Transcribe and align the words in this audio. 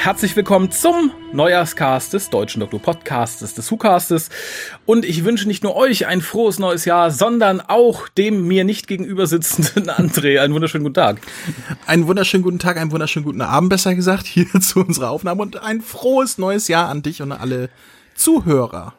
Herzlich 0.00 0.36
willkommen 0.36 0.70
zum 0.70 1.10
Neujahrscast 1.32 2.12
des 2.12 2.30
Deutschen 2.30 2.60
Doktor 2.60 2.80
Podcastes, 2.80 3.54
des 3.54 3.70
WhoCastes. 3.70 4.30
Und 4.86 5.04
ich 5.04 5.24
wünsche 5.24 5.48
nicht 5.48 5.64
nur 5.64 5.74
euch 5.74 6.06
ein 6.06 6.20
frohes 6.20 6.60
neues 6.60 6.84
Jahr, 6.84 7.10
sondern 7.10 7.60
auch 7.60 8.06
dem 8.06 8.46
mir 8.46 8.62
nicht 8.62 8.86
gegenüber 8.86 9.26
sitzenden 9.26 9.90
André 9.90 10.38
einen 10.38 10.54
wunderschönen 10.54 10.84
guten 10.84 10.94
Tag. 10.94 11.20
Einen 11.84 12.06
wunderschönen 12.06 12.44
guten 12.44 12.60
Tag, 12.60 12.76
einen 12.76 12.92
wunderschönen 12.92 13.26
guten 13.26 13.40
Abend, 13.42 13.70
besser 13.70 13.96
gesagt, 13.96 14.26
hier 14.28 14.46
zu 14.60 14.80
unserer 14.80 15.10
Aufnahme 15.10 15.42
und 15.42 15.60
ein 15.60 15.80
frohes 15.80 16.38
neues 16.38 16.68
Jahr 16.68 16.88
an 16.88 17.02
dich 17.02 17.20
und 17.20 17.32
alle 17.32 17.68
Zuhörer. 18.14 18.94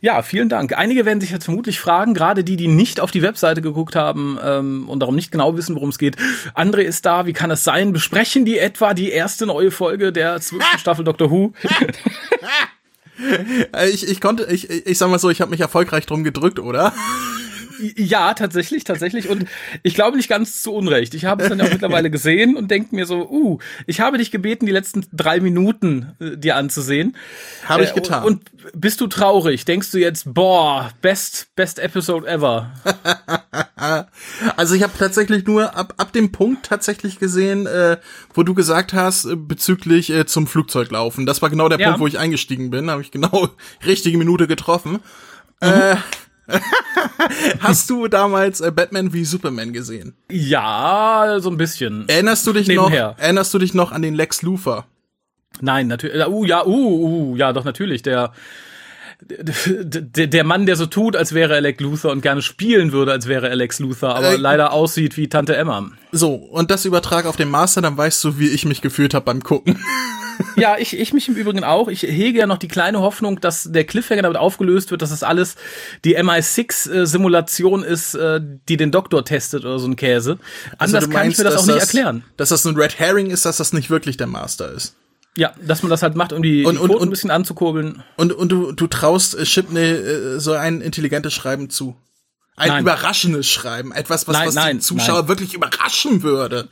Ja, 0.00 0.22
vielen 0.22 0.48
Dank. 0.48 0.76
Einige 0.76 1.04
werden 1.04 1.20
sich 1.20 1.30
jetzt 1.30 1.44
vermutlich 1.44 1.80
fragen, 1.80 2.14
gerade 2.14 2.44
die, 2.44 2.56
die 2.56 2.68
nicht 2.68 3.00
auf 3.00 3.10
die 3.10 3.22
Webseite 3.22 3.62
geguckt 3.62 3.96
haben 3.96 4.38
ähm, 4.42 4.88
und 4.88 5.00
darum 5.00 5.14
nicht 5.14 5.30
genau 5.30 5.56
wissen, 5.56 5.74
worum 5.74 5.88
es 5.88 5.98
geht. 5.98 6.16
André 6.54 6.80
ist 6.80 7.06
da, 7.06 7.26
wie 7.26 7.32
kann 7.32 7.50
es 7.50 7.64
sein? 7.64 7.92
Besprechen 7.92 8.44
die 8.44 8.58
etwa 8.58 8.94
die 8.94 9.10
erste 9.10 9.46
neue 9.46 9.70
Folge 9.70 10.12
der 10.12 10.40
zwölften 10.40 10.78
Staffel 10.78 11.04
Doctor 11.04 11.30
Who? 11.30 11.52
ich, 13.92 14.08
ich 14.08 14.20
konnte, 14.20 14.46
ich, 14.50 14.68
ich 14.70 14.98
sag 14.98 15.08
mal 15.10 15.18
so, 15.18 15.30
ich 15.30 15.40
habe 15.40 15.50
mich 15.50 15.60
erfolgreich 15.60 16.06
drum 16.06 16.24
gedrückt, 16.24 16.58
oder? 16.58 16.92
Ja, 17.96 18.34
tatsächlich, 18.34 18.84
tatsächlich. 18.84 19.28
Und 19.28 19.46
ich 19.82 19.94
glaube 19.94 20.16
nicht 20.16 20.28
ganz 20.28 20.62
zu 20.62 20.72
Unrecht. 20.72 21.14
Ich 21.14 21.24
habe 21.24 21.42
es 21.42 21.48
dann 21.48 21.58
ja 21.58 21.66
auch 21.66 21.70
mittlerweile 21.70 22.10
gesehen 22.10 22.56
und 22.56 22.70
denke 22.70 22.94
mir 22.94 23.06
so, 23.06 23.28
uh, 23.28 23.58
ich 23.86 24.00
habe 24.00 24.18
dich 24.18 24.30
gebeten, 24.30 24.66
die 24.66 24.72
letzten 24.72 25.06
drei 25.12 25.40
Minuten 25.40 26.12
äh, 26.20 26.36
dir 26.36 26.56
anzusehen. 26.56 27.16
Habe 27.64 27.84
ich 27.84 27.90
äh, 27.90 27.94
getan. 27.94 28.24
Und, 28.24 28.52
und 28.52 28.80
bist 28.80 29.00
du 29.00 29.06
traurig? 29.06 29.64
Denkst 29.64 29.90
du 29.90 29.98
jetzt, 29.98 30.32
boah, 30.32 30.90
best, 31.02 31.54
best 31.56 31.78
episode 31.78 32.26
ever? 32.26 32.72
also 34.56 34.74
ich 34.74 34.82
habe 34.82 34.92
tatsächlich 34.98 35.46
nur 35.46 35.76
ab, 35.76 35.94
ab 35.96 36.12
dem 36.12 36.32
Punkt 36.32 36.66
tatsächlich 36.66 37.18
gesehen, 37.18 37.66
äh, 37.66 37.98
wo 38.34 38.42
du 38.42 38.54
gesagt 38.54 38.92
hast, 38.92 39.24
äh, 39.24 39.36
bezüglich 39.36 40.10
äh, 40.10 40.26
zum 40.26 40.46
Flugzeug 40.46 40.90
laufen. 40.90 41.26
Das 41.26 41.42
war 41.42 41.50
genau 41.50 41.68
der 41.68 41.78
ja. 41.78 41.88
Punkt, 41.88 42.00
wo 42.00 42.06
ich 42.06 42.18
eingestiegen 42.18 42.70
bin. 42.70 42.90
Habe 42.90 43.02
ich 43.02 43.10
genau 43.10 43.48
richtige 43.86 44.18
Minute 44.18 44.46
getroffen. 44.46 45.00
Mhm. 45.62 45.68
Äh, 45.68 45.96
Hast 47.60 47.90
du 47.90 48.08
damals 48.08 48.60
äh, 48.60 48.70
Batman 48.70 49.12
wie 49.12 49.24
Superman 49.24 49.72
gesehen? 49.72 50.14
Ja, 50.30 51.36
so 51.40 51.50
ein 51.50 51.56
bisschen. 51.56 52.08
Erinnerst 52.08 52.46
du 52.46 52.52
dich 52.52 52.68
Nebenher. 52.68 53.08
noch? 53.08 53.18
Erinnerst 53.18 53.52
du 53.54 53.58
dich 53.58 53.74
noch 53.74 53.92
an 53.92 54.02
den 54.02 54.14
Lex 54.14 54.42
Luthor? 54.42 54.86
Nein, 55.60 55.86
natürlich. 55.88 56.26
Uh, 56.26 56.44
ja, 56.44 56.64
uh, 56.64 57.32
uh, 57.32 57.36
ja, 57.36 57.52
doch 57.52 57.64
natürlich. 57.64 58.02
Der 58.02 58.32
der, 59.20 60.44
Mann, 60.44 60.66
der 60.66 60.76
so 60.76 60.86
tut, 60.86 61.16
als 61.16 61.32
wäre 61.32 61.54
er 61.54 61.60
Lex 61.60 61.80
Luthor 61.80 62.12
und 62.12 62.20
gerne 62.20 62.42
spielen 62.42 62.92
würde, 62.92 63.12
als 63.12 63.26
wäre 63.26 63.48
er 63.48 63.56
Lex 63.56 63.78
Luthor, 63.78 64.14
aber 64.14 64.32
äh, 64.32 64.36
leider 64.36 64.72
aussieht 64.72 65.16
wie 65.16 65.28
Tante 65.28 65.56
Emma. 65.56 65.90
So, 66.12 66.34
und 66.34 66.70
das 66.70 66.84
übertrag 66.84 67.26
auf 67.26 67.36
den 67.36 67.48
Master, 67.48 67.80
dann 67.80 67.96
weißt 67.96 68.22
du, 68.24 68.38
wie 68.38 68.48
ich 68.48 68.66
mich 68.66 68.82
gefühlt 68.82 69.14
habe 69.14 69.24
beim 69.24 69.42
Gucken. 69.42 69.78
Ja, 70.56 70.76
ich, 70.78 70.98
ich 70.98 71.14
mich 71.14 71.28
im 71.28 71.34
Übrigen 71.34 71.64
auch. 71.64 71.88
Ich 71.88 72.02
hege 72.02 72.40
ja 72.40 72.46
noch 72.46 72.58
die 72.58 72.68
kleine 72.68 73.00
Hoffnung, 73.00 73.40
dass 73.40 73.72
der 73.72 73.84
Cliffhanger 73.84 74.20
damit 74.20 74.36
aufgelöst 74.36 74.90
wird, 74.90 75.00
dass 75.00 75.08
das 75.08 75.22
alles 75.22 75.56
die 76.04 76.18
MI6-Simulation 76.18 77.82
ist, 77.82 78.14
äh, 78.14 78.40
die 78.68 78.76
den 78.76 78.90
Doktor 78.90 79.24
testet 79.24 79.64
oder 79.64 79.78
so 79.78 79.86
ein 79.86 79.96
Käse. 79.96 80.38
Also 80.78 80.96
Anders 80.96 81.04
also 81.04 81.08
kann 81.16 81.30
ich 81.30 81.38
mir 81.38 81.44
das 81.44 81.56
auch 81.56 81.66
nicht 81.66 81.76
das, 81.76 81.84
erklären. 81.84 82.22
Dass 82.36 82.50
das 82.50 82.66
ein 82.66 82.76
Red 82.76 82.98
Herring 82.98 83.30
ist, 83.30 83.46
dass 83.46 83.56
das 83.56 83.72
nicht 83.72 83.88
wirklich 83.88 84.18
der 84.18 84.26
Master 84.26 84.70
ist. 84.72 84.94
Ja, 85.36 85.52
dass 85.62 85.82
man 85.82 85.90
das 85.90 86.02
halt 86.02 86.16
macht, 86.16 86.32
um 86.32 86.42
die, 86.42 86.64
und, 86.64 86.76
die 86.76 86.80
und, 86.80 86.90
und, 86.90 87.02
ein 87.02 87.10
bisschen 87.10 87.30
anzukurbeln. 87.30 88.02
Und, 88.16 88.32
und 88.32 88.50
du, 88.50 88.72
du 88.72 88.86
traust 88.86 89.36
Chipney 89.44 89.80
äh, 89.80 90.38
so 90.38 90.52
ein 90.52 90.80
intelligentes 90.80 91.34
Schreiben 91.34 91.68
zu. 91.68 91.94
Ein 92.58 92.68
nein. 92.68 92.82
überraschendes 92.84 93.46
Schreiben, 93.46 93.92
etwas, 93.92 94.26
was, 94.26 94.32
nein, 94.34 94.48
was 94.48 94.54
nein, 94.54 94.76
den 94.76 94.80
Zuschauer 94.80 95.28
wirklich 95.28 95.52
überraschen 95.52 96.22
würde. 96.22 96.68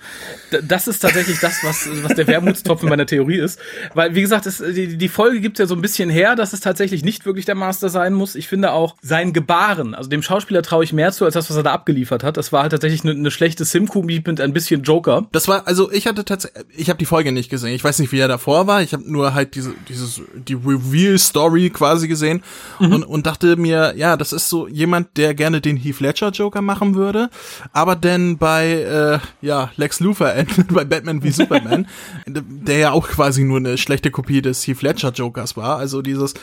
Das 0.63 0.89
ist 0.89 1.01
tatsächlich 1.01 1.41
das, 1.41 1.63
was, 1.63 1.87
was 2.03 2.15
der 2.15 2.27
Wermutstropfen 2.27 2.89
meiner 2.89 3.05
Theorie 3.05 3.37
ist. 3.39 3.59
Weil, 3.93 4.15
wie 4.15 4.23
gesagt, 4.23 4.47
es, 4.47 4.59
die, 4.59 4.97
die 4.97 5.09
Folge 5.11 5.43
gibt 5.43 5.59
ja 5.59 5.67
so 5.67 5.75
ein 5.75 5.83
bisschen 5.83 6.09
her, 6.09 6.37
dass 6.37 6.55
es 6.55 6.61
tatsächlich 6.61 7.05
nicht 7.05 7.27
wirklich 7.27 7.45
der 7.45 7.55
Master 7.55 7.91
sein 7.91 8.15
muss. 8.15 8.35
Ich 8.35 8.49
finde 8.49 8.73
auch 8.73 8.97
sein 9.03 9.35
Gebaren, 9.35 9.95
also 9.95 10.09
dem 10.09 10.23
Schauspieler 10.23 10.63
traue 10.63 10.85
ich 10.85 10.95
mehr 10.95 11.13
zu, 11.13 11.27
als 11.27 11.35
das, 11.35 11.51
was 11.51 11.57
er 11.59 11.63
da 11.63 11.73
abgeliefert 11.73 12.25
hat. 12.25 12.39
Das 12.39 12.51
war 12.51 12.63
halt 12.63 12.73
tatsächlich 12.73 13.03
eine, 13.03 13.13
eine 13.13 13.31
schlechte 13.31 13.67
Simku-Meet 13.67 14.27
mit 14.27 14.41
ein 14.41 14.55
bisschen 14.55 14.85
Joker. 14.85 15.27
Das 15.33 15.49
war, 15.49 15.67
also 15.67 15.93
ich 15.93 16.07
hatte 16.07 16.25
tatsächlich, 16.25 16.65
ich 16.75 16.89
habe 16.89 16.99
die 16.99 17.05
Folge 17.05 17.31
nicht 17.31 17.51
gesehen. 17.51 17.75
Ich 17.75 17.85
weiß 17.85 17.99
nicht, 17.99 18.11
wie 18.11 18.21
er 18.21 18.29
davor 18.29 18.67
war. 18.67 18.81
Ich 18.81 18.95
habe 18.95 19.03
nur 19.11 19.35
halt 19.35 19.55
diese, 19.55 19.75
dieses, 19.91 20.23
die 20.35 20.55
Reveal-Story 20.55 21.69
quasi 21.69 22.09
gesehen 22.09 22.43
mhm. 22.81 22.93
und, 22.95 23.03
und 23.05 23.27
dachte 23.27 23.57
mir, 23.57 23.93
ja, 23.99 24.17
das 24.17 24.33
ist 24.33 24.49
so 24.49 24.67
jemand, 24.67 25.19
der 25.19 25.35
gerne 25.35 25.61
den 25.61 25.74
den 25.75 25.83
Heath 25.83 26.01
Ledger 26.01 26.31
Joker 26.31 26.63
machen 26.63 26.95
würde, 26.95 27.31
aber 27.73 27.97
denn 27.97 28.39
bei 28.39 28.73
äh, 28.73 29.19
ja 29.41 29.71
Lex 29.77 30.01
Luthor 30.01 30.31
endet 30.35 30.73
bei 30.73 30.85
Batman 30.85 31.23
wie 31.23 31.31
Superman, 31.31 31.87
der 32.27 32.79
ja 32.79 32.91
auch 32.93 33.09
quasi 33.09 33.45
nur 33.45 33.59
eine 33.59 33.79
schlechte 33.79 34.11
Kopie 34.11 34.43
des 34.43 34.67
Heath 34.67 34.83
Ledger 34.83 35.11
Jokers 35.11 35.57
war, 35.57 35.79
also 35.79 36.03
dieses 36.03 36.35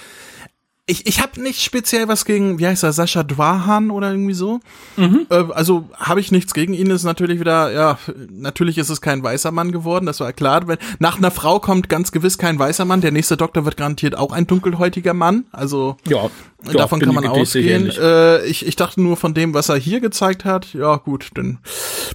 ich, 0.87 1.05
ich 1.05 1.21
habe 1.21 1.41
nicht 1.41 1.61
speziell 1.61 2.07
was 2.07 2.25
gegen, 2.25 2.59
wie 2.59 2.67
heißt 2.67 2.83
er, 2.83 2.91
Sascha 2.91 3.23
Dwahan 3.23 3.91
oder 3.91 4.11
irgendwie 4.11 4.33
so. 4.33 4.59
Mhm. 4.97 5.27
Äh, 5.29 5.45
also 5.53 5.87
habe 5.95 6.19
ich 6.19 6.31
nichts 6.31 6.53
gegen 6.53 6.73
ihn. 6.73 6.89
Ist 6.89 7.03
natürlich 7.03 7.39
wieder, 7.39 7.71
ja, 7.71 7.97
natürlich 8.29 8.77
ist 8.77 8.89
es 8.89 8.99
kein 8.99 9.23
weißer 9.23 9.51
Mann 9.51 9.71
geworden, 9.71 10.05
das 10.05 10.19
war 10.19 10.33
klar. 10.33 10.67
Wenn, 10.67 10.77
nach 10.99 11.17
einer 11.17 11.31
Frau 11.31 11.59
kommt 11.59 11.87
ganz 11.87 12.11
gewiss 12.11 12.37
kein 12.37 12.59
weißer 12.59 12.85
Mann. 12.85 12.99
Der 13.01 13.11
nächste 13.11 13.37
Doktor 13.37 13.63
wird 13.63 13.77
garantiert 13.77 14.17
auch 14.17 14.33
ein 14.33 14.47
dunkelhäutiger 14.47 15.13
Mann. 15.13 15.45
Also 15.51 15.97
ja, 16.07 16.29
davon 16.73 16.99
kann 16.99 17.15
man 17.15 17.25
ausgehen. 17.25 17.89
Äh, 17.89 18.45
ich, 18.45 18.65
ich 18.65 18.75
dachte 18.75 19.01
nur 19.01 19.17
von 19.17 19.33
dem, 19.33 19.53
was 19.53 19.69
er 19.69 19.77
hier 19.77 19.99
gezeigt 19.99 20.45
hat, 20.45 20.73
ja 20.73 20.97
gut, 20.97 21.29
dann 21.35 21.59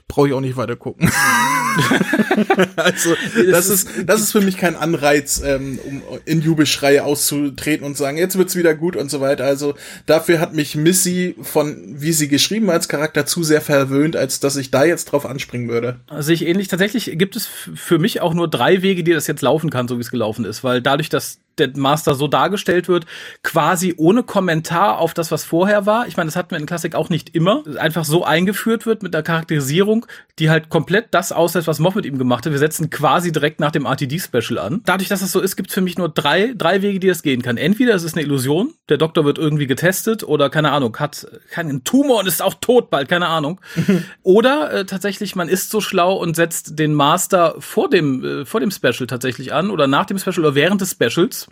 brauche 0.09 0.29
ich 0.29 0.35
auch 0.35 0.41
nicht 0.41 0.57
weiter 0.57 0.77
gucken. 0.77 1.11
also 2.77 3.15
das 3.51 3.69
ist, 3.69 3.89
das 4.07 4.21
ist 4.21 4.33
für 4.33 4.41
mich 4.41 4.57
kein 4.57 4.77
Anreiz, 4.77 5.43
ähm, 5.45 5.79
um 5.85 6.03
in 6.25 6.41
Jubelschreie 6.41 7.05
auszutreten 7.05 7.87
und 7.87 7.97
sagen, 7.97 8.17
jetzt 8.17 8.39
wird's 8.39 8.57
wieder 8.57 8.75
gut 8.75 8.97
und 8.97 9.11
so 9.11 9.21
weiter. 9.21 9.45
Also 9.45 9.75
dafür 10.07 10.41
hat 10.41 10.55
mich 10.55 10.77
Missy 10.77 11.37
von, 11.43 11.97
wie 12.01 12.13
sie 12.13 12.29
geschrieben 12.29 12.71
als 12.71 12.89
Charakter, 12.89 13.27
zu 13.27 13.43
sehr 13.43 13.61
verwöhnt, 13.61 14.17
als 14.17 14.41
dass 14.41 14.57
ich 14.57 14.71
da 14.71 14.85
jetzt 14.85 15.07
drauf 15.07 15.27
anspringen 15.27 15.69
würde. 15.69 16.01
Also 16.09 16.33
ich 16.33 16.47
ähnlich. 16.47 16.69
Tatsächlich 16.69 17.13
gibt 17.19 17.37
es 17.37 17.47
für 17.47 17.99
mich 17.99 18.21
auch 18.21 18.35
nur 18.35 18.49
drei 18.49 18.83
Wege, 18.83 19.05
die 19.05 19.13
das 19.13 19.27
jetzt 19.27 19.43
laufen 19.43 19.71
kann, 19.71 19.89
so 19.89 19.97
wie 19.97 20.03
es 20.03 20.11
gelaufen 20.11 20.45
ist, 20.45 20.65
weil 20.65 20.83
dadurch, 20.83 21.09
dass 21.09 21.39
der 21.59 21.71
Master 21.77 22.15
so 22.15 22.29
dargestellt 22.29 22.89
wird, 22.89 23.07
quasi 23.43 23.95
ohne 23.97 24.23
Kommentar 24.23 24.99
auf 24.99 25.15
das, 25.15 25.31
was 25.31 25.45
vorher 25.45 25.87
war. 25.87 26.07
Ich 26.07 26.17
meine, 26.17 26.29
das 26.29 26.37
hatten 26.37 26.51
wir 26.51 26.59
in 26.59 26.67
Klassik 26.67 26.95
auch 26.95 27.09
nicht 27.09 27.35
immer. 27.35 27.63
Einfach 27.79 28.05
so 28.05 28.25
eingeführt 28.25 28.87
wird 28.87 29.03
mit 29.03 29.15
einer 29.15 29.23
Charakterisierung, 29.23 30.07
die 30.39 30.51
halt 30.51 30.69
komplett 30.69 31.07
das 31.13 31.33
aussetzt, 31.33 31.67
was 31.67 31.79
Moff 31.79 31.95
mit 31.95 32.05
ihm 32.05 32.19
gemacht 32.19 32.45
hat. 32.45 32.53
Wir 32.53 32.59
setzen 32.59 32.91
quasi 32.91 33.33
direkt 33.33 33.61
nach 33.61 33.71
dem 33.71 33.87
RTD-Special 33.87 34.59
an. 34.59 34.83
Dadurch, 34.85 35.09
dass 35.09 35.23
es 35.23 35.33
so 35.33 35.41
ist, 35.41 35.57
gibt 35.57 35.71
es 35.71 35.75
für 35.75 35.81
mich 35.81 35.97
nur 35.97 36.09
drei, 36.09 36.53
drei 36.57 36.83
Wege, 36.83 37.01
die 37.01 37.09
es 37.09 37.23
gehen 37.23 37.43
kann. 37.43 37.57
Entweder 37.57 37.95
es 37.95 38.03
ist 38.03 38.17
eine 38.17 38.25
Illusion, 38.25 38.75
der 38.89 38.99
Doktor 38.99 39.25
wird 39.25 39.39
irgendwie 39.39 39.67
getestet 39.67 40.23
oder 40.25 40.51
keine 40.51 40.73
Ahnung, 40.73 40.97
hat 40.99 41.27
keinen 41.51 41.85
Tumor 41.85 42.21
und 42.21 42.27
ist 42.27 42.43
auch 42.43 42.55
tot 42.55 42.91
bald, 42.91 43.09
keine 43.09 43.29
Ahnung. 43.29 43.61
oder 44.23 44.73
äh, 44.73 44.85
tatsächlich, 44.85 45.37
man 45.37 45.49
ist 45.49 45.71
so 45.71 45.81
schlau 45.81 46.15
und 46.17 46.37
setzt 46.37 46.79
den 46.79 46.93
Master 46.93 47.57
vor 47.59 47.89
dem, 47.89 48.25
äh, 48.25 48.45
vor 48.45 48.61
dem 48.61 48.71
Special 48.71 49.07
tatsächlich 49.07 49.53
an 49.53 49.71
oder 49.71 49.87
nach 49.87 50.05
dem 50.05 50.19
Special 50.19 50.41
oder 50.41 50.55
während 50.55 50.81
des 50.81 50.93
Specials 50.93 51.46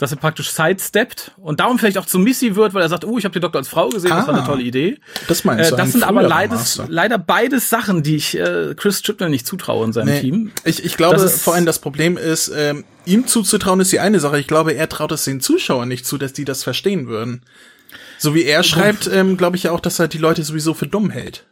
dass 0.00 0.12
er 0.12 0.16
praktisch 0.16 0.50
sidesteppt 0.50 1.32
und 1.36 1.60
darum 1.60 1.78
vielleicht 1.78 1.98
auch 1.98 2.06
zu 2.06 2.18
Missy 2.18 2.56
wird, 2.56 2.72
weil 2.72 2.80
er 2.80 2.88
sagt, 2.88 3.04
oh, 3.04 3.18
ich 3.18 3.24
habe 3.24 3.34
den 3.34 3.42
Doktor 3.42 3.58
als 3.58 3.68
Frau 3.68 3.90
gesehen, 3.90 4.12
ah, 4.12 4.16
das 4.16 4.26
war 4.28 4.34
eine 4.34 4.42
ah. 4.44 4.46
tolle 4.46 4.62
Idee. 4.62 4.98
Das 5.28 5.44
meinst 5.44 5.70
du? 5.70 5.74
Äh, 5.74 5.78
das 5.78 5.92
sind 5.92 6.04
aber 6.04 6.22
leides, 6.22 6.80
leider 6.88 7.18
beides 7.18 7.68
Sachen, 7.68 8.02
die 8.02 8.16
ich 8.16 8.38
äh, 8.38 8.74
Chris 8.76 9.02
Chibnall 9.02 9.28
nicht 9.28 9.46
zutraue 9.46 9.84
in 9.84 9.92
seinem 9.92 10.06
nee, 10.06 10.20
Team. 10.20 10.52
Ich, 10.64 10.82
ich 10.84 10.96
glaube, 10.96 11.28
vor 11.28 11.54
allem 11.54 11.66
das 11.66 11.80
Problem 11.80 12.16
ist, 12.16 12.50
ähm, 12.56 12.84
ihm 13.04 13.26
zuzutrauen 13.26 13.80
ist 13.80 13.92
die 13.92 14.00
eine 14.00 14.20
Sache. 14.20 14.38
Ich 14.38 14.46
glaube, 14.46 14.72
er 14.72 14.88
traut 14.88 15.12
es 15.12 15.24
den 15.24 15.40
Zuschauern 15.40 15.88
nicht 15.88 16.06
zu, 16.06 16.16
dass 16.16 16.32
die 16.32 16.46
das 16.46 16.64
verstehen 16.64 17.06
würden. 17.06 17.42
So 18.22 18.34
wie 18.34 18.44
er 18.44 18.62
schreibt, 18.62 19.10
ähm, 19.10 19.38
glaube 19.38 19.56
ich 19.56 19.62
ja 19.62 19.72
auch, 19.72 19.80
dass 19.80 19.98
er 19.98 20.06
die 20.06 20.18
Leute 20.18 20.44
sowieso 20.44 20.74
für 20.74 20.86
dumm 20.86 21.08
hält. 21.08 21.46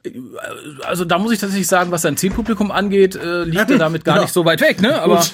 Also 0.82 1.06
da 1.06 1.18
muss 1.18 1.32
ich 1.32 1.38
tatsächlich 1.38 1.66
sagen, 1.66 1.90
was 1.92 2.02
sein 2.02 2.18
Zielpublikum 2.18 2.70
angeht, 2.70 3.16
äh, 3.16 3.44
liegt 3.44 3.70
er 3.70 3.78
damit 3.78 4.04
gar 4.04 4.16
ja. 4.16 4.22
nicht 4.22 4.34
so 4.34 4.44
weit 4.44 4.60
weg, 4.60 4.82
ne? 4.82 5.00
Aber 5.00 5.24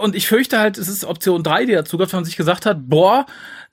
und 0.00 0.14
ich 0.14 0.26
fürchte 0.26 0.58
halt, 0.58 0.78
es 0.78 0.88
ist 0.88 1.04
Option 1.04 1.42
3, 1.42 1.66
die 1.66 1.72
dazu 1.72 1.98
gab, 1.98 2.10
wenn 2.10 2.20
man 2.20 2.24
sich 2.24 2.38
gesagt 2.38 2.64
hat, 2.64 2.88
boah, 2.88 3.26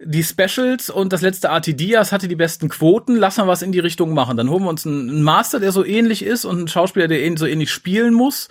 die 0.04 0.24
Specials 0.24 0.90
und 0.90 1.14
das 1.14 1.22
letzte 1.22 1.48
RTDias 1.48 2.12
hatte 2.12 2.28
die 2.28 2.36
besten 2.36 2.68
Quoten, 2.68 3.16
lass 3.16 3.38
mal 3.38 3.48
was 3.48 3.62
in 3.62 3.72
die 3.72 3.80
Richtung 3.80 4.14
machen. 4.14 4.36
Dann 4.36 4.50
holen 4.50 4.64
wir 4.64 4.70
uns 4.70 4.86
einen 4.86 5.24
Master, 5.24 5.62
der 5.62 5.72
so 5.72 5.86
ähnlich 5.86 6.22
ist 6.22 6.44
und 6.44 6.58
einen 6.58 6.68
Schauspieler, 6.68 7.08
der 7.08 7.38
so 7.38 7.46
ähnlich 7.46 7.72
spielen 7.72 8.14
muss 8.14 8.50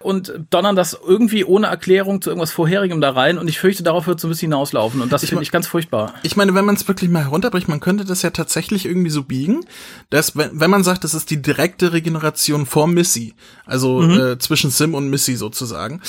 und 0.00 0.32
donnern 0.50 0.76
das 0.76 0.98
irgendwie 1.06 1.44
ohne 1.44 1.66
Erklärung 1.66 2.22
zu 2.22 2.30
irgendwas 2.30 2.52
Vorherigem 2.52 3.00
da 3.00 3.10
rein 3.10 3.38
und 3.38 3.48
ich 3.48 3.58
fürchte, 3.58 3.82
darauf 3.82 4.06
wird 4.06 4.18
es 4.18 4.22
so 4.22 4.28
ein 4.28 4.30
bisschen 4.30 4.50
hinauslaufen 4.52 5.00
und 5.00 5.12
das 5.12 5.24
finde 5.24 5.42
ich 5.42 5.50
ganz 5.50 5.66
furchtbar. 5.66 6.14
Ich 6.22 6.36
meine, 6.36 6.54
wenn 6.54 6.64
man 6.64 6.74
es 6.74 6.86
wirklich 6.86 7.10
mal 7.10 7.24
herunterbricht, 7.24 7.68
man 7.68 7.80
könnte 7.80 8.04
das 8.04 8.22
ja 8.22 8.30
tatsächlich 8.30 8.86
irgendwie 8.86 9.10
so 9.10 9.22
biegen, 9.22 9.64
dass, 10.10 10.36
wenn, 10.36 10.60
wenn 10.60 10.70
man 10.70 10.84
sagt, 10.84 11.04
das 11.04 11.14
ist 11.14 11.30
die 11.30 11.42
direkte 11.42 11.92
Regeneration 11.92 12.66
vor 12.66 12.86
Missy, 12.86 13.34
also 13.66 14.00
mhm. 14.00 14.20
äh, 14.20 14.38
zwischen 14.38 14.70
Sim 14.70 14.94
und 14.94 15.08
Missy 15.08 15.36
sozusagen, 15.36 16.00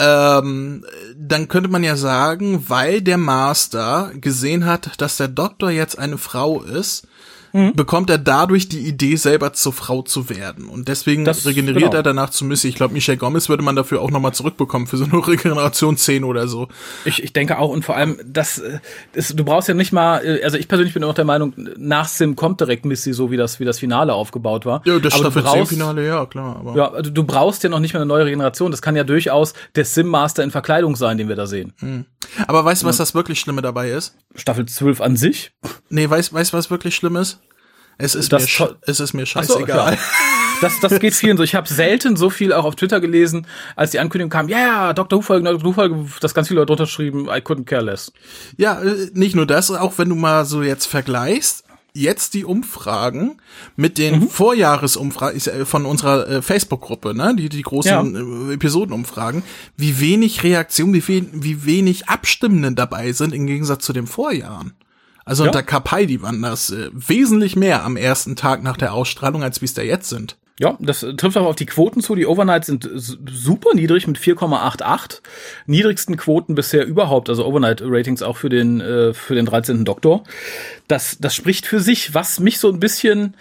ähm, 0.00 0.84
dann 1.16 1.48
könnte 1.48 1.68
man 1.68 1.84
ja 1.84 1.96
sagen, 1.96 2.64
weil 2.68 3.02
der 3.02 3.18
Master 3.18 4.12
gesehen 4.14 4.64
hat, 4.64 5.00
dass 5.00 5.18
der 5.18 5.28
Doktor 5.28 5.70
jetzt 5.70 5.98
eine 5.98 6.16
Frau 6.16 6.62
ist, 6.62 7.06
mhm. 7.52 7.74
bekommt 7.74 8.10
er 8.10 8.18
dadurch 8.18 8.68
die 8.68 8.80
Idee, 8.80 9.16
selber 9.16 9.52
zur 9.52 9.72
Frau 9.72 10.02
zu 10.02 10.28
werden. 10.28 10.68
Und 10.68 10.88
deswegen 10.88 11.24
das, 11.24 11.46
regeneriert 11.46 11.90
genau. 11.90 11.96
er 11.96 12.02
danach 12.02 12.30
zu 12.30 12.44
Missy. 12.44 12.68
Ich 12.68 12.74
glaube, 12.74 12.94
Michelle 12.94 13.18
Gomez 13.18 13.48
würde 13.48 13.62
man 13.62 13.76
dafür 13.76 14.00
auch 14.00 14.10
nochmal 14.10 14.32
zurückbekommen 14.32 14.86
für 14.86 14.96
so 14.96 15.04
eine 15.04 15.14
Regeneration 15.26 15.96
10 15.96 16.24
oder 16.24 16.48
so. 16.48 16.68
Ich, 17.04 17.22
ich 17.22 17.32
denke 17.32 17.58
auch 17.58 17.70
und 17.70 17.84
vor 17.84 17.96
allem, 17.96 18.18
das, 18.24 18.62
das, 19.12 19.28
du 19.28 19.44
brauchst 19.44 19.68
ja 19.68 19.74
nicht 19.74 19.92
mal, 19.92 20.24
äh, 20.24 20.42
also 20.42 20.56
ich 20.56 20.68
persönlich 20.68 20.94
bin 20.94 21.04
auch 21.04 21.14
der 21.14 21.24
Meinung, 21.24 21.54
nach 21.76 22.08
Sim 22.08 22.36
kommt 22.36 22.60
direkt 22.60 22.84
Missy, 22.84 23.12
so 23.12 23.30
wie 23.30 23.36
das, 23.36 23.60
wie 23.60 23.64
das 23.64 23.78
Finale 23.78 24.14
aufgebaut 24.14 24.66
war. 24.66 24.82
Ja, 24.84 24.98
das 24.98 25.16
Staffel 25.16 25.44
10 25.44 25.66
Finale, 25.66 26.06
ja, 26.06 26.26
klar. 26.26 26.56
Aber. 26.60 26.76
Ja, 26.76 26.90
also 26.90 27.10
du 27.10 27.24
brauchst 27.24 27.62
ja 27.62 27.70
noch 27.70 27.80
nicht 27.80 27.94
mal 27.94 28.00
eine 28.00 28.06
neue 28.06 28.26
Regeneration. 28.26 28.70
Das 28.70 28.82
kann 28.82 28.96
ja 28.96 29.04
durchaus 29.04 29.54
der 29.74 29.84
Sim 29.84 30.08
Master 30.08 30.42
in 30.42 30.50
Verkleidung 30.50 30.96
sein, 30.96 31.18
den 31.18 31.28
wir 31.28 31.36
da 31.36 31.46
sehen. 31.46 31.72
Mhm. 31.80 32.04
Aber 32.46 32.64
weißt 32.64 32.82
du, 32.82 32.86
was 32.86 32.96
das 32.96 33.14
wirklich 33.14 33.40
Schlimme 33.40 33.62
dabei 33.62 33.90
ist? 33.90 34.16
Staffel 34.34 34.66
12 34.66 35.00
an 35.00 35.16
sich? 35.16 35.52
Nee, 35.88 36.08
weißt 36.08 36.32
du, 36.32 36.52
was 36.52 36.70
wirklich 36.70 36.94
schlimm 36.94 37.16
ist? 37.16 37.40
Es 37.98 38.14
ist, 38.14 38.32
das 38.32 38.58
mir, 38.58 38.76
es 38.82 38.98
ist 38.98 39.12
mir 39.12 39.26
scheißegal. 39.26 39.92
So, 39.92 40.02
das, 40.62 40.80
das 40.80 41.00
geht 41.00 41.14
vielen 41.14 41.36
so. 41.36 41.42
Ich 41.42 41.54
habe 41.54 41.68
selten 41.68 42.16
so 42.16 42.30
viel 42.30 42.52
auch 42.54 42.64
auf 42.64 42.74
Twitter 42.74 42.98
gelesen, 42.98 43.46
als 43.76 43.90
die 43.90 43.98
Ankündigung 43.98 44.30
kam, 44.30 44.48
ja, 44.48 44.58
yeah, 44.58 44.92
Dr. 44.94 45.18
Who-Folge, 45.18 45.44
Dr. 45.44 45.64
Who-Folge, 45.64 46.06
dass 46.20 46.32
ganz 46.32 46.48
viele 46.48 46.60
Leute 46.60 46.68
drunter 46.68 46.86
schrieben, 46.86 47.26
I 47.26 47.40
couldn't 47.42 47.66
care 47.66 47.82
less. 47.82 48.10
Ja, 48.56 48.80
äh, 48.80 49.10
nicht 49.12 49.36
nur 49.36 49.46
das, 49.46 49.70
auch 49.70 49.98
wenn 49.98 50.08
du 50.08 50.14
mal 50.14 50.46
so 50.46 50.62
jetzt 50.62 50.86
vergleichst, 50.86 51.64
jetzt 51.92 52.34
die 52.34 52.44
Umfragen 52.44 53.38
mit 53.76 53.98
den 53.98 54.20
mhm. 54.20 54.28
Vorjahresumfragen 54.28 55.40
äh, 55.40 55.64
von 55.64 55.86
unserer 55.86 56.28
äh, 56.28 56.42
Facebook-Gruppe, 56.42 57.14
ne, 57.14 57.34
die 57.36 57.48
die 57.48 57.62
großen 57.62 58.48
ja. 58.48 58.52
Episodenumfragen, 58.52 59.42
wie 59.76 60.00
wenig 60.00 60.42
Reaktionen, 60.42 60.94
wie, 60.94 61.00
viel, 61.00 61.28
wie 61.32 61.64
wenig 61.64 62.08
Abstimmenden 62.08 62.76
dabei 62.76 63.12
sind 63.12 63.34
im 63.34 63.46
Gegensatz 63.46 63.84
zu 63.84 63.92
den 63.92 64.06
Vorjahren. 64.06 64.72
Also 65.24 65.44
ja. 65.44 65.50
unter 65.50 65.62
Kapai, 65.62 66.18
waren 66.20 66.42
das 66.42 66.70
äh, 66.70 66.90
wesentlich 66.92 67.56
mehr 67.56 67.84
am 67.84 67.96
ersten 67.96 68.36
Tag 68.36 68.62
nach 68.62 68.76
der 68.76 68.92
Ausstrahlung, 68.92 69.42
als 69.42 69.60
wie 69.60 69.66
es 69.66 69.74
da 69.74 69.82
jetzt 69.82 70.08
sind. 70.08 70.36
Ja, 70.60 70.76
das 70.78 71.00
trifft 71.16 71.38
auch 71.38 71.46
auf 71.46 71.56
die 71.56 71.64
Quoten 71.64 72.02
zu. 72.02 72.14
Die 72.14 72.26
Overnights 72.26 72.66
sind 72.66 72.86
super 72.94 73.74
niedrig 73.74 74.06
mit 74.06 74.18
4,88. 74.18 75.22
Niedrigsten 75.64 76.18
Quoten 76.18 76.54
bisher 76.54 76.84
überhaupt, 76.84 77.30
also 77.30 77.46
Overnight-Ratings 77.46 78.20
auch 78.20 78.36
für 78.36 78.50
den, 78.50 78.78
äh, 78.82 79.14
für 79.14 79.34
den 79.34 79.46
13. 79.46 79.86
Doktor. 79.86 80.22
Das, 80.86 81.16
das 81.18 81.34
spricht 81.34 81.64
für 81.64 81.80
sich, 81.80 82.12
was 82.12 82.40
mich 82.40 82.58
so 82.58 82.68
ein 82.68 82.78
bisschen 82.78 83.36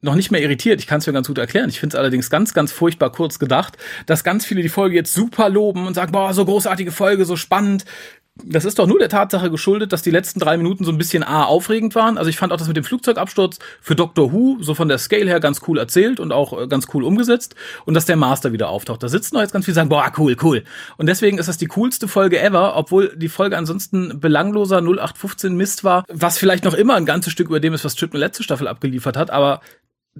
noch 0.00 0.16
nicht 0.16 0.32
mehr 0.32 0.42
irritiert. 0.42 0.80
Ich 0.80 0.88
kann 0.88 0.98
es 0.98 1.06
mir 1.06 1.12
ganz 1.12 1.28
gut 1.28 1.38
erklären. 1.38 1.68
Ich 1.68 1.78
finde 1.78 1.94
es 1.94 1.98
allerdings 1.98 2.28
ganz, 2.28 2.54
ganz 2.54 2.72
furchtbar 2.72 3.12
kurz 3.12 3.38
gedacht, 3.38 3.78
dass 4.06 4.24
ganz 4.24 4.44
viele 4.44 4.62
die 4.62 4.68
Folge 4.68 4.96
jetzt 4.96 5.14
super 5.14 5.48
loben 5.48 5.86
und 5.86 5.94
sagen, 5.94 6.10
boah, 6.10 6.34
so 6.34 6.44
großartige 6.44 6.90
Folge, 6.90 7.24
so 7.24 7.36
spannend 7.36 7.84
das 8.44 8.64
ist 8.64 8.78
doch 8.78 8.86
nur 8.86 8.98
der 8.98 9.08
Tatsache 9.08 9.50
geschuldet, 9.50 9.92
dass 9.92 10.02
die 10.02 10.10
letzten 10.10 10.40
drei 10.40 10.56
Minuten 10.56 10.84
so 10.84 10.90
ein 10.90 10.98
bisschen 10.98 11.22
A 11.22 11.44
aufregend 11.44 11.94
waren. 11.94 12.18
Also 12.18 12.30
ich 12.30 12.36
fand 12.36 12.52
auch 12.52 12.56
das 12.56 12.68
mit 12.68 12.76
dem 12.76 12.84
Flugzeugabsturz 12.84 13.58
für 13.80 13.94
Doctor 13.94 14.32
Who 14.32 14.58
so 14.60 14.74
von 14.74 14.88
der 14.88 14.98
Scale 14.98 15.26
her 15.26 15.40
ganz 15.40 15.60
cool 15.66 15.78
erzählt 15.78 16.20
und 16.20 16.32
auch 16.32 16.58
äh, 16.58 16.66
ganz 16.66 16.86
cool 16.94 17.04
umgesetzt 17.04 17.54
und 17.84 17.94
dass 17.94 18.06
der 18.06 18.16
Master 18.16 18.52
wieder 18.52 18.68
auftaucht. 18.68 19.02
Da 19.02 19.08
sitzen 19.08 19.34
doch 19.34 19.42
jetzt 19.42 19.52
ganz 19.52 19.64
viele 19.64 19.74
sagen, 19.74 19.88
boah, 19.88 20.10
cool, 20.18 20.36
cool. 20.42 20.64
Und 20.96 21.06
deswegen 21.06 21.38
ist 21.38 21.48
das 21.48 21.58
die 21.58 21.66
coolste 21.66 22.08
Folge 22.08 22.40
ever, 22.40 22.76
obwohl 22.76 23.14
die 23.16 23.28
Folge 23.28 23.56
ansonsten 23.56 24.20
belangloser 24.20 24.78
0815 24.78 25.56
Mist 25.56 25.84
war, 25.84 26.04
was 26.08 26.38
vielleicht 26.38 26.64
noch 26.64 26.74
immer 26.74 26.94
ein 26.94 27.06
ganzes 27.06 27.32
Stück 27.32 27.48
über 27.48 27.60
dem 27.60 27.74
ist, 27.74 27.84
was 27.84 27.96
Chip 27.96 28.12
eine 28.12 28.20
letzte 28.20 28.42
Staffel 28.42 28.68
abgeliefert 28.68 29.16
hat, 29.16 29.30
aber 29.30 29.60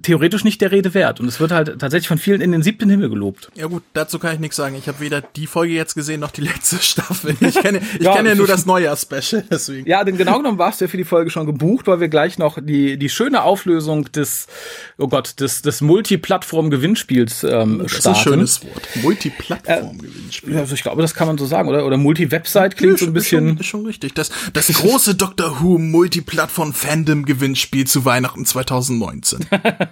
theoretisch 0.01 0.43
nicht 0.43 0.61
der 0.61 0.71
Rede 0.71 0.93
wert. 0.93 1.19
Und 1.19 1.27
es 1.27 1.39
wird 1.39 1.51
halt 1.51 1.79
tatsächlich 1.79 2.07
von 2.07 2.17
vielen 2.17 2.41
in 2.41 2.51
den 2.51 2.63
siebten 2.63 2.89
Himmel 2.89 3.09
gelobt. 3.09 3.51
Ja 3.55 3.67
gut, 3.67 3.83
dazu 3.93 4.19
kann 4.19 4.33
ich 4.33 4.39
nichts 4.39 4.55
sagen. 4.55 4.75
Ich 4.75 4.87
habe 4.87 4.99
weder 4.99 5.21
die 5.21 5.47
Folge 5.47 5.73
jetzt 5.73 5.95
gesehen 5.95 6.19
noch 6.19 6.31
die 6.31 6.41
letzte 6.41 6.77
Staffel. 6.81 7.35
Ich 7.39 7.55
kenne 7.61 7.81
ich 7.97 8.03
ja, 8.03 8.15
kenn 8.15 8.25
ja 8.25 8.35
nur 8.35 8.47
das 8.47 8.65
Neujahr-Special. 8.65 9.45
Deswegen. 9.49 9.87
Ja, 9.87 10.03
denn 10.03 10.17
genau 10.17 10.37
genommen 10.37 10.57
warst 10.57 10.81
du 10.81 10.85
ja 10.85 10.89
für 10.89 10.97
die 10.97 11.03
Folge 11.03 11.29
schon 11.29 11.45
gebucht, 11.45 11.87
weil 11.87 11.99
wir 11.99 12.07
gleich 12.07 12.37
noch 12.37 12.57
die, 12.61 12.97
die 12.97 13.09
schöne 13.09 13.43
Auflösung 13.43 14.11
des, 14.11 14.47
oh 14.97 15.07
Gott, 15.07 15.39
des, 15.39 15.61
des 15.61 15.81
Multiplattform-Gewinnspiels 15.81 17.43
ähm, 17.43 17.79
das 17.79 17.91
starten. 17.91 17.93
Das 17.93 17.93
ist 17.93 18.07
ein 18.07 18.15
schönes 18.15 18.63
Wort. 18.63 18.89
Multiplattform-Gewinnspiel. 19.01 20.55
Äh, 20.55 20.59
also 20.59 20.73
ich 20.73 20.83
glaube, 20.83 21.01
das 21.01 21.13
kann 21.13 21.27
man 21.27 21.37
so 21.37 21.45
sagen, 21.45 21.69
oder? 21.69 21.85
Oder 21.85 21.97
Multi-Website 21.97 22.77
klingt 22.77 22.99
ja, 22.99 23.05
so 23.05 23.07
ein 23.07 23.13
bisschen. 23.13 23.49
Schon, 23.49 23.57
ist 23.57 23.65
schon 23.65 23.85
richtig. 23.85 24.15
Das, 24.15 24.31
das 24.53 24.67
große 24.67 25.15
Doctor 25.15 25.61
Who 25.61 25.77
Multiplattform-Fandom-Gewinnspiel 25.77 27.87
zu 27.87 28.05
Weihnachten 28.05 28.45
2019. 28.45 29.45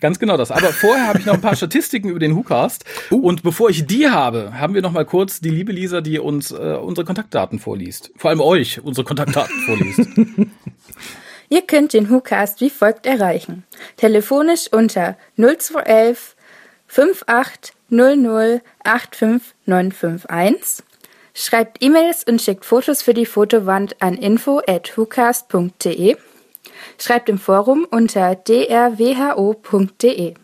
Ganz 0.00 0.18
genau 0.18 0.36
das. 0.36 0.50
Aber 0.50 0.72
vorher 0.72 1.06
habe 1.06 1.18
ich 1.18 1.26
noch 1.26 1.34
ein 1.34 1.40
paar 1.40 1.56
Statistiken 1.56 2.08
über 2.08 2.18
den 2.18 2.36
WhoCast. 2.36 2.84
Uh. 3.10 3.20
Und 3.20 3.42
bevor 3.42 3.70
ich 3.70 3.86
die 3.86 4.08
habe, 4.08 4.58
haben 4.58 4.74
wir 4.74 4.82
noch 4.82 4.92
mal 4.92 5.04
kurz 5.04 5.40
die 5.40 5.50
liebe 5.50 5.72
Lisa, 5.72 6.00
die 6.00 6.18
uns 6.18 6.50
äh, 6.50 6.54
unsere 6.54 7.04
Kontaktdaten 7.04 7.58
vorliest. 7.58 8.10
Vor 8.16 8.30
allem 8.30 8.40
euch 8.40 8.82
unsere 8.82 9.04
Kontaktdaten 9.04 9.54
vorliest. 9.66 10.00
Ihr 11.48 11.62
könnt 11.62 11.94
den 11.94 12.10
WhoCast 12.10 12.60
wie 12.60 12.70
folgt 12.70 13.06
erreichen. 13.06 13.64
Telefonisch 13.96 14.72
unter 14.72 15.16
0211 15.36 16.36
5800 16.86 18.62
85951. 18.84 20.84
Schreibt 21.32 21.82
E-Mails 21.82 22.24
und 22.24 22.42
schickt 22.42 22.64
Fotos 22.64 23.02
für 23.02 23.14
die 23.14 23.26
Fotowand 23.26 24.02
an 24.02 24.14
info 24.14 24.60
at 24.66 24.96
whocast.de 24.96 26.16
Schreibt 27.00 27.28
im 27.30 27.38
Forum 27.38 27.86
unter 27.90 28.34
drwho.de 28.34 30.34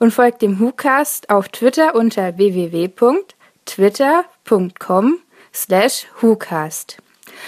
und 0.00 0.12
folgt 0.12 0.42
dem 0.42 0.58
WhoCast 0.58 1.30
auf 1.30 1.48
Twitter 1.48 1.94
unter 1.94 2.36
www.twitter.com 2.36 5.18
slash 5.54 6.06
WhoCast. 6.20 6.96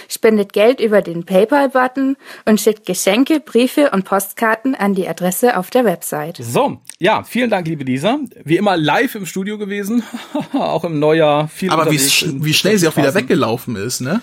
Spendet 0.07 0.53
Geld 0.53 0.79
über 0.79 1.01
den 1.01 1.25
PayPal-Button 1.25 2.15
und 2.45 2.61
schickt 2.61 2.85
Geschenke, 2.85 3.41
Briefe 3.41 3.89
und 3.91 4.05
Postkarten 4.05 4.75
an 4.75 4.95
die 4.95 5.09
Adresse 5.09 5.57
auf 5.57 5.69
der 5.69 5.85
Website. 5.85 6.37
So, 6.41 6.79
ja, 6.99 7.23
vielen 7.23 7.49
Dank, 7.49 7.67
liebe 7.67 7.83
Lisa. 7.83 8.19
Wie 8.43 8.57
immer 8.57 8.77
live 8.77 9.15
im 9.15 9.25
Studio 9.25 9.57
gewesen, 9.57 10.03
auch 10.53 10.85
im 10.85 10.99
Neujahr. 10.99 11.49
Viel 11.49 11.69
Aber 11.69 11.91
wie, 11.91 11.99
sch 11.99 12.27
wie 12.33 12.53
schnell 12.53 12.77
sie 12.77 12.87
auch 12.87 12.95
wieder 12.95 13.13
weggelaufen 13.13 13.75
ist, 13.75 13.99
ne? 13.99 14.21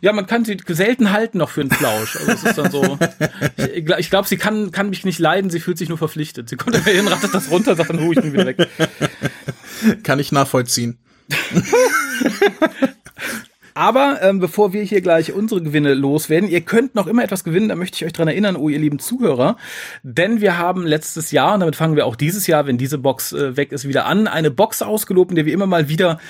Ja, 0.00 0.12
man 0.12 0.26
kann 0.26 0.44
sie 0.44 0.56
selten 0.68 1.12
halten 1.12 1.38
noch 1.38 1.50
für 1.50 1.62
einen 1.62 1.70
Flausch. 1.70 2.16
Also 2.16 2.32
es 2.32 2.44
ist 2.44 2.58
dann 2.58 2.70
so. 2.70 2.98
Ich, 3.56 3.88
ich 3.98 4.10
glaube, 4.10 4.28
sie 4.28 4.36
kann, 4.36 4.70
kann 4.72 4.90
mich 4.90 5.04
nicht 5.04 5.18
leiden, 5.18 5.50
sie 5.50 5.60
fühlt 5.60 5.78
sich 5.78 5.88
nur 5.88 5.98
verpflichtet. 5.98 6.48
Sie 6.48 6.56
kommt 6.56 6.76
hin, 6.84 7.08
rattet 7.08 7.34
das 7.34 7.50
runter, 7.50 7.76
sagt 7.76 7.90
dann, 7.90 8.00
hu, 8.00 8.12
ich 8.12 8.20
bin 8.20 8.32
wieder 8.32 8.46
weg. 8.46 8.68
Kann 10.02 10.18
ich 10.18 10.32
nachvollziehen. 10.32 10.98
Aber 13.74 14.20
ähm, 14.22 14.38
bevor 14.38 14.72
wir 14.72 14.82
hier 14.82 15.00
gleich 15.00 15.32
unsere 15.32 15.60
Gewinne 15.60 15.94
loswerden, 15.94 16.48
ihr 16.48 16.60
könnt 16.60 16.94
noch 16.94 17.08
immer 17.08 17.24
etwas 17.24 17.42
gewinnen, 17.42 17.68
da 17.68 17.74
möchte 17.74 17.96
ich 17.96 18.04
euch 18.04 18.12
dran 18.12 18.28
erinnern, 18.28 18.54
oh 18.54 18.68
ihr 18.68 18.78
lieben 18.78 19.00
Zuhörer. 19.00 19.56
Denn 20.04 20.40
wir 20.40 20.58
haben 20.58 20.86
letztes 20.86 21.32
Jahr, 21.32 21.54
und 21.54 21.60
damit 21.60 21.74
fangen 21.74 21.96
wir 21.96 22.06
auch 22.06 22.14
dieses 22.14 22.46
Jahr, 22.46 22.66
wenn 22.66 22.78
diese 22.78 22.98
Box 22.98 23.32
äh, 23.32 23.56
weg 23.56 23.72
ist, 23.72 23.88
wieder 23.88 24.06
an, 24.06 24.28
eine 24.28 24.52
Box 24.52 24.80
ausgelobt, 24.80 25.32
in 25.32 25.36
der 25.36 25.46
wir 25.46 25.52
immer 25.52 25.66
mal 25.66 25.88
wieder 25.88 26.20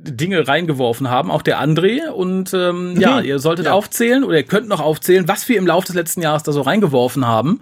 Dinge 0.00 0.46
reingeworfen 0.46 1.10
haben, 1.10 1.30
auch 1.30 1.42
der 1.42 1.60
André. 1.60 2.08
Und 2.08 2.54
ähm, 2.54 2.94
mhm. 2.94 3.00
ja, 3.00 3.20
ihr 3.20 3.38
solltet 3.38 3.66
ja. 3.66 3.72
aufzählen 3.72 4.22
oder 4.22 4.36
ihr 4.36 4.44
könnt 4.44 4.68
noch 4.68 4.80
aufzählen, 4.80 5.26
was 5.26 5.48
wir 5.48 5.58
im 5.58 5.66
Laufe 5.66 5.86
des 5.86 5.96
letzten 5.96 6.22
Jahres 6.22 6.44
da 6.44 6.52
so 6.52 6.60
reingeworfen 6.60 7.26
haben. 7.26 7.60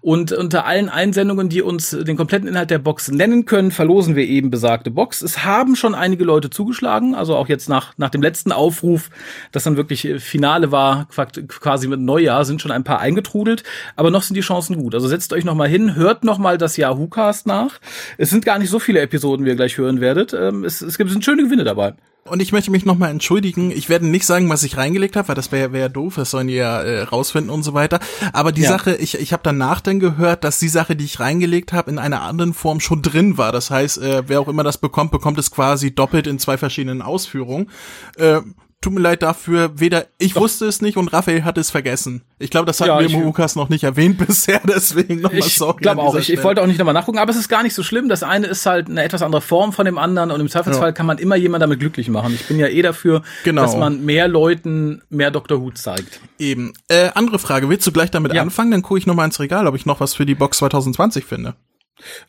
Und 0.00 0.32
unter 0.32 0.66
allen 0.66 0.88
Einsendungen, 0.88 1.48
die 1.48 1.62
uns 1.62 1.90
den 1.90 2.16
kompletten 2.16 2.48
Inhalt 2.48 2.70
der 2.70 2.78
Box 2.78 3.10
nennen 3.10 3.44
können, 3.44 3.70
verlosen 3.70 4.16
wir 4.16 4.24
eben 4.26 4.50
besagte 4.50 4.90
Box. 4.90 5.22
Es 5.22 5.44
haben 5.44 5.76
schon 5.76 5.94
einige 5.94 6.24
Leute 6.24 6.50
zugeschlagen, 6.50 7.14
also 7.14 7.36
auch 7.36 7.48
jetzt 7.48 7.68
nach, 7.68 7.94
nach 7.96 8.10
dem 8.10 8.22
letzten 8.22 8.50
Aufruf, 8.50 9.10
das 9.52 9.64
dann 9.64 9.76
wirklich 9.76 10.08
Finale 10.18 10.72
war, 10.72 11.06
quasi 11.08 11.86
mit 11.86 12.00
Neujahr, 12.00 12.44
sind 12.44 12.60
schon 12.60 12.72
ein 12.72 12.84
paar 12.84 12.98
eingetrudelt. 12.98 13.62
Aber 13.94 14.10
noch 14.10 14.22
sind 14.22 14.34
die 14.34 14.40
Chancen 14.40 14.76
gut. 14.76 14.94
Also 14.94 15.06
setzt 15.06 15.32
euch 15.32 15.44
noch 15.44 15.54
mal 15.54 15.68
hin, 15.68 15.94
hört 15.94 16.24
noch 16.24 16.38
mal 16.38 16.58
das 16.58 16.76
Yahoo-Cast 16.76 17.46
nach. 17.46 17.78
Es 18.18 18.30
sind 18.30 18.44
gar 18.44 18.58
nicht 18.58 18.70
so 18.70 18.78
viele 18.78 19.00
Episoden, 19.00 19.46
wie 19.46 19.50
ihr 19.50 19.56
gleich 19.56 19.78
hören 19.78 20.00
werdet. 20.00 20.32
Ähm, 20.34 20.64
es, 20.64 20.80
es 20.80 20.98
gibt 20.98 21.10
sind 21.10 21.24
schöne 21.24 21.44
Gewinne 21.44 21.64
dabei 21.64 21.75
dabei. 21.76 21.94
Und 22.24 22.42
ich 22.42 22.50
möchte 22.50 22.70
mich 22.72 22.84
nochmal 22.84 23.10
entschuldigen. 23.10 23.70
Ich 23.70 23.88
werde 23.88 24.06
nicht 24.06 24.26
sagen, 24.26 24.48
was 24.48 24.64
ich 24.64 24.76
reingelegt 24.76 25.14
habe, 25.16 25.28
weil 25.28 25.34
das 25.36 25.52
wäre 25.52 25.72
wär 25.72 25.88
doof. 25.88 26.16
Das 26.16 26.32
sollen 26.32 26.48
die 26.48 26.54
ja 26.54 26.82
äh, 26.82 27.02
rausfinden 27.02 27.50
und 27.50 27.62
so 27.62 27.72
weiter. 27.72 28.00
Aber 28.32 28.50
die 28.50 28.62
ja. 28.62 28.68
Sache, 28.68 28.96
ich, 28.96 29.18
ich 29.18 29.32
habe 29.32 29.42
danach 29.44 29.80
dann 29.80 30.00
gehört, 30.00 30.42
dass 30.42 30.58
die 30.58 30.68
Sache, 30.68 30.96
die 30.96 31.04
ich 31.04 31.20
reingelegt 31.20 31.72
habe, 31.72 31.90
in 31.90 31.98
einer 31.98 32.22
anderen 32.22 32.52
Form 32.52 32.80
schon 32.80 33.02
drin 33.02 33.38
war. 33.38 33.52
Das 33.52 33.70
heißt, 33.70 33.98
äh, 33.98 34.24
wer 34.26 34.40
auch 34.40 34.48
immer 34.48 34.64
das 34.64 34.78
bekommt, 34.78 35.12
bekommt 35.12 35.38
es 35.38 35.52
quasi 35.52 35.94
doppelt 35.94 36.26
in 36.26 36.40
zwei 36.40 36.58
verschiedenen 36.58 37.00
Ausführungen. 37.00 37.70
Äh, 38.16 38.40
tut 38.80 38.92
mir 38.92 39.00
leid 39.00 39.22
dafür, 39.22 39.80
weder 39.80 40.06
ich 40.18 40.34
Doch. 40.34 40.42
wusste 40.42 40.66
es 40.66 40.80
nicht 40.80 40.96
und 40.96 41.08
Raphael 41.12 41.44
hat 41.44 41.58
es 41.58 41.70
vergessen. 41.70 42.22
Ich 42.38 42.50
glaube, 42.50 42.66
das 42.66 42.80
hatten 42.80 42.90
ja, 42.90 43.00
wir 43.00 43.10
im 43.10 43.24
Lukas 43.24 43.56
noch 43.56 43.68
nicht 43.68 43.84
erwähnt 43.84 44.18
bisher, 44.26 44.60
deswegen 44.64 45.20
nochmal 45.20 45.42
sorry. 45.42 45.76
Ich 45.76 45.82
glaube 45.82 46.02
auch, 46.02 46.14
ich, 46.14 46.32
ich, 46.32 46.42
wollte 46.44 46.62
auch 46.62 46.66
nicht 46.66 46.78
nochmal 46.78 46.94
nachgucken, 46.94 47.18
aber 47.18 47.30
es 47.30 47.36
ist 47.36 47.48
gar 47.48 47.62
nicht 47.62 47.74
so 47.74 47.82
schlimm. 47.82 48.08
Das 48.08 48.22
eine 48.22 48.46
ist 48.46 48.64
halt 48.66 48.88
eine 48.88 49.02
etwas 49.02 49.22
andere 49.22 49.40
Form 49.40 49.72
von 49.72 49.86
dem 49.86 49.98
anderen 49.98 50.30
und 50.30 50.40
im 50.40 50.48
Zweifelsfall 50.48 50.88
ja. 50.88 50.92
kann 50.92 51.06
man 51.06 51.18
immer 51.18 51.36
jemand 51.36 51.62
damit 51.62 51.80
glücklich 51.80 52.08
machen. 52.08 52.34
Ich 52.34 52.46
bin 52.46 52.58
ja 52.58 52.68
eh 52.68 52.82
dafür, 52.82 53.22
genau. 53.44 53.62
dass 53.62 53.76
man 53.76 54.04
mehr 54.04 54.28
Leuten 54.28 55.02
mehr 55.08 55.30
Dr. 55.30 55.60
Who 55.60 55.70
zeigt. 55.72 56.20
Eben. 56.38 56.72
Äh, 56.88 57.10
andere 57.14 57.38
Frage, 57.38 57.68
willst 57.68 57.86
du 57.86 57.92
gleich 57.92 58.10
damit 58.10 58.34
ja. 58.34 58.42
anfangen? 58.42 58.70
Dann 58.70 58.82
gucke 58.82 58.98
ich 58.98 59.06
nochmal 59.06 59.26
ins 59.26 59.40
Regal, 59.40 59.66
ob 59.66 59.74
ich 59.74 59.86
noch 59.86 60.00
was 60.00 60.14
für 60.14 60.26
die 60.26 60.34
Box 60.34 60.58
2020 60.58 61.24
finde. 61.24 61.54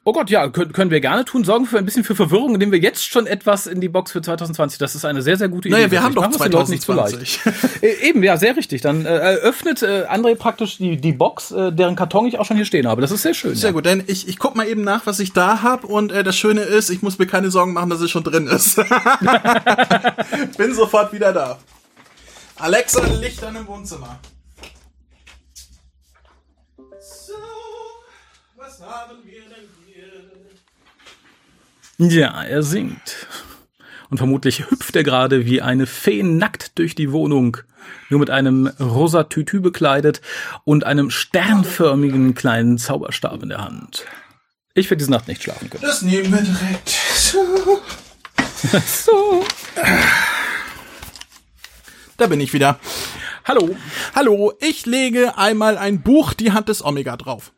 Oh 0.05 0.13
Gott, 0.13 0.29
ja, 0.29 0.47
können, 0.47 0.71
können 0.71 0.91
wir 0.91 1.01
gerne 1.01 1.25
tun. 1.25 1.43
Sorgen 1.43 1.65
für 1.65 1.77
ein 1.77 1.85
bisschen 1.85 2.05
für 2.05 2.15
Verwirrung, 2.15 2.53
indem 2.53 2.71
wir 2.71 2.79
jetzt 2.79 3.03
schon 3.03 3.27
etwas 3.27 3.67
in 3.67 3.81
die 3.81 3.89
Box 3.89 4.13
für 4.13 4.21
2020. 4.21 4.79
Das 4.79 4.95
ist 4.95 5.03
eine 5.03 5.21
sehr, 5.21 5.37
sehr 5.37 5.49
gute 5.49 5.67
Idee. 5.67 5.77
Naja, 5.77 5.91
wir 5.91 6.03
haben 6.03 6.15
doch 6.15 6.29
2020. 6.29 7.41
äh, 7.81 8.07
eben, 8.07 8.23
ja, 8.23 8.37
sehr 8.37 8.55
richtig. 8.55 8.81
Dann 8.81 9.05
äh, 9.05 9.09
öffnet 9.09 9.83
äh, 9.83 10.05
André 10.09 10.35
praktisch 10.35 10.77
die, 10.77 10.95
die 10.95 11.11
Box, 11.11 11.51
äh, 11.51 11.73
deren 11.73 11.97
Karton 11.97 12.25
ich 12.27 12.39
auch 12.39 12.45
schon 12.45 12.55
hier 12.55 12.65
stehen 12.65 12.87
habe. 12.87 13.01
Das 13.01 13.11
ist 13.11 13.23
sehr 13.23 13.33
schön. 13.33 13.55
Sehr 13.55 13.69
ja. 13.69 13.73
gut, 13.73 13.85
denn 13.85 14.03
ich, 14.07 14.27
ich 14.29 14.39
guck 14.39 14.55
mal 14.55 14.67
eben 14.67 14.83
nach, 14.83 15.05
was 15.05 15.19
ich 15.19 15.33
da 15.33 15.61
habe. 15.61 15.87
Und 15.87 16.13
äh, 16.13 16.23
das 16.23 16.37
Schöne 16.37 16.61
ist, 16.61 16.89
ich 16.89 17.01
muss 17.01 17.19
mir 17.19 17.27
keine 17.27 17.51
Sorgen 17.51 17.73
machen, 17.73 17.89
dass 17.89 17.99
es 17.99 18.09
schon 18.09 18.23
drin 18.23 18.47
ist. 18.47 18.77
Bin 20.57 20.73
sofort 20.73 21.11
wieder 21.11 21.33
da. 21.33 21.57
Alexa, 22.55 23.05
Licht 23.19 23.43
an 23.43 23.55
im 23.57 23.67
Wohnzimmer. 23.67 24.17
Was 28.79 28.87
haben 28.87 29.17
wir 29.25 29.41
denn 29.41 29.67
hier? 31.97 32.07
Ja, 32.09 32.43
er 32.43 32.63
singt. 32.63 33.27
Und 34.09 34.17
vermutlich 34.17 34.69
hüpft 34.69 34.95
er 34.95 35.03
gerade 35.03 35.45
wie 35.45 35.61
eine 35.61 35.85
Fee 35.85 36.23
nackt 36.23 36.77
durch 36.77 36.95
die 36.95 37.11
Wohnung, 37.11 37.57
nur 38.09 38.19
mit 38.19 38.29
einem 38.29 38.67
rosa 38.79 39.23
Tütü 39.23 39.59
bekleidet 39.59 40.21
und 40.63 40.85
einem 40.85 41.09
sternförmigen 41.09 42.35
kleinen 42.35 42.77
Zauberstab 42.77 43.43
in 43.43 43.49
der 43.49 43.63
Hand. 43.63 44.05
Ich 44.73 44.89
werde 44.89 44.99
diese 44.99 45.11
Nacht 45.11 45.27
nicht 45.27 45.43
schlafen 45.43 45.69
können. 45.69 45.83
Das 45.83 46.01
nehmen 46.03 46.31
wir 46.31 46.41
direkt. 46.41 46.89
So. 46.89 47.81
so. 48.85 49.45
Da 52.17 52.27
bin 52.27 52.39
ich 52.39 52.53
wieder. 52.53 52.79
Hallo. 53.43 53.75
Hallo, 54.15 54.53
ich 54.59 54.85
lege 54.85 55.37
einmal 55.37 55.77
ein 55.77 56.01
Buch 56.01 56.33
Die 56.33 56.51
Hand 56.51 56.69
des 56.69 56.83
Omega 56.83 57.17
drauf. 57.17 57.51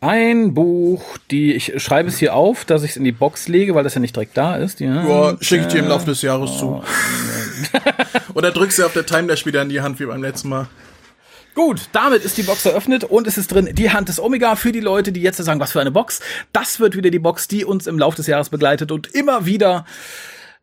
Ein 0.00 0.54
Buch, 0.54 1.18
die 1.30 1.54
ich 1.54 1.72
schreibe 1.82 2.08
es 2.08 2.18
hier 2.18 2.34
auf, 2.34 2.64
dass 2.64 2.82
ich 2.82 2.92
es 2.92 2.96
in 2.96 3.04
die 3.04 3.12
Box 3.12 3.48
lege, 3.48 3.74
weil 3.74 3.84
das 3.84 3.94
ja 3.94 4.00
nicht 4.00 4.14
direkt 4.14 4.36
da 4.36 4.56
ist. 4.56 4.80
Ja, 4.80 5.06
ja 5.06 5.36
schicke 5.40 5.62
ich 5.62 5.72
dir 5.72 5.78
im 5.78 5.88
Laufe 5.88 6.06
des 6.06 6.22
Jahres 6.22 6.50
oh, 6.62 6.82
zu. 6.82 6.84
Oder 8.34 8.50
drückst 8.50 8.78
du 8.78 8.86
auf 8.86 8.92
der 8.92 9.06
Timelapse 9.06 9.46
wieder 9.46 9.62
in 9.62 9.68
die 9.68 9.80
Hand 9.80 10.00
wie 10.00 10.06
beim 10.06 10.22
letzten 10.22 10.48
Mal. 10.48 10.68
Gut, 11.54 11.88
damit 11.92 12.22
ist 12.22 12.36
die 12.36 12.42
Box 12.42 12.66
eröffnet 12.66 13.04
und 13.04 13.26
es 13.26 13.38
ist 13.38 13.50
drin 13.50 13.70
die 13.72 13.90
Hand 13.90 14.10
des 14.10 14.20
Omega 14.20 14.56
für 14.56 14.72
die 14.72 14.80
Leute, 14.80 15.10
die 15.10 15.22
jetzt 15.22 15.38
sagen, 15.38 15.58
was 15.58 15.72
für 15.72 15.80
eine 15.80 15.90
Box. 15.90 16.20
Das 16.52 16.80
wird 16.80 16.96
wieder 16.96 17.08
die 17.08 17.18
Box, 17.18 17.48
die 17.48 17.64
uns 17.64 17.86
im 17.86 17.98
Laufe 17.98 18.16
des 18.16 18.26
Jahres 18.26 18.50
begleitet 18.50 18.92
und 18.92 19.06
immer 19.14 19.46
wieder 19.46 19.86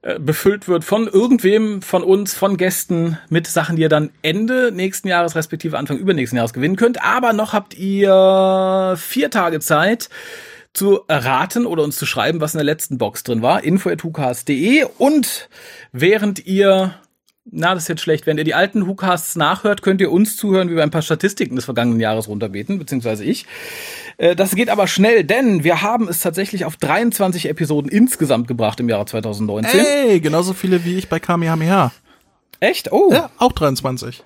äh, 0.03 0.19
befüllt 0.19 0.67
wird 0.67 0.83
von 0.83 1.07
irgendwem, 1.07 1.81
von 1.81 2.03
uns, 2.03 2.33
von 2.33 2.57
Gästen 2.57 3.17
mit 3.29 3.47
Sachen, 3.47 3.77
die 3.77 3.83
ihr 3.83 3.89
dann 3.89 4.09
Ende 4.21 4.73
nächsten 4.73 5.07
Jahres 5.07 5.35
respektive 5.35 5.77
Anfang 5.77 5.97
übernächsten 5.97 6.35
Jahres 6.35 6.51
gewinnen 6.51 6.75
könnt. 6.75 7.01
Aber 7.01 7.31
noch 7.31 7.53
habt 7.53 7.73
ihr 7.77 8.95
vier 8.97 9.31
Tage 9.31 9.61
Zeit 9.61 10.09
zu 10.73 11.01
erraten 11.07 11.65
oder 11.65 11.83
uns 11.83 11.97
zu 11.97 12.05
schreiben, 12.05 12.41
was 12.41 12.53
in 12.53 12.57
der 12.57 12.65
letzten 12.65 12.97
Box 12.97 13.23
drin 13.23 13.41
war. 13.41 13.63
info.hukas.de 13.63 14.85
und 14.97 15.47
während 15.93 16.45
ihr 16.45 16.95
na, 17.45 17.73
das 17.73 17.83
ist 17.83 17.89
jetzt 17.89 18.01
schlecht. 18.01 18.25
Wenn 18.25 18.37
ihr 18.37 18.45
die 18.45 18.53
alten 18.53 18.87
WhoCasts 18.87 19.35
nachhört, 19.35 19.81
könnt 19.81 19.99
ihr 20.01 20.11
uns 20.11 20.37
zuhören, 20.37 20.69
wie 20.69 20.75
wir 20.75 20.83
ein 20.83 20.91
paar 20.91 21.01
Statistiken 21.01 21.55
des 21.55 21.65
vergangenen 21.65 21.99
Jahres 21.99 22.27
runterbeten, 22.27 22.79
beziehungsweise 22.79 23.25
ich. 23.25 23.45
Äh, 24.17 24.35
das 24.35 24.55
geht 24.55 24.69
aber 24.69 24.87
schnell, 24.87 25.23
denn 25.23 25.63
wir 25.63 25.81
haben 25.81 26.07
es 26.07 26.19
tatsächlich 26.19 26.65
auf 26.65 26.77
23 26.77 27.49
Episoden 27.49 27.91
insgesamt 27.91 28.47
gebracht 28.47 28.79
im 28.79 28.87
Jahre 28.87 29.05
2019. 29.05 29.79
Ey, 29.79 30.19
genauso 30.19 30.53
viele 30.53 30.85
wie 30.85 30.97
ich 30.97 31.09
bei 31.09 31.19
Kamehameha. 31.19 31.91
Echt? 32.59 32.91
Oh. 32.91 33.11
Ja, 33.11 33.29
auch 33.37 33.51
23. 33.51 34.23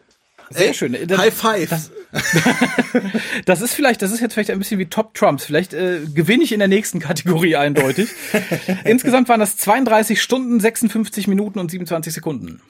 Sehr 0.49 0.67
Ey, 0.67 0.73
schön. 0.73 0.97
Das, 1.07 1.17
High 1.17 1.33
five. 1.33 1.69
Das, 1.69 1.91
das, 3.45 3.61
ist 3.61 3.73
vielleicht, 3.73 4.01
das 4.01 4.11
ist 4.11 4.21
jetzt 4.21 4.33
vielleicht 4.33 4.51
ein 4.51 4.59
bisschen 4.59 4.79
wie 4.79 4.85
Top 4.85 5.13
Trumps. 5.13 5.45
Vielleicht 5.45 5.73
äh, 5.73 6.01
gewinne 6.13 6.43
ich 6.43 6.51
in 6.51 6.59
der 6.59 6.67
nächsten 6.67 6.99
Kategorie 6.99 7.55
eindeutig. 7.55 8.09
Insgesamt 8.85 9.29
waren 9.29 9.39
das 9.39 9.57
32 9.57 10.21
Stunden, 10.21 10.59
56 10.59 11.27
Minuten 11.27 11.59
und 11.59 11.69
27 11.69 12.13
Sekunden. 12.13 12.61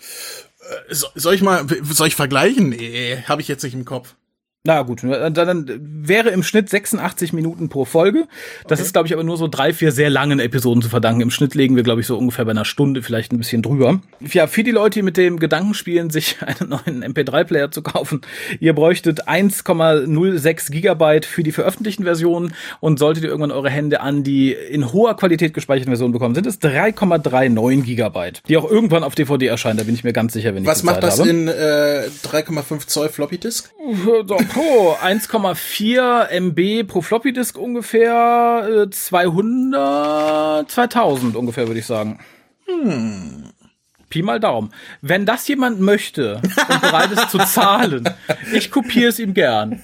Äh, 0.90 0.96
soll 0.96 1.36
ich 1.36 1.42
mal, 1.42 1.66
soll 1.84 2.08
ich 2.08 2.16
vergleichen? 2.16 2.70
Nee, 2.70 3.24
habe 3.28 3.42
ich 3.42 3.48
jetzt 3.48 3.64
nicht 3.64 3.74
im 3.74 3.86
Kopf. 3.86 4.16
Na 4.68 4.82
gut, 4.82 5.02
dann, 5.02 5.34
dann 5.34 5.80
wäre 5.80 6.30
im 6.32 6.44
Schnitt 6.44 6.68
86 6.68 7.32
Minuten 7.32 7.70
pro 7.70 7.86
Folge. 7.86 8.28
Das 8.68 8.80
okay. 8.80 8.86
ist, 8.86 8.92
glaube 8.92 9.08
ich, 9.08 9.14
aber 9.14 9.24
nur 9.24 9.38
so 9.38 9.48
drei, 9.48 9.72
vier 9.72 9.94
sehr 9.94 10.10
langen 10.10 10.42
Episoden 10.42 10.82
zu 10.82 10.90
verdanken. 10.90 11.22
Im 11.22 11.32
Schnitt 11.32 11.56
legen 11.56 11.78
wir, 11.78 11.84
glaube 11.84 12.02
ich, 12.02 12.08
so 12.08 12.18
ungefähr 12.18 12.44
bei 12.44 12.52
einer 12.52 12.66
Stunde, 12.66 13.02
vielleicht 13.02 13.32
ein 13.32 13.38
bisschen 13.38 13.62
drüber. 13.62 14.02
Ja, 14.20 14.46
für 14.46 14.66
die 14.66 14.72
Leute, 14.72 15.00
die 15.00 15.04
mit 15.04 15.16
dem 15.16 15.40
Gedanken 15.40 15.74
spielen, 15.74 16.10
sich 16.10 16.36
einen 16.46 16.70
neuen 16.70 17.14
MP3-Player 17.14 17.72
zu 17.72 17.82
kaufen, 17.82 18.20
ihr 18.60 18.74
bräuchtet 18.74 19.30
1,06 19.30 20.70
Gigabyte 20.70 21.26
für 21.26 21.44
die 21.44 21.54
veröffentlichten 21.54 22.04
Versionen 22.04 22.54
und 22.82 23.00
solltet 23.00 23.24
ihr 23.24 23.30
irgendwann 23.30 23.52
eure 23.52 23.70
Hände 23.70 24.02
an 24.02 24.26
die 24.26 24.52
in 24.52 24.92
hoher 24.92 25.16
Qualität 25.16 25.54
gespeicherten 25.54 25.92
Versionen 25.92 26.12
bekommen, 26.12 26.36
sind 26.36 26.46
es 26.46 26.60
3,39 26.60 27.84
Gigabyte, 27.84 28.42
die 28.50 28.58
auch 28.58 28.70
irgendwann 28.70 29.06
auf 29.06 29.16
DVD 29.16 29.48
erscheinen. 29.48 29.78
Da 29.78 29.86
bin 29.86 29.94
ich 29.94 30.04
mir 30.04 30.12
ganz 30.12 30.34
sicher, 30.34 30.54
wenn 30.54 30.64
ich 30.64 30.68
Was 30.68 30.84
macht 30.84 31.04
das 31.04 31.22
habe. 31.22 31.30
in 31.30 31.48
äh, 31.48 32.10
3,5 32.26 32.88
Zoll 32.88 33.08
Floppy 33.08 33.38
Disk? 33.38 33.72
Oh, 34.58 34.96
1,4 35.00 36.30
MB 36.30 36.88
pro 36.88 37.02
Floppy 37.02 37.32
Disk 37.32 37.58
ungefähr, 37.60 38.88
200, 38.90 40.64
äh, 40.64 40.68
2000 40.68 41.36
ungefähr, 41.36 41.68
würde 41.68 41.80
ich 41.80 41.86
sagen. 41.86 42.20
Hm. 42.66 43.52
Pi 44.10 44.24
mal 44.24 44.40
Daumen. 44.40 44.74
Wenn 45.02 45.26
das 45.26 45.48
jemand 45.48 45.80
möchte 45.80 46.42
und 46.42 46.82
bereit 46.82 47.12
ist 47.12 47.30
zu 47.30 47.38
zahlen, 47.40 48.10
ich 48.54 48.72
kopiere 48.72 49.10
es 49.10 49.20
ihm 49.20 49.34
gern. 49.34 49.84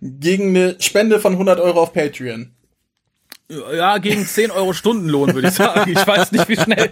Gegen 0.00 0.50
eine 0.50 0.76
Spende 0.78 1.18
von 1.18 1.32
100 1.32 1.58
Euro 1.58 1.82
auf 1.82 1.92
Patreon. 1.92 2.54
Ja, 3.48 3.98
gegen 3.98 4.24
10 4.24 4.50
Euro 4.50 4.72
Stundenlohn, 4.72 5.34
würde 5.34 5.48
ich 5.48 5.54
sagen. 5.54 5.90
Ich 5.90 6.06
weiß 6.06 6.32
nicht, 6.32 6.48
wie 6.48 6.56
schnell 6.56 6.90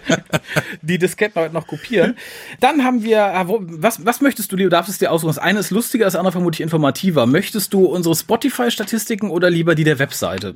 die 0.83 0.99
Disketten 0.99 1.41
heute 1.41 1.53
noch 1.53 1.65
kopieren. 1.65 2.15
Dann 2.59 2.83
haben 2.83 3.03
wir, 3.03 3.25
ah, 3.25 3.45
was, 3.47 4.05
was 4.05 4.21
möchtest 4.21 4.51
du, 4.51 4.55
du 4.55 4.69
darfst 4.69 4.91
es 4.91 4.99
dir 4.99 5.11
aussuchen. 5.11 5.29
Das 5.29 5.39
eine 5.39 5.59
ist 5.59 5.71
lustiger, 5.71 6.05
das 6.05 6.15
andere 6.15 6.33
vermutlich 6.33 6.61
informativer. 6.61 7.25
Möchtest 7.25 7.73
du 7.73 7.85
unsere 7.85 8.15
Spotify-Statistiken 8.15 9.31
oder 9.31 9.49
lieber 9.49 9.73
die 9.73 9.83
der 9.83 9.97
Webseite? 9.97 10.55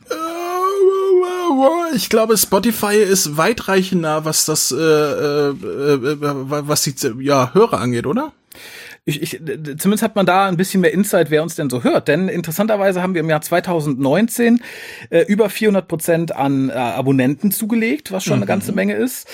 Ich 1.96 2.10
glaube, 2.10 2.38
Spotify 2.38 2.98
ist 2.98 3.38
weitreichender, 3.38 4.24
was 4.24 4.46
das, 4.46 4.72
äh, 4.72 4.75
äh, 4.75 5.50
äh 5.51 6.18
was 6.20 6.84
die 6.84 6.94
ja, 7.22 7.54
Hörer 7.56 7.80
angeht, 7.80 8.06
oder? 8.06 8.34
Ich, 9.08 9.22
ich, 9.22 9.40
zumindest 9.78 10.04
hat 10.04 10.18
man 10.18 10.26
da 10.26 10.48
ein 10.48 10.58
bisschen 10.58 10.82
mehr 10.82 10.92
Insight, 10.94 11.32
wer 11.32 11.42
uns 11.42 11.56
denn 11.56 11.70
so 11.70 11.84
hört. 11.84 12.10
Denn 12.10 12.28
interessanterweise 12.28 13.02
haben 13.02 13.14
wir 13.14 13.22
im 13.22 13.30
Jahr 13.30 13.42
2019 13.42 14.62
äh, 15.10 15.22
über 15.22 15.50
400 15.50 15.88
Prozent 15.88 16.36
an 16.36 16.70
äh, 16.70 16.74
Abonnenten 16.74 17.52
zugelegt, 17.52 18.12
was 18.12 18.26
schon 18.26 18.36
mhm. 18.36 18.44
eine 18.44 18.48
ganze 18.48 18.74
Menge 18.74 18.96
ist. 18.96 19.30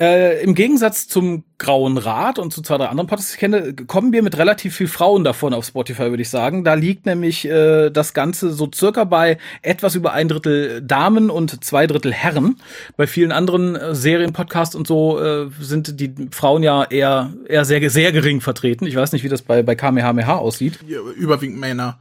Äh, 0.00 0.42
Im 0.42 0.54
Gegensatz 0.54 1.06
zum 1.06 1.44
Grauen 1.60 1.98
Rat 1.98 2.38
und 2.38 2.54
zu 2.54 2.62
zwei, 2.62 2.78
drei 2.78 2.86
anderen 2.86 3.06
Podcasts, 3.06 3.34
ich 3.34 3.38
kenne, 3.38 3.74
kommen 3.74 4.14
wir 4.14 4.22
mit 4.22 4.38
relativ 4.38 4.74
viel 4.74 4.88
Frauen 4.88 5.24
davon 5.24 5.52
auf 5.52 5.66
Spotify, 5.66 6.08
würde 6.08 6.22
ich 6.22 6.30
sagen. 6.30 6.64
Da 6.64 6.72
liegt 6.72 7.04
nämlich 7.04 7.46
äh, 7.46 7.90
das 7.90 8.14
Ganze 8.14 8.50
so 8.50 8.70
circa 8.74 9.04
bei 9.04 9.36
etwas 9.60 9.94
über 9.94 10.14
ein 10.14 10.28
Drittel 10.28 10.80
Damen 10.80 11.28
und 11.28 11.62
zwei 11.62 11.86
Drittel 11.86 12.14
Herren. 12.14 12.56
Bei 12.96 13.06
vielen 13.06 13.30
anderen 13.30 13.76
äh, 13.76 13.94
Serienpodcasts 13.94 14.74
und 14.74 14.86
so 14.86 15.20
äh, 15.20 15.48
sind 15.60 16.00
die 16.00 16.14
Frauen 16.30 16.62
ja 16.62 16.84
eher, 16.84 17.34
eher 17.46 17.66
sehr, 17.66 17.90
sehr 17.90 18.12
gering 18.12 18.40
vertreten. 18.40 18.86
Ich 18.86 18.96
weiß 18.96 19.09
nicht, 19.12 19.24
wie 19.24 19.28
das 19.28 19.42
bei, 19.42 19.62
bei 19.62 19.74
Kamehameha 19.74 20.36
aussieht. 20.36 20.80
Überwiegend 21.16 21.58
Männer. 21.58 21.98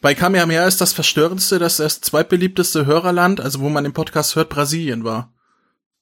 Bei 0.00 0.14
Kamehameha 0.14 0.66
ist 0.66 0.80
das 0.80 0.92
Verstörendste, 0.92 1.58
dass 1.58 1.78
das 1.78 2.00
zweitbeliebteste 2.00 2.86
Hörerland, 2.86 3.40
also 3.40 3.60
wo 3.60 3.68
man 3.68 3.84
den 3.84 3.92
Podcast 3.92 4.36
hört, 4.36 4.50
Brasilien 4.50 5.04
war. 5.04 5.32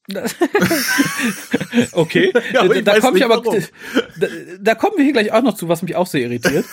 okay, 1.93 2.31
ja, 2.53 2.69
da, 2.69 2.81
da 2.83 3.01
komme 3.01 3.17
ich 3.17 3.25
aber, 3.25 3.41
da, 4.21 4.27
da, 4.61 4.75
kommen 4.75 4.99
wir 4.99 5.05
hier 5.05 5.15
gleich 5.15 5.33
auch 5.33 5.41
noch 5.41 5.55
zu, 5.55 5.71
was 5.71 5.81
mich 5.81 5.97
auch 5.97 6.07
sehr 6.07 6.21
irritiert. 6.21 6.67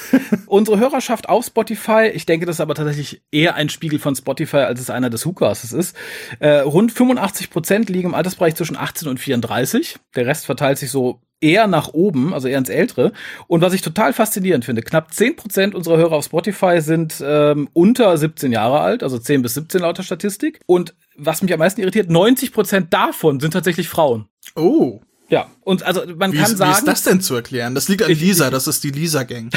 Unsere 0.48 0.80
Hörerschaft 0.80 1.30
auf 1.30 1.46
Spotify, 1.46 2.12
ich 2.14 2.26
denke, 2.26 2.46
das 2.46 2.58
ist 2.58 2.60
aber 2.60 2.76
tatsächlich 2.76 3.22
eher 3.32 3.56
ein 3.56 3.70
Spiegel 3.70 4.00
von 4.00 4.18
Spotify, 4.18 4.58
als 4.58 4.82
es 4.82 4.90
einer 4.90 5.10
des 5.10 5.26
Hookers 5.26 5.72
ist. 5.72 5.96
Äh, 6.40 6.60
rund 6.60 6.92
85 6.92 7.50
Prozent 7.50 7.90
liegen 7.90 8.10
im 8.10 8.16
Altersbereich 8.16 8.56
zwischen 8.56 8.76
18 8.76 9.08
und 9.08 9.20
34. 9.20 9.96
Der 10.16 10.26
Rest 10.26 10.46
verteilt 10.46 10.78
sich 10.78 10.92
so 10.92 11.22
eher 11.42 11.68
nach 11.68 11.90
oben, 11.94 12.34
also 12.34 12.48
eher 12.48 12.58
ins 12.58 12.70
Ältere. 12.70 13.12
Und 13.48 13.62
was 13.62 13.74
ich 13.74 13.82
total 13.82 14.14
faszinierend 14.14 14.64
finde, 14.64 14.82
knapp 14.82 15.12
10% 15.12 15.74
unserer 15.74 15.98
Hörer 15.98 16.14
auf 16.14 16.26
Spotify 16.26 16.80
sind 16.80 17.22
ähm, 17.24 17.68
unter 17.74 18.18
17 18.18 18.52
Jahre 18.52 18.80
alt, 18.80 19.04
also 19.04 19.18
10 19.18 19.42
bis 19.42 19.56
17 19.56 19.82
lauter 19.82 20.04
Statistik. 20.04 20.60
Und 20.68 20.94
was 21.18 21.42
mich 21.42 21.52
am 21.52 21.60
meisten 21.60 21.82
irritiert, 21.82 22.10
90% 22.10 22.88
davon 22.90 23.40
sind 23.40 23.52
tatsächlich 23.52 23.90
Frauen. 23.90 24.28
Oh. 24.56 25.02
Ja, 25.32 25.50
und 25.62 25.84
also 25.84 26.02
man 26.18 26.34
wie 26.34 26.38
kann 26.38 26.52
ist, 26.52 26.58
sagen. 26.58 26.72
Wie 26.72 26.78
ist 26.78 26.88
das 26.88 27.04
denn 27.04 27.22
zu 27.22 27.36
erklären? 27.36 27.74
Das 27.74 27.88
liegt 27.88 28.04
an 28.04 28.12
Lisa, 28.12 28.50
das 28.50 28.68
ist 28.68 28.84
die 28.84 28.90
Lisa-Gang. 28.90 29.50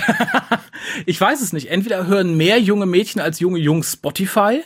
ich 1.07 1.21
weiß 1.21 1.41
es 1.41 1.53
nicht. 1.53 1.69
Entweder 1.69 2.07
hören 2.07 2.37
mehr 2.37 2.61
junge 2.61 2.87
Mädchen 2.87 3.21
als 3.21 3.41
junge 3.41 3.59
Jungs 3.59 3.95
Spotify. 3.95 4.63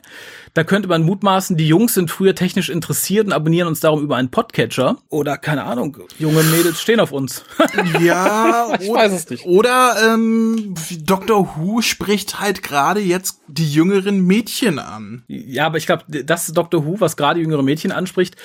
Da 0.55 0.65
könnte 0.65 0.89
man 0.89 1.03
mutmaßen, 1.03 1.57
die 1.57 1.69
Jungs 1.69 1.95
sind 1.95 2.11
früher 2.11 2.35
technisch 2.35 2.69
interessiert 2.69 3.27
und 3.27 3.33
abonnieren 3.33 3.69
uns 3.69 3.81
darum 3.81 4.03
über 4.03 4.17
einen 4.17 4.31
Podcatcher. 4.31 4.99
Oder 5.09 5.37
keine 5.39 5.65
Ahnung, 5.65 5.97
junge 6.19 6.43
Mädels 6.43 6.81
stehen 6.81 7.01
auf 7.01 7.13
uns. 7.13 7.45
Ja, 8.01 8.75
Ich 8.81 8.89
oder, 8.89 9.01
weiß 9.03 9.13
es 9.13 9.31
nicht. 9.31 9.45
oder 9.47 9.95
ähm, 10.15 10.75
Dr. 11.05 11.57
Who 11.57 11.81
spricht 11.83 12.41
halt 12.41 12.63
gerade 12.63 13.01
jetzt 13.01 13.41
die 13.47 13.71
jüngeren 13.71 14.21
Mädchen 14.27 14.79
an. 14.79 15.23
ja, 15.29 15.67
aber 15.67 15.79
ich 15.79 15.87
glaube, 15.87 16.05
das 16.25 16.47
Dr. 16.49 16.85
Who, 16.85 16.97
was 17.01 17.17
gerade 17.17 17.41
jüngere 17.41 17.63
Mädchen 17.63 17.93
anspricht, 17.93 18.37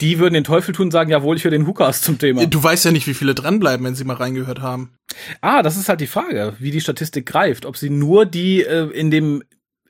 die 0.00 0.18
würden 0.18 0.34
den 0.34 0.44
Teufel 0.44 0.74
tun 0.74 0.86
und 0.86 0.90
sagen, 0.90 1.10
jawohl, 1.10 1.36
ich 1.36 1.44
höre 1.44 1.50
den 1.52 1.66
Hookast 1.66 2.02
zum 2.04 2.18
Thema. 2.18 2.44
Du 2.46 2.62
weißt 2.62 2.84
ja 2.84 2.90
nicht, 2.90 3.06
wie 3.06 3.14
viele 3.14 3.34
dranbleiben, 3.34 3.86
wenn 3.86 3.94
sie 3.94 4.04
mal 4.04 4.16
reingehört 4.16 4.60
haben. 4.60 4.94
Ah, 5.40 5.62
das 5.62 5.76
ist 5.76 5.88
halt 5.88 6.00
die 6.00 6.06
Frage, 6.08 6.54
wie 6.58 6.70
die 6.72 6.80
Statistik 6.80 7.26
greift. 7.26 7.66
Ob 7.66 7.76
sie 7.76 7.90
nur 7.90 8.26
die 8.26 8.62
äh, 8.62 8.88
in 8.90 9.10
dem 9.10 9.42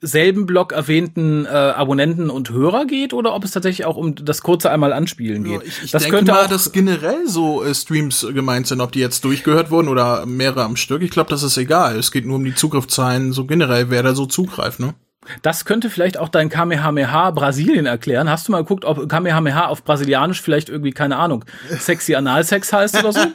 selben 0.03 0.47
Blog 0.47 0.73
erwähnten 0.73 1.47
äh, 1.47 1.49
Abonnenten 1.49 2.29
und 2.29 2.51
Hörer 2.51 2.85
geht 2.85 3.15
oder 3.15 3.35
ob 3.35 3.45
es 3.45 3.53
tatsächlich 3.53 3.87
auch 3.87 3.97
um 3.97 4.17
das 4.17 4.43
kurze 4.43 4.71
einmal 4.71 4.93
anspielen 4.93 5.45
geht. 5.45 5.63
Ich, 5.65 5.85
ich 5.85 5.91
das 5.93 6.03
denke 6.03 6.19
könnte 6.19 6.33
mal, 6.33 6.45
auch, 6.45 6.49
dass 6.49 6.73
generell 6.73 7.27
so 7.27 7.63
äh, 7.63 7.75
Streams 7.75 8.27
gemeint 8.35 8.67
sind, 8.67 8.81
ob 8.81 8.93
die 8.93 8.99
jetzt 8.99 9.25
durchgehört 9.25 9.71
wurden 9.71 9.89
oder 9.89 10.27
mehrere 10.27 10.65
am 10.65 10.77
Stück. 10.77 11.03
Ich 11.03 11.11
glaube, 11.13 11.31
das 11.31 11.45
ist 11.45 11.57
egal. 11.57 11.97
Es 11.97 12.11
geht 12.11 12.27
nur 12.27 12.37
um 12.37 12.45
die 12.45 12.55
Zugriffszahlen, 12.55 13.33
so 13.33 13.45
generell, 13.45 13.91
wer 13.91 14.03
da 14.03 14.15
so 14.15 14.27
zugreift, 14.27 14.81
ne? 14.81 14.95
Das 15.43 15.65
könnte 15.65 15.89
vielleicht 15.91 16.19
auch 16.19 16.29
dein 16.29 16.49
Kamehameha 16.49 17.31
Brasilien 17.31 17.87
erklären. 17.87 18.29
Hast 18.29 18.49
du 18.49 18.53
mal 18.53 18.63
geguckt, 18.63 18.85
ob 18.85 19.09
Kamehameha 19.09 19.67
auf 19.67 19.85
Brasilianisch 19.85 20.41
vielleicht 20.43 20.69
irgendwie, 20.69 20.91
keine 20.93 21.17
Ahnung, 21.17 21.45
sexy 21.79 22.15
Analsex 22.15 22.73
heißt 22.73 22.97
oder 22.99 23.13
so? 23.13 23.21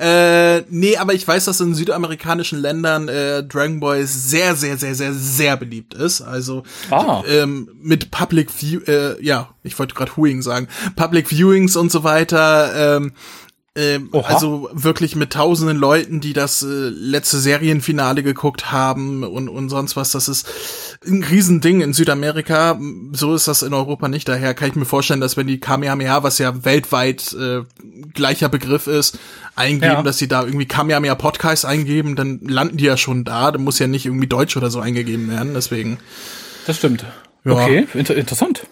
Äh, 0.00 0.62
nee, 0.70 0.96
aber 0.96 1.14
ich 1.14 1.26
weiß, 1.26 1.44
dass 1.44 1.60
in 1.60 1.74
südamerikanischen 1.74 2.60
Ländern 2.60 3.08
äh, 3.08 3.42
Dragon 3.42 3.80
Ball 3.80 4.04
sehr, 4.06 4.56
sehr, 4.56 4.76
sehr, 4.78 4.94
sehr, 4.94 5.12
sehr 5.12 5.56
beliebt 5.56 5.94
ist. 5.94 6.20
Also 6.22 6.62
Ah. 6.90 7.22
ähm, 7.28 7.68
mit 7.82 8.10
Public 8.10 8.50
View, 8.60 8.80
äh, 8.86 9.22
ja, 9.22 9.50
ich 9.62 9.78
wollte 9.78 9.94
gerade 9.94 10.12
Viewing 10.12 10.42
sagen, 10.42 10.68
Public 10.96 11.30
Viewings 11.30 11.76
und 11.76 11.92
so 11.92 12.02
weiter. 12.04 12.96
Ähm, 12.96 13.12
ähm, 13.76 14.10
also 14.12 14.68
wirklich 14.72 15.14
mit 15.14 15.32
tausenden 15.32 15.76
Leuten, 15.76 16.20
die 16.20 16.32
das 16.32 16.62
äh, 16.62 16.66
letzte 16.66 17.38
Serienfinale 17.38 18.24
geguckt 18.24 18.72
haben 18.72 19.22
und, 19.22 19.48
und 19.48 19.68
sonst 19.68 19.94
was. 19.94 20.10
Das 20.10 20.28
ist 20.28 20.46
ein 21.06 21.22
Riesending 21.22 21.80
in 21.80 21.92
Südamerika. 21.92 22.80
So 23.12 23.32
ist 23.34 23.46
das 23.46 23.62
in 23.62 23.72
Europa 23.72 24.08
nicht. 24.08 24.28
Daher 24.28 24.54
kann 24.54 24.68
ich 24.70 24.74
mir 24.74 24.84
vorstellen, 24.86 25.20
dass 25.20 25.36
wenn 25.36 25.46
die 25.46 25.60
Kamehameha, 25.60 26.24
was 26.24 26.38
ja 26.38 26.64
weltweit 26.64 27.32
äh, 27.34 27.62
gleicher 28.12 28.48
Begriff 28.48 28.88
ist, 28.88 29.18
eingeben, 29.54 29.92
Ja. 29.92 30.02
dass 30.02 30.18
sie 30.18 30.26
da 30.28 30.42
irgendwie 30.44 30.66
Kamehameha 30.66 31.14
Podcast 31.14 31.64
eingeben, 31.64 32.16
dann 32.16 32.40
landen 32.42 32.76
die 32.76 32.84
ja 32.86 32.96
schon 32.96 33.22
da. 33.24 33.52
Da 33.52 33.58
muss 33.58 33.78
ja 33.78 33.86
nicht 33.86 34.04
irgendwie 34.04 34.26
Deutsch 34.26 34.56
oder 34.56 34.70
so 34.70 34.80
eingegeben 34.80 35.30
werden. 35.30 35.54
Deswegen, 35.54 35.98
Das 36.66 36.76
stimmt. 36.76 37.04
Ja. 37.44 37.52
Okay, 37.52 37.86
inter 37.94 38.16
interessant. 38.16 38.66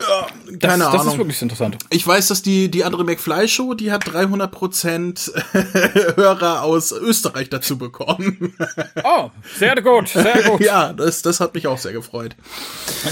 Das, 0.00 0.58
keine 0.60 0.84
das 0.84 0.94
Ahnung. 0.94 1.08
ist 1.08 1.18
wirklich 1.18 1.42
interessant. 1.42 1.76
Ich 1.90 2.06
weiß, 2.06 2.28
dass 2.28 2.42
die, 2.42 2.70
die 2.70 2.84
andere 2.84 3.04
McFly 3.04 3.46
Show, 3.48 3.74
die 3.74 3.92
hat 3.92 4.10
300 4.12 4.50
Prozent 4.50 5.30
Hörer 6.16 6.62
aus 6.62 6.90
Österreich 6.92 7.50
dazu 7.50 7.78
bekommen. 7.78 8.54
Oh, 9.02 9.30
sehr 9.56 9.74
gut, 9.82 10.08
sehr 10.08 10.42
gut. 10.42 10.60
ja, 10.60 10.92
das, 10.92 11.22
das 11.22 11.40
hat 11.40 11.54
mich 11.54 11.66
auch 11.66 11.78
sehr 11.78 11.92
gefreut. 11.92 12.36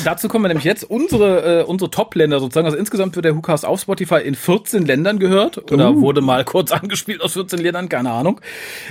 Dazu 0.05 0.29
kommen 0.29 0.45
wir 0.45 0.49
nämlich 0.49 0.65
jetzt 0.65 0.85
unsere, 0.85 1.61
äh, 1.61 1.65
unsere 1.65 1.91
Top-Länder 1.91 2.41
sozusagen. 2.41 2.67
Also 2.67 2.77
insgesamt 2.79 3.17
wird 3.17 3.25
der 3.25 3.35
Hookast 3.35 3.65
auf 3.65 3.81
Spotify 3.81 4.17
in 4.21 4.35
14 4.35 4.85
Ländern 4.85 5.19
gehört. 5.19 5.71
Oder 5.73 5.91
Uh. 5.93 6.01
wurde 6.01 6.21
mal 6.21 6.45
kurz 6.45 6.73
angespielt 6.73 7.23
aus 7.23 7.33
14 7.35 7.59
Ländern, 7.59 7.89
keine 7.89 8.11
Ahnung. 8.11 8.41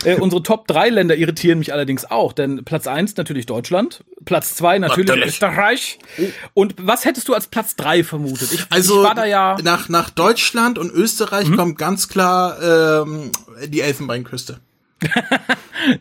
Äh, 0.04 0.16
unsere 0.16 0.44
Top 0.44 0.68
3 0.68 0.90
Länder 0.90 1.16
irritieren 1.16 1.60
mich 1.60 1.72
allerdings 1.74 2.10
auch, 2.10 2.34
denn 2.34 2.64
Platz 2.66 2.88
1 2.88 3.16
natürlich 3.18 3.46
Deutschland, 3.46 4.04
Platz 4.26 4.56
2 4.56 4.80
natürlich, 4.80 5.08
Natürlich. 5.10 5.28
Österreich. 5.28 6.00
Und 6.54 6.76
was 6.80 7.06
hättest 7.06 7.28
du 7.30 7.34
als 7.34 7.48
Platz 7.48 7.76
3 7.76 7.87
vermutet? 8.04 8.54
Ich, 8.54 8.66
Also 8.70 9.00
ich 9.00 9.04
war 9.08 9.16
da 9.16 9.26
ja. 9.26 9.56
Mhm. 9.58 9.64
nach, 9.64 9.90
nach 9.90 10.10
Deutschland 10.10 10.78
und 10.78 10.92
Österreich 10.92 11.52
kommt 11.56 11.78
ganz 11.78 12.08
klar 12.08 13.04
ähm, 13.04 13.32
die 13.68 13.82
Elfenbeinküste. 13.82 14.60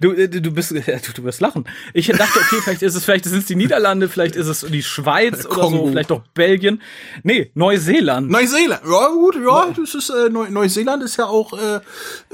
Du, 0.01 0.13
äh, 0.13 0.29
du 0.29 0.51
bist, 0.53 0.71
du, 0.73 0.79
du 1.15 1.25
wirst 1.25 1.41
lachen. 1.41 1.67
Ich 1.93 2.07
dachte, 2.07 2.39
okay, 2.39 2.57
vielleicht 2.63 2.83
ist 2.83 2.95
es, 2.95 3.05
vielleicht 3.05 3.25
sind 3.25 3.39
es 3.41 3.45
die 3.45 3.55
Niederlande, 3.55 4.09
vielleicht 4.09 4.35
ist 4.37 4.47
es 4.47 4.61
die 4.61 4.83
Schweiz 4.83 5.45
oder 5.45 5.55
so, 5.55 5.61
Kongo. 5.61 5.89
vielleicht 5.89 6.11
auch 6.11 6.23
Belgien. 6.35 6.81
Nee, 7.23 7.51
Neuseeland. 7.55 8.31
Neuseeland, 8.31 8.81
ja 8.85 9.09
gut, 9.09 9.37
ja, 9.37 9.69
das 9.77 9.95
ist 9.95 10.11
äh, 10.11 10.31
Neu 10.31 10.49
Neuseeland 10.51 11.03
ist 11.03 11.19
ja 11.19 11.27
auch 11.27 11.53
äh, 11.53 11.81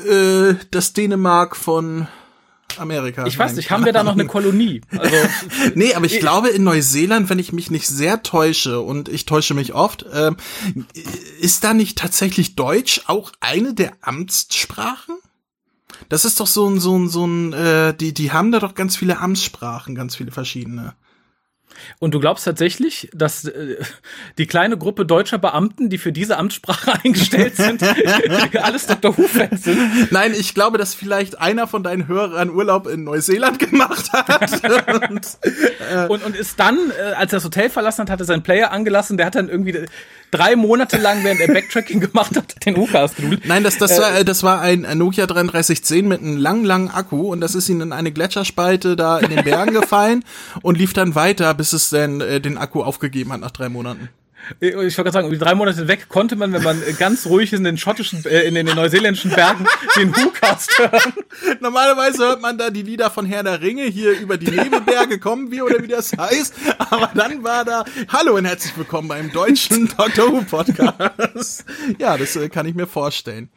äh, 0.09 0.55
das 0.71 0.93
Dänemark 0.93 1.57
von 1.57 2.07
Amerika. 2.79 3.27
Ich 3.27 3.39
weiß 3.39 3.57
nicht, 3.57 3.71
haben 3.71 3.85
wir 3.85 3.93
da 3.93 4.03
noch 4.03 4.13
eine 4.13 4.27
Kolonie? 4.27 4.81
Also, 4.97 5.17
Nee, 5.75 5.95
aber 5.95 6.07
ich 6.07 6.21
glaube 6.21 6.49
in 6.49 6.65
Neuseeland, 6.65 7.29
wenn 7.31 7.39
ich 7.39 7.53
mich 7.53 7.71
nicht 7.71 7.87
sehr 7.87 8.23
täusche 8.23 8.81
und 8.81 9.09
ich 9.09 9.27
täusche 9.27 9.55
mich 9.55 9.75
oft, 9.75 10.05
ähm, 10.13 10.37
ist 11.41 11.65
da 11.65 11.75
nicht 11.75 11.99
tatsächlich 11.99 12.57
Deutsch 12.57 13.03
auch 13.07 13.33
eine 13.41 13.75
der 13.75 13.93
Amtssprachen? 14.01 15.17
Das 16.09 16.25
ist 16.25 16.41
doch 16.41 16.47
so 16.47 16.69
ein, 16.69 16.81
so 16.81 16.99
ein, 16.99 17.09
so 17.09 17.27
ein, 17.27 17.53
äh, 17.53 17.95
die, 17.95 18.13
die 18.13 18.33
haben 18.33 18.53
da 18.53 18.59
doch 18.59 18.75
ganz 18.75 18.97
viele 18.97 19.19
Amtssprachen, 19.19 19.95
ganz 19.95 20.17
viele 20.17 20.31
verschiedene. 20.31 20.95
Und 21.99 22.15
du 22.15 22.21
glaubst 22.21 22.45
tatsächlich, 22.45 23.09
dass 23.13 23.45
äh, 23.45 23.77
die 24.39 24.47
kleine 24.47 24.77
Gruppe 24.77 25.07
deutscher 25.07 25.39
Beamten, 25.39 25.91
die 25.91 25.99
für 25.99 26.13
diese 26.13 26.39
Amtssprache 26.39 26.93
eingestellt 27.05 27.57
sind, 27.57 27.83
alles 28.63 28.87
Dr. 28.87 29.17
Who-Fans 29.17 29.65
sind? 29.65 30.13
Nein, 30.13 30.33
ich 30.37 30.55
glaube, 30.55 30.79
dass 30.79 30.95
vielleicht 30.95 31.39
einer 31.41 31.67
von 31.67 31.83
deinen 31.83 32.09
Hörern 32.09 32.51
Urlaub 32.51 32.87
in 32.87 33.05
Neuseeland 33.05 33.59
gemacht 33.59 34.13
hat. 34.13 35.11
und, 35.11 35.27
Und, 36.09 36.25
und 36.25 36.37
ist 36.37 36.59
dann, 36.59 36.79
äh, 36.91 37.13
als 37.13 37.33
er 37.33 37.37
das 37.37 37.45
Hotel 37.45 37.71
verlassen 37.71 38.03
hat, 38.03 38.11
hat 38.11 38.21
er 38.21 38.27
seinen 38.27 38.43
Player 38.43 38.71
angelassen. 38.71 39.17
Der 39.17 39.27
hat 39.27 39.35
dann 39.35 39.49
irgendwie 39.49 39.87
drei 40.33 40.57
Monate 40.57 40.97
lang, 40.97 41.23
während 41.23 41.41
er 41.41 41.49
Backtracking 41.49 42.01
gemacht 42.13 42.37
hat, 42.37 42.67
den 42.67 42.77
Who-Cast 42.77 43.17
gedudelt. 43.17 43.47
Nein, 43.47 43.63
das, 43.63 43.79
das, 43.79 44.01
war, 44.01 44.19
äh, 44.19 44.25
das 44.25 44.43
war 44.43 44.61
ein 44.61 44.81
Nokia 44.99 45.27
3310 45.27 46.09
mit 46.09 46.21
einem 46.21 46.37
langen, 46.37 46.65
langen 46.65 46.89
Akku 46.91 47.31
und 47.31 47.41
das 47.41 47.55
ist 47.55 47.69
ihm 47.69 47.81
in 47.81 47.93
eine 47.93 48.11
Gletscherspalte 48.11 48.97
da 48.97 49.19
in 49.19 49.31
den 49.31 49.45
Bergen 49.45 49.73
gefallen 49.81 50.25
und 50.63 50.79
lief 50.79 50.93
dann 50.93 51.15
weiter, 51.15 51.55
bis 51.55 51.73
es 51.73 51.91
dann 51.91 52.21
äh, 52.21 52.41
den 52.41 52.59
Akku 52.59 52.83
aufgegeben 52.83 53.33
hat 53.33 53.41
nach 53.41 53.53
drei 53.53 53.69
Monaten. 53.69 54.09
Ich 54.61 54.75
wollte 54.75 54.95
gerade 54.95 55.13
sagen, 55.13 55.31
die 55.31 55.39
drei 55.39 55.55
Monate 55.55 55.89
weg 55.89 56.09
konnte 56.09 56.37
man, 56.37 56.53
wenn 56.53 56.63
man 56.63 56.83
ganz 56.99 57.27
ruhig 57.27 57.53
in 57.53 57.65
den 57.65 57.79
schottischen, 57.79 58.25
äh, 58.25 58.43
in 58.43 58.55
den 58.55 58.67
neuseeländischen 58.67 59.31
Bergen 59.31 59.67
den 59.97 60.15
Who-Cast 60.15 60.79
hören. 60.79 61.13
Normalerweise 61.61 62.25
hört 62.25 62.43
man 62.43 62.59
da 62.59 62.71
die 62.71 62.83
Lieder 62.83 63.11
von 63.11 63.25
Herr 63.27 63.43
der 63.43 63.61
Ringe, 63.61 63.85
hier 63.85 64.19
über 64.19 64.37
die 64.37 64.51
Nebelberge 64.51 65.19
kommen 65.19 65.51
wir 65.51 65.65
oder 65.65 65.83
wie 65.83 65.89
das 65.89 66.13
heißt. 66.17 66.55
Aber 66.79 67.11
dann 67.15 67.45
war 67.45 67.65
da, 67.65 67.85
hallo 68.09 68.37
und 68.37 68.45
herzlich 68.45 68.77
willkommen 68.77 69.09
beim 69.09 69.31
deutschen 69.33 69.89
Doctor 69.97 70.33
Who 70.33 70.43
Podcast. 70.43 71.65
Ja, 71.99 72.17
das 72.17 72.37
äh, 72.37 72.49
kann 72.49 72.67
ich 72.67 72.75
mir 72.75 72.87
vorstellen. 72.87 73.49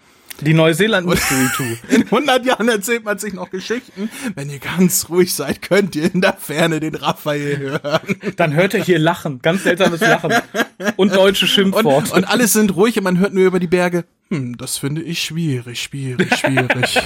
Die 0.41 0.54
Neuseeland 0.54 1.08
Mystery 1.08 1.48
Tour. 1.56 1.78
In 1.89 2.04
100 2.04 2.45
Jahren 2.45 2.67
erzählt 2.69 3.06
man 3.06 3.17
sich 3.17 3.34
noch 3.34 3.50
Geschichten. 3.50 4.10
Wenn 4.36 4.50
ihr 4.50 4.60
ganz 4.60 5.08
ruhig 5.10 5.34
seid, 5.34 5.62
könnt 5.62 5.95
ihr 5.95 6.13
in 6.13 6.21
der 6.21 6.34
Ferne 6.34 6.80
den 6.80 6.95
Raphael 6.95 7.58
hören. 7.58 8.15
Dann 8.36 8.54
hört 8.54 8.74
er 8.74 8.84
hier 8.84 9.00
Lachen, 9.00 9.41
ganz 9.41 9.63
seltsames 9.63 10.02
Lachen. 10.02 10.34
Und 10.98 11.15
deutsche 11.15 11.45
Und, 11.45 11.50
Schimpfworte. 11.50 12.13
und 12.13 12.26
alles 12.26 12.54
sind 12.54 12.76
ruhig 12.76 12.98
und 12.98 13.04
man 13.06 13.17
hört 13.19 13.34
nur 13.34 13.45
über 13.45 13.60
die 13.60 13.67
Berge. 13.67 14.04
Hm, 14.30 14.58
das 14.58 14.78
finde 14.78 15.04
ich 15.04 15.21
schwierig, 15.21 15.82
schwierig, 15.82 16.36
schwierig. 16.36 17.00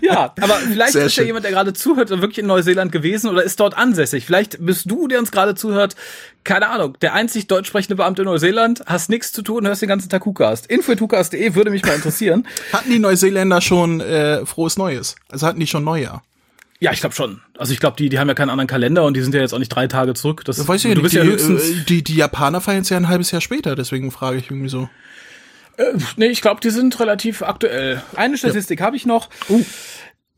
Ja, 0.00 0.34
aber 0.40 0.54
vielleicht 0.54 0.92
Sehr 0.92 1.06
ist 1.06 1.16
ja 1.16 1.20
schön. 1.22 1.26
jemand, 1.26 1.44
der 1.44 1.52
gerade 1.52 1.72
zuhört, 1.72 2.10
wirklich 2.10 2.38
in 2.38 2.46
Neuseeland 2.46 2.92
gewesen 2.92 3.30
oder 3.30 3.42
ist 3.42 3.60
dort 3.60 3.76
ansässig. 3.76 4.26
Vielleicht 4.26 4.64
bist 4.64 4.90
du, 4.90 5.08
der 5.08 5.18
uns 5.18 5.30
gerade 5.30 5.54
zuhört, 5.54 5.96
keine 6.42 6.68
Ahnung, 6.68 6.96
der 7.00 7.14
einzig 7.14 7.46
deutsch 7.46 7.68
sprechende 7.68 7.96
Beamte 7.96 8.22
in 8.22 8.26
Neuseeland, 8.26 8.82
hast 8.86 9.08
nichts 9.10 9.32
zu 9.32 9.42
tun, 9.42 9.66
hörst 9.66 9.82
den 9.82 9.88
ganzen 9.88 10.08
Tag 10.08 10.24
Hukast. 10.26 10.66
Info.hukast.de 10.66 11.54
würde 11.54 11.70
mich 11.70 11.84
mal 11.84 11.94
interessieren. 11.94 12.46
hatten 12.72 12.90
die 12.90 12.98
Neuseeländer 12.98 13.60
schon 13.60 14.00
äh, 14.00 14.44
frohes 14.44 14.76
Neues? 14.76 15.16
Also 15.30 15.46
hatten 15.46 15.60
die 15.60 15.66
schon 15.66 15.84
Neujahr? 15.84 16.22
Ja, 16.80 16.92
ich 16.92 17.00
glaube 17.00 17.14
schon. 17.14 17.40
Also 17.56 17.72
ich 17.72 17.80
glaube, 17.80 17.96
die, 17.96 18.08
die 18.10 18.18
haben 18.18 18.28
ja 18.28 18.34
keinen 18.34 18.50
anderen 18.50 18.66
Kalender 18.66 19.04
und 19.04 19.16
die 19.16 19.22
sind 19.22 19.32
ja 19.34 19.40
jetzt 19.40 19.54
auch 19.54 19.58
nicht 19.58 19.70
drei 19.70 19.86
Tage 19.86 20.12
zurück. 20.12 20.44
Das, 20.44 20.58
Weiß 20.68 20.84
ich 20.84 20.90
du 20.92 21.00
nicht. 21.00 21.02
bist 21.02 21.14
Die, 21.14 21.18
ja 21.18 21.24
höchstens. 21.24 21.62
äh, 21.70 21.84
die, 21.88 22.04
die 22.04 22.16
Japaner 22.16 22.60
feiern 22.60 22.82
es 22.82 22.90
ja 22.90 22.96
ein 22.98 23.08
halbes 23.08 23.30
Jahr 23.30 23.40
später, 23.40 23.74
deswegen 23.74 24.10
frage 24.10 24.36
ich 24.38 24.50
irgendwie 24.50 24.68
so. 24.68 24.88
Nee, 26.16 26.26
ich 26.26 26.40
glaube, 26.40 26.60
die 26.60 26.70
sind 26.70 26.98
relativ 27.00 27.42
aktuell. 27.42 28.02
Eine 28.14 28.36
Statistik 28.36 28.80
habe 28.80 28.96
ich 28.96 29.06
noch. 29.06 29.28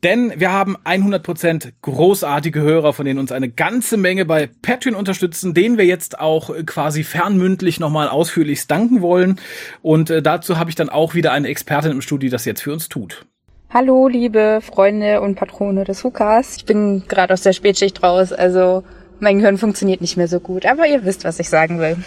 Denn 0.03 0.31
wir 0.39 0.51
haben 0.51 0.77
100% 0.77 1.71
großartige 1.81 2.61
Hörer, 2.61 2.93
von 2.93 3.05
denen 3.05 3.19
uns 3.19 3.31
eine 3.31 3.49
ganze 3.49 3.97
Menge 3.97 4.25
bei 4.25 4.47
Patreon 4.61 4.93
unterstützen, 4.93 5.55
denen 5.55 5.79
wir 5.79 5.85
jetzt 5.85 6.19
auch 6.19 6.51
äh, 6.51 6.63
quasi 6.63 7.03
fernmündlich 7.03 7.79
nochmal 7.79 8.07
ausführlichst 8.07 8.69
danken 8.69 9.01
wollen. 9.01 9.39
Und 9.81 10.11
äh, 10.11 10.21
dazu 10.21 10.59
habe 10.59 10.69
ich 10.69 10.75
dann 10.75 10.89
auch 10.89 11.15
wieder 11.15 11.31
eine 11.31 11.47
Expertin 11.47 11.91
im 11.91 12.01
Studio, 12.01 12.27
die 12.27 12.31
das 12.31 12.45
jetzt 12.45 12.61
für 12.61 12.73
uns 12.73 12.89
tut. 12.89 13.25
Hallo, 13.71 14.07
liebe 14.07 14.59
Freunde 14.61 15.19
und 15.21 15.35
Patrone 15.35 15.83
des 15.83 16.03
Hukas. 16.03 16.57
Ich 16.57 16.65
bin 16.65 17.03
gerade 17.07 17.33
aus 17.33 17.41
der 17.41 17.53
Spätschicht 17.53 18.01
raus, 18.03 18.31
also 18.31 18.83
mein 19.19 19.39
Gehirn 19.39 19.57
funktioniert 19.57 19.99
nicht 19.99 20.15
mehr 20.15 20.27
so 20.27 20.39
gut, 20.39 20.65
aber 20.65 20.87
ihr 20.87 21.03
wisst, 21.05 21.25
was 21.25 21.39
ich 21.39 21.49
sagen 21.49 21.79
will. 21.79 21.97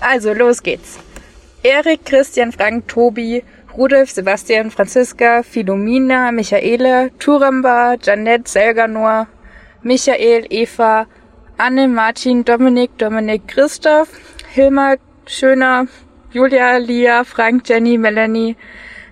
Also, 0.00 0.32
los 0.32 0.62
geht's. 0.62 1.00
Erik, 1.64 2.04
Christian, 2.04 2.50
Frank, 2.50 2.88
Tobi, 2.88 3.44
Rudolf, 3.78 4.10
Sebastian, 4.10 4.68
Franziska, 4.68 5.44
Philomina, 5.44 6.34
Michaele, 6.34 7.10
Turamba, 7.20 7.96
Janette, 8.02 8.46
Selganor, 8.46 9.28
Michael, 9.84 10.44
Eva, 10.50 11.06
Anne, 11.60 11.94
Martin, 11.94 12.42
Dominik, 12.42 12.90
Dominik, 12.98 13.46
Christoph, 13.46 14.36
Hilmar, 14.54 14.98
Schöner, 15.26 15.88
Julia, 16.32 16.80
Lia, 16.80 17.22
Frank, 17.24 17.62
Jenny, 17.62 17.96
Melanie, 17.96 18.56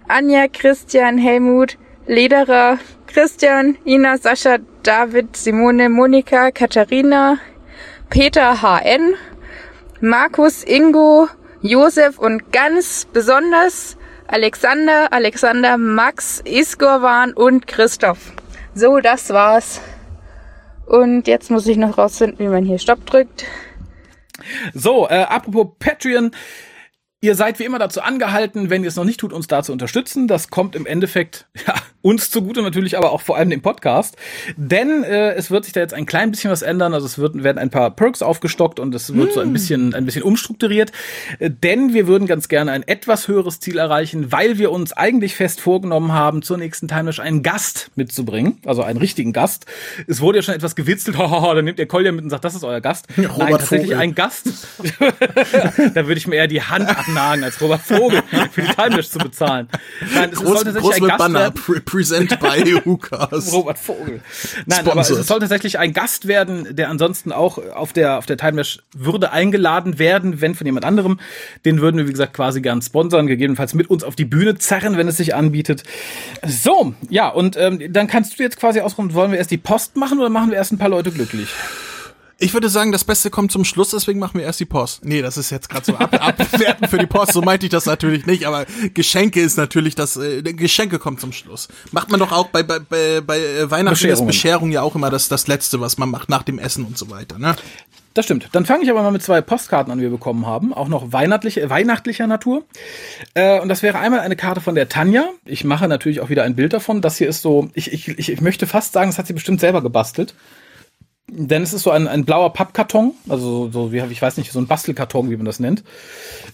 Anja, 0.09 0.53
Christian, 0.53 1.19
Helmut, 1.19 1.77
Lederer, 2.09 2.81
Christian, 3.07 3.79
Ina, 3.87 4.19
Sascha, 4.19 4.61
David, 4.83 5.37
Simone, 5.37 5.89
Monika, 5.89 6.53
Katharina, 6.53 7.41
Peter, 8.11 8.55
HN, 8.55 9.17
Markus, 10.01 10.65
Ingo, 10.65 11.31
Josef 11.63 12.19
und 12.19 12.53
ganz 12.53 13.07
besonders 13.13 13.97
Alexander, 14.27 15.13
Alexander, 15.13 15.77
Max, 15.77 16.41
Isgorwan 16.45 17.33
und 17.33 17.67
Christoph. 17.67 18.33
So, 18.75 19.01
das 19.01 19.31
war's. 19.31 19.81
Und 20.87 21.27
jetzt 21.27 21.51
muss 21.51 21.67
ich 21.67 21.77
noch 21.77 21.99
rausfinden, 21.99 22.39
wie 22.39 22.49
man 22.49 22.65
hier 22.65 22.79
Stopp 22.79 23.05
drückt. 23.07 23.45
So, 24.73 25.09
äh, 25.09 25.23
apropos 25.23 25.69
Patreon. 25.79 26.31
Ihr 27.23 27.35
seid 27.35 27.59
wie 27.59 27.65
immer 27.65 27.79
dazu 27.79 28.01
angehalten, 28.01 28.71
wenn 28.71 28.83
ihr 28.83 28.89
es 28.89 28.97
noch 28.97 29.05
nicht 29.05 29.21
tut, 29.21 29.35
uns 29.35 29.47
da 29.47 29.63
zu 29.63 29.73
unterstützen. 29.73 30.27
Das 30.27 30.49
kommt 30.49 30.75
im 30.75 30.87
Endeffekt 30.87 31.45
ja, 31.67 31.75
uns 32.01 32.31
zugute 32.31 32.63
natürlich, 32.63 32.97
aber 32.97 33.13
auch 33.13 33.21
vor 33.21 33.37
allem 33.37 33.51
dem 33.51 33.61
Podcast. 33.61 34.17
Denn 34.57 35.05
äh, 35.05 35.35
es 35.35 35.51
wird 35.51 35.65
sich 35.65 35.75
da 35.75 35.81
jetzt 35.81 35.93
ein 35.93 36.07
klein 36.07 36.31
bisschen 36.31 36.51
was 36.51 36.63
ändern. 36.63 36.95
Also 36.95 37.05
es 37.05 37.19
wird, 37.19 37.45
werden 37.45 37.59
ein 37.59 37.69
paar 37.69 37.91
Perks 37.91 38.23
aufgestockt 38.23 38.81
und 38.81 38.95
es 38.95 39.15
wird 39.15 39.33
mm. 39.33 39.35
so 39.35 39.41
ein 39.41 39.49
hm. 39.49 39.53
bisschen, 39.53 39.95
ein 39.95 40.07
bisschen 40.07 40.23
umstrukturiert. 40.23 40.93
Äh, 41.41 41.51
denn 41.51 41.93
wir 41.93 42.07
würden 42.07 42.27
ganz 42.27 42.49
gerne 42.49 42.73
ein 42.73 42.89
etwas 42.89 43.29
höheres 43.29 43.61
Ziel 43.61 43.77
erreichen, 43.77 44.33
weil 44.33 44.57
wir 44.57 44.73
uns 44.73 44.95
eigentlich 44.95 45.35
fest 45.35 45.61
vorgenommen 45.61 46.13
haben, 46.13 46.41
zur 46.41 46.57
nächsten 46.57 46.89
Timeless 46.89 47.21
einen 47.21 47.43
Gast 47.43 47.91
mitzubringen. 47.97 48.63
Also 48.65 48.83
einen 48.83 48.99
richtigen 48.99 49.35
Gast. 49.35 49.67
Es 50.07 50.23
wurde 50.23 50.39
ja 50.39 50.43
schon 50.43 50.55
etwas 50.55 50.75
gewitzelt. 50.75 51.19
dann 51.19 51.65
nehmt 51.67 51.79
ihr 51.79 51.87
Kolja 51.87 52.13
mit 52.13 52.25
und 52.25 52.31
sagt, 52.31 52.47
das 52.47 52.55
ist 52.55 52.65
euer 52.65 52.81
Gast. 52.81 53.09
Robert 53.19 53.39
Nein, 53.39 53.51
tatsächlich 53.51 53.91
Vogel. 53.91 54.01
ein 54.01 54.15
Gast. 54.15 54.47
da 55.95 56.07
würde 56.07 56.17
ich 56.17 56.27
mir 56.27 56.37
eher 56.37 56.49
die 56.49 56.63
Hand 56.63 56.89
abnagen, 57.11 57.45
als 57.45 57.61
Robert 57.61 57.81
Vogel 57.83 58.23
für 58.53 58.63
die 58.63 58.69
Timeless 58.69 59.11
zu 59.11 59.19
bezahlen. 59.19 59.69
Nein, 60.15 60.31
es 60.33 60.39
groß, 60.39 60.61
soll 60.61 60.65
tatsächlich 60.73 61.03
ein 61.03 61.09
Gast 61.09 61.19
Banner. 61.19 61.39
werden. 61.41 61.85
Present 61.85 62.41
by 62.41 62.81
Hukas. 62.85 63.53
Robert 63.53 63.79
Vogel. 63.79 64.21
Nein, 64.67 64.81
Sponsored. 64.81 64.91
aber 64.91 65.01
es 65.21 65.27
soll 65.27 65.41
tatsächlich 65.41 65.79
ein 65.79 65.93
Gast 65.93 66.27
werden, 66.27 66.75
der 66.77 66.89
ansonsten 66.89 67.33
auch 67.33 67.59
auf 67.59 67.93
der, 67.93 68.19
auf 68.19 68.27
der 68.27 68.37
Timemesh 68.37 68.81
würde 68.97 69.33
eingeladen 69.33 69.99
werden, 69.99 70.41
wenn 70.41 70.55
von 70.55 70.67
jemand 70.67 70.85
anderem. 70.85 71.21
Den 71.65 71.81
würden 71.81 71.97
wir, 71.97 72.07
wie 72.07 72.13
gesagt, 72.13 72.35
quasi 72.35 72.61
gern 72.61 72.83
sponsern, 72.83 73.27
gegebenenfalls 73.27 73.75
mit 73.75 73.91
uns 73.91 74.05
auf 74.05 74.17
die 74.17 74.25
Bühne 74.25 74.59
zerren, 74.59 74.97
wenn 74.97 75.09
es 75.09 75.17
sich 75.17 75.35
anbietet. 75.35 75.83
So, 76.47 76.95
ja, 77.09 77.29
und 77.29 77.57
ähm, 77.57 77.93
dann 77.93 78.07
kannst 78.07 78.39
du 78.39 78.43
jetzt 78.43 78.59
quasi 78.59 78.81
ausruhen, 78.81 79.15
wollen 79.15 79.31
wir 79.31 79.39
erst 79.39 79.51
die 79.51 79.59
Post 79.59 79.97
machen 79.97 80.19
oder 80.19 80.29
machen 80.29 80.51
wir 80.51 80.57
erst 80.57 80.73
ein 80.73 80.79
paar 80.79 80.89
Leute 80.89 81.11
glücklich? 81.11 81.49
Ich 82.43 82.55
würde 82.55 82.71
sagen, 82.71 82.91
das 82.91 83.05
Beste 83.05 83.29
kommt 83.29 83.53
zum 83.53 83.65
Schluss, 83.65 83.91
deswegen 83.91 84.19
machen 84.19 84.39
wir 84.39 84.47
erst 84.47 84.61
die 84.61 84.65
Post. 84.65 85.05
Nee, 85.05 85.21
das 85.21 85.37
ist 85.37 85.51
jetzt 85.51 85.69
gerade 85.69 85.85
so 85.85 85.95
ab, 85.95 86.15
abwerten 86.15 86.89
für 86.89 86.97
die 86.97 87.07
Post, 87.07 87.35
so 87.35 87.43
meinte 87.43 87.67
ich 87.67 87.71
das 87.71 87.85
natürlich 87.85 88.25
nicht, 88.25 88.47
aber 88.47 88.65
Geschenke 88.95 89.43
ist 89.43 89.59
natürlich 89.59 89.95
das, 89.95 90.17
äh, 90.17 90.43
Geschenke 90.43 90.99
kommt 90.99 91.21
zum 91.21 91.33
Schluss. 91.33 91.69
Macht 91.93 92.11
man 92.11 92.19
doch 92.19 92.33
auch 92.33 92.49
bei, 92.49 92.63
bei, 92.63 92.79
bei, 92.79 93.21
bei 93.21 93.39
äh, 93.39 93.71
Weihnachten 93.71 94.09
ist 94.09 94.27
Bescherung 94.27 94.73
ja 94.73 94.81
auch 94.81 94.95
immer 94.95 95.11
das, 95.11 95.29
das 95.29 95.49
Letzte, 95.49 95.83
was 95.83 95.99
man 95.99 96.11
macht 96.11 96.31
nach 96.31 96.43
dem 96.43 96.59
Essen 96.59 96.87
und 96.87 96.97
so 96.97 97.11
weiter, 97.11 97.39
ne? 97.39 97.57
Das 98.15 98.25
stimmt. 98.25 98.49
Dann 98.53 98.67
fange 98.67 98.83
ich 98.83 98.91
aber 98.91 99.03
mal 99.03 99.13
mit 99.13 99.23
zwei 99.23 99.41
Postkarten 99.41 99.93
an, 99.93 99.99
die 99.99 100.05
wir 100.05 100.11
bekommen 100.11 100.45
haben. 100.45 100.75
Auch 100.75 100.89
noch 100.89 101.13
weihnachtliche, 101.13 101.61
äh, 101.61 101.71
weihnachtlicher 101.71 102.27
Natur. 102.27 102.65
Äh, 103.35 103.61
und 103.61 103.69
das 103.69 103.83
wäre 103.83 103.99
einmal 103.99 104.21
eine 104.21 104.35
Karte 104.35 104.61
von 104.61 104.75
der 104.75 104.89
Tanja. 104.89 105.29
Ich 105.45 105.63
mache 105.63 105.87
natürlich 105.87 106.21
auch 106.21 106.29
wieder 106.29 106.43
ein 106.43 106.57
Bild 106.57 106.73
davon. 106.73 107.03
Das 107.03 107.19
hier 107.19 107.29
ist 107.29 107.43
so, 107.43 107.71
ich, 107.75 107.93
ich, 107.93 108.09
ich 108.09 108.41
möchte 108.41 108.67
fast 108.67 108.95
sagen, 108.95 109.11
das 109.11 109.19
hat 109.19 109.29
sie 109.29 109.33
bestimmt 109.33 109.61
selber 109.61 109.81
gebastelt. 109.81 110.35
Denn 111.33 111.63
es 111.63 111.73
ist 111.73 111.83
so 111.83 111.91
ein, 111.91 112.09
ein 112.09 112.25
blauer 112.25 112.53
Pappkarton, 112.53 113.13
also 113.29 113.71
so 113.71 113.93
wie 113.93 113.99
ich 113.99 114.21
weiß 114.21 114.37
nicht, 114.37 114.51
so 114.51 114.59
ein 114.59 114.67
Bastelkarton, 114.67 115.31
wie 115.31 115.37
man 115.37 115.47
das 115.47 115.61
nennt. 115.61 115.85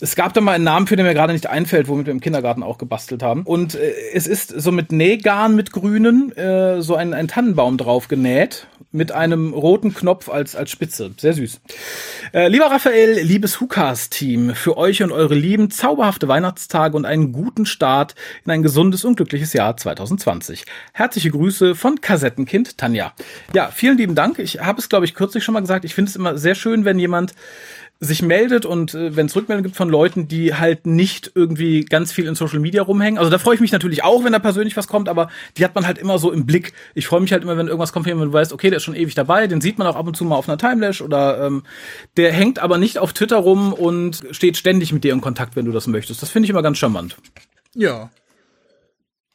Es 0.01 0.17
gab 0.17 0.35
da 0.35 0.41
mal 0.41 0.53
einen 0.53 0.65
Namen 0.65 0.87
für, 0.87 0.97
den 0.97 1.07
mir 1.07 1.15
gerade 1.15 1.33
nicht 1.33 1.47
einfällt, 1.49 1.89
womit 1.89 2.07
wir 2.07 2.13
im 2.13 2.21
Kindergarten 2.21 2.63
auch 2.63 2.77
gebastelt 2.77 3.23
haben. 3.23 3.43
Und 3.43 3.75
äh, 3.75 3.93
es 4.13 4.27
ist 4.27 4.49
so 4.51 4.73
mit 4.73 4.93
Nähgarn 4.93 5.57
mit 5.57 5.73
Grünen 5.73 6.37
äh, 6.37 6.83
so 6.83 6.95
ein, 6.95 7.15
ein 7.15 7.29
Tannenbaum 7.29 7.79
drauf 7.79 8.09
genäht 8.09 8.67
mit 8.97 9.13
einem 9.13 9.53
roten 9.53 9.95
Knopf 9.95 10.29
als, 10.29 10.57
als 10.57 10.71
Spitze. 10.71 11.13
Sehr 11.17 11.35
süß. 11.35 11.61
Äh, 12.33 12.49
lieber 12.49 12.67
Raphael, 12.67 13.21
liebes 13.21 13.61
Hukas-Team, 13.61 14.55
für 14.55 14.77
euch 14.77 15.03
und 15.03 15.13
eure 15.13 15.35
Lieben 15.35 15.71
zauberhafte 15.71 16.29
Weihnachtstage 16.29 16.97
und 16.97 17.05
einen 17.05 17.33
guten 17.33 17.67
Start 17.67 18.15
in 18.45 18.51
ein 18.51 18.63
gesundes 18.63 19.05
und 19.05 19.17
glückliches 19.17 19.53
Jahr 19.53 19.77
2020. 19.77 20.65
Herzliche 20.93 21.31
Grüße 21.31 21.75
von 21.75 22.01
Kassettenkind 22.01 22.79
Tanja. 22.79 23.13
Ja, 23.55 23.71
vielen 23.71 23.99
lieben 23.99 24.15
Dank. 24.15 24.39
Ich 24.39 24.61
habe 24.61 24.81
es, 24.81 24.89
glaube 24.89 25.05
ich, 25.05 25.15
kürzlich 25.15 25.45
schon 25.45 25.53
mal 25.53 25.61
gesagt. 25.61 25.85
Ich 25.85 25.95
finde 25.95 26.09
es 26.09 26.17
immer 26.17 26.39
sehr 26.39 26.55
schön, 26.55 26.85
wenn 26.85 26.99
jemand 26.99 27.35
sich 27.99 28.23
meldet 28.23 28.67
und 28.67 28.95
äh, 28.95 29.17
wenn 29.17 29.27
es 29.27 29.35
Rückmeldungen 29.35 29.65
gibt 29.65 29.77
von 29.77 29.89
Leuten, 29.89 30.29
die 30.29 30.55
halt 30.55 30.87
nicht 30.87 31.33
irgendwie 31.35 31.85
ganz 31.85 32.13
viel 32.13 32.27
in 32.27 32.35
Social 32.35 32.59
Media 32.61 32.83
rumhängen. 32.83 33.19
Also 33.19 33.31
da 33.31 33.39
freue 33.39 33.55
ich 33.55 33.61
mich 33.61 33.73
natürlich 33.73 34.05
auch, 34.05 34.23
wenn 34.23 34.33
da 34.33 34.39
persönlich 34.39 34.77
was 34.77 34.87
kommt, 34.87 35.09
aber 35.09 35.29
die 35.57 35.65
hat 35.65 35.75
man 35.75 35.87
halt 35.87 35.97
immer 35.97 36.19
so 36.19 36.31
im 36.31 36.45
Blick. 36.45 36.75
Ich 36.95 37.07
freue 37.07 37.21
mich 37.21 37.33
halt 37.33 37.43
immer, 37.43 37.57
wenn 37.57 37.69
irgendwas 37.69 37.93
kommt, 37.93 38.07
wenn 38.07 38.19
du 38.19 38.33
weißt, 38.33 38.53
okay, 38.53 38.69
der 38.69 38.79
ist 38.79 38.83
schon 38.83 38.95
ewig 38.95 39.15
dabei, 39.15 39.47
den 39.47 39.63
sieht 39.63 39.79
man 39.79 39.87
auch 39.87 39.97
ab 39.97 40.07
und 40.07 40.17
zu 40.17 40.25
mal 40.25 40.37
auf 40.37 40.49
einer 40.49 40.59
Timelash 40.59 41.01
oder 41.01 41.47
ähm, 41.47 41.63
der 42.19 42.33
hängt 42.33 42.59
aber 42.59 42.77
nicht 42.77 42.99
auf 42.99 43.15
Twitter 43.15 43.39
rum 43.39 43.73
und 43.73 44.25
steht 44.31 44.59
ständig 44.59 44.93
mit 44.93 45.03
dir 45.03 45.15
in 45.15 45.23
Kontakt, 45.23 45.57
wenn 45.57 45.65
du 45.65 45.73
das 45.73 45.87
möchtest. 45.87 46.21
Das 46.21 46.29
finde 46.29 46.45
ich 46.45 46.51
immer 46.51 46.63
ganz 46.63 46.77
charmant. 46.77 47.17
Ja, 47.75 48.11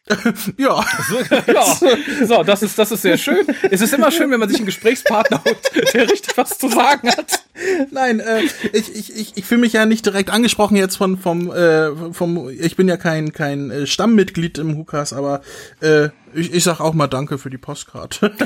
ja. 0.57 0.83
So, 1.09 1.19
ja. 1.53 2.25
So, 2.25 2.43
das 2.43 2.63
ist, 2.63 2.77
das 2.77 2.91
ist 2.91 3.01
sehr 3.01 3.17
schön. 3.17 3.45
Es 3.69 3.81
ist 3.81 3.93
immer 3.93 4.11
schön, 4.11 4.31
wenn 4.31 4.39
man 4.39 4.49
sich 4.49 4.57
einen 4.57 4.65
Gesprächspartner 4.65 5.43
holt, 5.45 5.93
der 5.93 6.09
richtig 6.09 6.37
was 6.37 6.57
zu 6.57 6.69
sagen 6.69 7.09
hat. 7.09 7.43
Nein, 7.91 8.19
äh, 8.19 8.41
ich, 8.73 8.95
ich, 8.95 9.15
ich, 9.15 9.37
ich 9.37 9.45
fühle 9.45 9.61
mich 9.61 9.73
ja 9.73 9.85
nicht 9.85 10.05
direkt 10.05 10.31
angesprochen 10.31 10.75
jetzt 10.75 10.95
von 10.95 11.17
vom 11.17 11.51
äh, 11.51 12.13
vom 12.13 12.49
ich 12.49 12.75
bin 12.75 12.87
ja 12.87 12.97
kein 12.97 13.33
kein 13.33 13.69
äh, 13.69 13.87
Stammmitglied 13.87 14.57
im 14.57 14.77
Hukas, 14.77 15.13
aber 15.13 15.41
äh, 15.81 16.09
ich, 16.33 16.53
ich 16.53 16.63
sag 16.63 16.79
auch 16.79 16.93
mal 16.93 17.07
Danke 17.07 17.37
für 17.37 17.49
die 17.49 17.57
Postkarte. 17.57 18.31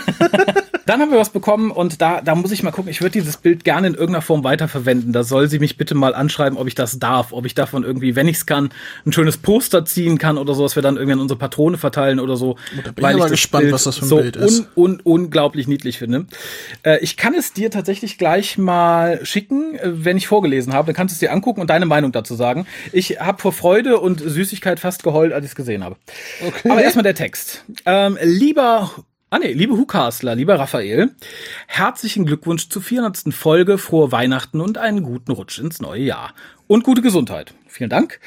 Dann 0.86 1.02
haben 1.02 1.12
wir 1.12 1.18
was 1.18 1.32
bekommen 1.32 1.72
und 1.72 2.00
da, 2.00 2.22
da 2.22 2.36
muss 2.36 2.52
ich 2.52 2.62
mal 2.62 2.70
gucken. 2.70 2.92
Ich 2.92 3.02
würde 3.02 3.14
dieses 3.14 3.38
Bild 3.38 3.64
gerne 3.64 3.88
in 3.88 3.94
irgendeiner 3.96 4.22
Form 4.22 4.44
weiterverwenden. 4.44 5.14
Da 5.14 5.24
soll 5.24 5.50
sie 5.50 5.58
mich 5.58 5.78
bitte 5.78 5.96
mal 5.96 6.14
anschreiben, 6.14 6.60
ob 6.60 6.68
ich 6.68 6.76
das 6.76 7.00
darf, 7.00 7.34
ob 7.34 7.48
ich 7.48 7.56
davon 7.56 7.84
irgendwie, 7.84 8.16
wenn 8.16 8.28
ich 8.28 8.38
es 8.38 8.46
kann, 8.46 8.70
ein 9.04 9.12
schönes 9.12 9.38
Poster 9.38 9.84
ziehen 9.84 10.20
kann 10.20 10.38
oder 10.38 10.54
so, 10.54 10.64
was 10.64 10.76
wir 10.76 10.84
dann 10.84 10.98
irgendwie 10.98 11.14
an 11.14 11.20
unsere 11.22 11.40
Patrone 11.40 11.80
verteilen 11.80 12.20
oder 12.20 12.38
so. 12.38 12.52
Oh, 12.52 12.82
da 12.84 12.92
bin 12.92 13.04
weil 13.04 13.18
ich, 13.18 13.24
ich 13.24 13.32
gespannt, 13.32 13.64
Bild 13.64 13.74
was 13.74 13.86
das 13.86 13.98
für 13.98 14.06
ein 14.06 14.10
so 14.10 14.18
Bild 14.18 14.36
ist. 14.36 14.60
Un, 14.60 14.68
un, 14.76 15.00
unglaublich 15.04 15.68
niedlich 15.68 15.98
finde. 15.98 16.28
Äh, 16.84 17.00
ich 17.00 17.18
kann 17.18 17.34
es 17.34 17.52
dir 17.52 17.72
tatsächlich 17.72 18.20
gleich 18.20 18.60
mal 18.60 19.26
schicken, 19.26 19.76
äh, 19.80 19.90
wenn 19.92 20.18
ich 20.18 20.28
vorgelesen 20.28 20.74
habe. 20.74 20.86
Dann 20.88 20.96
kannst 20.96 21.14
du 21.14 21.16
es 21.16 21.20
dir 21.20 21.32
angucken 21.32 21.62
und 21.62 21.72
deine 21.72 21.88
Meinung 21.88 22.12
dazu 22.12 22.36
sagen. 22.36 22.68
Ich 22.92 23.20
habe 23.20 23.42
vor 23.42 23.54
Freude 23.54 24.00
und 24.00 24.20
Süßigkeit 24.20 24.80
fast 24.80 25.02
geheult, 25.02 25.34
als 25.34 25.46
ich 25.46 25.52
es 25.52 25.56
gesehen 25.56 25.84
habe. 25.84 25.96
Okay. 26.46 26.70
Aber 26.70 26.84
erstmal 26.84 27.04
der 27.04 27.16
Text. 27.16 27.66
Ähm, 27.86 28.18
lieber 28.22 28.92
Ah 29.32 29.40
nee, 29.40 29.52
liebe 29.52 29.76
Hukasler, 29.76 30.34
lieber 30.34 30.58
Raphael, 30.58 31.12
herzlichen 31.68 32.26
Glückwunsch 32.26 32.70
zur 32.70 32.82
400. 32.82 33.34
Folge, 33.34 33.78
frohe 33.78 34.14
Weihnachten 34.14 34.62
und 34.62 34.78
einen 34.78 35.04
guten 35.04 35.34
Rutsch 35.34 35.60
ins 35.60 35.82
neue 35.82 36.04
Jahr. 36.04 36.34
Und 36.68 36.86
gute 36.86 37.02
Gesundheit. 37.02 37.54
Vielen 37.68 37.90
Dank. 37.90 38.22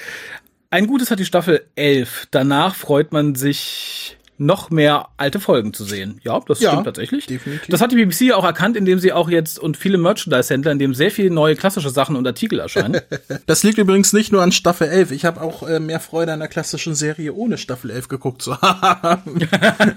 Ein 0.69 0.87
gutes 0.87 1.11
hat 1.11 1.19
die 1.19 1.25
Staffel 1.25 1.65
11. 1.77 2.29
Danach 2.31 2.75
freut 2.75 3.13
man 3.13 3.37
sich 3.37 4.18
noch 4.39 4.71
mehr 4.71 5.09
alte 5.17 5.41
Folgen 5.41 5.73
zu 5.73 5.85
sehen. 5.85 6.21
Ja, 6.23 6.41
das 6.47 6.61
ja, 6.61 6.71
stimmt 6.71 6.85
tatsächlich. 6.85 7.27
Definitiv. 7.27 7.69
Das 7.69 7.81
hat 7.81 7.93
die 7.93 7.97
BBC 7.97 8.33
auch 8.33 8.45
erkannt, 8.45 8.77
indem 8.77 8.99
sie 8.99 9.13
auch 9.13 9.29
jetzt 9.29 9.59
und 9.59 9.77
viele 9.77 9.99
Merchandise-Händler, 9.99 10.73
in 10.73 10.79
dem 10.79 10.95
sehr 10.95 11.11
viele 11.11 11.31
neue 11.31 11.57
klassische 11.57 11.91
Sachen 11.91 12.17
und 12.17 12.27
Artikel 12.27 12.61
erscheinen. 12.61 13.01
das 13.47 13.63
liegt 13.65 13.79
übrigens 13.79 14.13
nicht 14.13 14.33
nur 14.33 14.43
an 14.43 14.53
Staffel 14.53 14.89
11. 14.89 15.11
Ich 15.11 15.25
habe 15.25 15.41
auch 15.41 15.67
äh, 15.69 15.81
mehr 15.81 16.01
Freude 16.01 16.33
an 16.33 16.39
der 16.39 16.49
klassischen 16.49 16.95
Serie 16.95 17.33
ohne 17.33 17.59
Staffel 17.59 17.91
11 17.91 18.09
geguckt 18.09 18.43
zu 18.43 18.61
haben. 18.61 19.41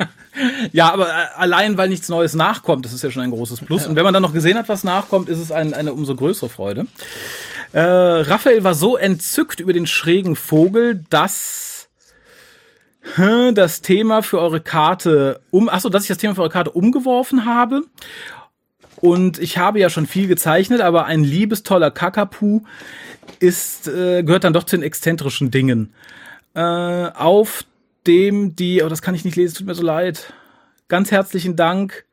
ja, 0.72 0.92
aber 0.92 1.08
äh, 1.08 1.28
allein, 1.36 1.78
weil 1.78 1.90
nichts 1.90 2.10
Neues 2.10 2.34
nachkommt, 2.34 2.86
das 2.86 2.94
ist 2.94 3.04
ja 3.04 3.12
schon 3.12 3.24
ein 3.24 3.32
großes 3.32 3.62
Plus. 3.62 3.84
Ja. 3.84 3.90
Und 3.90 3.96
wenn 3.96 4.04
man 4.04 4.14
dann 4.14 4.24
noch 4.24 4.34
gesehen 4.34 4.58
hat, 4.58 4.70
was 4.70 4.84
nachkommt, 4.84 5.30
ist 5.30 5.40
es 5.40 5.52
ein, 5.52 5.74
eine 5.74 5.94
umso 5.94 6.16
größere 6.16 6.50
Freude. 6.50 6.88
Äh, 7.74 7.80
Raphael 7.80 8.64
war 8.64 8.74
so 8.74 8.98
entzückt 8.98 9.60
über 9.60 9.72
den 9.72 9.88
schrägen 9.88 10.36
Vogel, 10.36 11.04
dass 11.10 11.71
das 13.54 13.82
Thema 13.82 14.22
für 14.22 14.40
eure 14.40 14.62
Karte 14.62 15.42
um, 15.52 15.70
achso, 15.70 15.90
dass 15.90 16.04
ich 16.04 16.10
das 16.10 16.18
Thema 16.18 16.36
für 16.36 16.42
eure 16.42 16.52
Karte 16.52 16.72
umgeworfen 16.72 17.46
habe. 17.46 17.84
Und 18.98 19.40
ich 19.40 19.58
habe 19.58 19.80
ja 19.80 19.90
schon 19.90 20.06
viel 20.06 20.28
gezeichnet, 20.28 20.82
aber 20.82 21.06
ein 21.06 21.24
liebestoller 21.24 21.90
Kakapu 21.90 22.62
ist, 23.40 23.88
äh, 23.88 24.24
gehört 24.24 24.44
dann 24.44 24.54
doch 24.54 24.64
zu 24.64 24.78
den 24.78 24.84
exzentrischen 24.84 25.50
Dingen. 25.50 25.94
Äh, 26.54 26.62
auf 26.62 27.66
dem 28.06 28.56
die, 28.56 28.84
oh, 28.84 28.90
das 28.90 29.02
kann 29.02 29.16
ich 29.16 29.26
nicht 29.26 29.36
lesen, 29.36 29.56
tut 29.56 29.68
mir 29.68 29.76
so 29.76 29.84
leid. 29.84 30.34
Ganz 30.88 31.12
herzlichen 31.12 31.56
Dank. 31.56 32.06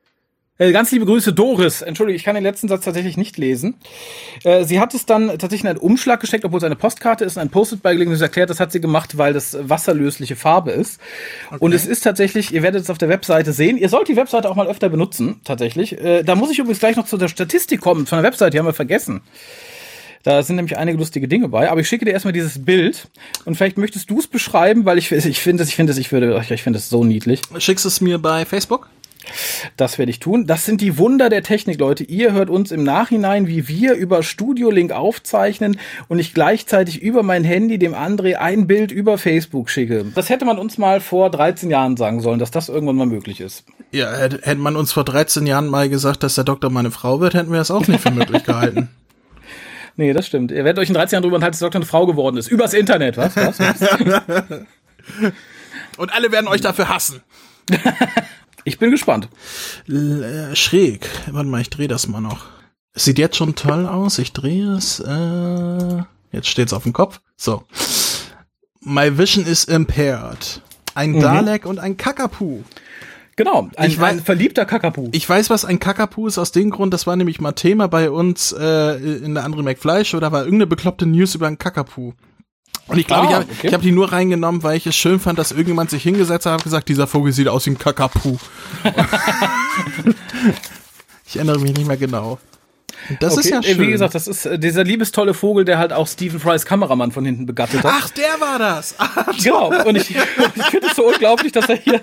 Äh, 0.60 0.72
ganz 0.72 0.90
liebe 0.90 1.06
Grüße, 1.06 1.32
Doris. 1.32 1.82
Entschuldige, 1.82 2.16
ich 2.16 2.24
kann 2.24 2.34
den 2.34 2.42
letzten 2.42 2.66
Satz 2.66 2.84
tatsächlich 2.84 3.16
nicht 3.16 3.38
lesen. 3.38 3.76
Äh, 4.42 4.64
sie 4.64 4.80
hat 4.80 4.92
es 4.92 5.06
dann 5.06 5.28
tatsächlich 5.28 5.62
in 5.62 5.68
einen 5.68 5.78
Umschlag 5.78 6.18
gesteckt, 6.18 6.44
obwohl 6.44 6.58
es 6.58 6.64
eine 6.64 6.74
Postkarte 6.74 7.24
ist, 7.24 7.38
ein 7.38 7.48
Post-it 7.48 7.80
beigelegt 7.80 8.10
und 8.10 8.16
sie 8.16 8.22
erklärt, 8.24 8.50
das 8.50 8.58
hat 8.58 8.72
sie 8.72 8.80
gemacht, 8.80 9.16
weil 9.16 9.32
das 9.32 9.56
wasserlösliche 9.60 10.34
Farbe 10.34 10.72
ist. 10.72 11.00
Okay. 11.46 11.58
Und 11.60 11.72
es 11.74 11.86
ist 11.86 12.00
tatsächlich, 12.00 12.52
ihr 12.52 12.64
werdet 12.64 12.82
es 12.82 12.90
auf 12.90 12.98
der 12.98 13.08
Webseite 13.08 13.52
sehen, 13.52 13.78
ihr 13.78 13.88
sollt 13.88 14.08
die 14.08 14.16
Webseite 14.16 14.50
auch 14.50 14.56
mal 14.56 14.66
öfter 14.66 14.88
benutzen, 14.88 15.40
tatsächlich. 15.44 15.96
Äh, 15.96 16.24
da 16.24 16.34
muss 16.34 16.50
ich 16.50 16.58
übrigens 16.58 16.80
gleich 16.80 16.96
noch 16.96 17.06
zu 17.06 17.18
der 17.18 17.28
Statistik 17.28 17.80
kommen, 17.80 18.06
von 18.06 18.18
der 18.18 18.24
Webseite, 18.24 18.50
die 18.50 18.58
haben 18.58 18.66
wir 18.66 18.72
vergessen. 18.72 19.20
Da 20.24 20.42
sind 20.42 20.56
nämlich 20.56 20.76
einige 20.76 20.98
lustige 20.98 21.28
Dinge 21.28 21.48
bei. 21.48 21.70
Aber 21.70 21.80
ich 21.80 21.88
schicke 21.88 22.04
dir 22.04 22.10
erstmal 22.10 22.32
dieses 22.32 22.64
Bild 22.64 23.08
und 23.44 23.54
vielleicht 23.54 23.78
möchtest 23.78 24.10
du 24.10 24.18
es 24.18 24.26
beschreiben, 24.26 24.84
weil 24.84 24.98
ich, 24.98 25.12
ich 25.12 25.40
finde 25.40 25.62
es, 25.62 25.68
ich 25.68 25.76
finde 25.76 25.92
es, 25.92 25.98
ich 25.98 26.10
würde, 26.10 26.44
ich 26.50 26.62
finde 26.62 26.80
es 26.80 26.88
so 26.88 27.04
niedlich. 27.04 27.42
Schickst 27.58 27.84
du 27.84 27.88
es 27.88 28.00
mir 28.00 28.18
bei 28.18 28.44
Facebook? 28.44 28.88
Das 29.76 29.98
werde 29.98 30.10
ich 30.10 30.18
tun. 30.18 30.46
Das 30.46 30.64
sind 30.64 30.80
die 30.80 30.98
Wunder 30.98 31.28
der 31.28 31.42
Technik, 31.42 31.78
Leute. 31.78 32.04
Ihr 32.04 32.32
hört 32.32 32.50
uns 32.50 32.72
im 32.72 32.82
Nachhinein, 32.82 33.46
wie 33.46 33.68
wir 33.68 33.94
über 33.94 34.22
Studio 34.22 34.70
Link 34.70 34.92
aufzeichnen 34.92 35.78
und 36.08 36.18
ich 36.18 36.34
gleichzeitig 36.34 37.02
über 37.02 37.22
mein 37.22 37.44
Handy 37.44 37.78
dem 37.78 37.94
André 37.94 38.36
ein 38.36 38.66
Bild 38.66 38.92
über 38.92 39.18
Facebook 39.18 39.70
schicke. 39.70 40.06
Das 40.14 40.28
hätte 40.28 40.44
man 40.44 40.58
uns 40.58 40.78
mal 40.78 41.00
vor 41.00 41.30
13 41.30 41.70
Jahren 41.70 41.96
sagen 41.96 42.20
sollen, 42.20 42.38
dass 42.38 42.50
das 42.50 42.68
irgendwann 42.68 42.96
mal 42.96 43.06
möglich 43.06 43.40
ist. 43.40 43.64
Ja, 43.92 44.10
hätte 44.12 44.56
man 44.56 44.76
uns 44.76 44.92
vor 44.92 45.04
13 45.04 45.46
Jahren 45.46 45.68
mal 45.68 45.88
gesagt, 45.88 46.22
dass 46.22 46.34
der 46.34 46.44
Doktor 46.44 46.70
meine 46.70 46.90
Frau 46.90 47.20
wird, 47.20 47.34
hätten 47.34 47.50
wir 47.50 47.58
das 47.58 47.70
auch 47.70 47.86
nicht 47.86 48.00
für 48.00 48.10
möglich 48.10 48.44
gehalten. 48.44 48.88
Nee, 50.00 50.12
das 50.12 50.28
stimmt. 50.28 50.52
Ihr 50.52 50.64
werdet 50.64 50.78
euch 50.78 50.90
in 50.90 50.94
13 50.94 51.16
Jahren 51.16 51.24
drüber 51.24 51.38
enthalten, 51.38 51.54
dass 51.54 51.58
der 51.58 51.66
Doktor 51.66 51.78
eine 51.80 51.86
Frau 51.86 52.06
geworden 52.06 52.36
ist. 52.36 52.46
Übers 52.46 52.72
Internet, 52.72 53.16
was? 53.16 53.34
was, 53.34 53.58
was? 53.58 53.80
und 55.96 56.12
alle 56.12 56.30
werden 56.30 56.46
euch 56.46 56.60
dafür 56.60 56.88
hassen. 56.88 57.20
Ich 58.68 58.78
bin 58.78 58.90
gespannt. 58.90 59.30
L 59.88 60.50
äh, 60.52 60.54
schräg. 60.54 61.08
Warte 61.30 61.48
mal, 61.48 61.62
ich 61.62 61.70
drehe 61.70 61.88
das 61.88 62.06
mal 62.06 62.20
noch. 62.20 62.44
Es 62.92 63.06
sieht 63.06 63.18
jetzt 63.18 63.36
schon 63.36 63.54
toll 63.54 63.86
aus. 63.86 64.18
Ich 64.18 64.34
drehe 64.34 64.72
es. 64.72 65.00
Äh, 65.00 66.02
jetzt 66.32 66.48
steht's 66.48 66.74
auf 66.74 66.82
dem 66.82 66.92
Kopf. 66.92 67.22
So. 67.36 67.62
My 68.80 69.16
vision 69.16 69.46
is 69.46 69.64
impaired. 69.64 70.60
Ein 70.94 71.12
mhm. 71.12 71.20
Dalek 71.20 71.64
und 71.64 71.78
ein 71.78 71.96
Kakapu. 71.96 72.62
Genau, 73.36 73.70
ein, 73.76 73.88
ich 73.88 73.98
weiß, 73.98 74.18
ein 74.18 74.24
verliebter 74.24 74.66
Kakapu. 74.66 75.08
Ich 75.12 75.26
weiß, 75.26 75.48
was 75.48 75.64
ein 75.64 75.78
Kakapu 75.78 76.26
ist 76.26 76.36
aus 76.36 76.52
dem 76.52 76.70
Grund, 76.70 76.92
das 76.92 77.06
war 77.06 77.16
nämlich 77.16 77.40
mal 77.40 77.52
Thema 77.52 77.86
bei 77.86 78.10
uns 78.10 78.52
äh, 78.52 78.96
in 78.96 79.34
der 79.34 79.44
andere 79.44 79.62
McFly 79.62 80.04
Show, 80.04 80.18
da 80.18 80.32
war 80.32 80.40
irgendeine 80.40 80.66
bekloppte 80.66 81.06
News 81.06 81.36
über 81.36 81.46
einen 81.46 81.56
Kakapu. 81.56 82.14
Und 82.88 82.98
ich 82.98 83.06
glaube, 83.06 83.28
ah, 83.28 83.30
ich 83.30 83.34
habe 83.36 83.46
okay. 83.50 83.72
hab 83.72 83.82
die 83.82 83.92
nur 83.92 84.10
reingenommen, 84.12 84.62
weil 84.62 84.76
ich 84.76 84.86
es 84.86 84.96
schön 84.96 85.20
fand, 85.20 85.38
dass 85.38 85.52
irgendjemand 85.52 85.90
sich 85.90 86.02
hingesetzt 86.02 86.46
hat 86.46 86.54
und 86.54 86.64
gesagt, 86.64 86.88
dieser 86.88 87.06
Vogel 87.06 87.32
sieht 87.32 87.48
aus 87.48 87.66
wie 87.66 87.70
ein 87.70 87.78
Kakapu. 87.78 88.38
ich 91.26 91.36
erinnere 91.36 91.60
mich 91.60 91.74
nicht 91.74 91.86
mehr 91.86 91.98
genau. 91.98 92.38
Das 93.20 93.32
okay. 93.32 93.40
ist 93.40 93.50
ja 93.50 93.62
schön. 93.62 93.80
Wie 93.80 93.90
gesagt, 93.90 94.14
das 94.14 94.26
ist 94.26 94.46
äh, 94.46 94.58
dieser 94.58 94.84
liebestolle 94.84 95.34
Vogel, 95.34 95.64
der 95.64 95.78
halt 95.78 95.92
auch 95.92 96.06
Stephen 96.06 96.40
Frys 96.40 96.64
Kameramann 96.66 97.12
von 97.12 97.24
hinten 97.24 97.46
begattet 97.46 97.82
hat. 97.82 97.92
Ach, 97.94 98.10
der 98.10 98.40
war 98.40 98.58
das. 98.58 98.94
Ach, 98.98 99.26
genau. 99.42 99.72
Und 99.84 99.96
ich, 99.96 100.10
ich 100.10 100.64
finde 100.66 100.88
es 100.88 100.96
so 100.96 101.06
unglaublich, 101.06 101.52
dass 101.52 101.68
er 101.68 101.76
hier 101.76 102.00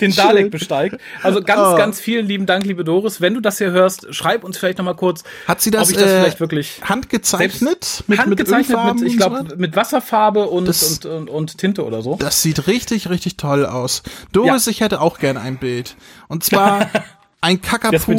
den 0.00 0.14
Dalek 0.14 0.44
schön. 0.44 0.50
besteigt. 0.50 1.00
Also 1.22 1.42
ganz, 1.42 1.60
oh. 1.60 1.76
ganz 1.76 2.00
vielen 2.00 2.26
lieben 2.26 2.46
Dank, 2.46 2.64
liebe 2.64 2.84
Doris. 2.84 3.20
Wenn 3.20 3.34
du 3.34 3.40
das 3.40 3.58
hier 3.58 3.70
hörst, 3.70 4.14
schreib 4.14 4.44
uns 4.44 4.58
vielleicht 4.58 4.78
noch 4.78 4.84
mal 4.84 4.94
kurz. 4.94 5.24
Hat 5.46 5.60
sie 5.60 5.70
das, 5.70 5.88
ob 5.88 5.90
ich 5.90 5.96
das 5.96 6.10
äh, 6.10 6.20
vielleicht 6.20 6.40
wirklich 6.40 6.80
handgezeichnet? 6.82 8.04
Mit, 8.06 8.18
handgezeichnet 8.18 8.84
mit, 8.84 9.00
mit 9.00 9.08
ich 9.08 9.16
glaube, 9.16 9.56
mit 9.56 9.76
Wasserfarbe 9.76 10.48
und, 10.48 10.68
und, 10.68 11.06
und, 11.06 11.30
und, 11.30 11.58
Tinte 11.58 11.84
oder 11.84 12.02
so. 12.02 12.16
Das 12.16 12.42
sieht 12.42 12.66
richtig, 12.66 13.08
richtig 13.10 13.36
toll 13.36 13.66
aus. 13.66 14.02
Doris, 14.32 14.66
ja. 14.66 14.70
ich 14.70 14.80
hätte 14.80 15.00
auch 15.00 15.18
gern 15.18 15.36
ein 15.36 15.58
Bild. 15.58 15.96
Und 16.28 16.44
zwar 16.44 16.90
Ein 17.40 17.60
Kakapu, 17.62 18.16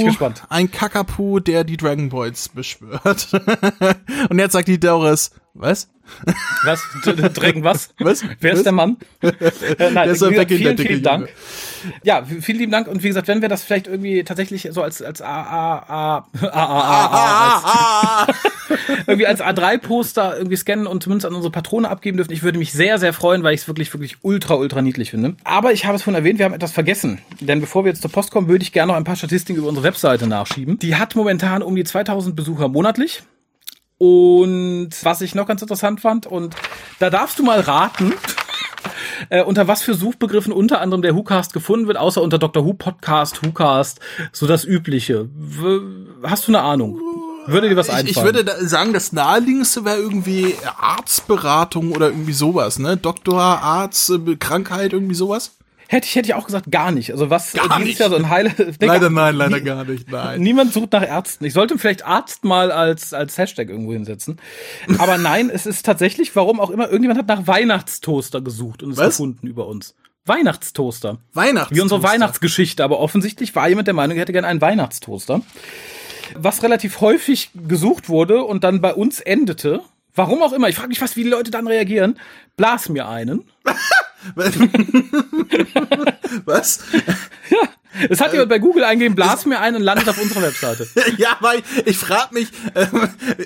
ein 0.47 0.71
Kakapu, 0.71 1.39
der 1.39 1.65
die 1.65 1.75
Dragon 1.75 2.09
Balls 2.09 2.49
beschwört. 2.49 3.27
Und 4.29 4.39
jetzt 4.39 4.53
sagt 4.53 4.69
die 4.69 4.79
Doris, 4.79 5.31
was? 5.53 5.89
Was? 6.63 6.81
Dragon 7.33 7.63
was? 7.63 7.93
Was? 7.99 8.23
Wer 8.39 8.51
was? 8.51 8.59
ist 8.59 8.65
der 8.65 8.73
Mann? 8.73 8.97
äh, 9.21 9.31
nein, 9.79 9.93
der 9.93 10.07
gesagt, 10.07 10.51
vielen, 10.51 10.77
vielen 10.77 11.03
Dank. 11.03 11.29
Ja, 12.03 12.23
vielen 12.23 12.59
lieben 12.59 12.71
Dank. 12.71 12.87
Und 12.87 13.03
wie 13.03 13.07
gesagt, 13.07 13.27
wenn 13.27 13.41
wir 13.41 13.49
das 13.49 13.63
vielleicht 13.63 13.87
irgendwie 13.87 14.23
tatsächlich 14.23 14.67
so 14.71 14.81
als, 14.81 15.01
als 15.01 15.21
A, 15.21 15.41
A, 15.43 15.77
A, 15.87 16.27
A, 16.41 16.49
A, 16.51 17.05
A, 17.07 18.23
A, 18.23 18.27
irgendwie 19.07 19.27
als 19.27 19.41
A3-Poster 19.41 20.37
irgendwie 20.37 20.57
scannen 20.57 20.87
und 20.87 21.03
zumindest 21.03 21.25
an 21.25 21.33
unsere 21.33 21.51
Patrone 21.51 21.89
abgeben 21.89 22.17
dürfen, 22.17 22.33
ich 22.33 22.43
würde 22.43 22.59
mich 22.59 22.71
sehr, 22.71 22.99
sehr 22.99 23.13
freuen, 23.13 23.43
weil 23.43 23.53
ich 23.53 23.61
es 23.61 23.67
wirklich, 23.67 23.93
wirklich 23.93 24.17
ultra, 24.21 24.55
ultra 24.55 24.81
niedlich 24.81 25.11
finde. 25.11 25.35
Aber 25.43 25.71
ich 25.71 25.85
habe 25.85 25.95
es 25.95 26.03
schon 26.03 26.15
erwähnt, 26.15 26.39
wir 26.39 26.45
haben 26.45 26.53
etwas 26.53 26.71
vergessen. 26.71 27.19
Denn 27.39 27.61
bevor 27.61 27.85
wir 27.85 27.91
jetzt 27.91 28.01
zur 28.01 28.11
Post 28.11 28.31
kommen, 28.31 28.47
würde 28.47 28.63
ich 28.63 28.71
gerne 28.71 28.91
noch 28.91 28.97
ein 28.97 29.03
paar 29.03 29.15
Statistiken 29.15 29.59
über 29.59 29.69
unsere 29.69 29.85
Webseite 29.85 30.27
nachschieben. 30.27 30.79
Die 30.79 30.95
hat 30.95 31.15
momentan 31.15 31.61
um 31.61 31.75
die 31.75 31.83
2000 31.83 32.35
Besucher 32.35 32.67
monatlich. 32.67 33.23
Und 33.99 34.91
was 35.03 35.19
ich 35.19 35.35
noch 35.35 35.45
ganz 35.45 35.61
interessant 35.61 35.99
fand, 35.99 36.25
und 36.25 36.55
da 36.99 37.09
darfst 37.09 37.37
du 37.37 37.43
mal 37.43 37.59
raten, 37.59 38.13
äh, 39.29 39.43
unter 39.43 39.67
was 39.67 39.83
für 39.83 39.93
Suchbegriffen 39.93 40.53
unter 40.53 40.79
anderem 40.79 41.01
der 41.01 41.15
WhoCast 41.15 41.51
gefunden 41.51 41.87
wird, 41.87 41.97
außer 41.97 42.21
unter 42.21 42.39
Dr. 42.39 42.65
Who 42.65 42.73
Podcast, 42.73 43.45
WhoCast, 43.45 43.99
so 44.31 44.47
das 44.47 44.63
Übliche. 44.63 45.27
W 45.35 45.81
hast 46.23 46.47
du 46.47 46.51
eine 46.51 46.61
Ahnung? 46.61 46.97
Würde 47.45 47.67
dir 47.67 47.75
was 47.75 47.89
einfallen? 47.89 48.07
Ich, 48.07 48.17
ich 48.17 48.23
würde 48.23 48.45
da 48.45 48.55
sagen, 48.61 48.93
das 48.93 49.11
naheliegendste 49.11 49.83
wäre 49.83 49.97
irgendwie 49.97 50.55
Arztberatung 50.77 51.91
oder 51.91 52.07
irgendwie 52.07 52.33
sowas, 52.33 52.79
ne? 52.79 52.95
Doktor, 52.95 53.41
Arzt, 53.41 54.11
äh, 54.11 54.35
Krankheit, 54.37 54.93
irgendwie 54.93 55.15
sowas. 55.15 55.51
Hätte 55.91 56.05
ich, 56.05 56.15
hätte 56.15 56.27
ich 56.27 56.35
auch 56.35 56.45
gesagt, 56.45 56.71
gar 56.71 56.91
nicht. 56.91 57.11
Also 57.13 57.31
was 57.31 57.51
gar 57.51 57.63
dieses 57.63 57.79
nicht. 57.79 57.99
Jahr 57.99 58.11
so 58.11 58.15
ein 58.15 58.29
Heile. 58.29 58.53
leider 58.79 59.09
nein, 59.09 59.33
leider 59.35 59.59
gar 59.59 59.85
nicht, 59.85 60.07
nein. 60.11 60.39
Niemand 60.39 60.71
sucht 60.71 60.91
nach 60.91 61.01
Ärzten. 61.01 61.45
Ich 61.45 61.53
sollte 61.53 61.79
vielleicht 61.79 62.05
Arzt 62.05 62.43
mal 62.43 62.71
als, 62.71 63.11
als 63.11 63.39
Hashtag 63.39 63.69
irgendwo 63.69 63.93
hinsetzen. 63.93 64.39
Aber 64.99 65.17
nein, 65.17 65.49
es 65.49 65.65
ist 65.65 65.87
tatsächlich, 65.87 66.35
warum 66.35 66.59
auch 66.59 66.69
immer, 66.69 66.85
irgendjemand 66.85 67.17
hat 67.17 67.27
nach 67.27 67.47
Weihnachtstoaster 67.47 68.41
gesucht 68.41 68.83
und 68.83 68.91
es 68.91 68.97
was? 68.97 69.17
gefunden 69.17 69.47
über 69.47 69.65
uns. 69.65 69.95
Weihnachtstoaster. 70.27 71.17
Weihnachtstoaster. 71.33 71.75
Wie 71.75 71.81
unsere 71.81 72.03
Weihnachtsgeschichte, 72.03 72.83
aber 72.83 72.99
offensichtlich 72.99 73.55
war 73.55 73.67
jemand 73.67 73.87
der 73.87 73.95
Meinung, 73.95 74.15
er 74.15 74.21
hätte 74.21 74.33
gerne 74.33 74.47
einen 74.47 74.61
Weihnachtstoaster. 74.61 75.41
Was 76.35 76.61
relativ 76.61 77.01
häufig 77.01 77.49
gesucht 77.67 78.09
wurde 78.09 78.43
und 78.43 78.63
dann 78.63 78.79
bei 78.79 78.93
uns 78.93 79.21
endete. 79.21 79.81
Warum 80.13 80.43
auch 80.43 80.53
immer, 80.53 80.69
ich 80.69 80.75
frage 80.75 80.89
mich 80.89 80.99
fast, 80.99 81.15
wie 81.15 81.23
die 81.23 81.29
Leute 81.31 81.49
dann 81.49 81.65
reagieren. 81.65 82.19
Blas 82.57 82.89
mir 82.89 83.07
einen. 83.07 83.45
Was? 86.45 86.79
Ja. 87.49 87.67
Es 88.07 88.21
hat 88.21 88.31
jemand 88.31 88.49
bei 88.49 88.59
Google 88.59 88.83
eingegeben, 88.83 89.15
blas 89.15 89.47
mir 89.47 89.59
ein 89.59 89.75
und 89.75 89.81
landet 89.81 90.07
auf 90.07 90.21
unserer 90.21 90.43
Webseite. 90.43 90.87
ja, 91.17 91.35
weil 91.39 91.63
ich 91.85 91.97
frage 91.97 92.35
mich, 92.35 92.49
äh, 92.75 92.85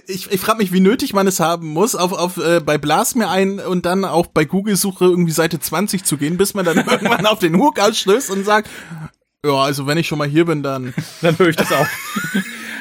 ich, 0.05 0.31
ich 0.31 0.41
frage 0.41 0.57
mich, 0.57 0.73
wie 0.73 0.81
nötig 0.81 1.13
man 1.13 1.25
es 1.27 1.39
haben 1.39 1.69
muss, 1.69 1.95
auf, 1.95 2.11
auf 2.11 2.37
äh, 2.37 2.59
bei 2.59 2.77
blas 2.77 3.15
mir 3.15 3.29
ein 3.29 3.61
und 3.61 3.85
dann 3.85 4.03
auch 4.03 4.27
bei 4.27 4.43
Google 4.43 4.75
Suche 4.75 5.05
irgendwie 5.05 5.31
Seite 5.31 5.61
20 5.61 6.03
zu 6.03 6.17
gehen, 6.17 6.35
bis 6.35 6.53
man 6.53 6.65
dann 6.65 6.77
irgendwann 6.77 7.25
auf 7.25 7.39
den 7.39 7.55
Hook 7.55 7.79
ausstößt 7.79 8.29
und 8.31 8.43
sagt, 8.43 8.69
ja, 9.45 9.53
also 9.53 9.87
wenn 9.87 9.97
ich 9.97 10.07
schon 10.07 10.17
mal 10.17 10.27
hier 10.27 10.45
bin, 10.45 10.61
dann 10.61 10.93
dann 11.21 11.39
höre 11.39 11.47
ich 11.47 11.55
das 11.55 11.71
auch. 11.71 11.87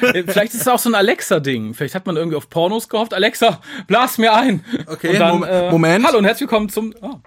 Äh, 0.01 0.23
vielleicht 0.27 0.53
ist 0.53 0.61
es 0.61 0.67
auch 0.67 0.79
so 0.79 0.89
ein 0.89 0.95
Alexa-Ding. 0.95 1.73
Vielleicht 1.73 1.95
hat 1.95 2.05
man 2.05 2.17
irgendwie 2.17 2.35
auf 2.35 2.49
Pornos 2.49 2.89
gehofft. 2.89 3.13
Alexa, 3.13 3.61
blas 3.87 4.17
mir 4.17 4.33
ein. 4.33 4.63
Okay, 4.85 5.17
dann, 5.17 5.39
Mom 5.39 5.43
äh, 5.43 5.71
Moment. 5.71 6.05
Hallo 6.05 6.17
und 6.17 6.25
herzlich 6.25 6.49
willkommen 6.49 6.69
zum. 6.69 6.93
Oh. 7.01 7.19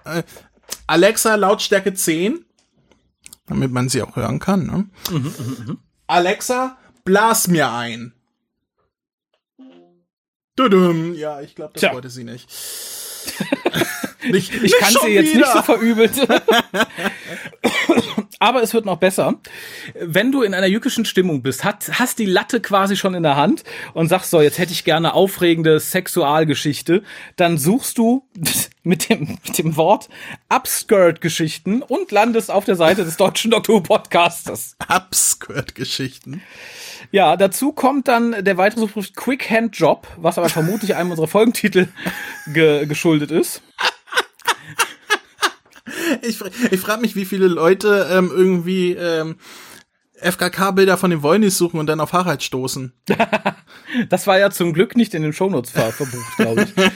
Alexa, 0.86 1.34
Lautstärke 1.34 1.94
10. 1.94 2.44
Damit 3.46 3.70
man 3.72 3.88
sie 3.88 4.02
auch 4.02 4.16
hören 4.16 4.38
kann. 4.38 4.66
Ne? 4.66 4.88
Mhm, 5.10 5.34
mh, 5.38 5.72
mh. 5.72 5.76
Alexa, 6.06 6.76
blas 7.04 7.48
mir 7.48 7.70
ein. 7.72 8.12
Dudum. 10.56 11.14
Ja, 11.14 11.40
ich 11.40 11.54
glaube, 11.54 11.72
das 11.74 11.80
Tja. 11.80 11.92
wollte 11.92 12.08
sie 12.10 12.24
nicht. 12.24 12.48
nicht 14.30 14.54
ich 14.54 14.76
kann 14.78 14.94
sie 15.02 15.08
jetzt 15.08 15.34
wieder. 15.34 15.40
nicht 15.46 15.52
so 15.52 15.62
verübelt. 15.62 16.12
Aber 18.38 18.62
es 18.62 18.74
wird 18.74 18.84
noch 18.84 18.98
besser. 18.98 19.36
Wenn 19.94 20.30
du 20.30 20.42
in 20.42 20.52
einer 20.52 20.66
jückischen 20.66 21.06
Stimmung 21.06 21.42
bist, 21.42 21.64
hat, 21.64 21.98
hast 21.98 22.18
die 22.18 22.26
Latte 22.26 22.60
quasi 22.60 22.96
schon 22.96 23.14
in 23.14 23.22
der 23.22 23.36
Hand 23.36 23.64
und 23.94 24.08
sagst 24.08 24.30
so, 24.30 24.42
jetzt 24.42 24.58
hätte 24.58 24.72
ich 24.72 24.84
gerne 24.84 25.14
aufregende 25.14 25.80
Sexualgeschichte, 25.80 27.02
dann 27.36 27.56
suchst 27.56 27.96
du 27.96 28.26
mit 28.82 29.08
dem, 29.08 29.38
mit 29.46 29.58
dem 29.58 29.76
Wort 29.76 30.10
Upskirt-Geschichten 30.50 31.80
und 31.82 32.12
landest 32.12 32.50
auf 32.50 32.66
der 32.66 32.76
Seite 32.76 33.04
des 33.04 33.16
deutschen 33.16 33.50
Doktor 33.50 33.82
Podcasters. 33.82 34.76
Upskirt-Geschichten. 34.86 36.42
Ja, 37.12 37.36
dazu 37.36 37.72
kommt 37.72 38.08
dann 38.08 38.44
der 38.44 38.58
weitere 38.58 38.80
Suchbegriff 38.80 39.14
Quick 39.14 39.50
Hand 39.50 39.78
Job, 39.78 40.06
was 40.16 40.36
aber 40.36 40.50
vermutlich 40.50 40.94
einem 40.94 41.10
unserer 41.10 41.28
Folgentitel 41.28 41.88
ge 42.52 42.84
geschuldet 42.86 43.30
ist 43.30 43.62
ich 46.22 46.40
ich 46.70 46.80
frage 46.80 47.00
mich, 47.00 47.16
wie 47.16 47.24
viele 47.24 47.48
Leute 47.48 48.08
ähm, 48.10 48.30
irgendwie 48.34 48.92
ähm, 48.92 49.36
FKK-Bilder 50.20 50.96
von 50.96 51.10
den 51.10 51.22
Wollnis 51.22 51.58
suchen 51.58 51.78
und 51.78 51.86
dann 51.86 52.00
auf 52.00 52.12
Harald 52.12 52.42
stoßen. 52.42 52.92
Das 54.08 54.26
war 54.26 54.38
ja 54.38 54.50
zum 54.50 54.72
Glück 54.72 54.96
nicht 54.96 55.14
in 55.14 55.22
den 55.22 55.32
Shownotes 55.32 55.70
ver 55.70 55.92
verbucht, 55.92 56.36
glaube 56.36 56.62
ich. 56.62 56.68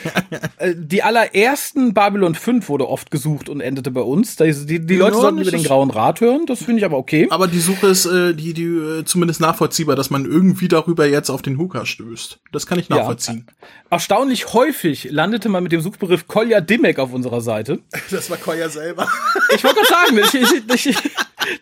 Äh, 0.59 0.75
die 0.77 1.03
allerersten 1.03 1.95
Babylon 1.95 2.35
5 2.35 2.69
wurde 2.69 2.87
oft 2.89 3.11
gesucht 3.11 3.49
und 3.49 3.61
endete 3.61 3.91
bei 3.91 4.03
uns. 4.03 4.37
Die, 4.37 4.53
die, 4.67 4.85
die 4.85 4.97
Leute 4.97 5.17
Ja, 5.17 5.23
sollten 5.23 5.39
über 5.39 5.51
den 5.51 5.65
Grauen 5.65 5.91
Rat 5.91 6.21
hören, 6.21 6.45
das 6.47 6.59
finde 6.63 6.81
ich 6.81 6.85
aber 6.85 6.99
okay. 6.99 7.27
Aber 7.31 7.49
die 7.49 7.61
Suche 7.61 7.87
ist 7.87 8.05
äh, 8.05 8.35
die, 8.35 8.53
die 8.53 8.65
äh, 8.65 9.05
zumindest 9.05 9.41
nachvollziehbar, 9.41 9.97
dass 9.97 10.11
man 10.11 10.27
irgendwie 10.27 10.69
darüber 10.69 11.07
jetzt 11.07 11.31
auf 11.31 11.41
den 11.41 11.59
Hooker 11.59 11.87
stößt. 11.87 12.41
Das 12.53 12.67
kann 12.67 12.79
ich 12.79 12.91
nachvollziehen. 12.91 13.47
Erstaunlich 13.89 14.53
häufig 14.53 15.09
landete 15.11 15.49
man 15.49 15.63
mit 15.63 15.73
dem 15.73 15.81
Suchbegriff 15.81 16.29
Kolja 16.29 16.61
Dimek 16.61 16.99
auf 16.99 17.13
unserer 17.13 17.41
Seite. 17.41 17.81
Das 18.11 18.29
war 18.31 18.37
Koya 18.37 18.69
selber. 18.69 19.09
Ich 19.55 19.65
wollte 19.65 19.81
sagen, 19.85 20.19
ich, 20.19 20.35
ich, 20.35 20.87
ich, 20.87 20.97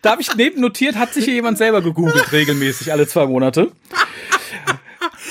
da 0.01 0.11
habe 0.11 0.21
ich 0.21 0.35
neben 0.35 0.61
notiert, 0.61 0.95
hat 0.95 1.13
sich 1.13 1.25
hier 1.25 1.33
jemand 1.33 1.57
selber 1.57 1.81
gegoogelt, 1.81 2.31
regelmäßig, 2.31 2.91
alle 2.91 3.07
zwei 3.07 3.25
Monate. 3.25 3.71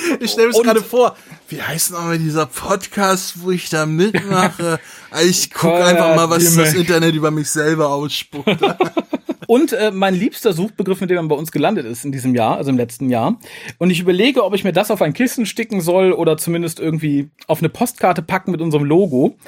Ich 0.21 0.33
stelle 0.33 0.49
mir 0.49 0.63
gerade 0.63 0.83
vor, 0.83 1.17
wie 1.49 1.63
heißt 1.63 1.93
nochmal 1.93 2.19
dieser 2.19 2.47
Podcast, 2.47 3.43
wo 3.43 3.51
ich 3.51 3.69
da 3.69 3.87
mitmache? 3.87 4.81
Ich 5.25 5.51
guck 5.51 5.71
Koya 5.71 5.87
einfach 5.87 6.15
mal, 6.17 6.29
was 6.29 6.55
das. 6.55 6.75
Internet 6.75 7.15
über 7.15 7.31
mich 7.31 7.49
selber 7.49 7.89
ausspuckt. 7.89 8.61
Und 9.47 9.73
äh, 9.73 9.91
mein 9.91 10.15
liebster 10.15 10.53
Suchbegriff, 10.53 11.01
mit 11.01 11.09
dem 11.09 11.17
man 11.17 11.29
bei 11.29 11.35
uns 11.35 11.51
gelandet 11.51 11.87
ist 11.87 12.05
in 12.05 12.13
diesem 12.13 12.35
Jahr, 12.35 12.59
also 12.59 12.69
im 12.69 12.77
letzten 12.77 13.09
Jahr. 13.09 13.39
Und 13.79 13.89
ich 13.89 14.01
überlege, 14.01 14.45
ob 14.45 14.55
ich 14.55 14.65
mir 14.65 14.75
das 14.75 14.91
auf 14.91 15.01
ein 15.01 15.15
Kissen 15.15 15.47
sticken 15.47 15.81
soll 15.81 16.13
oder 16.13 16.37
zumindest 16.37 16.79
irgendwie 16.79 17.31
auf 17.47 17.61
eine 17.61 17.71
Postkarte 17.71 18.21
packen 18.21 18.51
mit 18.51 18.61
unserem 18.61 18.85
Logo. 18.85 19.39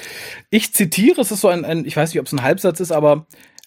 Ich 0.49 0.73
zitiere, 0.73 1.21
es 1.21 1.31
ist 1.31 1.43
so 1.43 1.49
ein, 1.49 1.67
ein 1.67 1.85
ich 1.85 1.95
weiß 1.95 2.15
nicht, 2.15 2.21
ob 2.21 2.27
es 2.27 2.33
ein 2.33 2.43
Halbsatz 2.43 2.81
ist, 2.81 2.93
aber 2.93 3.27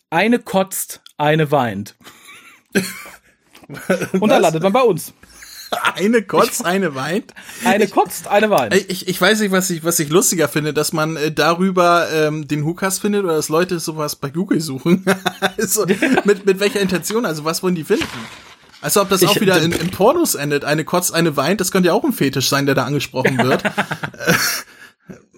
eine 0.09 0.39
kotzt, 0.39 1.03
eine 1.17 1.51
weint. 1.51 1.95
Und 4.19 4.29
da 4.29 4.39
landet 4.39 4.63
man 4.63 4.73
bei 4.73 4.81
uns. 4.81 5.13
eine 5.95 6.21
kotzt, 6.23 6.65
eine 6.65 6.95
weint. 6.95 7.33
Eine 7.63 7.87
kotzt, 7.87 8.27
eine 8.27 8.49
weint. 8.49 8.73
Ich, 8.75 9.07
ich 9.07 9.19
weiß 9.21 9.39
nicht, 9.41 9.51
was 9.51 9.69
ich, 9.69 9.83
was 9.83 9.99
ich 9.99 10.09
lustiger 10.09 10.47
finde, 10.47 10.73
dass 10.73 10.93
man 10.93 11.15
äh, 11.15 11.31
darüber 11.31 12.07
ähm, 12.11 12.47
den 12.47 12.65
Hookers 12.65 12.99
findet 12.99 13.23
oder 13.23 13.35
dass 13.35 13.49
Leute 13.49 13.79
sowas 13.79 14.15
bei 14.15 14.29
Google 14.29 14.61
suchen. 14.61 15.05
also, 15.57 15.85
mit, 16.25 16.45
mit 16.45 16.59
welcher 16.59 16.79
Intention? 16.79 17.25
Also 17.25 17.45
was 17.45 17.63
wollen 17.63 17.75
die 17.75 17.83
finden? 17.83 18.05
Also 18.81 19.01
ob 19.01 19.09
das 19.09 19.23
auch 19.23 19.35
Ich- 19.35 19.41
wieder 19.41 19.61
in, 19.61 19.71
in 19.71 19.91
Pornos 19.91 20.35
endet. 20.35 20.65
Eine 20.65 20.83
kotzt, 20.83 21.13
eine 21.13 21.37
weint, 21.37 21.61
das 21.61 21.71
könnte 21.71 21.87
ja 21.87 21.93
auch 21.93 22.03
ein 22.03 22.11
Fetisch 22.11 22.49
sein, 22.49 22.65
der 22.65 22.75
da 22.75 22.83
angesprochen 22.83 23.37
wird. 23.37 23.63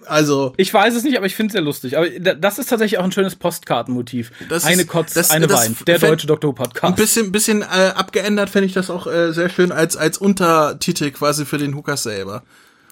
Also 0.07 0.53
Ich 0.57 0.73
weiß 0.73 0.95
es 0.95 1.03
nicht, 1.03 1.17
aber 1.17 1.25
ich 1.25 1.35
finde 1.35 1.47
es 1.49 1.53
sehr 1.53 1.61
lustig. 1.61 1.97
Aber 1.97 2.09
da- 2.09 2.33
das 2.33 2.57
ist 2.59 2.69
tatsächlich 2.69 2.97
auch 2.99 3.03
ein 3.03 3.11
schönes 3.11 3.35
Postkartenmotiv. 3.35 4.31
Das 4.49 4.63
ist- 4.63 4.69
eine 4.69 4.85
kotzt, 4.85 5.15
das- 5.15 5.31
eine 5.31 5.47
das 5.47 5.61
weint. 5.61 5.87
Der 5.87 5.99
deutsche 5.99 6.27
Doktor 6.27 6.47
Who 6.49 6.51
ein 6.53 6.55
Podcast. 6.55 6.95
bisschen, 6.95 7.31
bisschen 7.31 7.61
äh, 7.61 7.65
abgeändert 7.95 8.49
fände 8.49 8.67
ich 8.67 8.73
das 8.73 8.89
auch 8.89 9.07
äh, 9.07 9.31
sehr 9.33 9.49
schön 9.49 9.71
als, 9.71 9.97
als 9.97 10.17
Untertitel 10.17 11.11
quasi 11.11 11.45
für 11.45 11.57
den 11.57 11.75
Hookers 11.75 12.03
selber. 12.03 12.43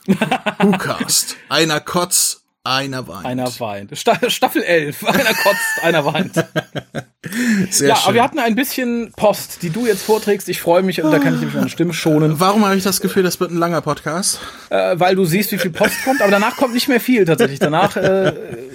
Hookast. 0.62 1.38
Einer 1.50 1.80
kotzt, 1.80 2.43
einer 2.66 3.08
weint. 3.10 3.26
Einer 3.26 3.60
weint. 3.60 3.98
Sta 3.98 4.18
Staffel 4.30 4.64
11. 4.64 5.04
Einer 5.08 5.34
kotzt, 5.34 5.84
einer 5.84 6.06
weint. 6.06 6.34
sehr 7.70 7.90
ja, 7.90 7.96
schön. 7.96 8.04
aber 8.06 8.14
wir 8.14 8.24
hatten 8.24 8.40
ein 8.40 8.56
bisschen 8.56 9.12
Post, 9.18 9.64
die 9.64 9.70
du 9.70 9.86
jetzt 9.86 10.04
vorträgst. 10.04 10.48
Ich 10.48 10.62
freue 10.62 10.82
mich 10.82 11.02
und 11.04 11.12
da 11.12 11.20
kann 11.20 11.34
ich 11.34 11.40
nämlich 11.42 11.56
meine 11.56 11.70
Stimme 11.70 11.94
schonen, 11.94 12.36
Warum 12.40 12.64
habe 12.64 12.78
ich 12.78 12.84
das 12.84 13.02
Gefühl, 13.02 13.24
das 13.24 13.40
wird 13.42 13.52
ein 13.52 13.58
langer 13.58 13.82
Podcast? 13.82 14.40
äh, 14.70 14.98
weil 14.98 15.16
du 15.16 15.26
siehst, 15.26 15.52
wie 15.52 15.58
viel 15.58 15.72
Post 15.72 16.04
kommt. 16.06 16.22
Aber 16.22 16.32
danach 16.32 16.56
kommt 16.56 16.74
nicht 16.74 16.88
mehr 16.88 17.02
viel 17.02 17.26
tatsächlich. 17.26 17.60
Danach 17.60 17.98
äh, 17.98 18.34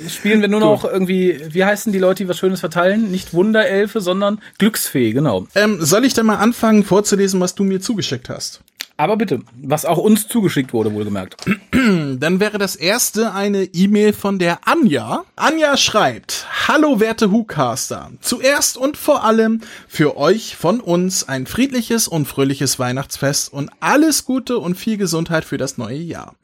spielen 0.08 0.42
wir 0.42 0.48
nur 0.48 0.60
noch 0.60 0.84
irgendwie, 0.84 1.40
wie 1.48 1.64
heißen 1.64 1.90
die 1.90 1.98
Leute, 1.98 2.24
die 2.24 2.28
was 2.28 2.36
Schönes 2.36 2.60
verteilen? 2.60 3.10
Nicht 3.10 3.32
Wunderelfe, 3.32 4.02
sondern 4.02 4.40
Glücksfee, 4.58 5.12
genau. 5.12 5.46
Ähm, 5.54 5.78
soll 5.80 6.04
ich 6.04 6.12
denn 6.12 6.26
mal 6.26 6.36
anfangen 6.36 6.84
vorzulesen, 6.84 7.40
was 7.40 7.54
du 7.54 7.64
mir 7.64 7.80
zugeschickt 7.80 8.28
hast? 8.28 8.60
Aber 9.00 9.16
bitte, 9.16 9.42
was 9.62 9.84
auch 9.84 9.98
uns 9.98 10.26
zugeschickt 10.26 10.72
wurde, 10.72 10.92
wohlgemerkt. 10.92 11.36
Dann 11.72 12.40
wäre 12.40 12.58
das 12.58 12.74
erste 12.74 13.32
eine 13.32 13.62
E-Mail 13.62 14.12
von 14.12 14.40
der 14.40 14.66
Anja. 14.66 15.22
Anja 15.36 15.76
schreibt, 15.76 16.48
Hallo 16.66 16.98
werte 16.98 17.30
Hucaster. 17.30 18.10
Zuerst 18.20 18.76
und 18.76 18.96
vor 18.96 19.22
allem 19.22 19.60
für 19.86 20.16
euch 20.16 20.56
von 20.56 20.80
uns 20.80 21.28
ein 21.28 21.46
friedliches 21.46 22.08
und 22.08 22.26
fröhliches 22.26 22.80
Weihnachtsfest 22.80 23.52
und 23.52 23.70
alles 23.78 24.24
Gute 24.24 24.58
und 24.58 24.74
viel 24.74 24.96
Gesundheit 24.96 25.44
für 25.44 25.58
das 25.58 25.78
neue 25.78 25.98
Jahr. 25.98 26.34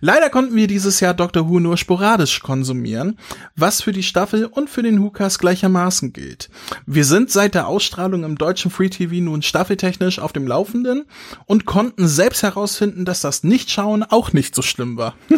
Leider 0.00 0.28
konnten 0.28 0.56
wir 0.56 0.66
dieses 0.66 1.00
Jahr 1.00 1.14
Doctor 1.14 1.48
Who 1.48 1.60
nur 1.60 1.76
sporadisch 1.76 2.40
konsumieren, 2.40 3.18
was 3.56 3.80
für 3.80 3.92
die 3.92 4.02
Staffel 4.02 4.46
und 4.46 4.68
für 4.68 4.82
den 4.82 5.00
Hukas 5.00 5.38
gleichermaßen 5.38 6.12
gilt. 6.12 6.50
Wir 6.84 7.04
sind 7.04 7.30
seit 7.30 7.54
der 7.54 7.68
Ausstrahlung 7.68 8.24
im 8.24 8.36
deutschen 8.36 8.70
Free 8.70 8.90
TV 8.90 9.24
nun 9.24 9.42
staffeltechnisch 9.42 10.18
auf 10.18 10.32
dem 10.32 10.46
Laufenden 10.46 11.04
und 11.46 11.64
konnten 11.64 11.93
selbst 11.96 12.42
herausfinden, 12.42 13.04
dass 13.04 13.20
das 13.20 13.44
Nichtschauen 13.44 14.02
auch 14.02 14.32
nicht 14.32 14.54
so 14.54 14.62
schlimm 14.62 14.96
war. 14.96 15.14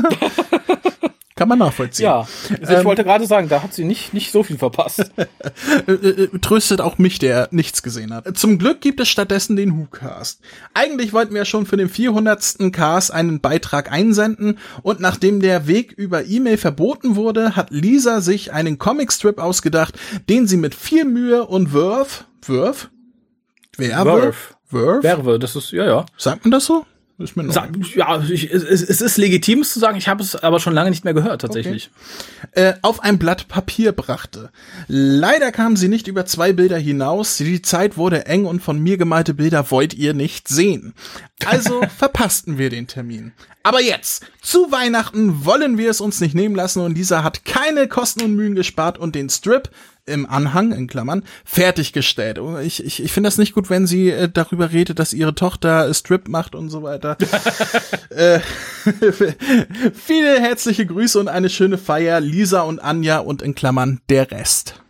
Kann 1.37 1.51
man 1.51 1.59
nachvollziehen. 1.59 2.05
Ja, 2.05 2.27
also 2.62 2.79
ich 2.79 2.85
wollte 2.87 3.05
gerade 3.05 3.27
sagen, 3.27 3.51
da 3.51 3.62
hat 3.62 3.75
sie 3.75 3.85
nicht, 3.85 4.14
nicht 4.14 4.33
so 4.33 4.42
viel 4.42 4.57
verpasst. 4.57 5.12
äh, 5.87 5.92
äh, 5.92 6.38
tröstet 6.38 6.81
auch 6.81 6.97
mich, 6.97 7.19
der 7.19 7.49
nichts 7.51 7.83
gesehen 7.83 8.14
hat. 8.14 8.38
Zum 8.38 8.59
Glück 8.59 8.81
gibt 8.81 9.01
es 9.01 9.11
stattdessen 9.11 9.55
den 9.55 9.77
Who-Cast. 9.77 10.40
Eigentlich 10.73 11.12
wollten 11.12 11.35
wir 11.35 11.45
schon 11.45 11.66
für 11.66 11.77
den 11.77 11.90
400. 11.90 12.73
Cast 12.73 13.12
einen 13.12 13.42
Beitrag 13.42 13.92
einsenden 13.92 14.59
und 14.81 15.01
nachdem 15.01 15.40
der 15.40 15.66
Weg 15.66 15.92
über 15.92 16.25
E-Mail 16.25 16.57
verboten 16.57 17.16
wurde, 17.16 17.55
hat 17.55 17.71
Lisa 17.71 18.23
sich 18.23 18.55
einen 18.55 18.79
Comicstrip 18.79 19.38
ausgedacht, 19.38 19.99
den 20.31 20.47
sie 20.47 20.57
mit 20.57 20.75
viel 20.75 21.05
Mühe 21.05 21.47
und 21.47 21.75
Wurf, 21.75 22.25
Wurf? 22.47 22.88
Werbe? 23.77 24.33
Wurf? 24.70 25.02
Werbe, 25.02 25.38
das 25.38 25.57
ist, 25.57 25.70
ja, 25.72 25.85
ja. 25.85 26.07
Sagt 26.16 26.44
man 26.44 26.50
das 26.50 26.66
so? 26.66 26.85
Ist 27.18 27.35
mir. 27.35 27.50
Sag, 27.50 27.70
ja, 27.94 28.22
ich, 28.29 28.52
es, 28.52 28.62
es 28.62 29.00
ist 29.00 29.16
legitim 29.16 29.62
zu 29.62 29.79
sagen, 29.79 29.96
ich 29.96 30.07
habe 30.07 30.22
es 30.22 30.37
aber 30.37 30.61
schon 30.61 30.74
lange 30.74 30.90
nicht 30.90 31.05
mehr 31.05 31.14
gehört, 31.14 31.40
tatsächlich. 31.40 31.90
äh, 32.52 32.74
auf 32.83 33.02
ein 33.02 33.18
Blatt 33.18 33.48
Papier 33.48 33.92
brachte. 33.92 34.50
Leider 34.87 35.50
kamen 35.50 35.76
sie 35.76 35.88
nicht 35.88 36.09
über 36.09 36.26
zwei 36.26 36.52
Bilder 36.52 36.76
hinaus. 36.76 37.38
Die 37.38 37.62
Zeit 37.62 37.96
wurde 37.96 38.26
eng 38.26 38.44
und 38.44 38.61
von 38.61 38.79
mir 38.79 38.98
gemalte 38.98 39.33
Bilder 39.33 39.70
wollt 39.70 39.94
ihr 39.94 40.12
nicht 40.12 40.48
sehen. 40.48 40.92
Also 41.46 41.81
verpassten 41.96 42.59
wir 42.59 42.68
den 42.68 42.87
Termin. 42.87 43.33
Aber 43.62 43.81
jetzt, 43.81 44.26
zu 44.42 44.70
Weihnachten 44.70 45.46
wollen 45.46 45.79
wir 45.79 45.90
es 45.90 46.02
uns 46.02 46.20
nicht 46.20 46.35
nehmen 46.35 46.55
lassen 46.55 46.83
und 46.83 46.96
Lisa 46.96 47.22
hat 47.22 47.46
keine 47.46 47.88
Kosten 47.88 48.22
und 48.24 48.37
Mühen 48.37 48.55
gespart 48.55 48.98
und 48.98 49.14
den 49.14 49.31
Strip 49.31 49.70
im 50.07 50.25
Anhang, 50.27 50.73
in 50.73 50.87
Klammern, 50.87 51.25
fertiggestellt. 51.45 52.38
Oh, 52.38 52.59
Ich, 52.59 52.85
ich, 52.85 53.03
ich 53.03 53.12
finde 53.12 53.27
das 53.27 53.38
nicht 53.38 53.55
gut, 53.55 53.69
wenn 53.71 53.87
sie 53.87 54.11
äh, 54.11 54.29
darüber 54.33 54.73
redet, 54.73 54.99
dass 54.99 55.12
ihre 55.12 55.35
Tochter 55.35 55.88
äh, 55.88 55.95
Strip 55.95 56.29
macht 56.29 56.55
und 56.55 56.71
so 56.71 56.83
weiter. 56.83 57.16
äh, 58.11 58.40
viele 59.95 60.40
herzliche 60.40 60.87
Grüße 60.87 61.19
und 61.19 61.29
eine 61.29 61.51
schöne 61.51 61.79
Feier, 61.79 62.21
Lisa 62.21 62.62
und 62.62 62.79
Anja 62.79 63.19
und 63.19 63.42
in 63.42 63.55
Klammern 63.55 64.01
der 64.09 64.31
Rest. 64.31 64.81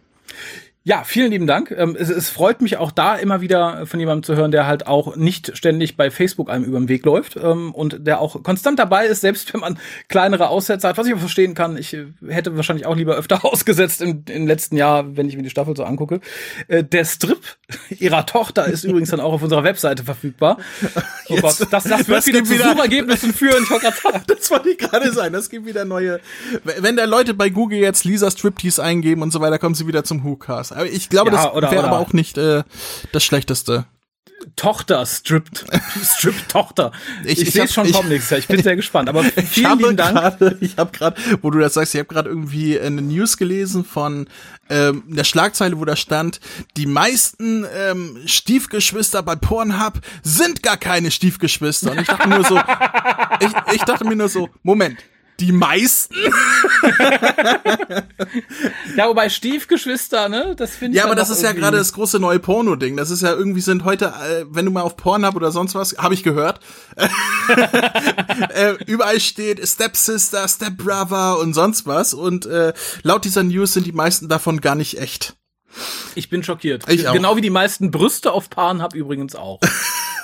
Ja, 0.89 1.03
vielen 1.03 1.33
lieben 1.33 1.49
Dank. 1.49 1.73
Ähm, 1.77 1.97
es, 1.99 2.11
es 2.11 2.31
freut 2.31 2.63
mich 2.63 2.77
auch 2.77 2.93
da 2.93 3.17
immer 3.17 3.41
wieder 3.41 3.87
von 3.87 3.99
jemandem 3.99 4.23
zu 4.23 4.37
hören, 4.37 4.53
der 4.53 4.69
halt 4.69 4.87
auch 4.87 5.17
nicht 5.17 5.57
ständig 5.57 5.97
bei 5.97 6.13
Facebook 6.13 6.49
einem 6.49 6.63
über 6.63 6.79
den 6.79 6.89
Weg 6.89 7.05
läuft 7.05 7.35
ähm, 7.35 7.75
und 7.75 8.07
der 8.07 8.21
auch 8.21 8.41
konstant 8.45 8.79
dabei 8.79 9.07
ist, 9.07 9.21
selbst 9.23 9.53
wenn 9.53 9.63
man 9.63 9.79
kleinere 10.07 10.49
Aussätze 10.49 10.87
hat, 10.87 10.97
was 10.97 11.09
ich 11.09 11.15
auch 11.15 11.19
verstehen 11.19 11.55
kann. 11.55 11.77
Ich 11.77 11.93
äh, 11.93 12.07
hätte 12.29 12.55
wahrscheinlich 12.55 12.87
auch 12.87 12.95
lieber 12.95 13.17
öfter 13.17 13.45
ausgesetzt 13.45 14.01
im, 14.01 14.23
im 14.29 14.47
letzten 14.47 14.77
Jahr, 14.77 15.17
wenn 15.17 15.29
ich 15.29 15.37
mir 15.37 15.43
die 15.43 15.51
Staffel 15.51 15.75
so 15.77 15.83
angucke. 15.83 16.21
Äh, 16.69 16.85
der 16.85 17.05
Strip 17.05 17.41
ihrer 17.99 18.25
Tochter 18.25 18.67
ist 18.67 18.85
übrigens 18.85 19.11
dann 19.11 19.19
auch 19.19 19.33
auf 19.33 19.43
unserer 19.43 19.65
Webseite 19.65 20.05
verfügbar. 20.05 20.59
Oh 21.29 21.35
Jetzt- 21.35 21.43
Gott, 21.43 21.69
das, 21.73 21.83
das 21.83 22.07
wird 22.07 22.19
das 22.19 22.27
wieder 22.29 22.45
zu 22.45 22.53
wieder- 22.55 22.71
Suchergebnissen 22.71 23.35
führen. 23.35 23.65
Ich 23.65 23.69
wollte 23.71 23.91
gerade. 24.01 24.21
Das 24.29 24.49
wollte 24.49 24.69
ich 24.71 24.79
gerade 24.79 25.11
sein. 25.13 25.33
Das 25.33 25.51
gibt 25.51 25.67
wieder 25.67 25.85
neue. 25.85 26.21
Wenn 26.63 26.95
da 26.95 27.05
Leute 27.05 27.35
bei 27.35 27.49
Google 27.51 27.81
jetzt 27.81 28.05
Lisa 28.05 28.31
Striptease 28.31 28.81
eingeben 28.81 29.23
und 29.23 29.33
so 29.33 29.41
weiter, 29.41 29.59
kommen 29.59 29.75
sie 29.75 29.89
wieder 29.89 30.05
zum 30.05 30.23
Who-Cast. 30.23 30.76
Aber 30.77 30.87
ich 30.87 31.09
glaube, 31.09 31.31
Ja, 31.31 31.37
das 31.37 31.53
oder- 31.53 31.71
wäre 31.71 31.81
oder- 31.83 31.89
aber 31.93 31.99
auch 31.99 32.13
nicht 32.13 32.39
äh, 32.39 32.63
das 33.13 33.25
Schlechteste. 33.25 33.87
Tochter 34.55 35.05
strippt. 35.07 35.65
Strip 36.05 36.49
Tochter. 36.49 36.93
Ich- 37.25 37.41
Ich, 37.41 37.49
ich 37.49 37.53
sehe 37.55 37.67
schon 37.69 37.91
kommen 37.91 38.11
nächstes 38.11 38.31
Jahr. 38.31 38.39
Ich 38.39 38.47
bin 38.47 38.63
sehr 38.63 38.77
gespannt. 38.77 39.09
Aber 39.09 39.25
Ich 39.37 39.45
vielen 39.49 39.67
habe 39.71 39.83
lieben 39.83 39.97
Dank. 39.97 40.15
gerade, 40.15 40.59
ich 40.61 40.77
habe 40.77 40.93
gerade, 40.97 41.17
wo 41.43 41.51
du 41.51 41.59
das 41.59 41.75
sagst, 41.75 41.95
ich 41.95 41.99
habe 42.01 42.09
gerade 42.13 42.29
irgendwie 42.29 42.79
eine 42.79 43.01
News 43.03 43.39
gelesen 43.39 43.85
von 43.85 44.29
ähm, 44.69 45.03
der 45.09 45.25
Schlagzeile, 45.25 45.79
wo 45.81 45.85
da 45.87 45.97
stand, 45.97 46.41
die 46.77 46.87
meisten 46.87 47.67
ähm, 47.75 48.19
Stiefgeschwister 48.27 49.23
bei 49.23 49.37
Pornhub 49.37 49.95
sind 50.23 50.63
gar 50.63 50.77
keine 50.77 51.11
Stiefgeschwister. 51.11 51.93
Und 51.93 52.01
ich 52.03 52.07
dachte 52.07 52.29
nur 52.29 52.45
so, 52.45 52.57
ich, 53.41 53.75
ich 53.75 53.83
dachte 53.83 54.05
mir 54.05 54.17
nur 54.17 54.29
so, 54.29 54.51
Moment, 54.63 54.99
die 55.41 55.53
meisten? 55.53 56.15
Ja, 58.97 59.09
wobei 59.09 59.29
Stiefgeschwister, 59.29 60.29
ne? 60.29 60.55
Das 60.57 60.77
finde 60.77 60.93
ich 60.93 60.99
Ja, 60.99 61.05
aber 61.07 61.15
das 61.15 61.31
ist 61.31 61.43
ja 61.43 61.49
irgendwie- 61.51 61.63
gerade 61.63 61.77
das 61.79 61.93
große 61.93 62.19
neue 62.19 62.39
Porno-Ding. 62.39 62.97
Das 62.97 63.11
ist 63.11 63.23
ja 63.23 63.33
irgendwie 63.33 63.61
sind 63.61 63.85
heute, 63.85 64.07
äh, 64.07 64.45
wenn 64.49 64.65
du 64.65 64.71
mal 64.71 64.83
auf 64.83 64.97
Pornhub 64.97 65.35
oder 65.35 65.51
sonst 65.53 65.75
was, 65.75 65.97
habe 65.99 66.15
ich 66.15 66.23
gehört, 66.23 66.61
äh, 66.97 68.75
überall 68.87 69.21
steht 69.21 69.67
Stepsister, 69.67 70.47
Stepbrother 70.49 71.39
und 71.39 71.55
sonst 71.55 71.87
was. 71.87 72.15
Und 72.15 72.47
äh, 72.47 72.73
laut 73.03 73.25
dieser 73.25 73.43
News 73.43 73.73
sind 73.75 73.87
die 73.87 73.93
meisten 73.93 74.29
davon 74.29 74.61
gar 74.61 74.75
nicht 74.75 74.99
echt. 75.01 75.37
Ich 76.15 76.31
bin 76.31 76.43
schockiert. 76.43 76.89
Ich 76.89 77.07
auch. 77.09 77.13
Genau 77.13 77.37
wie 77.37 77.43
die 77.43 77.51
meisten 77.51 77.91
Brüste 77.91 78.33
auf 78.33 78.49
Paaren 78.49 78.81
hab 78.81 78.95
übrigens 78.95 79.35
auch. 79.35 79.61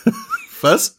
Was? 0.62 0.96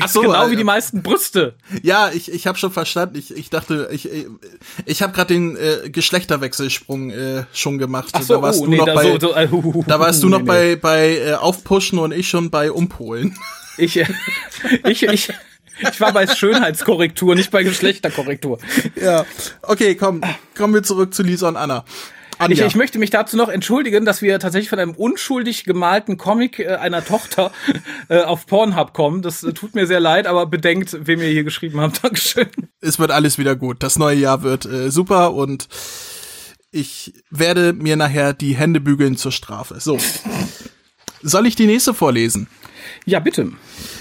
Ach 0.00 0.08
so, 0.08 0.22
genau 0.22 0.46
äh, 0.46 0.50
wie 0.50 0.56
die 0.56 0.64
meisten 0.64 1.02
Brüste. 1.02 1.54
Ja, 1.82 2.10
ich, 2.12 2.30
ich 2.30 2.46
habe 2.46 2.58
schon 2.58 2.72
verstanden. 2.72 3.16
Ich, 3.18 3.34
ich 3.36 3.50
dachte, 3.50 3.88
ich, 3.92 4.08
ich 4.86 5.02
habe 5.02 5.12
gerade 5.12 5.34
den 5.34 5.56
äh, 5.56 5.90
Geschlechterwechselsprung 5.90 7.10
äh, 7.10 7.44
schon 7.52 7.78
gemacht. 7.78 8.10
Ach 8.12 8.22
so, 8.22 8.34
da 8.34 8.42
warst 8.42 8.60
oh, 8.60 8.64
du 8.64 8.70
nee, 8.70 8.76
noch 8.78 8.86
da, 8.86 8.94
bei, 8.94 9.02
so, 9.04 9.20
so, 9.20 9.34
äh, 9.34 9.48
uh, 9.50 9.84
da 9.86 10.00
warst 10.00 10.22
du 10.22 10.28
nee, 10.28 10.32
noch 10.32 10.40
nee. 10.40 10.46
bei 10.46 10.76
bei 10.76 11.16
äh, 11.16 11.34
Aufpushen 11.34 11.98
und 11.98 12.12
ich 12.12 12.28
schon 12.28 12.50
bei 12.50 12.70
Umpolen. 12.70 13.36
Ich, 13.78 13.96
äh, 13.96 14.06
ich, 14.88 15.02
ich, 15.02 15.32
ich 15.90 16.00
war 16.00 16.12
bei 16.12 16.26
Schönheitskorrektur, 16.26 17.34
nicht 17.34 17.50
bei 17.50 17.62
Geschlechterkorrektur. 17.62 18.58
ja. 19.00 19.24
Okay, 19.62 19.94
komm, 19.94 20.22
kommen 20.56 20.74
wir 20.74 20.82
zurück 20.82 21.14
zu 21.14 21.22
Lisa 21.22 21.48
und 21.48 21.56
Anna. 21.56 21.84
Anja. 22.40 22.64
Ich, 22.64 22.72
ich 22.72 22.76
möchte 22.76 22.98
mich 22.98 23.10
dazu 23.10 23.36
noch 23.36 23.48
entschuldigen, 23.48 24.04
dass 24.04 24.22
wir 24.22 24.38
tatsächlich 24.38 24.70
von 24.70 24.78
einem 24.78 24.92
unschuldig 24.92 25.64
gemalten 25.64 26.16
Comic 26.16 26.58
äh, 26.58 26.68
einer 26.76 27.04
Tochter 27.04 27.52
äh, 28.08 28.22
auf 28.22 28.46
Pornhub 28.46 28.92
kommen. 28.94 29.22
Das 29.22 29.42
äh, 29.42 29.52
tut 29.52 29.74
mir 29.74 29.86
sehr 29.86 30.00
leid, 30.00 30.26
aber 30.26 30.46
bedenkt, 30.46 31.06
wem 31.06 31.20
ihr 31.20 31.28
hier 31.28 31.44
geschrieben 31.44 31.80
habt. 31.80 32.02
Dankeschön. 32.04 32.48
es 32.80 32.98
wird 32.98 33.10
alles 33.10 33.38
wieder 33.38 33.56
gut. 33.56 33.82
Das 33.82 33.98
neue 33.98 34.16
Jahr 34.16 34.42
wird 34.42 34.64
äh, 34.64 34.90
super 34.90 35.34
und 35.34 35.68
ich 36.72 37.12
werde 37.30 37.72
mir 37.72 37.96
nachher 37.96 38.32
die 38.32 38.56
Hände 38.56 38.80
bügeln 38.80 39.16
zur 39.16 39.32
Strafe. 39.32 39.80
So. 39.80 39.98
Soll 41.22 41.46
ich 41.46 41.56
die 41.56 41.66
nächste 41.66 41.92
vorlesen? 41.92 42.46
Ja, 43.04 43.20
bitte. 43.20 43.52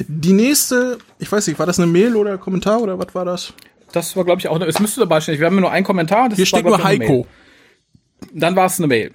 Die 0.08 0.34
nächste, 0.34 0.98
ich 1.18 1.30
weiß 1.30 1.48
nicht, 1.48 1.60
war 1.60 1.66
das 1.66 1.80
eine 1.80 1.88
Mail 1.88 2.16
oder 2.16 2.38
Kommentar 2.38 2.82
oder 2.82 2.98
was 2.98 3.14
war 3.14 3.26
das? 3.26 3.54
Das 3.92 4.16
war, 4.16 4.24
glaube 4.24 4.40
ich, 4.40 4.48
auch. 4.48 4.62
Es 4.62 4.80
müsste 4.80 5.02
dabei 5.02 5.20
stehen. 5.20 5.40
Wir 5.40 5.48
haben 5.48 5.60
nur 5.60 5.72
einen 5.72 5.86
Kommentar. 5.86 6.30
Hier 6.30 6.38
war, 6.38 6.46
steht 6.46 6.62
glaub 6.62 6.78
nur 6.78 6.84
Heiko. 6.84 7.28
Dann 8.34 8.56
war 8.56 8.66
es 8.66 8.80
eine 8.80 8.88
Mail. 8.88 9.12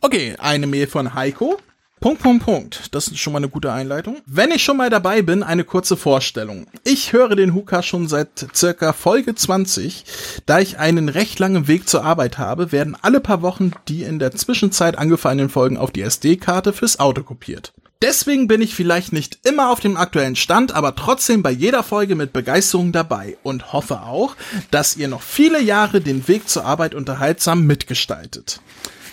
Okay, 0.00 0.34
eine 0.38 0.66
Mail 0.66 0.86
von 0.86 1.14
Heiko. 1.14 1.58
Punkt, 1.98 2.22
Punkt, 2.22 2.44
Punkt. 2.44 2.94
Das 2.94 3.08
ist 3.08 3.18
schon 3.18 3.32
mal 3.32 3.38
eine 3.38 3.48
gute 3.48 3.72
Einleitung. 3.72 4.18
Wenn 4.26 4.50
ich 4.50 4.62
schon 4.62 4.76
mal 4.76 4.90
dabei 4.90 5.22
bin, 5.22 5.42
eine 5.42 5.64
kurze 5.64 5.96
Vorstellung. 5.96 6.66
Ich 6.84 7.14
höre 7.14 7.34
den 7.34 7.54
Huka 7.54 7.82
schon 7.82 8.06
seit 8.06 8.46
circa 8.54 8.92
Folge 8.92 9.34
20. 9.34 10.04
Da 10.44 10.60
ich 10.60 10.78
einen 10.78 11.08
recht 11.08 11.38
langen 11.38 11.68
Weg 11.68 11.88
zur 11.88 12.04
Arbeit 12.04 12.36
habe, 12.36 12.70
werden 12.70 12.96
alle 13.00 13.20
paar 13.20 13.40
Wochen 13.40 13.72
die 13.88 14.02
in 14.02 14.18
der 14.18 14.32
Zwischenzeit 14.32 14.98
angefallenen 14.98 15.48
Folgen 15.48 15.78
auf 15.78 15.90
die 15.90 16.02
SD-Karte 16.02 16.74
fürs 16.74 17.00
Auto 17.00 17.22
kopiert. 17.22 17.72
Deswegen 18.02 18.46
bin 18.46 18.60
ich 18.60 18.74
vielleicht 18.74 19.14
nicht 19.14 19.38
immer 19.44 19.70
auf 19.70 19.80
dem 19.80 19.96
aktuellen 19.96 20.36
Stand, 20.36 20.72
aber 20.72 20.94
trotzdem 20.96 21.42
bei 21.42 21.50
jeder 21.50 21.82
Folge 21.82 22.14
mit 22.14 22.34
Begeisterung 22.34 22.92
dabei 22.92 23.38
und 23.42 23.72
hoffe 23.72 24.02
auch, 24.02 24.36
dass 24.70 24.96
ihr 24.98 25.08
noch 25.08 25.22
viele 25.22 25.62
Jahre 25.62 26.02
den 26.02 26.28
Weg 26.28 26.46
zur 26.46 26.66
Arbeit 26.66 26.94
unterhaltsam 26.94 27.66
mitgestaltet. 27.66 28.60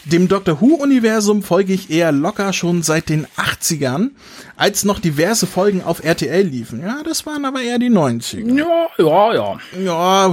Dem 0.05 0.27
Doctor 0.27 0.59
Who-Universum 0.59 1.43
folge 1.43 1.71
ich 1.71 1.89
eher 1.89 2.11
locker 2.11 2.51
schon 2.51 2.83
seit 2.83 3.07
den 3.07 3.25
80ern, 3.37 4.09
als 4.57 4.83
noch 4.83 4.99
diverse 4.99 5.47
Folgen 5.47 5.81
auf 5.81 6.03
RTL 6.03 6.45
liefen. 6.45 6.81
Ja, 6.81 7.03
das 7.05 7.25
waren 7.25 7.45
aber 7.45 7.61
eher 7.61 7.79
die 7.79 7.89
90er. 7.89 8.53
Ja, 8.53 8.87
ja, 8.97 9.33
ja. 9.33 9.59
Ja, 9.81 10.27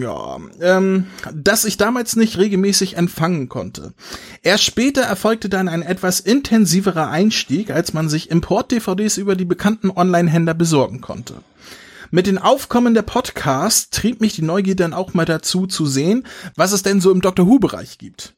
ja. 0.00 0.38
Ähm, 0.60 1.06
dass 1.32 1.64
ich 1.64 1.76
damals 1.76 2.16
nicht 2.16 2.36
regelmäßig 2.36 2.96
empfangen 2.96 3.48
konnte. 3.48 3.94
Erst 4.42 4.64
später 4.64 5.02
erfolgte 5.02 5.48
dann 5.48 5.68
ein 5.68 5.82
etwas 5.82 6.18
intensiverer 6.18 7.08
Einstieg, 7.08 7.70
als 7.70 7.92
man 7.92 8.08
sich 8.08 8.28
Import-DVDs 8.28 9.18
über 9.18 9.36
die 9.36 9.44
bekannten 9.44 9.90
Online-Händler 9.90 10.54
besorgen 10.54 11.00
konnte. 11.00 11.34
Mit 12.10 12.26
den 12.26 12.38
Aufkommen 12.38 12.92
der 12.92 13.02
Podcasts 13.02 13.90
trieb 13.90 14.20
mich 14.20 14.34
die 14.34 14.42
Neugier 14.42 14.76
dann 14.76 14.92
auch 14.92 15.14
mal 15.14 15.24
dazu 15.24 15.68
zu 15.68 15.86
sehen, 15.86 16.26
was 16.56 16.72
es 16.72 16.82
denn 16.82 17.00
so 17.00 17.12
im 17.12 17.20
Doctor 17.20 17.46
Who-Bereich 17.46 17.98
gibt. 17.98 18.34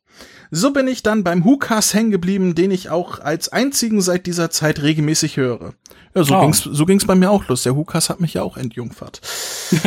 So 0.51 0.73
bin 0.73 0.87
ich 0.89 1.03
dann 1.03 1.25
beim 1.25 1.45
WhoCast 1.45 1.95
hängen 1.95 2.11
geblieben, 2.11 2.55
den 2.55 2.71
ich 2.71 2.91
auch 2.91 3.19
als 3.21 3.49
einzigen 3.51 4.01
seit 4.01 4.27
dieser 4.27 4.51
Zeit 4.51 4.83
regelmäßig 4.83 5.37
höre. 5.37 5.75
Ja, 6.15 6.23
so 6.25 6.35
Oh. 6.37 6.41
ging's, 6.41 6.61
so 6.63 6.87
ging's 6.87 7.07
bei 7.07 7.15
mir 7.15 7.31
auch 7.31 7.49
los. 7.49 7.63
Der 7.65 7.75
WhoCast 7.77 8.11
hat 8.11 8.21
mich 8.21 8.35
ja 8.35 8.43
auch 8.43 8.57
entjungfert. 8.57 9.21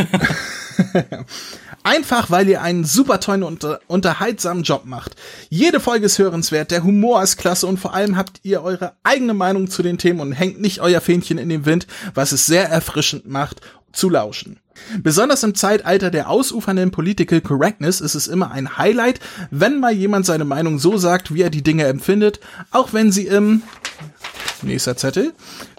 Einfach, 1.83 2.29
weil 2.29 2.49
ihr 2.49 2.61
einen 2.61 2.83
super 2.83 3.19
tollen 3.21 3.43
und 3.43 3.63
unter 3.63 3.79
unterhaltsamen 3.87 4.63
Job 4.63 4.83
macht. 4.85 5.15
Jede 5.49 5.79
Folge 5.79 6.05
ist 6.07 6.19
hörenswert, 6.19 6.69
der 6.71 6.83
Humor 6.83 7.23
ist 7.23 7.37
klasse 7.37 7.65
und 7.65 7.77
vor 7.79 7.93
allem 7.93 8.17
habt 8.17 8.41
ihr 8.43 8.61
eure 8.61 8.93
eigene 9.03 9.33
Meinung 9.33 9.69
zu 9.69 9.83
den 9.83 9.97
Themen 9.97 10.19
und 10.19 10.33
hängt 10.33 10.59
nicht 10.59 10.81
euer 10.81 10.99
Fähnchen 10.99 11.37
in 11.37 11.47
den 11.49 11.65
Wind, 11.65 11.87
was 12.13 12.33
es 12.33 12.45
sehr 12.45 12.67
erfrischend 12.69 13.27
macht, 13.27 13.61
zu 13.91 14.09
lauschen. 14.09 14.59
Besonders 14.99 15.43
im 15.43 15.55
Zeitalter 15.55 16.11
der 16.11 16.29
ausufernden 16.29 16.91
Political 16.91 17.41
Correctness 17.41 17.99
ist 17.99 18.15
es 18.15 18.27
immer 18.27 18.51
ein 18.51 18.77
Highlight, 18.77 19.19
wenn 19.49 19.79
mal 19.79 19.93
jemand 19.93 20.25
seine 20.25 20.45
Meinung 20.45 20.79
so 20.79 20.97
sagt, 20.97 21.33
wie 21.33 21.41
er 21.41 21.49
die 21.49 21.63
Dinge 21.63 21.85
empfindet, 21.85 22.39
auch 22.71 22.93
wenn 22.93 23.11
sie 23.11 23.27
im 23.27 23.63
nächster 24.61 24.97
Zettel 24.97 25.33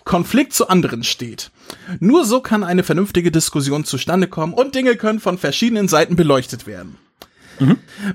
Konflikt 0.05 0.55
zu 0.55 0.69
anderen 0.69 1.05
steht. 1.05 1.51
Nur 2.01 2.25
so 2.25 2.41
kann 2.41 2.65
eine 2.65 2.83
vernünftige 2.83 3.31
Diskussion 3.31 3.85
zustande 3.85 4.27
kommen 4.27 4.55
und 4.55 4.75
Dinge 4.75 4.97
können 4.97 5.21
von 5.21 5.39
verschiedenen 5.39 5.87
Seiten 5.87 6.17
beleuchtet 6.17 6.67
werden. 6.67 6.97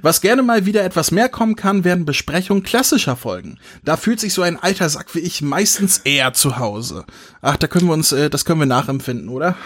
Was 0.02 0.22
gerne 0.22 0.42
mal 0.42 0.66
wieder 0.66 0.84
etwas 0.84 1.12
mehr 1.12 1.30
kommen 1.30 1.56
kann, 1.56 1.84
werden 1.84 2.06
Besprechungen 2.06 2.64
klassischer 2.64 3.16
Folgen. 3.16 3.60
Da 3.84 3.98
fühlt 3.98 4.20
sich 4.20 4.34
so 4.34 4.42
ein 4.42 4.58
alter 4.58 4.90
Sack 4.90 5.14
wie 5.16 5.20
ich 5.20 5.42
meistens 5.42 6.00
eher 6.00 6.34
zu 6.34 6.58
Hause. 6.58 7.06
Ach, 7.42 7.58
da 7.58 7.68
können 7.68 7.88
wir 7.88 7.94
uns, 7.94 8.12
äh, 8.12 8.30
das 8.30 8.46
können 8.46 8.62
wir 8.62 8.66
nachempfinden, 8.66 9.30
oder? 9.30 9.58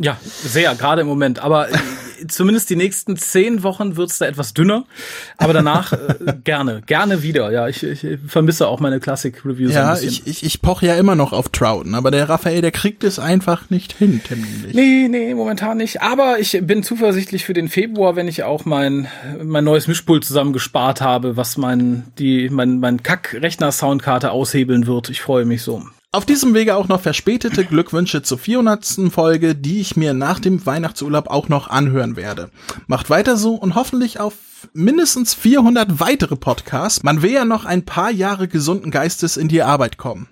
Ja, 0.00 0.16
sehr, 0.22 0.74
gerade 0.76 1.00
im 1.02 1.08
Moment. 1.08 1.40
Aber 1.40 1.70
äh, 1.70 1.76
zumindest 2.28 2.70
die 2.70 2.76
nächsten 2.76 3.16
zehn 3.16 3.64
Wochen 3.64 3.96
wird's 3.96 4.18
da 4.18 4.26
etwas 4.26 4.54
dünner. 4.54 4.84
Aber 5.38 5.52
danach 5.52 5.92
äh, 5.92 6.34
gerne, 6.44 6.82
gerne 6.86 7.22
wieder. 7.24 7.50
Ja, 7.50 7.66
ich, 7.66 7.82
ich 7.82 8.06
vermisse 8.26 8.68
auch 8.68 8.78
meine 8.78 9.00
Classic-Reviews 9.00 9.72
ein 9.72 9.76
Ja, 9.76 9.92
bisschen. 9.94 10.08
ich, 10.08 10.26
ich, 10.26 10.44
ich 10.44 10.62
poche 10.62 10.86
ja 10.86 10.94
immer 10.94 11.16
noch 11.16 11.32
auf 11.32 11.48
Trouten, 11.48 11.96
aber 11.96 12.12
der 12.12 12.28
Raphael, 12.28 12.60
der 12.62 12.70
kriegt 12.70 13.02
es 13.02 13.18
einfach 13.18 13.70
nicht 13.70 13.92
hin, 13.92 14.20
terminlich. 14.22 14.72
Nee, 14.72 15.08
nee, 15.08 15.34
momentan 15.34 15.78
nicht. 15.78 16.00
Aber 16.00 16.38
ich 16.38 16.56
bin 16.62 16.84
zuversichtlich 16.84 17.44
für 17.44 17.52
den 17.54 17.68
Februar, 17.68 18.14
wenn 18.14 18.28
ich 18.28 18.44
auch 18.44 18.64
mein, 18.64 19.08
mein 19.42 19.64
neues 19.64 19.88
Mischpult 19.88 20.24
zusammengespart 20.24 21.00
habe, 21.00 21.36
was 21.36 21.56
mein, 21.56 22.04
die, 22.20 22.50
mein, 22.50 22.78
mein 22.78 23.02
Kack-Rechner-Soundkarte 23.02 24.30
aushebeln 24.30 24.86
wird. 24.86 25.08
Ich 25.10 25.22
freue 25.22 25.44
mich 25.44 25.62
so. 25.62 25.82
Auf 26.10 26.24
diesem 26.24 26.54
Wege 26.54 26.74
auch 26.74 26.88
noch 26.88 27.02
verspätete 27.02 27.66
Glückwünsche 27.66 28.22
zur 28.22 28.38
400. 28.38 29.12
Folge, 29.12 29.54
die 29.54 29.78
ich 29.78 29.94
mir 29.94 30.14
nach 30.14 30.40
dem 30.40 30.64
Weihnachtsurlaub 30.64 31.28
auch 31.28 31.50
noch 31.50 31.68
anhören 31.68 32.16
werde. 32.16 32.50
Macht 32.86 33.10
weiter 33.10 33.36
so 33.36 33.56
und 33.56 33.74
hoffentlich 33.74 34.18
auf 34.18 34.34
mindestens 34.72 35.34
400 35.34 36.00
weitere 36.00 36.36
Podcasts. 36.36 37.02
Man 37.02 37.20
will 37.20 37.32
ja 37.32 37.44
noch 37.44 37.66
ein 37.66 37.84
paar 37.84 38.10
Jahre 38.10 38.48
gesunden 38.48 38.90
Geistes 38.90 39.36
in 39.36 39.48
die 39.48 39.60
Arbeit 39.60 39.98
kommen. 39.98 40.28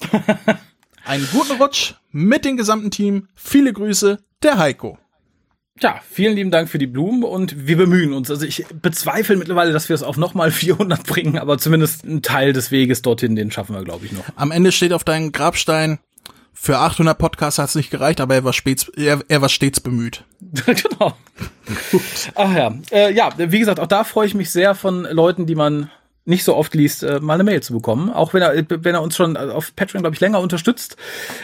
Einen 1.04 1.26
guten 1.32 1.60
Rutsch 1.60 1.94
mit 2.12 2.44
dem 2.44 2.56
gesamten 2.56 2.92
Team. 2.92 3.26
Viele 3.34 3.72
Grüße, 3.72 4.20
der 4.44 4.58
Heiko. 4.58 4.96
Ja, 5.80 6.00
vielen 6.10 6.36
lieben 6.36 6.50
Dank 6.50 6.68
für 6.70 6.78
die 6.78 6.86
Blumen 6.86 7.22
und 7.22 7.66
wir 7.66 7.76
bemühen 7.76 8.12
uns. 8.12 8.30
Also 8.30 8.46
ich 8.46 8.64
bezweifle 8.80 9.36
mittlerweile, 9.36 9.72
dass 9.72 9.88
wir 9.88 9.94
es 9.94 10.02
auf 10.02 10.16
nochmal 10.16 10.50
400 10.52 11.06
bringen, 11.06 11.38
aber 11.38 11.58
zumindest 11.58 12.04
einen 12.04 12.22
Teil 12.22 12.52
des 12.52 12.70
Weges 12.70 13.02
dorthin, 13.02 13.36
den 13.36 13.50
schaffen 13.50 13.74
wir, 13.74 13.84
glaube 13.84 14.06
ich, 14.06 14.12
noch. 14.12 14.24
Am 14.36 14.50
Ende 14.50 14.72
steht 14.72 14.92
auf 14.92 15.04
deinem 15.04 15.32
Grabstein, 15.32 15.98
für 16.58 16.78
800 16.78 17.18
Podcasts 17.18 17.58
hat 17.58 17.68
es 17.68 17.74
nicht 17.74 17.90
gereicht, 17.90 18.20
aber 18.20 18.34
er 18.34 18.44
war, 18.44 18.54
stets, 18.54 18.88
er, 18.96 19.20
er 19.28 19.42
war 19.42 19.50
stets 19.50 19.78
bemüht. 19.78 20.24
genau. 20.66 21.14
Ach 22.34 22.56
ja. 22.56 22.74
Äh, 22.90 23.12
ja, 23.12 23.30
wie 23.36 23.58
gesagt, 23.58 23.78
auch 23.78 23.86
da 23.86 24.04
freue 24.04 24.26
ich 24.26 24.34
mich 24.34 24.50
sehr 24.50 24.74
von 24.74 25.04
Leuten, 25.04 25.44
die 25.44 25.54
man 25.54 25.90
nicht 26.26 26.44
so 26.44 26.54
oft 26.54 26.74
liest, 26.74 27.02
äh, 27.02 27.20
mal 27.20 27.34
eine 27.34 27.44
Mail 27.44 27.62
zu 27.62 27.72
bekommen. 27.72 28.10
Auch 28.10 28.34
wenn 28.34 28.42
er, 28.42 28.54
wenn 28.68 28.94
er 28.94 29.02
uns 29.02 29.16
schon 29.16 29.36
auf 29.36 29.74
Patreon, 29.74 30.02
glaube 30.02 30.14
ich, 30.14 30.20
länger 30.20 30.40
unterstützt. 30.40 30.96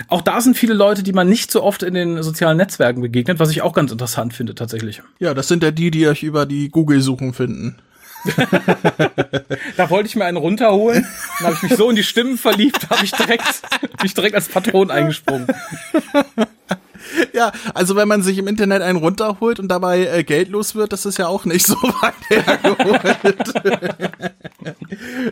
Auch 0.09 0.21
da 0.21 0.41
sind 0.41 0.57
viele 0.57 0.75
Leute, 0.75 1.03
die 1.03 1.13
man 1.13 1.29
nicht 1.29 1.51
so 1.51 1.63
oft 1.63 1.83
in 1.83 1.95
den 1.95 2.23
sozialen 2.23 2.57
Netzwerken 2.57 3.01
begegnet, 3.01 3.39
was 3.39 3.51
ich 3.51 3.63
auch 3.63 3.73
ganz 3.73 3.93
interessant 3.93 4.35
finde, 4.35 4.55
tatsächlich. 4.55 5.03
Ja, 5.19 5.35
das 5.35 5.49
sind 5.49 5.63
ja 5.63 5.71
die, 5.71 5.91
die 5.91 6.07
euch 6.07 6.23
über 6.23 6.47
die 6.47 6.69
Google-Suchen 6.69 7.33
finden. 7.33 7.79
Da 9.77 9.91
wollte 9.91 10.07
ich 10.09 10.17
mir 10.17 10.25
einen 10.25 10.37
runterholen. 10.37 11.07
Dann 11.39 11.47
habe 11.47 11.57
ich 11.57 11.63
mich 11.63 11.77
so 11.77 11.91
in 11.91 11.97
die 11.97 12.05
Stimmen 12.05 12.39
verliebt, 12.39 12.89
habe 12.91 13.05
ich 13.05 13.13
direkt, 13.13 13.63
bin 13.81 14.07
ich 14.07 14.15
direkt 14.15 14.35
als 14.35 14.49
Patron 14.49 14.91
eingesprungen. 14.91 15.47
Ja, 17.33 17.53
also 17.75 17.97
wenn 17.97 18.09
man 18.09 18.23
sich 18.23 18.39
im 18.39 18.47
Internet 18.47 18.83
einen 18.83 18.99
runterholt 18.99 19.59
und 19.59 19.69
dabei 19.69 20.07
äh, 20.07 20.25
geldlos 20.25 20.75
wird, 20.75 20.93
das 20.93 21.07
ist 21.07 21.19
ja 21.19 21.29
auch 21.29 21.45
nicht 21.45 21.67
so 21.67 21.77
weit 21.77 22.15
hergeholt. 22.29 23.53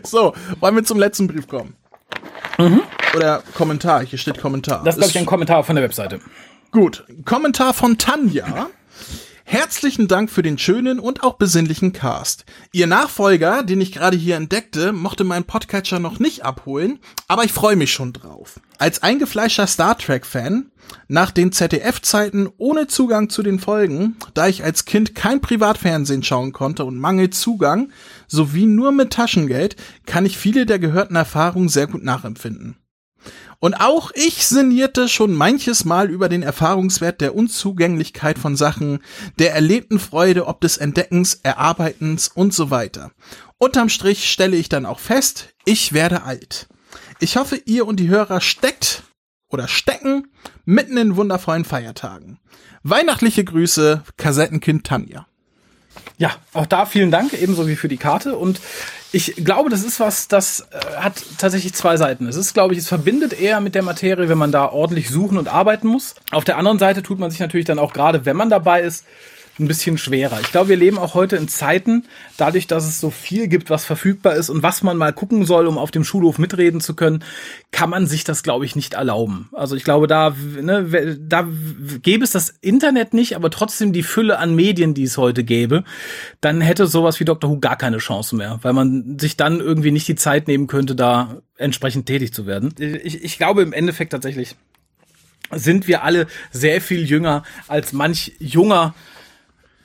so, 0.07 0.35
wollen 0.61 0.77
wir 0.77 0.85
zum 0.85 0.99
letzten 0.99 1.27
Brief 1.29 1.47
kommen? 1.49 1.75
Oder 3.17 3.43
Kommentar, 3.55 4.05
hier 4.05 4.19
steht 4.19 4.41
Kommentar. 4.41 4.83
Das 4.85 4.97
ist, 4.97 5.01
glaube 5.01 5.11
ich, 5.11 5.19
ein 5.19 5.27
Kommentar 5.27 5.65
von 5.65 5.77
der 5.77 5.85
Webseite. 5.85 6.21
Gut, 6.71 7.05
Kommentar 7.25 7.73
von 7.73 7.97
Tanja. 7.97 8.69
Herzlichen 9.53 10.07
Dank 10.07 10.31
für 10.31 10.43
den 10.43 10.59
schönen 10.59 11.01
und 11.01 11.25
auch 11.25 11.35
besinnlichen 11.35 11.93
Cast. 11.93 12.45
Ihr 12.71 12.87
Nachfolger, 12.87 13.65
den 13.65 13.81
ich 13.81 13.91
gerade 13.91 14.17
hier 14.17 14.37
entdeckte, 14.37 14.93
mochte 14.93 15.25
meinen 15.25 15.43
Podcatcher 15.43 15.99
noch 15.99 16.21
nicht 16.21 16.45
abholen, 16.45 17.01
aber 17.27 17.43
ich 17.43 17.51
freue 17.51 17.75
mich 17.75 17.91
schon 17.91 18.13
drauf. 18.13 18.61
Als 18.79 19.03
eingefleischter 19.03 19.67
Star 19.67 19.99
Trek-Fan, 19.99 20.71
nach 21.09 21.33
den 21.33 21.51
ZDF-Zeiten 21.51 22.49
ohne 22.59 22.87
Zugang 22.87 23.29
zu 23.29 23.43
den 23.43 23.59
Folgen, 23.59 24.15
da 24.35 24.47
ich 24.47 24.63
als 24.63 24.85
Kind 24.85 25.17
kein 25.17 25.41
Privatfernsehen 25.41 26.23
schauen 26.23 26.53
konnte 26.53 26.85
und 26.85 26.97
mangels 26.97 27.41
Zugang, 27.41 27.91
sowie 28.29 28.67
nur 28.67 28.93
mit 28.93 29.13
Taschengeld, 29.13 29.75
kann 30.07 30.27
ich 30.27 30.39
viele 30.39 30.65
der 30.65 30.79
gehörten 30.79 31.17
Erfahrungen 31.17 31.69
sehr 31.69 31.89
gut 31.89 32.05
nachempfinden. 32.05 32.77
Und 33.61 33.75
auch 33.75 34.11
ich 34.15 34.47
sinnierte 34.47 35.07
schon 35.07 35.35
manches 35.35 35.85
Mal 35.85 36.11
über 36.11 36.31
den 36.31 36.43
Erfahrungswert 36.43 37.21
der 37.21 37.35
Unzugänglichkeit 37.35 38.39
von 38.39 38.57
Sachen, 38.57 39.01
der 39.39 39.55
erlebten 39.55 39.99
Freude 39.99 40.47
ob 40.47 40.63
des 40.63 40.79
Entdeckens, 40.79 41.41
Erarbeitens 41.43 42.29
und 42.29 42.55
so 42.55 42.71
weiter. 42.71 43.13
Unterm 43.59 43.91
Strich 43.91 44.31
stelle 44.31 44.57
ich 44.57 44.71
dann 44.71 44.87
auch 44.87 44.99
fest, 44.99 45.51
ich 45.67 45.93
werde 45.93 46.23
alt. 46.23 46.69
Ich 47.21 47.37
hoffe, 47.37 47.61
ihr 47.67 47.87
und 47.87 48.01
die 48.01 48.09
Hörer 48.09 48.41
steckt 48.41 49.03
oder 49.51 49.69
stecken 49.69 50.29
mitten 50.65 50.97
in 50.97 51.17
wundervollen 51.17 51.67
Feiertagen. 51.67 52.39
Weihnachtliche 52.83 53.45
Grüße, 53.45 54.05
Kassettenkind 54.17 54.87
Tanja. 54.87 55.27
Ja, 56.19 56.31
auch 56.53 56.67
da 56.67 56.87
vielen 56.87 57.11
Dank, 57.11 57.33
ebenso 57.33 57.67
wie 57.67 57.77
für 57.77 57.89
die 57.89 57.97
Karte. 57.97 58.37
Und 58.37 58.61
ich 59.13 59.35
glaube, 59.37 59.71
das 59.71 59.83
ist 59.83 59.99
was, 60.01 60.29
das 60.29 60.67
äh, 60.71 60.97
hat 60.97 61.23
tatsächlich 61.39 61.75
zwei 61.75 61.97
Seiten. 61.97 62.27
Es 62.27 62.37
ist, 62.37 62.55
glaube 62.55 62.75
ich, 62.75 62.81
es 62.81 62.89
verbindet 62.89 63.33
eher 63.33 63.61
mit 63.61 63.75
der 63.75 63.83
Materie, 63.83 64.29
wenn 64.29 64.39
man 64.39 64.53
da 64.53 64.67
ordentlich 64.67 65.11
suchen 65.11 65.39
und 65.39 65.49
arbeiten 65.49 65.89
muss. 65.89 66.15
Auf 66.31 66.45
der 66.45 66.59
anderen 66.59 66.79
Seite 66.79 67.03
tut 67.03 67.19
man 67.19 67.31
sich 67.31 67.41
natürlich 67.41 67.67
dann 67.67 67.79
auch 67.79 67.93
gerade, 67.93 68.25
wenn 68.27 68.37
man 68.37 68.51
dabei 68.51 68.83
ist, 68.83 69.05
ein 69.61 69.69
bisschen 69.69 69.99
schwerer. 69.99 70.41
Ich 70.41 70.51
glaube, 70.51 70.71
wir 70.71 70.77
leben 70.77 70.99
auch 70.99 71.15
heute 71.15 71.37
in 71.37 71.49
Zeiten, 71.49 72.05
dadurch, 72.37 72.67
dass 72.67 72.89
es 72.89 73.01
so 73.01 73.11
viel 73.11 73.49
gibt, 73.49 73.71
was 73.71 73.85
verfügbar 73.85 74.35
ist 74.35 74.51
und 74.51 74.63
was 74.63 74.83
man 74.83 74.97
mal 74.97 75.13
gucken 75.13 75.45
soll, 75.45 75.67
um 75.67 75.79
auf 75.79 75.91
dem 75.91 76.05
Schulhof 76.05 76.39
mitreden 76.39 76.81
zu 76.81 76.95
können, 76.95 77.23
kann 77.71 77.91
man 77.91 78.07
sich 78.07 78.25
das, 78.25 78.43
glaube 78.43 78.65
ich, 78.65 78.75
nicht 78.75 78.95
erlauben. 78.95 79.49
Also 79.53 79.77
ich 79.77 79.85
glaube, 79.85 80.07
da, 80.07 80.35
ne, 80.61 81.19
da 81.21 81.47
gäbe 82.03 82.25
es 82.25 82.31
das 82.31 82.51
Internet 82.61 83.15
nicht, 83.15 83.37
aber 83.37 83.51
trotzdem 83.51 83.93
die 83.93 84.03
Fülle 84.03 84.39
an 84.39 84.55
Medien, 84.55 84.95
die 84.95 85.05
es 85.05 85.19
heute 85.19 85.45
gäbe, 85.45 85.85
dann 86.41 86.61
hätte 86.61 86.87
sowas 86.87 87.21
wie 87.21 87.25
Dr. 87.25 87.51
Who 87.51 87.59
gar 87.59 87.77
keine 87.77 87.99
Chance 87.99 88.35
mehr, 88.35 88.59
weil 88.63 88.73
man 88.73 89.19
sich 89.19 89.37
dann 89.37 89.61
irgendwie 89.61 89.93
nicht 89.93 90.09
die 90.09 90.17
Zeit 90.17 90.49
nehmen 90.49 90.67
könnte, 90.67 90.95
da 90.95 91.43
entsprechend 91.57 92.07
tätig 92.07 92.33
zu 92.33 92.47
werden. 92.47 92.75
Ich, 92.79 93.23
ich 93.23 93.37
glaube 93.37 93.63
im 93.63 93.73
Endeffekt 93.73 94.13
tatsächlich 94.13 94.57
sind 95.53 95.89
wir 95.89 96.05
alle 96.05 96.27
sehr 96.51 96.81
viel 96.81 97.05
jünger 97.05 97.43
als 97.69 97.93
manch 97.93 98.33
junger 98.39 98.95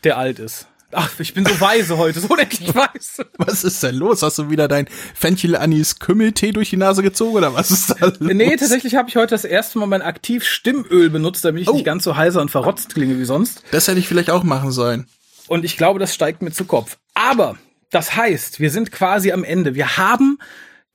der 0.06 0.18
alt 0.18 0.40
ist. 0.40 0.68
Ach, 0.92 1.10
ich 1.20 1.34
bin 1.34 1.46
so 1.46 1.60
weise 1.60 1.98
heute, 1.98 2.22
so 2.22 2.28
unendlich 2.30 2.74
weise. 2.74 3.26
Was 3.38 3.66
ist 3.66 3.84
denn 3.84 3.96
los? 3.96 4.22
Hast 4.22 4.38
du 4.38 4.50
wieder 4.50 4.68
dein 4.70 4.88
Fenchel-Anis-Kümmeltee 5.14 6.52
durch 6.54 6.70
die 6.70 6.78
Nase 6.78 7.04
gezogen 7.04 7.36
oder 7.36 7.54
was 7.54 7.70
ist 7.70 7.90
da 7.90 8.06
los? 8.06 8.18
Nee, 8.20 8.56
tatsächlich 8.56 8.96
habe 8.96 9.10
ich 9.10 9.18
heute 9.18 9.32
das 9.32 9.44
erste 9.44 9.78
Mal 9.80 9.88
mein 9.88 10.02
aktiv 10.02 10.46
Stimmöl 10.46 11.10
benutzt, 11.10 11.44
damit 11.44 11.64
ich 11.64 11.70
oh. 11.70 11.74
nicht 11.74 11.86
ganz 11.86 12.06
so 12.06 12.16
heiser 12.16 12.40
und 12.40 12.50
verrotzt 12.50 12.94
klinge 12.94 13.20
wie 13.20 13.26
sonst. 13.26 13.64
Das 13.72 13.88
hätte 13.88 14.00
ich 14.00 14.08
vielleicht 14.08 14.30
auch 14.30 14.44
machen 14.44 14.72
sollen. 14.72 15.08
Und 15.48 15.66
ich 15.66 15.76
glaube, 15.76 16.00
das 16.00 16.14
steigt 16.14 16.42
mir 16.42 16.52
zu 16.52 16.66
Kopf. 16.66 16.98
Aber 17.14 17.58
das 17.92 18.16
heißt, 18.16 18.60
wir 18.60 18.72
sind 18.72 18.92
quasi 18.92 19.32
am 19.32 19.44
Ende. 19.44 19.76
Wir 19.76 19.98
haben 19.98 20.40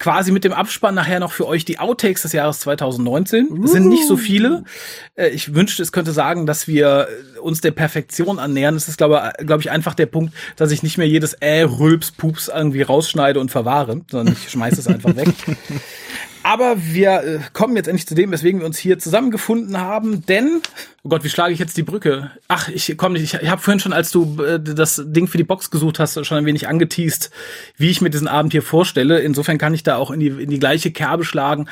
quasi 0.01 0.33
mit 0.33 0.45
dem 0.45 0.53
Abspann 0.53 0.95
nachher 0.97 1.21
noch 1.21 1.31
für 1.31 1.47
euch 1.47 1.65
die 1.65 1.79
Outtakes 1.79 2.23
des 2.23 2.33
Jahres 2.33 2.59
2019. 2.61 3.49
Uh. 3.51 3.65
Es 3.65 3.73
sind 3.73 3.87
nicht 3.87 4.09
so 4.09 4.17
viele. 4.17 4.65
Äh, 5.15 5.29
ich 5.29 5.55
wünschte, 5.55 5.83
es 5.83 5.93
könnte 5.93 6.11
sagen, 6.11 6.47
dass 6.47 6.67
wir 6.67 7.07
uns 7.41 7.61
der 7.61 7.71
Perfektion 7.71 8.41
annähern. 8.41 8.75
Es 8.75 8.89
ist, 8.89 8.97
glaube, 8.97 9.33
glaube 9.39 9.63
ich, 9.63 9.71
einfach 9.71 9.95
der 9.95 10.07
Punkt, 10.07 10.35
dass 10.57 10.73
ich 10.73 10.83
nicht 10.83 10.99
mehr 10.99 11.07
jedes 11.07 11.35
äh, 11.35 11.63
Rülps, 11.63 12.11
Pups 12.11 12.49
irgendwie 12.49 12.83
rausschneide 12.83 13.39
und 13.39 13.51
verwahre, 13.51 14.01
sondern 14.11 14.35
ich 14.35 14.51
schmeiße 14.51 14.81
es 14.81 14.89
einfach 14.89 15.15
weg. 15.15 15.29
Aber 16.43 16.77
wir 16.79 17.23
äh, 17.23 17.39
kommen 17.53 17.77
jetzt 17.77 17.87
endlich 17.87 18.07
zu 18.07 18.15
dem, 18.15 18.31
weswegen 18.31 18.61
wir 18.61 18.67
uns 18.67 18.79
hier 18.79 18.99
zusammengefunden 18.99 19.79
haben, 19.79 20.25
denn 20.27 20.63
Oh 21.03 21.09
Gott, 21.09 21.25
wie 21.25 21.31
schlage 21.31 21.55
ich 21.55 21.59
jetzt 21.59 21.79
die 21.79 21.83
Brücke? 21.83 22.31
Ach, 22.47 22.69
ich 22.69 22.95
komm 22.99 23.15
nicht. 23.15 23.23
Ich, 23.23 23.33
ich 23.33 23.49
habe 23.49 23.63
vorhin 23.63 23.81
schon, 23.81 23.95
als 23.95 24.11
du 24.11 24.37
äh, 24.43 24.61
das 24.61 25.03
Ding 25.07 25.29
für 25.29 25.39
die 25.39 25.45
Box 25.45 25.71
gesucht 25.71 25.99
hast, 25.99 26.27
schon 26.27 26.37
ein 26.37 26.45
wenig 26.45 26.69
angeteased, 26.69 27.31
wie 27.79 27.89
ich 27.89 28.03
mir 28.03 28.11
diesen 28.11 28.29
Abend 28.29 28.53
hier 28.53 28.61
vorstelle. 28.61 29.21
Insofern 29.21 29.57
kann 29.57 29.73
ich 29.73 29.83
da 29.83 29.97
auch 29.97 30.11
in 30.11 30.21
die, 30.21 30.27
in 30.27 30.51
die 30.51 30.59
gleiche 30.59 30.91
Kerbe 30.91 31.25
schlagen 31.25 31.69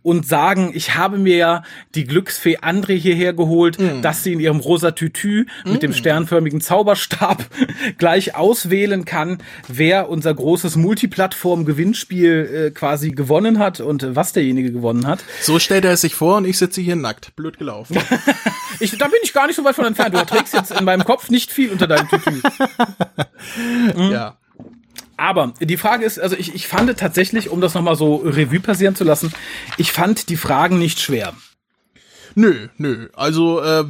und 0.00 0.26
sagen, 0.26 0.70
ich 0.72 0.94
habe 0.94 1.18
mir 1.18 1.36
ja 1.36 1.62
die 1.94 2.04
Glücksfee 2.04 2.60
André 2.60 2.94
hierher 2.94 3.34
geholt, 3.34 3.78
mm. 3.78 4.00
dass 4.00 4.24
sie 4.24 4.32
in 4.32 4.40
ihrem 4.40 4.60
rosa 4.60 4.92
Tütü 4.92 5.44
mm. 5.66 5.72
mit 5.72 5.82
dem 5.82 5.90
mm. 5.90 5.94
sternförmigen 5.94 6.62
Zauberstab 6.62 7.44
gleich 7.98 8.36
auswählen 8.36 9.04
kann, 9.04 9.42
wer 9.68 10.08
unser 10.08 10.32
großes 10.32 10.76
Multiplattform-Gewinnspiel 10.76 12.68
äh, 12.68 12.70
quasi 12.70 13.10
gewonnen 13.10 13.58
hat 13.58 13.80
und 13.80 14.01
was 14.14 14.32
derjenige 14.32 14.72
gewonnen 14.72 15.06
hat. 15.06 15.24
So 15.40 15.58
stellt 15.58 15.84
er 15.84 15.92
es 15.92 16.00
sich 16.00 16.14
vor 16.14 16.36
und 16.36 16.44
ich 16.44 16.58
sitze 16.58 16.80
hier 16.80 16.96
nackt. 16.96 17.34
Blöd 17.36 17.58
gelaufen. 17.58 17.98
Ich, 18.80 18.98
da 18.98 19.06
bin 19.06 19.18
ich 19.22 19.32
gar 19.32 19.46
nicht 19.46 19.54
so 19.54 19.64
weit 19.64 19.76
von 19.76 19.84
entfernt. 19.84 20.14
Du 20.14 20.24
trägst 20.24 20.54
jetzt 20.54 20.72
in 20.72 20.84
meinem 20.84 21.04
Kopf 21.04 21.30
nicht 21.30 21.52
viel 21.52 21.70
unter 21.70 21.86
deinem 21.86 22.08
Tütü. 22.08 22.42
Mhm. 23.94 24.10
Ja. 24.10 24.38
Aber 25.16 25.52
die 25.60 25.76
Frage 25.76 26.04
ist, 26.04 26.18
also 26.18 26.36
ich, 26.36 26.52
ich 26.54 26.66
fand 26.66 26.98
tatsächlich, 26.98 27.48
um 27.48 27.60
das 27.60 27.74
nochmal 27.74 27.94
so 27.94 28.16
Revue 28.16 28.58
passieren 28.58 28.96
zu 28.96 29.04
lassen, 29.04 29.32
ich 29.76 29.92
fand 29.92 30.30
die 30.30 30.36
Fragen 30.36 30.80
nicht 30.80 31.00
schwer. 31.00 31.34
Nö, 32.34 32.68
nö. 32.76 33.08
Also 33.14 33.62
äh, 33.62 33.84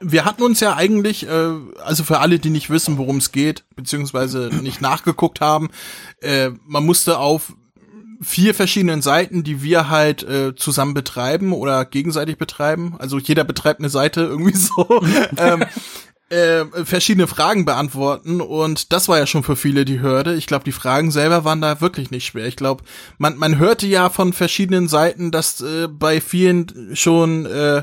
wir 0.00 0.24
hatten 0.24 0.42
uns 0.42 0.60
ja 0.60 0.74
eigentlich, 0.74 1.28
äh, 1.28 1.52
also 1.84 2.04
für 2.04 2.20
alle, 2.20 2.38
die 2.38 2.50
nicht 2.50 2.70
wissen, 2.70 2.98
worum 2.98 3.18
es 3.18 3.32
geht, 3.32 3.64
beziehungsweise 3.76 4.50
nicht 4.62 4.80
nachgeguckt 4.80 5.40
haben, 5.40 5.70
äh, 6.20 6.50
man 6.66 6.84
musste 6.84 7.18
auf 7.18 7.52
vier 8.22 8.54
verschiedenen 8.54 9.02
Seiten, 9.02 9.44
die 9.44 9.62
wir 9.62 9.88
halt 9.88 10.22
äh, 10.22 10.54
zusammen 10.54 10.94
betreiben 10.94 11.52
oder 11.52 11.84
gegenseitig 11.84 12.38
betreiben. 12.38 12.94
Also 12.98 13.18
jeder 13.18 13.44
betreibt 13.44 13.80
eine 13.80 13.88
Seite 13.88 14.22
irgendwie 14.22 14.56
so. 14.56 15.02
ähm, 15.36 15.64
äh, 16.32 16.64
verschiedene 16.84 17.26
Fragen 17.26 17.66
beantworten 17.66 18.40
und 18.40 18.92
das 18.92 19.06
war 19.08 19.18
ja 19.18 19.26
schon 19.26 19.42
für 19.42 19.56
viele 19.56 19.84
die 19.84 20.00
Hürde. 20.00 20.34
Ich 20.34 20.46
glaube, 20.46 20.64
die 20.64 20.72
Fragen 20.72 21.10
selber 21.10 21.44
waren 21.44 21.60
da 21.60 21.82
wirklich 21.82 22.10
nicht 22.10 22.24
schwer. 22.24 22.46
Ich 22.46 22.56
glaube, 22.56 22.84
man, 23.18 23.36
man 23.36 23.58
hörte 23.58 23.86
ja 23.86 24.08
von 24.08 24.32
verschiedenen 24.32 24.88
Seiten, 24.88 25.30
dass 25.30 25.60
äh, 25.60 25.88
bei 25.88 26.22
vielen 26.22 26.96
schon 26.96 27.44
äh, 27.44 27.82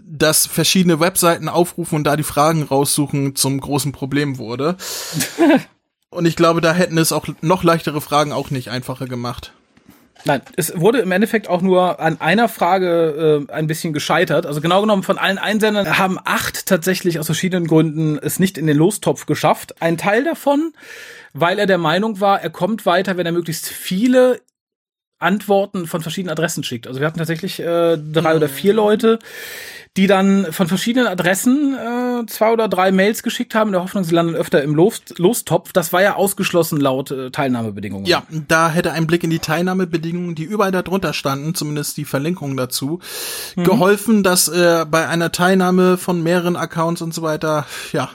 dass 0.00 0.46
verschiedene 0.46 1.00
Webseiten 1.00 1.48
aufrufen 1.48 1.96
und 1.96 2.04
da 2.04 2.16
die 2.16 2.22
Fragen 2.22 2.62
raussuchen 2.62 3.36
zum 3.36 3.60
großen 3.60 3.92
Problem 3.92 4.38
wurde. 4.38 4.76
und 6.10 6.24
ich 6.24 6.34
glaube, 6.34 6.60
da 6.62 6.72
hätten 6.72 6.96
es 6.96 7.12
auch 7.12 7.26
noch 7.42 7.62
leichtere 7.62 8.00
Fragen 8.00 8.32
auch 8.32 8.50
nicht 8.50 8.70
einfacher 8.70 9.06
gemacht. 9.06 9.52
Nein, 10.24 10.40
es 10.56 10.78
wurde 10.78 11.00
im 11.00 11.10
Endeffekt 11.10 11.48
auch 11.48 11.62
nur 11.62 12.00
an 12.00 12.20
einer 12.20 12.48
Frage 12.48 13.46
äh, 13.48 13.52
ein 13.52 13.66
bisschen 13.66 13.92
gescheitert. 13.92 14.46
Also 14.46 14.60
genau 14.60 14.80
genommen 14.80 15.02
von 15.02 15.18
allen 15.18 15.38
Einsendern 15.38 15.98
haben 15.98 16.18
acht 16.24 16.66
tatsächlich 16.66 17.18
aus 17.18 17.26
verschiedenen 17.26 17.66
Gründen 17.66 18.18
es 18.18 18.38
nicht 18.38 18.58
in 18.58 18.66
den 18.66 18.76
Lostopf 18.76 19.26
geschafft. 19.26 19.82
Ein 19.82 19.98
Teil 19.98 20.24
davon, 20.24 20.72
weil 21.32 21.58
er 21.58 21.66
der 21.66 21.78
Meinung 21.78 22.20
war, 22.20 22.40
er 22.40 22.50
kommt 22.50 22.86
weiter, 22.86 23.16
wenn 23.16 23.26
er 23.26 23.32
möglichst 23.32 23.68
viele 23.68 24.40
Antworten 25.22 25.86
von 25.86 26.02
verschiedenen 26.02 26.32
Adressen 26.32 26.64
schickt. 26.64 26.86
Also 26.86 27.00
wir 27.00 27.06
hatten 27.06 27.18
tatsächlich 27.18 27.60
äh, 27.60 27.96
drei 27.96 28.30
mhm. 28.30 28.36
oder 28.36 28.48
vier 28.48 28.74
Leute, 28.74 29.18
die 29.96 30.06
dann 30.06 30.52
von 30.52 30.68
verschiedenen 30.68 31.06
Adressen 31.06 31.74
äh, 31.74 32.26
zwei 32.26 32.52
oder 32.52 32.68
drei 32.68 32.92
Mails 32.92 33.22
geschickt 33.22 33.54
haben, 33.54 33.68
in 33.68 33.72
der 33.72 33.82
Hoffnung, 33.82 34.04
sie 34.04 34.14
landen 34.14 34.34
öfter 34.34 34.62
im 34.62 34.74
Los 34.74 35.02
Lostopf. 35.18 35.72
Das 35.72 35.92
war 35.92 36.02
ja 36.02 36.16
ausgeschlossen 36.16 36.80
laut 36.80 37.10
äh, 37.10 37.30
Teilnahmebedingungen. 37.30 38.06
Ja, 38.06 38.22
da 38.48 38.70
hätte 38.70 38.92
ein 38.92 39.06
Blick 39.06 39.22
in 39.22 39.30
die 39.30 39.38
Teilnahmebedingungen, 39.38 40.34
die 40.34 40.44
überall 40.44 40.72
darunter 40.72 41.12
standen, 41.12 41.54
zumindest 41.54 41.98
die 41.98 42.06
Verlinkung 42.06 42.56
dazu, 42.56 43.00
mhm. 43.54 43.64
geholfen, 43.64 44.22
dass 44.22 44.48
äh, 44.48 44.86
bei 44.90 45.08
einer 45.08 45.30
Teilnahme 45.30 45.98
von 45.98 46.22
mehreren 46.22 46.56
Accounts 46.56 47.02
und 47.02 47.12
so 47.12 47.20
weiter, 47.22 47.66
ja, 47.92 48.10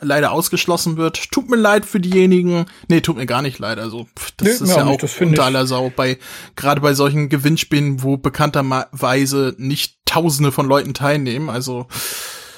leider 0.00 0.32
ausgeschlossen 0.32 0.96
wird. 0.96 1.30
Tut 1.30 1.48
mir 1.48 1.56
leid 1.56 1.86
für 1.86 2.00
diejenigen. 2.00 2.66
Nee, 2.88 3.00
tut 3.00 3.16
mir 3.16 3.26
gar 3.26 3.42
nicht 3.42 3.58
leid. 3.58 3.78
Also 3.78 4.06
das 4.36 4.60
nee, 4.60 4.66
ist 4.66 4.76
ja 4.76 4.84
auch, 4.84 5.02
auch 5.02 5.20
unter 5.20 5.44
aller 5.44 5.66
Sau 5.66 5.92
bei 5.94 6.18
gerade 6.56 6.80
bei 6.80 6.94
solchen 6.94 7.28
Gewinnspielen, 7.28 8.02
wo 8.02 8.16
bekannterweise 8.16 9.54
nicht 9.58 9.96
Tausende 10.04 10.52
von 10.52 10.66
Leuten 10.66 10.94
teilnehmen. 10.94 11.50
Also 11.50 11.86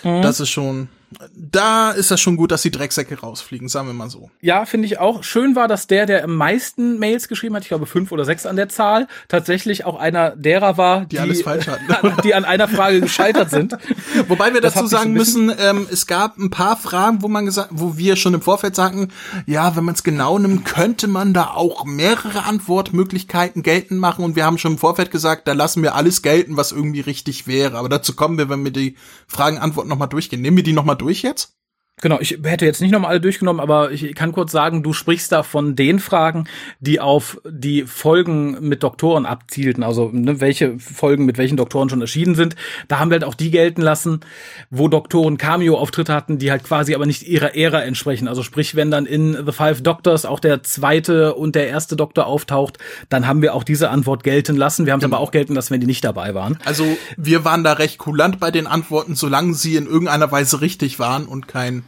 mhm. 0.03 0.21
das 0.21 0.41
ist 0.41 0.51
schon 0.51 0.89
da 1.35 1.91
ist 1.91 2.11
das 2.11 2.21
schon 2.21 2.37
gut, 2.37 2.51
dass 2.51 2.63
die 2.63 2.71
Drecksäcke 2.71 3.21
rausfliegen, 3.21 3.69
sagen 3.69 3.87
wir 3.87 3.95
mal 3.95 4.11
so. 4.11 4.31
Ja, 4.41 4.65
finde 4.65 4.87
ich 4.87 4.99
auch. 4.99 5.25
Schön 5.25 5.57
war, 5.57 5.69
dass 5.69 5.87
der, 5.87 6.07
der 6.07 6.25
am 6.25 6.35
meisten 6.35 6.99
Mails 6.99 7.29
geschrieben 7.29 7.55
hat, 7.55 7.63
ich 7.63 7.69
glaube 7.69 7.87
fünf 7.87 8.13
oder 8.13 8.25
sechs 8.25 8.47
an 8.47 8.57
der 8.57 8.69
Zahl, 8.69 9.07
tatsächlich 9.29 9.85
auch 9.85 9.99
einer 9.99 10.37
derer 10.37 10.77
war, 10.77 11.01
die, 11.01 11.17
die 11.17 11.19
alles 11.19 11.43
falsch 11.43 11.69
hatten. 11.69 11.87
die 12.25 12.35
an 12.35 12.45
einer 12.45 12.69
Frage 12.69 13.01
gescheitert 13.01 13.51
sind. 13.51 13.77
Wobei 14.29 14.55
wir 14.55 14.61
das 14.61 14.75
dazu 14.75 14.87
sagen 14.87 15.13
müssen, 15.13 15.53
ähm, 15.59 15.87
es 15.91 16.07
gab 16.07 16.39
ein 16.39 16.51
paar 16.51 16.77
Fragen, 16.77 17.23
wo 17.23 17.29
man 17.29 17.45
gesagt, 17.45 17.71
wo 17.73 17.97
wir 17.97 18.17
schon 18.17 18.35
im 18.35 18.43
Vorfeld 18.43 18.75
sagten, 18.75 19.09
ja, 19.47 19.77
wenn 19.77 19.85
man 19.85 19.95
es 19.95 20.03
genau 20.03 20.39
nimmt, 20.39 20.65
könnte 20.65 21.09
man 21.09 21.33
da 21.33 21.49
auch 21.49 21.85
mehrere 21.85 22.45
Antwortmöglichkeiten 22.45 23.63
geltend 23.63 24.01
machen 24.01 24.25
und 24.25 24.37
wir 24.37 24.45
haben 24.45 24.59
schon 24.59 24.73
im 24.73 24.79
Vorfeld 24.79 25.11
gesagt, 25.11 25.49
da 25.49 25.53
lassen 25.53 25.83
wir 25.83 25.95
alles 25.95 26.23
gelten, 26.23 26.57
was 26.57 26.73
irgendwie 26.73 27.01
richtig 27.01 27.47
wäre. 27.47 27.79
Aber 27.79 27.89
dazu 27.89 28.15
kommen 28.15 28.39
wir, 28.39 28.49
wenn 28.49 28.65
wir 28.65 28.73
die 28.73 28.97
Fragen-Antworten 29.27 29.89
nochmal 29.89 30.09
durchgehen. 30.09 30.43
Nehmen 30.43 30.57
wir 30.57 30.65
die 30.65 30.73
nochmal 30.73 30.97
durch 30.97 31.06
jetzt? 31.23 31.56
Genau, 32.03 32.19
ich 32.21 32.39
hätte 32.45 32.67
jetzt 32.67 32.83
nicht 32.83 32.91
nochmal 32.91 33.13
alle 33.13 33.23
durchgenommen, 33.23 33.59
aber 33.59 33.91
ich 33.91 34.15
kann 34.15 34.33
kurz 34.33 34.53
sagen, 34.53 34.83
du 34.83 34.93
sprichst 34.93 35.33
da 35.33 35.43
von 35.43 35.77
den 35.77 35.99
Fragen, 35.99 36.45
die 36.79 37.01
auf 37.01 37.41
die 37.49 37.85
Folgen 37.87 38.69
mit 38.69 38.83
Doktoren 38.83 39.25
abzielten, 39.25 39.83
also 39.83 40.11
ne, 40.13 40.39
welche 40.43 40.79
Folgen 40.79 41.25
mit 41.25 41.39
welchen 41.39 41.57
Doktoren 41.57 41.89
schon 41.89 42.03
erschienen 42.03 42.35
sind. 42.35 42.55
Da 42.89 42.99
haben 42.99 43.09
wir 43.11 43.15
halt 43.15 43.25
auch 43.25 43.33
die 43.33 43.51
gelten 43.51 43.81
lassen, 43.81 44.21
wo 44.69 44.89
Doktoren 44.89 45.39
Cameo-Auftritte 45.39 46.13
hatten, 46.13 46.37
die 46.37 46.51
halt 46.51 46.65
quasi 46.65 46.95
aber 46.95 47.07
nicht 47.07 47.23
ihrer 47.23 47.57
Ära 47.57 47.81
entsprechen. 47.83 48.29
Also 48.29 48.43
sprich, 48.43 48.77
wenn 48.77 48.91
dann 48.91 49.07
in 49.07 49.33
The 49.47 49.53
Five 49.53 49.81
Doctors 49.81 50.27
auch 50.27 50.39
der 50.41 50.63
zweite 50.63 51.35
und 51.35 51.55
der 51.55 51.69
erste 51.69 51.97
Doktor 51.97 52.27
auftaucht, 52.27 52.77
dann 53.09 53.27
haben 53.27 53.41
wir 53.41 53.55
auch 53.55 53.65
diese 53.65 53.89
Antwort 53.89 54.23
gelten 54.23 54.55
lassen. 54.55 54.85
Wir 54.85 54.93
haben 54.93 55.01
es 55.01 55.05
Genau. 55.07 55.17
aber 55.17 55.25
auch 55.25 55.31
gelten 55.31 55.55
lassen, 55.55 55.73
wenn 55.73 55.81
die 55.81 55.87
nicht 55.87 56.05
dabei 56.05 56.35
waren. 56.35 56.59
Also 56.67 56.85
wir 57.17 57.47
waren 57.47 57.65
da 57.65 57.73
recht 57.73 57.97
kulant 57.97 58.39
bei 58.39 58.51
den 58.51 58.67
Antworten, 58.67 59.15
solange 59.15 59.55
sie 59.55 59.77
in 59.77 59.87
irgendeiner 59.87 60.31
Weise 60.31 60.61
richtig 60.61 60.99
waren 60.99 61.25
und 61.25 61.49
kein, 61.49 61.85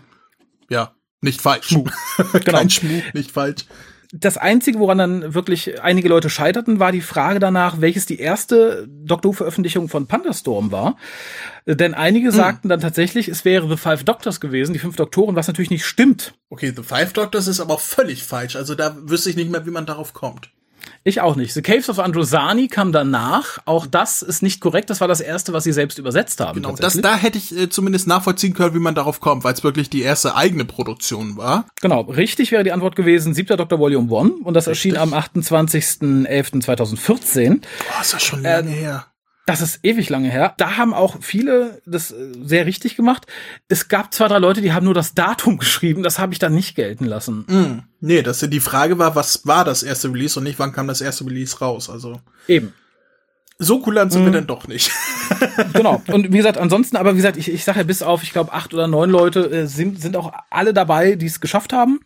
ja, 0.70 0.94
nicht 1.20 1.40
falsch. 1.40 1.76
Genau. 2.32 2.58
kein 2.58 2.70
Schmuck, 2.70 3.14
nicht 3.14 3.30
falsch. 3.30 3.64
Das 4.12 4.38
Einzige, 4.38 4.78
woran 4.78 4.96
dann 4.96 5.34
wirklich 5.34 5.82
einige 5.82 6.08
Leute 6.08 6.30
scheiterten, 6.30 6.80
war 6.80 6.92
die 6.92 7.02
Frage 7.02 7.40
danach, 7.40 7.82
welches 7.82 8.06
die 8.06 8.18
erste 8.18 8.88
Doctor 8.88 9.32
Who-Veröffentlichung 9.32 9.90
von 9.90 10.06
Pandastorm 10.06 10.72
war. 10.72 10.96
Denn 11.66 11.92
einige 11.92 12.32
sagten 12.32 12.70
dann 12.70 12.80
tatsächlich, 12.80 13.28
es 13.28 13.44
wäre 13.44 13.68
The 13.68 13.76
Five 13.76 14.04
Doctors 14.04 14.40
gewesen, 14.40 14.72
die 14.72 14.78
fünf 14.78 14.96
Doktoren, 14.96 15.36
was 15.36 15.46
natürlich 15.46 15.70
nicht 15.70 15.84
stimmt. 15.84 16.34
Okay, 16.48 16.72
The 16.74 16.82
Five 16.82 17.12
Doctors 17.12 17.48
ist 17.48 17.60
aber 17.60 17.74
auch 17.74 17.80
völlig 17.80 18.22
falsch. 18.24 18.56
Also 18.56 18.74
da 18.74 18.96
wüsste 18.98 19.28
ich 19.28 19.36
nicht 19.36 19.50
mehr, 19.50 19.66
wie 19.66 19.70
man 19.70 19.84
darauf 19.84 20.14
kommt. 20.14 20.50
Ich 21.04 21.20
auch 21.20 21.36
nicht. 21.36 21.54
The 21.54 21.62
Caves 21.62 21.88
of 21.88 21.98
Androsani 21.98 22.68
kam 22.68 22.92
danach. 22.92 23.58
Auch 23.64 23.86
das 23.86 24.22
ist 24.22 24.42
nicht 24.42 24.60
korrekt. 24.60 24.90
Das 24.90 25.00
war 25.00 25.08
das 25.08 25.20
erste, 25.20 25.52
was 25.52 25.64
sie 25.64 25.72
selbst 25.72 25.98
übersetzt 25.98 26.40
haben. 26.40 26.62
Genau, 26.62 26.76
das, 26.76 27.00
da 27.00 27.16
hätte 27.16 27.38
ich 27.38 27.56
äh, 27.56 27.68
zumindest 27.68 28.06
nachvollziehen 28.06 28.54
können, 28.54 28.74
wie 28.74 28.80
man 28.80 28.94
darauf 28.94 29.20
kommt, 29.20 29.42
weil 29.44 29.54
es 29.54 29.64
wirklich 29.64 29.90
die 29.90 30.02
erste 30.02 30.36
eigene 30.36 30.64
Produktion 30.64 31.36
war. 31.36 31.66
Genau, 31.80 32.02
richtig 32.02 32.52
wäre 32.52 32.64
die 32.64 32.72
Antwort 32.72 32.96
gewesen, 32.96 33.34
siebter 33.34 33.56
Doktor 33.56 33.78
Volume 33.78 34.14
1 34.14 34.32
und 34.44 34.54
das 34.54 34.66
erschien 34.66 34.96
am 34.96 35.14
28.11.2014. 35.14 37.60
Boah, 37.60 38.00
ist 38.00 38.14
das 38.14 38.22
schon 38.22 38.42
lange 38.42 38.70
her. 38.70 39.06
Das 39.48 39.62
ist 39.62 39.80
ewig 39.82 40.10
lange 40.10 40.28
her. 40.28 40.52
Da 40.58 40.76
haben 40.76 40.92
auch 40.92 41.22
viele 41.22 41.80
das 41.86 42.10
äh, 42.10 42.34
sehr 42.44 42.66
richtig 42.66 42.96
gemacht. 42.96 43.26
Es 43.68 43.88
gab 43.88 44.12
zwei, 44.12 44.28
drei 44.28 44.36
Leute, 44.36 44.60
die 44.60 44.74
haben 44.74 44.84
nur 44.84 44.92
das 44.92 45.14
Datum 45.14 45.56
geschrieben. 45.58 46.02
Das 46.02 46.18
habe 46.18 46.34
ich 46.34 46.38
dann 46.38 46.54
nicht 46.54 46.74
gelten 46.74 47.06
lassen. 47.06 47.46
Hm. 47.48 47.82
Nee, 47.98 48.20
das, 48.20 48.40
die 48.40 48.60
Frage 48.60 48.98
war, 48.98 49.16
was 49.16 49.46
war 49.46 49.64
das 49.64 49.82
erste 49.82 50.08
Release 50.12 50.38
und 50.38 50.44
nicht, 50.44 50.58
wann 50.58 50.72
kam 50.72 50.86
das 50.86 51.00
erste 51.00 51.24
Release 51.24 51.60
raus. 51.60 51.88
Also 51.88 52.20
Eben. 52.46 52.74
So 53.58 53.80
kulant 53.80 54.12
sind 54.12 54.24
wir 54.24 54.32
dann 54.32 54.46
doch 54.46 54.68
nicht. 54.68 54.90
Genau. 55.74 56.02
Und 56.10 56.32
wie 56.32 56.36
gesagt, 56.38 56.56
ansonsten, 56.58 56.96
aber 56.96 57.12
wie 57.12 57.16
gesagt, 57.16 57.36
ich, 57.36 57.48
ich 57.52 57.62
sage 57.62 57.78
ja 57.80 57.84
bis 57.84 58.02
auf, 58.02 58.22
ich 58.22 58.32
glaube, 58.32 58.52
acht 58.52 58.72
oder 58.74 58.88
neun 58.88 59.10
Leute 59.10 59.40
äh, 59.50 59.66
sind, 59.66 60.00
sind 60.00 60.16
auch 60.16 60.32
alle 60.50 60.72
dabei, 60.72 61.14
die 61.16 61.26
es 61.26 61.40
geschafft 61.40 61.72
haben. 61.72 62.00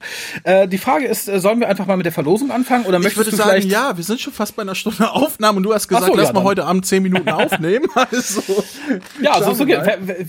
Äh, 0.44 0.66
die 0.68 0.76
Frage 0.78 1.06
ist, 1.06 1.28
äh, 1.28 1.38
sollen 1.38 1.60
wir 1.60 1.68
einfach 1.68 1.86
mal 1.86 1.96
mit 1.96 2.04
der 2.04 2.12
Verlosung 2.12 2.50
anfangen 2.50 2.84
oder 2.84 2.98
Ich 2.98 3.04
möchtest 3.04 3.18
würde 3.26 3.30
du 3.30 3.36
sagen, 3.36 3.50
vielleicht 3.50 3.70
ja, 3.70 3.96
wir 3.96 4.04
sind 4.04 4.20
schon 4.20 4.32
fast 4.32 4.56
bei 4.56 4.62
einer 4.62 4.74
Stunde 4.74 5.10
Aufnahme 5.12 5.58
und 5.58 5.62
du 5.62 5.72
hast 5.72 5.88
gesagt, 5.88 6.06
so, 6.06 6.14
lass 6.14 6.28
ja, 6.28 6.32
mal 6.32 6.40
dann. 6.40 6.44
heute 6.48 6.64
Abend 6.64 6.84
zehn 6.84 7.02
Minuten 7.02 7.28
aufnehmen. 7.30 7.86
Also, 7.94 8.42
Ja, 9.22 9.42
so, 9.42 9.54
so 9.54 9.64
geht, 9.64 9.80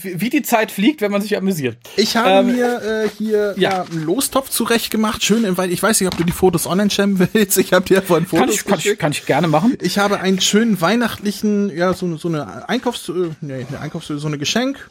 wie 0.03 0.30
die 0.30 0.43
Zeit 0.43 0.71
fliegt, 0.71 1.01
wenn 1.01 1.11
man 1.11 1.21
sich 1.21 1.36
amüsiert. 1.36 1.78
Ich 1.97 2.15
habe 2.15 2.30
Ähm, 2.30 2.55
mir 2.55 2.82
äh, 3.05 3.09
hier 3.17 3.53
ja. 3.57 3.71
ja. 3.71 3.86
einen 3.91 4.05
Lostopf 4.05 4.49
zurecht 4.49 4.91
gemacht, 4.91 5.24
schön, 5.24 5.43
im- 5.45 5.57
ich 5.69 5.82
weiß 5.82 5.99
nicht, 5.99 6.07
ob 6.11 6.17
du 6.17 6.24
die 6.24 6.32
Fotos 6.32 6.67
online 6.67 6.89
stellen 6.89 7.19
willst. 7.34 7.57
Ich 7.57 7.74
habe 7.74 7.86
dir 7.86 8.01
vorhin 8.01 8.28
Fotos 8.28 8.45
Kann 8.45 8.53
ich, 8.53 8.65
kann, 8.86 8.93
ich, 8.93 8.99
kann 8.99 9.11
ich 9.11 9.26
gerne 9.26 9.47
machen. 9.47 9.78
Ich 9.82 9.97
habe 9.97 10.19
einen 10.19 10.39
schönen 10.39 10.80
weihnachtlichen, 11.14 11.76
ja, 11.76 11.93
so, 11.93 12.18
so 12.18 12.28
eine 12.28 12.68
Einkaufs, 12.68 13.09
äh, 13.09 13.30
nee, 13.41 13.66
eine 13.68 13.80
Einkaufs, 13.80 14.07
so 14.07 14.28
eine 14.28 14.38
Geschenk, 14.38 14.89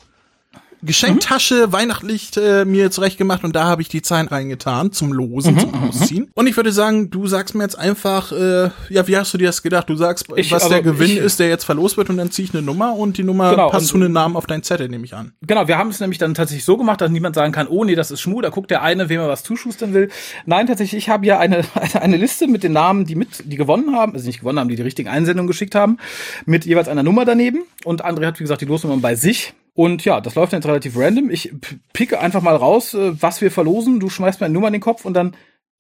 Geschenktasche, 0.83 1.73
weihnachtlich 1.73 2.37
äh, 2.37 2.65
mir 2.65 2.91
zurecht 2.91 3.17
gemacht 3.19 3.45
und 3.45 3.55
da 3.57 3.65
habe 3.65 3.83
ich 3.83 3.89
die 3.89 4.03
Zahlen 4.03 4.29
reingetan 4.29 4.93
zum 4.93 5.13
Losen, 5.13 5.59
zum 5.59 5.75
Ausziehen. 5.75 6.31
Und 6.35 6.47
ich 6.47 6.57
würde 6.57 6.73
sagen, 6.73 7.11
du 7.11 7.27
sagst 7.27 7.55
mir 7.55 7.63
jetzt 7.63 7.79
einfach, 7.79 8.33
äh, 8.33 8.71
ja, 8.91 9.07
wie 9.07 9.17
hast 9.17 9.33
du 9.33 9.39
dir 9.39 9.47
das 9.47 9.63
gedacht? 9.63 9.89
Du 9.89 9.97
sagst, 9.97 10.27
Ich- 10.37 10.51
was 10.51 10.65
also 10.65 10.75
der 10.75 10.83
Gewinn 10.83 11.11
ich- 11.13 11.17
ist, 11.19 11.39
der 11.41 11.49
jetzt 11.49 11.65
verlost 11.65 11.97
wird 11.97 12.11
und 12.11 12.17
dann 12.17 12.31
ziehe 12.31 12.47
ich 12.49 12.55
eine 12.55 12.63
Nummer 12.63 12.95
und 12.97 13.17
die 13.17 13.23
Nummer 13.25 13.51
Genau, 13.51 13.71
passt 13.71 13.87
zu 13.89 13.97
einem 13.97 14.13
Namen 14.13 14.37
auf 14.37 14.47
deinen 14.47 14.63
Zettel, 14.63 14.89
nehme 14.89 15.05
ich 15.05 15.15
an. 15.15 15.33
Genau, 15.43 15.69
wir 15.69 15.79
haben 15.79 15.91
es 15.91 16.01
nämlich 16.01 16.19
dann 16.19 16.35
tatsächlich 16.35 16.65
so 16.65 16.77
gemacht, 16.77 17.01
dass 17.01 17.11
niemand 17.11 17.35
sagen 17.37 17.53
kann, 17.53 17.69
oh 17.69 17.85
nee, 17.85 17.95
das 17.95 18.11
ist 18.11 18.21
Schmu, 18.21 18.41
da 18.41 18.49
guckt 18.51 18.71
der 18.71 18.83
eine, 18.83 19.09
wem 19.09 19.21
er 19.21 19.29
was 19.29 19.43
zuschustern 19.45 19.95
will. 19.95 20.09
Nein, 20.47 20.67
tatsächlich, 20.67 21.05
ich 21.05 21.09
habe 21.09 21.25
ja 21.27 21.39
eine, 21.39 21.65
eine, 21.75 21.95
eine 22.03 22.17
Liste 22.17 22.47
mit 22.49 22.63
den 22.63 22.73
Namen, 22.73 23.07
die 23.07 23.15
mit, 23.15 23.45
die 23.45 23.57
gewonnen 23.57 23.95
haben, 23.97 24.15
also 24.15 24.27
nicht 24.27 24.41
gewonnen 24.41 24.59
haben, 24.59 24.69
die 24.69 24.77
die 24.77 24.83
richtigen 24.83 25.09
Einsendungen 25.09 25.47
geschickt 25.47 25.75
haben, 25.75 25.99
mit 26.45 26.65
jeweils 26.67 26.89
einer 26.89 27.03
Nummer 27.03 27.25
daneben. 27.25 27.63
Und 27.85 28.05
André 28.05 28.27
hat, 28.27 28.39
wie 28.41 28.45
gesagt, 28.45 28.61
die 28.61 28.67
Losnummern 28.67 29.01
bei 29.01 29.15
sich. 29.15 29.55
Und 29.75 30.05
ja, 30.05 30.21
das 30.21 30.35
läuft 30.35 30.53
jetzt 30.53 30.67
relativ 30.67 30.97
random. 30.97 31.31
Ich 31.31 31.53
picke 31.93 32.21
einfach 32.21 32.43
mal 32.43 32.57
raus, 32.57 32.95
äh, 32.95 33.21
was 33.21 33.41
wir 33.41 33.51
verlosen. 33.51 34.01
Du 34.01 34.11
schmeißt 34.11 34.41
mir 34.41 34.47
eine 34.47 34.55
Nummer 34.55 34.67
in 34.67 34.75
den 34.75 34.83
Kopf 34.83 35.05
und 35.05 35.15
dann 35.15 35.35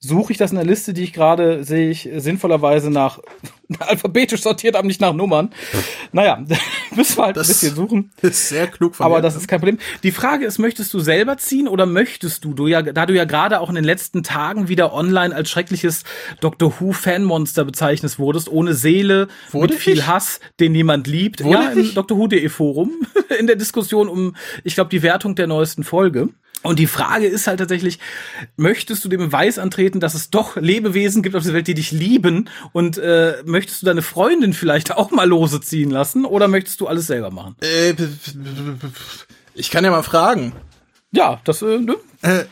suche 0.04 0.32
ich 0.32 0.38
das 0.38 0.50
in 0.50 0.56
der 0.56 0.66
Liste, 0.66 0.92
die 0.92 1.04
ich 1.04 1.12
gerade 1.12 1.62
sehe 1.62 1.88
ich 1.90 2.10
äh, 2.10 2.18
sinnvollerweise 2.20 2.90
nach 2.90 3.20
alphabetisch 3.78 4.42
sortiert, 4.42 4.74
aber 4.74 4.86
nicht 4.86 5.00
nach 5.00 5.12
Nummern. 5.12 5.50
Naja, 6.10 6.44
müssen 6.96 7.16
wir 7.18 7.26
halt 7.26 7.36
Das- 7.36 7.46
ein 7.48 7.52
bisschen 7.52 7.74
suchen. 7.76 8.10
Ist 8.20 8.48
sehr 8.48 8.66
klug 8.66 8.96
von 8.96 9.06
Aber 9.06 9.16
mir. 9.16 9.22
das 9.22 9.36
ist 9.36 9.46
kein 9.46 9.60
Problem. 9.60 9.78
Die 10.02 10.10
Frage 10.10 10.44
ist, 10.44 10.58
möchtest 10.58 10.92
du 10.92 10.98
selber 10.98 11.36
ziehen 11.38 11.68
oder 11.68 11.86
möchtest 11.86 12.44
du, 12.44 12.52
du 12.52 12.66
ja, 12.66 12.82
da 12.82 13.06
du 13.06 13.14
ja 13.14 13.24
gerade 13.24 13.60
auch 13.60 13.68
in 13.68 13.76
den 13.76 13.84
letzten 13.84 14.22
Tagen 14.24 14.68
wieder 14.68 14.92
online 14.92 15.34
als 15.34 15.48
schreckliches 15.50 16.02
Doctor 16.40 16.74
Who 16.80 16.92
Fanmonster 16.92 17.64
bezeichnet 17.64 18.18
wurdest, 18.18 18.50
ohne 18.50 18.74
Seele, 18.74 19.28
Wurde 19.52 19.74
mit 19.74 19.82
viel 19.82 19.98
ich? 19.98 20.06
Hass, 20.08 20.40
den 20.58 20.72
niemand 20.72 21.06
liebt. 21.06 21.44
Wurde 21.44 21.62
ja, 21.64 21.70
im 21.70 21.78
ich? 21.78 21.94
Doctor 21.94 22.18
Who.de 22.18 22.48
Forum, 22.48 22.90
in 23.38 23.46
der 23.46 23.56
Diskussion 23.56 24.08
um, 24.08 24.34
ich 24.64 24.74
glaube, 24.74 24.90
die 24.90 25.02
Wertung 25.02 25.36
der 25.36 25.46
neuesten 25.46 25.84
Folge. 25.84 26.28
Und 26.62 26.78
die 26.78 26.86
Frage 26.86 27.26
ist 27.26 27.46
halt 27.46 27.58
tatsächlich, 27.58 27.98
möchtest 28.56 29.04
du 29.04 29.08
dem 29.08 29.20
Beweis 29.20 29.58
antreten, 29.58 29.98
dass 30.00 30.14
es 30.14 30.30
doch 30.30 30.56
Lebewesen 30.56 31.22
gibt 31.22 31.34
auf 31.34 31.42
dieser 31.42 31.54
Welt, 31.54 31.66
die 31.66 31.74
dich 31.74 31.90
lieben? 31.90 32.48
Und 32.72 32.98
äh, 32.98 33.42
möchtest 33.44 33.82
du 33.82 33.86
deine 33.86 34.02
Freundin 34.02 34.52
vielleicht 34.52 34.92
auch 34.92 35.10
mal 35.10 35.28
lose 35.28 35.60
ziehen 35.60 35.90
lassen? 35.90 36.24
Oder 36.24 36.46
möchtest 36.48 36.80
du 36.80 36.86
alles 36.86 37.06
selber 37.08 37.30
machen? 37.30 37.56
Äh, 37.60 37.94
ich 39.54 39.70
kann 39.70 39.84
ja 39.84 39.90
mal 39.90 40.02
fragen. 40.02 40.52
Ja, 41.10 41.40
das, 41.44 41.62
äh, 41.62 41.78
ne? 41.78 41.96
Äh, 42.22 42.44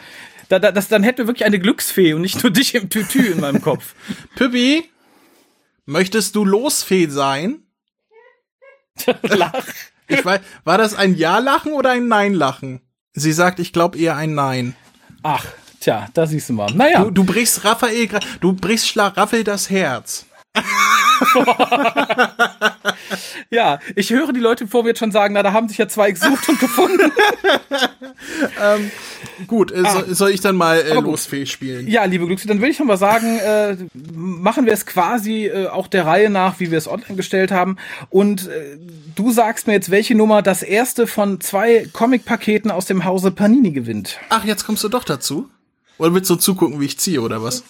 Da, 0.49 0.59
da, 0.59 0.73
das, 0.73 0.89
dann 0.89 1.05
hätten 1.05 1.19
wir 1.19 1.27
wirklich 1.29 1.47
eine 1.47 1.61
Glücksfee 1.61 2.13
und 2.13 2.23
nicht 2.23 2.43
nur 2.43 2.53
dich 2.53 2.75
im 2.75 2.91
Tütü 2.91 3.23
in 3.23 3.41
meinem 3.41 3.63
Kopf. 3.63 3.95
Pippi, 4.35 4.91
möchtest 5.87 6.35
du 6.35 6.45
Losfee 6.45 7.07
sein? 7.07 7.63
Lach. 9.23 9.65
Ich 10.09 10.25
weiß, 10.25 10.41
war 10.65 10.77
das 10.77 10.95
ein 10.95 11.15
Ja-Lachen 11.15 11.73
oder 11.73 11.91
ein 11.91 12.09
Nein-Lachen? 12.09 12.81
Sie 13.13 13.33
sagt, 13.33 13.59
ich 13.59 13.73
glaube 13.73 13.99
eher 13.99 14.17
ein 14.17 14.35
Nein. 14.35 14.75
Ach, 15.23 15.45
tja, 15.81 16.09
da 16.15 16.27
siehst 16.27 16.49
du 16.49 16.53
mal. 16.53 16.73
Naja, 16.73 17.05
Du, 17.05 17.11
du 17.11 17.25
brichst 17.25 17.65
Raphael, 17.65 18.09
du 18.41 18.53
brichst 18.53 18.89
Schlaraffel 18.89 19.45
das 19.45 19.69
Herz. 19.71 20.27
ja, 23.51 23.79
ich 23.97 24.11
höre 24.11 24.33
die 24.33 24.41
Leute 24.41 24.67
vor 24.67 24.83
mir 24.83 24.91
jetzt 24.91 24.99
schon 24.99 25.13
sagen, 25.13 25.35
na, 25.35 25.43
da 25.43 25.53
haben 25.53 25.69
sich 25.69 25.79
ja 25.79 25.89
zwei 25.89 26.11
gesucht 26.13 26.49
und 26.49 26.61
gefunden. 26.61 27.13
Gut, 29.47 29.73
äh, 29.73 29.83
so, 29.83 30.15
soll 30.15 30.31
ich 30.31 30.41
dann 30.41 30.57
mal 30.57 30.79
äh, 30.79 30.91
Ah. 30.91 30.95
Gut. 30.97 31.07
Losfee 31.07 31.47
spielen? 31.47 31.89
Ja, 31.89 32.05
liebe 32.05 32.27
Glücksfee, 32.27 32.49
dann 32.49 32.61
will 32.61 32.71
ich 32.71 32.79
noch 32.79 32.87
mal 32.87 32.97
sagen, 32.97 33.39
äh, 33.39 33.77
machen 34.15 34.67
wir 34.67 34.73
es 34.73 34.87
quasi 34.87 35.47
äh, 35.47 35.69
auch 35.69 35.87
der 35.87 36.07
Reihe 36.07 36.31
nach, 36.31 36.61
wie 36.61 36.71
wir 36.71 36.79
es 36.79 36.89
online 36.89 37.17
gestellt 37.17 37.51
haben. 37.51 37.77
Und 38.11 38.49
äh, 38.49 38.77
du 39.15 39.31
sagst 39.31 39.67
mir 39.67 39.75
jetzt, 39.75 39.91
welche 39.91 40.15
Nummer 40.15 40.43
das 40.43 40.63
erste 40.63 41.07
von 41.07 41.41
zwei 41.41 41.87
Comic-Paketen 41.93 42.71
aus 42.71 42.87
dem 42.87 43.05
Hause 43.05 43.31
Panini 43.31 43.73
gewinnt. 43.73 44.19
Ach, 44.29 44.45
jetzt 44.45 44.65
kommst 44.65 44.85
du 44.85 44.89
doch 44.89 45.05
dazu? 45.05 45.49
Oder 45.99 46.15
willst 46.15 46.31
du 46.31 46.37
zugucken, 46.37 46.81
wie 46.81 46.87
ich 46.87 46.99
ziehe, 46.99 47.21
oder 47.21 47.43
was? 47.43 47.63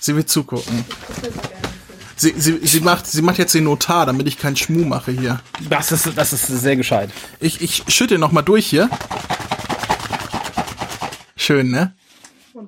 Sie 0.00 0.16
will 0.16 0.24
zugucken. 0.24 0.84
Sie, 2.20 2.34
sie, 2.36 2.58
sie, 2.62 2.80
macht, 2.80 3.06
sie 3.06 3.22
macht 3.22 3.38
jetzt 3.38 3.54
den 3.54 3.64
Notar, 3.64 4.04
damit 4.04 4.28
ich 4.28 4.36
keinen 4.36 4.54
Schmuh 4.54 4.84
mache 4.84 5.10
hier. 5.10 5.40
Das 5.70 5.90
ist, 5.90 6.06
das 6.16 6.34
ist 6.34 6.48
sehr 6.48 6.76
gescheit. 6.76 7.08
Ich, 7.40 7.62
ich 7.62 7.84
schütte 7.88 8.18
noch 8.18 8.30
mal 8.30 8.42
durch 8.42 8.66
hier. 8.66 8.90
Schön, 11.34 11.70
ne? 11.70 11.94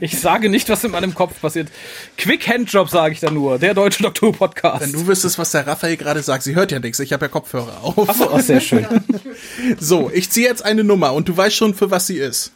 Ich 0.00 0.20
sage 0.20 0.50
nicht, 0.50 0.68
was 0.68 0.84
in 0.84 0.92
meinem 0.92 1.14
Kopf 1.14 1.40
passiert. 1.40 1.68
Quick 2.16 2.46
Handjob 2.46 2.88
sage 2.88 3.14
ich 3.14 3.20
da 3.20 3.30
nur. 3.30 3.58
Der 3.58 3.74
deutsche 3.74 4.04
Doktor 4.04 4.32
Podcast. 4.32 4.80
Wenn 4.80 4.92
du 4.92 5.08
wüsstest, 5.08 5.36
was 5.36 5.50
der 5.50 5.66
Raphael 5.66 5.96
gerade 5.96 6.22
sagt, 6.22 6.44
sie 6.44 6.54
hört 6.54 6.70
ja 6.70 6.78
nichts, 6.78 7.00
ich 7.00 7.12
habe 7.12 7.24
ja 7.24 7.28
Kopfhörer 7.28 7.82
auf. 7.82 8.08
Achso, 8.08 8.32
oh, 8.32 8.38
sehr 8.38 8.60
schön. 8.60 8.86
So, 9.80 10.12
ich 10.12 10.30
ziehe 10.30 10.46
jetzt 10.46 10.64
eine 10.64 10.84
Nummer 10.84 11.12
und 11.12 11.28
du 11.28 11.36
weißt 11.36 11.56
schon, 11.56 11.74
für 11.74 11.90
was 11.90 12.06
sie 12.06 12.18
ist. 12.18 12.52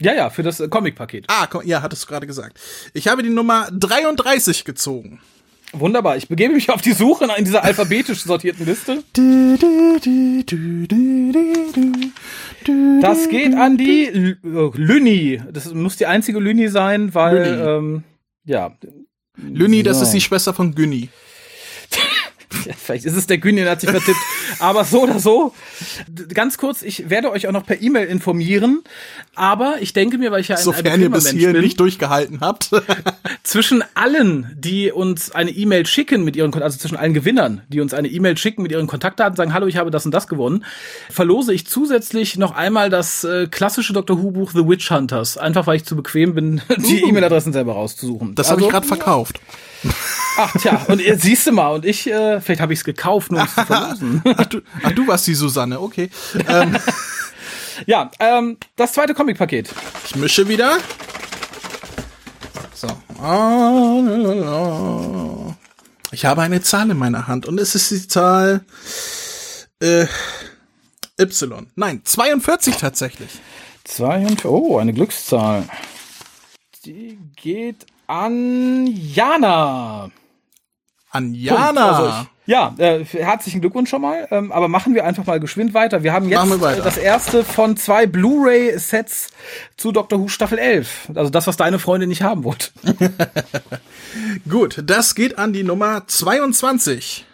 Ja, 0.00 0.14
ja, 0.14 0.30
für 0.30 0.42
das 0.42 0.60
äh, 0.60 0.68
Comic-Paket. 0.68 1.26
Ah, 1.28 1.46
ja, 1.64 1.82
hattest 1.82 2.04
du 2.04 2.06
gerade 2.08 2.26
gesagt. 2.26 2.58
Ich 2.94 3.06
habe 3.08 3.22
die 3.22 3.28
Nummer 3.30 3.68
33 3.72 4.64
gezogen. 4.64 5.20
Wunderbar. 5.72 6.16
Ich 6.16 6.26
begebe 6.26 6.54
mich 6.54 6.68
auf 6.70 6.82
die 6.82 6.92
Suche 6.92 7.28
in 7.36 7.44
dieser 7.44 7.62
alphabetisch 7.62 8.22
sortierten 8.22 8.66
Liste. 8.66 9.04
Das 13.00 13.28
geht 13.28 13.54
an 13.54 13.76
die 13.76 14.36
Lüni. 14.42 15.40
Das 15.52 15.72
muss 15.72 15.96
die 15.96 16.06
einzige 16.06 16.38
Lüni 16.40 16.68
sein, 16.68 17.14
weil, 17.14 17.36
Lüni. 17.36 17.62
ähm, 17.62 18.04
ja. 18.44 18.72
Lüni, 19.36 19.82
das 19.82 19.98
So. 19.98 20.04
ist 20.04 20.12
die 20.12 20.20
Schwester 20.20 20.52
von 20.52 20.74
Günni. 20.74 21.08
Ja, 22.66 22.74
vielleicht 22.76 23.04
ist 23.04 23.16
es 23.16 23.26
der 23.26 23.38
Günni, 23.38 23.62
der 23.62 23.70
hat 23.72 23.80
sich 23.80 23.90
vertippt. 23.90 24.18
Aber 24.58 24.84
so 24.84 25.02
oder 25.02 25.20
so. 25.20 25.54
Ganz 26.34 26.58
kurz, 26.58 26.82
ich 26.82 27.08
werde 27.08 27.30
euch 27.30 27.46
auch 27.46 27.52
noch 27.52 27.64
per 27.64 27.80
E-Mail 27.80 28.08
informieren. 28.08 28.82
Aber 29.34 29.76
ich 29.80 29.92
denke 29.92 30.18
mir, 30.18 30.32
weil 30.32 30.40
ich 30.40 30.48
ja 30.48 30.56
ein 30.56 30.62
Sofern 30.62 31.00
ihr 31.00 31.10
bis 31.10 31.30
hier 31.30 31.52
bin, 31.52 31.62
nicht 31.62 31.78
durchgehalten 31.78 32.40
habt. 32.40 32.70
zwischen 33.42 33.84
allen, 33.94 34.54
die 34.58 34.90
uns 34.90 35.30
eine 35.30 35.50
E-Mail 35.50 35.86
schicken 35.86 36.24
mit 36.24 36.36
ihren, 36.36 36.52
also 36.60 36.78
zwischen 36.78 36.96
allen 36.96 37.14
Gewinnern, 37.14 37.62
die 37.68 37.80
uns 37.80 37.94
eine 37.94 38.08
E-Mail 38.08 38.36
schicken 38.36 38.62
mit 38.62 38.72
ihren 38.72 38.86
Kontaktdaten, 38.86 39.36
sagen, 39.36 39.54
hallo, 39.54 39.66
ich 39.66 39.76
habe 39.76 39.90
das 39.90 40.04
und 40.04 40.12
das 40.12 40.26
gewonnen, 40.26 40.64
verlose 41.08 41.54
ich 41.54 41.66
zusätzlich 41.66 42.36
noch 42.36 42.52
einmal 42.52 42.90
das 42.90 43.24
äh, 43.24 43.46
klassische 43.46 43.92
Doctor 43.92 44.22
Who 44.22 44.32
Buch 44.32 44.50
The 44.52 44.66
Witch 44.66 44.90
Hunters. 44.90 45.38
Einfach 45.38 45.66
weil 45.66 45.76
ich 45.76 45.84
zu 45.84 45.96
bequem 45.96 46.34
bin, 46.34 46.60
die 46.78 47.04
uh. 47.04 47.08
E-Mail-Adressen 47.08 47.52
selber 47.52 47.74
rauszusuchen. 47.74 48.34
Das 48.34 48.48
also, 48.48 48.56
habe 48.56 48.62
ich 48.62 48.70
gerade 48.70 48.86
verkauft. 48.86 49.40
Ach 50.36 50.52
tja, 50.52 50.84
und 50.88 51.00
jetzt 51.00 51.22
siehst 51.22 51.46
du 51.46 51.52
mal, 51.52 51.68
und 51.68 51.84
ich, 51.84 52.06
äh, 52.06 52.40
vielleicht 52.40 52.60
habe 52.60 52.72
ich 52.72 52.80
es 52.80 52.84
gekauft, 52.84 53.30
nur 53.32 53.40
um 53.40 53.46
es 53.46 53.54
zu 53.54 53.64
verlosen. 53.64 54.22
ach, 54.36 54.46
du, 54.46 54.60
ach, 54.82 54.92
du 54.92 55.06
warst 55.06 55.26
die 55.26 55.34
Susanne, 55.34 55.80
okay. 55.80 56.10
Ähm. 56.48 56.76
ja, 57.86 58.10
ähm, 58.18 58.56
das 58.76 58.92
zweite 58.92 59.14
Comic-Paket. 59.14 59.70
Ich 60.06 60.16
mische 60.16 60.48
wieder. 60.48 60.78
So. 62.74 62.88
Ich 66.12 66.24
habe 66.24 66.42
eine 66.42 66.62
Zahl 66.62 66.90
in 66.90 66.96
meiner 66.96 67.28
Hand 67.28 67.46
und 67.46 67.58
es 67.60 67.74
ist 67.74 67.90
die 67.90 68.08
Zahl 68.08 68.64
äh, 69.80 70.06
Y. 71.20 71.66
Nein, 71.74 72.00
42 72.04 72.76
tatsächlich. 72.76 73.30
42, 73.84 74.46
oh, 74.46 74.78
eine 74.78 74.92
Glückszahl. 74.92 75.68
Die 76.84 77.18
geht 77.36 77.86
an 78.10 78.88
Jana. 78.88 80.10
An 81.10 81.32
Jana. 81.32 81.96
Also 81.96 82.26
ja, 82.44 82.74
äh, 82.78 83.04
herzlichen 83.04 83.60
Glückwunsch 83.60 83.88
schon 83.88 84.02
mal. 84.02 84.26
Ähm, 84.32 84.50
aber 84.50 84.66
machen 84.66 84.94
wir 84.94 85.04
einfach 85.04 85.24
mal 85.24 85.38
geschwind 85.38 85.74
weiter. 85.74 86.02
Wir 86.02 86.12
haben 86.12 86.28
jetzt 86.28 86.60
wir 86.60 86.82
das 86.82 86.96
erste 86.96 87.44
von 87.44 87.76
zwei 87.76 88.06
Blu-ray-Sets 88.06 89.28
zu 89.76 89.92
Doctor 89.92 90.18
Who 90.18 90.26
Staffel 90.26 90.58
11. 90.58 91.12
Also 91.14 91.30
das, 91.30 91.46
was 91.46 91.56
deine 91.56 91.78
Freundin 91.78 92.08
nicht 92.08 92.22
haben 92.22 92.42
wollte. 92.42 92.70
Gut, 94.48 94.82
das 94.84 95.14
geht 95.14 95.38
an 95.38 95.52
die 95.52 95.62
Nummer 95.62 96.08
22. 96.08 97.24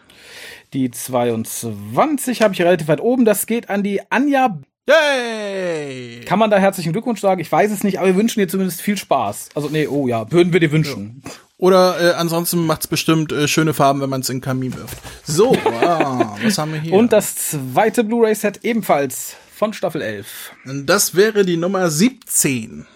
Die 0.74 0.90
22 0.90 2.42
habe 2.42 2.52
ich 2.52 2.60
relativ 2.60 2.88
weit 2.88 3.00
oben. 3.00 3.24
Das 3.24 3.46
geht 3.46 3.70
an 3.70 3.82
die 3.82 4.02
Anja 4.10 4.58
Yay! 4.88 6.20
Kann 6.26 6.38
man 6.38 6.48
da 6.48 6.58
herzlichen 6.58 6.92
Glückwunsch 6.92 7.20
sagen? 7.20 7.40
Ich 7.40 7.50
weiß 7.50 7.72
es 7.72 7.82
nicht, 7.82 7.98
aber 7.98 8.06
wir 8.06 8.16
wünschen 8.16 8.38
dir 8.38 8.46
zumindest 8.46 8.80
viel 8.80 8.96
Spaß. 8.96 9.48
Also, 9.54 9.68
nee, 9.68 9.88
oh 9.88 10.06
ja, 10.06 10.30
würden 10.30 10.52
wir 10.52 10.60
dir 10.60 10.70
wünschen. 10.70 11.22
Ja. 11.24 11.30
Oder 11.58 12.00
äh, 12.00 12.14
ansonsten 12.14 12.66
macht's 12.66 12.86
bestimmt 12.86 13.32
äh, 13.32 13.48
schöne 13.48 13.74
Farben, 13.74 14.00
wenn 14.00 14.10
man 14.10 14.20
es 14.20 14.28
in 14.28 14.36
den 14.36 14.42
Kamin 14.42 14.76
wirft. 14.76 14.98
So, 15.24 15.56
ah, 15.64 16.36
was 16.42 16.58
haben 16.58 16.72
wir 16.72 16.80
hier? 16.80 16.92
Und 16.92 17.12
das 17.12 17.34
zweite 17.34 18.04
Blu-ray-Set 18.04 18.60
ebenfalls 18.62 19.36
von 19.52 19.72
Staffel 19.72 20.02
11. 20.02 20.52
Das 20.84 21.16
wäre 21.16 21.44
die 21.44 21.56
Nummer 21.56 21.90
17. 21.90 22.86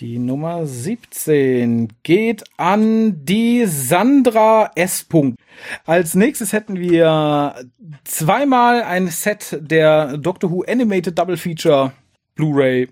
Die 0.00 0.18
Nummer 0.18 0.66
17 0.66 1.88
geht 2.02 2.44
an 2.56 3.24
die 3.24 3.66
Sandra 3.66 4.70
S. 4.74 5.04
Als 5.84 6.14
nächstes 6.14 6.52
hätten 6.52 6.78
wir 6.78 7.54
zweimal 8.04 8.82
ein 8.82 9.08
Set 9.08 9.58
der 9.60 10.18
Doctor 10.18 10.50
Who 10.50 10.64
Animated 10.66 11.18
Double 11.18 11.36
Feature 11.36 11.92
Blu-ray 12.34 12.88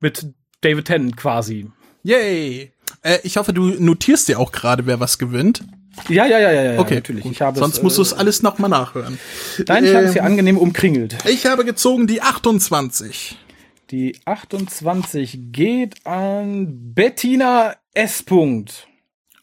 mit 0.00 0.26
David 0.60 0.86
Tennant 0.86 1.16
quasi. 1.16 1.70
Yay! 2.02 2.72
Äh, 3.02 3.18
ich 3.22 3.36
hoffe, 3.36 3.52
du 3.52 3.68
notierst 3.82 4.28
dir 4.28 4.38
auch 4.38 4.52
gerade, 4.52 4.86
wer 4.86 5.00
was 5.00 5.18
gewinnt. 5.18 5.64
Ja, 6.08 6.26
ja, 6.26 6.38
ja, 6.38 6.52
ja, 6.52 6.72
ja 6.72 6.80
okay, 6.80 6.96
natürlich. 6.96 7.24
Ich 7.24 7.40
habe 7.40 7.58
Sonst 7.58 7.78
es, 7.78 7.82
musst 7.82 7.98
du 7.98 8.02
es 8.02 8.12
äh, 8.12 8.16
alles 8.16 8.42
nochmal 8.42 8.70
nachhören. 8.70 9.18
Nein, 9.66 9.84
ich 9.84 9.90
ähm, 9.90 9.96
habe 9.96 10.06
es 10.06 10.12
hier 10.12 10.24
angenehm 10.24 10.58
umkringelt. 10.58 11.16
Ich 11.28 11.46
habe 11.46 11.64
gezogen 11.64 12.06
die 12.06 12.20
28. 12.20 13.38
Die 13.90 14.18
28 14.24 15.52
geht 15.52 16.06
an 16.06 16.94
Bettina 16.94 17.76
S. 17.92 18.24
-Punkt. 18.26 18.86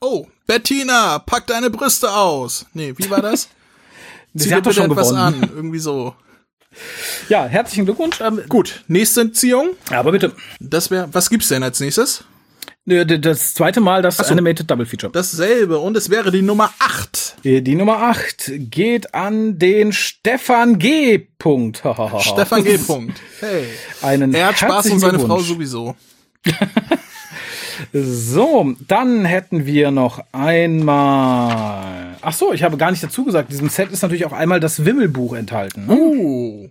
Oh, 0.04 0.26
Bettina, 0.48 1.20
pack 1.20 1.46
deine 1.46 1.70
Brüste 1.70 2.12
aus. 2.12 2.66
Nee, 2.74 2.96
wie 2.98 3.08
war 3.12 3.22
das? 3.22 3.50
Zieh 4.36 4.50
dir 4.50 4.62
bitte 4.62 4.82
etwas 4.82 5.10
gewonnen. 5.10 5.44
an, 5.44 5.52
irgendwie 5.56 5.78
so. 5.78 6.16
Ja, 7.30 7.46
herzlichen 7.46 7.86
Glückwunsch. 7.86 8.20
Ähm, 8.20 8.42
Gut, 8.50 8.84
nächste 8.88 9.22
Entziehung. 9.22 9.76
Aber 9.92 10.12
bitte. 10.12 10.34
Das 10.60 10.90
wäre, 10.90 11.08
was 11.12 11.30
gibt's 11.30 11.50
denn 11.50 11.62
als 11.62 11.80
nächstes? 11.80 12.24
Das 12.86 13.54
zweite 13.54 13.80
Mal 13.80 14.02
das 14.02 14.18
so, 14.18 14.24
Animated 14.24 14.72
Double 14.72 14.88
Feature. 14.88 15.12
Dasselbe 15.12 15.78
und 15.78 15.96
es 15.96 16.10
wäre 16.10 16.32
die 16.32 16.42
Nummer 16.42 16.74
8. 16.80 17.36
Die 17.44 17.76
Nummer 17.76 18.02
8 18.02 18.54
geht 18.72 19.14
an 19.14 19.60
den 19.60 19.94
Stefan 19.94 20.80
G. 20.80 21.20
Punkt. 21.20 21.84
Stefan 22.22 22.64
G. 22.64 22.80
Punkt. 22.80 23.22
Hey. 23.40 23.68
Einen 24.02 24.34
er 24.34 24.48
hat 24.48 24.58
Spaß 24.58 24.90
und 24.90 25.00
seine 25.00 25.20
Frau 25.20 25.40
sowieso. 25.42 25.96
so, 27.94 28.74
dann 28.88 29.26
hätten 29.26 29.66
wir 29.66 29.92
noch 29.92 30.24
einmal. 30.32 32.18
Ach 32.22 32.34
so, 32.34 32.54
ich 32.54 32.64
habe 32.64 32.78
gar 32.78 32.92
nicht 32.92 33.04
dazu 33.04 33.26
gesagt. 33.26 33.52
Diesem 33.52 33.70
Set 33.70 33.92
ist 33.92 34.02
natürlich 34.02 34.26
auch 34.26 34.34
einmal 34.34 34.60
das 34.60 34.86
Wimmelbuch 34.86 35.34
enthalten. 35.34 35.86
Ne? 35.88 35.94
Uh. 35.94 36.70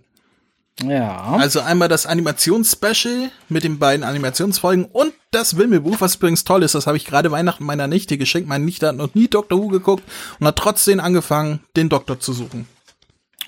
Ja. 0.83 1.37
Also 1.39 1.59
einmal 1.59 1.87
das 1.87 2.05
Animationsspecial 2.05 3.29
mit 3.49 3.63
den 3.63 3.77
beiden 3.77 4.03
Animationsfolgen 4.03 4.85
und 4.85 5.13
das 5.31 5.57
Wimmelbuch, 5.57 5.97
was 5.99 6.15
übrigens 6.15 6.43
toll 6.43 6.63
ist. 6.63 6.75
Das 6.75 6.87
habe 6.87 6.97
ich 6.97 7.05
gerade 7.05 7.31
Weihnachten 7.31 7.65
meiner 7.65 7.87
Nichte 7.87 8.17
geschenkt. 8.17 8.49
Meine 8.49 8.65
Nichte 8.65 8.87
hat 8.87 8.95
noch 8.95 9.13
nie 9.13 9.27
Doctor 9.27 9.59
Who 9.59 9.67
geguckt 9.67 10.03
und 10.39 10.47
hat 10.47 10.55
trotzdem 10.55 10.99
angefangen, 10.99 11.59
den 11.75 11.89
Doktor 11.89 12.19
zu 12.19 12.33
suchen. 12.33 12.67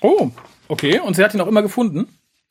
Oh, 0.00 0.30
okay. 0.68 1.00
Und 1.00 1.16
sie 1.16 1.24
hat 1.24 1.34
ihn 1.34 1.40
auch 1.40 1.46
immer 1.46 1.62
gefunden? 1.62 2.06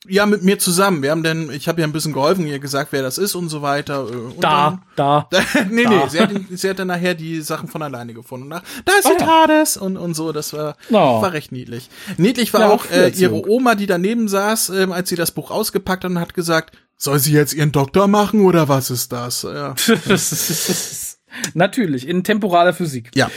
Ja, 0.06 0.26
mit 0.26 0.42
mir 0.42 0.58
zusammen. 0.58 1.02
Wir 1.02 1.10
haben 1.10 1.22
denn, 1.22 1.50
ich 1.50 1.68
habe 1.68 1.80
ihr 1.80 1.86
ein 1.86 1.92
bisschen 1.92 2.12
geholfen, 2.12 2.46
ihr 2.46 2.58
gesagt, 2.58 2.92
wer 2.92 3.02
das 3.02 3.18
ist 3.18 3.34
und 3.34 3.48
so 3.48 3.62
weiter. 3.62 4.06
Äh, 4.08 4.16
und 4.16 4.42
da, 4.44 4.80
dann, 4.96 5.26
da. 5.30 5.44
nee, 5.70 5.84
da. 5.84 5.90
nee, 5.90 6.00
sie 6.08 6.20
hat, 6.20 6.30
sie 6.50 6.70
hat 6.70 6.78
dann 6.78 6.88
nachher 6.88 7.14
die 7.14 7.40
Sachen 7.40 7.68
von 7.68 7.82
alleine 7.82 8.12
gefunden. 8.14 8.48
Nach, 8.48 8.62
da 8.84 8.92
ist 8.98 9.08
die 9.08 9.22
ah, 9.22 9.46
TARDIS 9.46 9.76
und, 9.76 9.96
und 9.96 10.14
so, 10.14 10.32
das 10.32 10.52
war, 10.52 10.76
oh. 10.90 11.22
war 11.22 11.32
recht 11.32 11.52
niedlich. 11.52 11.88
Niedlich 12.16 12.52
war 12.52 12.60
ja, 12.60 12.70
auch 12.70 12.90
äh, 12.90 13.08
ihre 13.10 13.48
Oma, 13.48 13.74
die 13.74 13.86
daneben 13.86 14.28
saß, 14.28 14.70
äh, 14.70 14.86
als 14.90 15.08
sie 15.08 15.16
das 15.16 15.30
Buch 15.30 15.50
ausgepackt 15.50 16.04
hat 16.04 16.10
und 16.10 16.20
hat 16.20 16.34
gesagt, 16.34 16.76
soll 16.96 17.18
sie 17.18 17.32
jetzt 17.32 17.54
ihren 17.54 17.72
Doktor 17.72 18.08
machen 18.08 18.44
oder 18.44 18.68
was 18.68 18.90
ist 18.90 19.12
das? 19.12 19.42
Ja. 19.42 19.74
Natürlich, 21.54 22.06
in 22.06 22.24
temporaler 22.24 22.72
Physik. 22.72 23.10
Ja. 23.14 23.30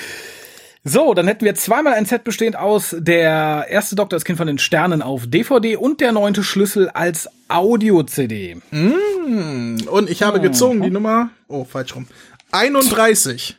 So, 0.90 1.14
dann 1.14 1.28
hätten 1.28 1.44
wir 1.44 1.54
zweimal 1.54 1.94
ein 1.96 2.06
Set 2.06 2.24
bestehend 2.24 2.56
aus 2.56 2.96
der 2.98 3.66
erste 3.70 3.98
Doktor, 3.98 4.16
das 4.16 4.24
Kind 4.24 4.38
von 4.38 4.48
den 4.48 4.58
Sternen 4.58 5.02
auf 5.02 5.28
DVD 5.28 5.76
und 5.76 6.00
der 6.00 6.14
neunte 6.14 6.44
Schlüssel 6.44 6.90
als 6.90 7.28
Audio-CD. 7.50 8.56
Mm, 8.72 9.80
und 9.90 10.10
ich 10.10 10.24
habe 10.24 10.40
gezogen 10.40 10.82
die 10.82 10.90
Nummer, 10.90 11.30
oh, 11.50 11.66
falsch 11.66 11.94
rum, 11.94 12.08
31. 12.54 13.58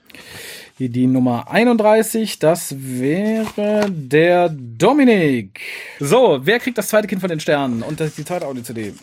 Die, 0.79 0.89
die 0.89 1.07
Nummer 1.07 1.51
31, 1.51 2.39
das 2.39 2.75
wäre 2.79 3.91
der 3.91 4.49
Dominik. 4.49 5.61
So, 6.01 6.41
wer 6.45 6.59
kriegt 6.61 6.79
das 6.79 6.89
zweite 6.89 7.09
Kind 7.09 7.21
von 7.21 7.29
den 7.29 7.41
Sternen 7.41 7.83
und 7.83 8.01
das 8.01 8.09
ist 8.09 8.19
die 8.19 8.25
zweite 8.25 8.47
Audio-CD? 8.47 8.95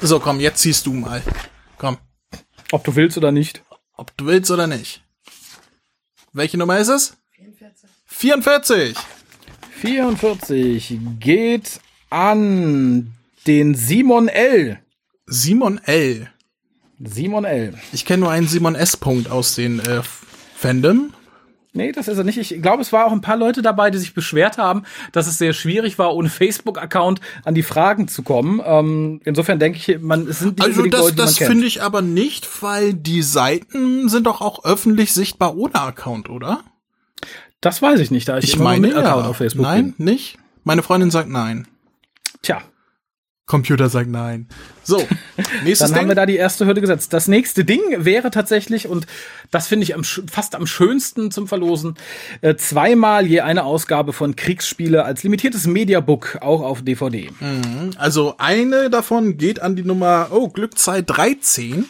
So, 0.00 0.18
komm, 0.18 0.40
jetzt 0.40 0.60
ziehst 0.60 0.86
du 0.86 0.94
mal. 0.94 1.20
Komm. 1.76 1.98
Ob 2.72 2.84
du 2.84 2.96
willst 2.96 3.18
oder 3.18 3.32
nicht. 3.32 3.62
Ob 3.98 4.16
du 4.16 4.24
willst 4.24 4.50
oder 4.50 4.66
nicht. 4.66 5.02
Welche 6.32 6.56
Nummer 6.56 6.78
ist 6.78 6.88
es? 6.88 7.18
44. 8.20 8.94
44 9.80 10.98
geht 11.20 11.80
an 12.10 13.14
den 13.46 13.74
Simon 13.74 14.28
L. 14.28 14.78
Simon 15.24 15.80
L. 15.86 16.28
Simon 17.02 17.46
L. 17.46 17.72
Ich 17.94 18.04
kenne 18.04 18.24
nur 18.24 18.30
einen 18.30 18.46
Simon 18.46 18.74
S. 18.74 18.98
Punkt 18.98 19.30
aus 19.30 19.54
den 19.54 19.80
äh, 19.80 20.02
Fandom. 20.54 21.14
Nee, 21.72 21.92
das 21.92 22.08
ist 22.08 22.18
er 22.18 22.24
nicht. 22.24 22.36
Ich 22.36 22.60
glaube, 22.60 22.82
es 22.82 22.92
war 22.92 23.06
auch 23.06 23.12
ein 23.12 23.22
paar 23.22 23.38
Leute 23.38 23.62
dabei, 23.62 23.90
die 23.90 23.96
sich 23.96 24.12
beschwert 24.12 24.58
haben, 24.58 24.82
dass 25.12 25.26
es 25.26 25.38
sehr 25.38 25.54
schwierig 25.54 25.98
war, 25.98 26.14
ohne 26.14 26.28
Facebook-Account 26.28 27.22
an 27.46 27.54
die 27.54 27.62
Fragen 27.62 28.06
zu 28.06 28.22
kommen. 28.22 28.60
Ähm, 28.62 29.22
insofern 29.24 29.58
denke 29.58 29.78
ich, 29.78 29.98
man 29.98 30.28
es 30.28 30.40
sind 30.40 30.58
nicht 30.58 30.68
also 30.68 30.84
das, 30.84 31.00
Leute, 31.00 31.16
das 31.16 31.38
finde 31.38 31.64
ich 31.64 31.80
aber 31.80 32.02
nicht, 32.02 32.46
weil 32.62 32.92
die 32.92 33.22
Seiten 33.22 34.10
sind 34.10 34.26
doch 34.26 34.42
auch 34.42 34.62
öffentlich 34.66 35.14
sichtbar 35.14 35.56
ohne 35.56 35.76
Account, 35.76 36.28
oder? 36.28 36.64
Das 37.60 37.82
weiß 37.82 38.00
ich 38.00 38.10
nicht, 38.10 38.28
da 38.28 38.38
ich, 38.38 38.44
ich 38.44 38.58
meine, 38.58 38.86
mit 38.86 38.96
Account 38.96 39.24
ja. 39.24 39.30
auf 39.30 39.36
Facebook 39.36 39.62
Nein, 39.62 39.92
bin. 39.92 40.04
nicht? 40.06 40.38
Meine 40.64 40.82
Freundin 40.82 41.10
sagt 41.10 41.28
nein. 41.28 41.66
Tja. 42.42 42.62
Computer 43.50 43.88
sagt 43.88 44.08
nein. 44.08 44.46
So, 44.84 44.98
nächstes 45.64 45.78
Dann 45.78 45.88
Ding. 45.88 45.98
haben 46.02 46.08
wir 46.08 46.14
da 46.14 46.24
die 46.24 46.36
erste 46.36 46.66
Hürde 46.66 46.80
gesetzt. 46.80 47.12
Das 47.12 47.26
nächste 47.26 47.64
Ding 47.64 47.80
wäre 47.98 48.30
tatsächlich, 48.30 48.86
und 48.86 49.06
das 49.50 49.66
finde 49.66 49.82
ich 49.82 49.96
am, 49.96 50.04
fast 50.04 50.54
am 50.54 50.66
schönsten 50.66 51.32
zum 51.32 51.48
Verlosen, 51.48 51.96
äh, 52.42 52.54
zweimal 52.54 53.26
je 53.26 53.40
eine 53.40 53.64
Ausgabe 53.64 54.12
von 54.12 54.36
Kriegsspiele 54.36 55.04
als 55.04 55.24
limitiertes 55.24 55.66
Mediabook, 55.66 56.38
auch 56.40 56.62
auf 56.62 56.82
DVD. 56.82 57.28
Mhm. 57.40 57.90
Also 57.98 58.36
eine 58.38 58.88
davon 58.88 59.36
geht 59.36 59.60
an 59.60 59.74
die 59.74 59.82
Nummer, 59.82 60.28
oh, 60.30 60.48
Glückzeit 60.48 61.04
13. 61.08 61.86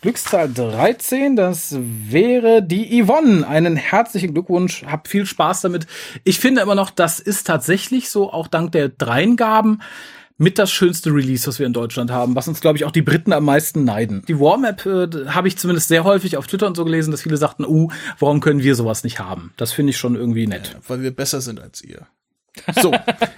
Glückszahl 0.00 0.52
13, 0.52 1.36
das 1.36 1.76
wäre 1.78 2.62
die 2.62 3.02
Yvonne. 3.02 3.46
Einen 3.46 3.76
herzlichen 3.76 4.34
Glückwunsch, 4.34 4.84
hab 4.84 5.08
viel 5.08 5.26
Spaß 5.26 5.62
damit. 5.62 5.86
Ich 6.24 6.38
finde 6.38 6.62
immer 6.62 6.74
noch, 6.74 6.90
das 6.90 7.20
ist 7.20 7.46
tatsächlich 7.46 8.10
so, 8.10 8.32
auch 8.32 8.46
dank 8.46 8.72
der 8.72 8.88
Dreingaben, 8.88 9.82
mit 10.38 10.58
das 10.58 10.70
schönste 10.70 11.10
Release, 11.14 11.46
was 11.46 11.58
wir 11.58 11.66
in 11.66 11.72
Deutschland 11.72 12.10
haben, 12.10 12.34
was 12.34 12.46
uns, 12.46 12.60
glaube 12.60 12.76
ich, 12.76 12.84
auch 12.84 12.90
die 12.90 13.02
Briten 13.02 13.32
am 13.32 13.44
meisten 13.44 13.84
neiden. 13.84 14.22
Die 14.28 14.38
Warmap 14.38 14.84
äh, 14.84 15.28
habe 15.28 15.48
ich 15.48 15.56
zumindest 15.56 15.88
sehr 15.88 16.04
häufig 16.04 16.36
auf 16.36 16.46
Twitter 16.46 16.66
und 16.66 16.76
so 16.76 16.84
gelesen, 16.84 17.10
dass 17.10 17.22
viele 17.22 17.36
sagten, 17.36 17.64
uh, 17.64 17.88
warum 18.18 18.40
können 18.40 18.62
wir 18.62 18.74
sowas 18.74 19.02
nicht 19.02 19.18
haben? 19.18 19.52
Das 19.56 19.72
finde 19.72 19.90
ich 19.90 19.96
schon 19.96 20.14
irgendwie 20.14 20.46
nett. 20.46 20.72
Ja, 20.74 20.80
weil 20.88 21.02
wir 21.02 21.10
besser 21.10 21.40
sind 21.40 21.60
als 21.60 21.82
ihr. 21.82 22.06
So, 22.80 22.92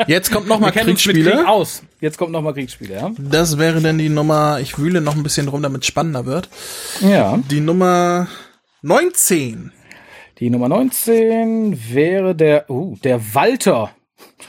jetzt 0.07 0.31
kommt 0.33 0.47
noch 0.49 0.59
mal 0.61 0.71
Kriegsspiele. 0.73 1.31
Krieg 1.33 1.47
aus. 1.49 1.83
Jetzt 2.01 2.17
kommt 2.19 2.33
noch 2.33 2.43
mal 2.43 2.53
Kriegsspiele, 2.55 2.95
ja. 2.95 3.11
Das 3.19 3.59
wäre 3.59 3.81
dann 3.81 3.99
die 3.99 4.09
Nummer, 4.09 4.59
ich 4.61 4.79
wühle 4.79 5.01
noch 5.01 5.17
ein 5.17 5.23
bisschen 5.23 5.49
rum, 5.49 5.63
damit 5.63 5.83
es 5.83 5.87
spannender 5.89 6.25
wird. 6.27 6.49
Ja. 7.01 7.39
Die 7.51 7.61
Nummer 7.61 8.29
19. 8.83 9.73
Die 10.39 10.51
Nummer 10.51 10.69
19 10.69 11.79
wäre 11.93 12.35
der, 12.35 12.71
uh, 12.71 12.97
der 13.03 13.35
Walter. 13.35 13.91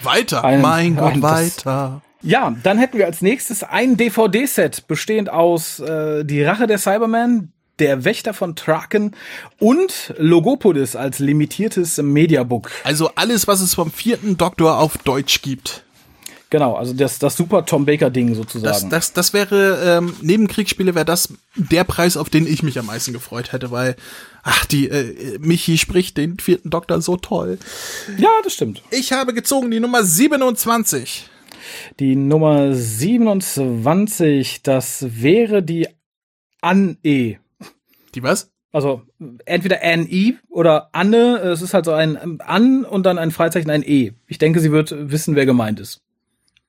Weiter, 0.04 0.44
Ein- 0.44 0.62
mein 0.62 0.96
Gott, 0.96 1.14
ein- 1.14 1.22
weiter. 1.22 2.02
Ja, 2.22 2.54
dann 2.64 2.78
hätten 2.78 2.98
wir 2.98 3.06
als 3.06 3.22
nächstes 3.22 3.64
ein 3.64 3.96
DVD-Set 3.98 4.88
bestehend 4.88 5.30
aus 5.30 5.80
äh, 5.80 6.26
Die 6.26 6.44
Rache 6.44 6.68
der 6.68 6.78
Cyberman, 6.78 7.54
Der 7.80 8.04
Wächter 8.04 8.34
von 8.34 8.56
Traken 8.56 9.16
und 9.58 10.14
Logopolis 10.18 10.96
als 10.96 11.20
limitiertes 11.20 11.98
Mediabook. 11.98 12.70
Also 12.84 13.12
alles, 13.16 13.48
was 13.48 13.62
es 13.62 13.74
vom 13.74 13.92
vierten 13.92 14.38
Doktor 14.38 14.78
auf 14.80 14.98
Deutsch 14.98 15.42
gibt. 15.42 15.84
Genau, 16.52 16.74
also 16.76 16.94
das, 16.94 17.20
das 17.20 17.38
super 17.38 17.64
Tom 17.66 17.86
Baker-Ding 17.86 18.30
Das, 18.30 18.38
sozusagen. 18.38 18.90
das, 18.90 19.14
das 19.14 19.34
wäre, 19.34 19.98
ähm, 20.00 20.16
neben 20.22 20.48
Kriegsspiele 20.48 20.96
wäre 20.96 21.06
das 21.06 21.32
der 21.56 21.84
Preis, 21.84 22.18
auf 22.18 22.32
den 22.32 22.48
ich 22.48 22.64
mich 22.64 22.80
am 22.80 22.88
meisten 22.88 23.14
gefreut 23.14 23.52
hätte, 23.52 23.70
weil, 23.70 23.96
ach, 24.42 24.66
die, 24.66 24.90
äh, 24.90 25.38
Michi 25.40 25.78
spricht 25.78 26.18
den 26.18 26.40
vierten 26.40 26.72
Doktor 26.72 27.02
so 27.02 27.18
toll. 27.18 27.60
ja, 28.18 28.32
das 28.44 28.54
stimmt. 28.54 28.82
Ich 28.90 29.12
habe 29.12 29.36
gezogen 29.36 29.70
die 29.70 29.80
Nummer 29.80 30.04
27. 30.04 31.30
Die 32.00 32.16
Nummer 32.16 32.74
27, 32.74 34.64
das 34.64 35.06
wäre 35.08 35.62
die 35.62 35.88
An-E. 36.62 37.38
Die 38.16 38.24
was? 38.24 38.52
Also 38.72 39.02
entweder 39.46 39.82
An-E 39.84 40.36
oder 40.50 40.90
Anne. 40.92 41.38
Es 41.38 41.62
ist 41.62 41.74
halt 41.74 41.86
so 41.86 41.94
ein 41.94 42.40
An 42.42 42.86
und 42.86 43.06
dann 43.06 43.18
ein 43.18 43.32
Freizeichen, 43.32 43.72
ein 43.72 43.84
E. 43.84 44.14
Ich 44.28 44.38
denke, 44.38 44.60
sie 44.60 44.72
wird 44.72 44.94
wissen, 45.12 45.36
wer 45.36 45.46
gemeint 45.46 45.80
ist. 45.80 46.02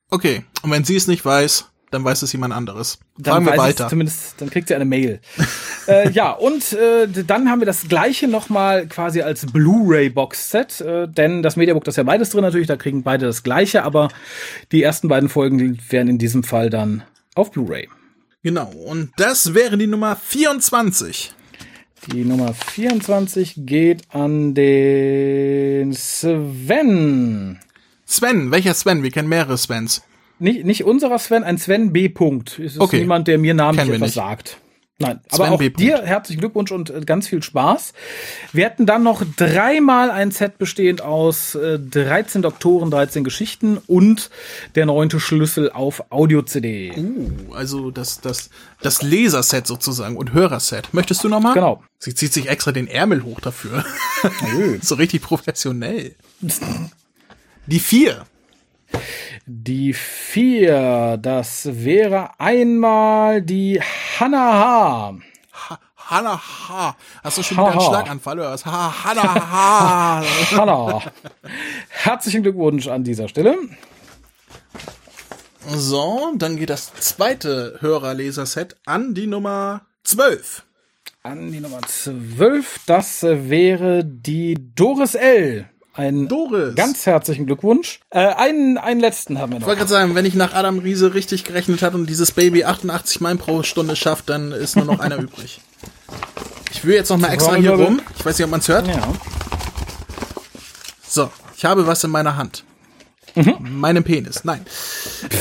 Okay, 0.09 0.43
und 0.63 0.71
wenn 0.71 0.83
sie 0.83 0.95
es 0.95 1.07
nicht 1.07 1.23
weiß, 1.23 1.71
dann 1.91 2.03
weiß 2.03 2.21
es 2.21 2.31
jemand 2.31 2.53
anderes. 2.53 2.99
Dann 3.17 3.33
Fragen 3.33 3.45
wir 3.45 3.57
weiter. 3.57 3.87
Zumindest, 3.87 4.35
dann 4.39 4.49
kriegt 4.49 4.67
sie 4.67 4.75
eine 4.75 4.85
Mail. 4.85 5.19
äh, 5.87 6.09
ja, 6.09 6.31
und 6.31 6.73
äh, 6.73 7.07
dann 7.07 7.49
haben 7.49 7.59
wir 7.59 7.65
das 7.65 7.87
gleiche 7.87 8.27
nochmal 8.27 8.87
quasi 8.87 9.21
als 9.21 9.45
Blu-ray-Box-Set, 9.45 10.81
äh, 10.81 11.07
denn 11.07 11.43
das 11.43 11.55
Mediabook, 11.55 11.83
das 11.83 11.93
ist 11.93 11.97
ja 11.97 12.03
beides 12.03 12.29
drin 12.29 12.41
natürlich, 12.41 12.67
da 12.67 12.77
kriegen 12.77 13.03
beide 13.03 13.25
das 13.25 13.43
gleiche, 13.43 13.83
aber 13.83 14.09
die 14.71 14.81
ersten 14.81 15.07
beiden 15.09 15.29
Folgen 15.29 15.79
wären 15.89 16.07
in 16.07 16.17
diesem 16.17 16.43
Fall 16.43 16.69
dann 16.69 17.03
auf 17.35 17.51
Blu-ray. 17.51 17.89
Genau, 18.43 18.71
und 18.71 19.11
das 19.17 19.53
wäre 19.53 19.77
die 19.77 19.85
Nummer 19.87 20.15
24. 20.15 21.31
Die 22.11 22.23
Nummer 22.25 22.53
24 22.55 23.53
geht 23.57 24.01
an 24.09 24.55
den 24.55 25.93
Sven. 25.93 27.59
Sven, 28.05 28.49
welcher 28.51 28.73
Sven? 28.73 29.03
Wir 29.03 29.11
kennen 29.11 29.29
mehrere 29.29 29.57
Svens. 29.57 30.01
Nicht, 30.39 30.65
nicht 30.65 30.83
unserer 30.85 31.19
Sven, 31.19 31.43
ein 31.43 31.59
Sven 31.59 31.93
B. 31.93 32.09
Punkt. 32.09 32.57
Es 32.57 32.73
ist 32.73 32.79
Okay. 32.81 33.01
niemand, 33.01 33.27
der 33.27 33.37
mir 33.37 33.53
namentlich 33.53 33.89
etwas 33.89 33.99
nicht. 34.07 34.13
sagt. 34.15 34.57
Nein, 35.01 35.19
Sven 35.29 35.45
aber 35.45 35.55
auch 35.55 35.59
B. 35.59 35.69
Dir 35.69 36.01
herzlichen 36.03 36.39
Glückwunsch 36.39 36.71
und 36.71 36.89
äh, 36.89 37.01
ganz 37.01 37.27
viel 37.27 37.43
Spaß. 37.43 37.93
Wir 38.53 38.65
hatten 38.65 38.85
dann 38.85 39.03
noch 39.03 39.23
dreimal 39.35 40.11
ein 40.11 40.31
Set 40.31 40.57
bestehend 40.57 41.01
aus 41.01 41.55
äh, 41.55 41.79
13 41.79 42.41
Doktoren, 42.41 42.91
13 42.91 43.23
Geschichten 43.23 43.77
und 43.87 44.29
der 44.75 44.85
neunte 44.85 45.19
Schlüssel 45.19 45.71
auf 45.71 46.05
Audio-CD. 46.11 46.93
Uh, 46.97 47.53
also 47.53 47.91
das, 47.91 48.21
das, 48.21 48.49
das 48.81 49.01
Laserset 49.01 49.67
sozusagen 49.67 50.17
und 50.17 50.33
Hörerset. 50.33 50.93
Möchtest 50.93 51.23
du 51.23 51.29
noch 51.29 51.39
mal? 51.39 51.53
Genau. 51.53 51.83
Sie 51.99 52.15
zieht 52.15 52.33
sich 52.33 52.49
extra 52.49 52.71
den 52.71 52.87
Ärmel 52.87 53.23
hoch 53.23 53.39
dafür. 53.39 53.83
so 54.81 54.95
richtig 54.95 55.21
professionell. 55.21 56.15
Die 57.67 57.79
vier. 57.79 58.25
Die 59.45 59.93
vier, 59.93 61.17
das 61.21 61.67
wäre 61.71 62.39
einmal 62.39 63.41
die 63.41 63.81
Hannah 64.19 64.53
H. 64.53 65.13
Ha, 65.69 65.79
Hanna 65.97 66.41
Ha. 66.69 66.95
Hast 67.23 67.37
du 67.37 67.43
schon 67.43 67.57
wieder 67.57 67.71
einen. 67.71 67.81
Schlaganfall 67.81 68.39
oder 68.39 68.51
was? 68.51 68.65
Ha, 68.65 69.03
Hanna 69.03 69.23
Ha. 69.51 70.23
Hannah. 70.51 71.01
Herzlichen 71.89 72.43
Glückwunsch 72.43 72.87
an 72.87 73.03
dieser 73.03 73.27
Stelle. 73.27 73.57
so, 75.67 76.33
dann 76.35 76.57
geht 76.57 76.69
das 76.69 76.93
zweite 76.95 77.77
Hörerleserset 77.79 78.75
an 78.85 79.13
die 79.13 79.27
Nummer 79.27 79.81
12. 80.03 80.63
An 81.23 81.51
die 81.51 81.59
Nummer 81.59 81.81
12, 81.81 82.79
das 82.87 83.21
wäre 83.23 84.03
die 84.03 84.55
Doris 84.75 85.13
L. 85.15 85.69
Ein 85.93 86.27
Doris. 86.29 86.75
ganz 86.75 87.05
herzlichen 87.05 87.45
Glückwunsch. 87.45 87.99
Äh, 88.11 88.19
einen, 88.19 88.77
einen 88.77 89.01
letzten 89.01 89.39
haben 89.39 89.51
wir 89.51 89.57
Ich 89.57 89.61
noch. 89.61 89.67
wollte 89.67 89.79
gerade 89.79 89.91
sagen, 89.91 90.15
wenn 90.15 90.25
ich 90.25 90.35
nach 90.35 90.53
Adam 90.53 90.79
Riese 90.79 91.13
richtig 91.13 91.43
gerechnet 91.43 91.81
habe 91.81 91.97
und 91.97 92.07
dieses 92.09 92.31
Baby 92.31 92.63
88 92.63 93.19
Meilen 93.19 93.37
pro 93.37 93.61
Stunde 93.63 93.95
schafft, 93.97 94.29
dann 94.29 94.51
ist 94.53 94.75
nur 94.77 94.85
noch 94.85 94.99
einer 94.99 95.17
übrig. 95.19 95.59
Ich 96.71 96.85
will 96.85 96.95
jetzt 96.95 97.09
noch 97.09 97.17
mal 97.17 97.27
extra 97.33 97.55
hier 97.55 97.71
rum. 97.71 98.01
Ich 98.17 98.25
weiß 98.25 98.37
nicht, 98.37 98.45
ob 98.45 98.51
man 98.51 98.61
es 98.61 98.67
hört. 98.69 98.87
Ja. 98.87 99.01
So, 101.05 101.29
ich 101.57 101.65
habe 101.65 101.85
was 101.85 102.03
in 102.05 102.09
meiner 102.11 102.37
Hand. 102.37 102.63
Meinem 103.59 104.03
Penis. 104.03 104.43
Nein. 104.45 104.65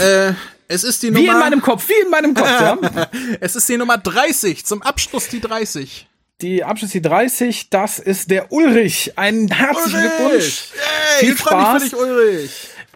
Äh, 0.01 0.33
es 0.69 0.85
ist 0.85 1.03
die 1.03 1.09
Wie 1.15 1.21
Nummer. 1.27 1.33
in 1.33 1.39
meinem 1.39 1.63
Kopf, 1.63 1.89
wie 1.89 2.05
in 2.05 2.11
meinem 2.11 2.35
Kopf, 2.35 2.49
ja. 2.61 2.79
es 3.41 3.55
ist 3.57 3.69
die 3.69 3.77
Nummer 3.77 3.99
30. 3.99 4.65
Zum 4.67 4.83
Abschluss 4.83 5.29
die 5.29 5.41
30. 5.41 6.07
Die 6.43 6.65
Abschluss 6.65 6.93
die 6.93 7.03
30, 7.03 7.69
das 7.69 7.99
ist 7.99 8.31
der 8.31 8.51
Ulrich. 8.51 9.13
Einen 9.17 9.51
herzlichen 9.51 10.01
Glückwunsch. 10.01 10.71
Hey, 10.75 11.27
Viel 11.27 11.35
ich 11.35 11.39
Spaß. 11.39 11.83
für 11.83 11.89
dich, 11.91 11.97
Ulrich. 11.99 12.51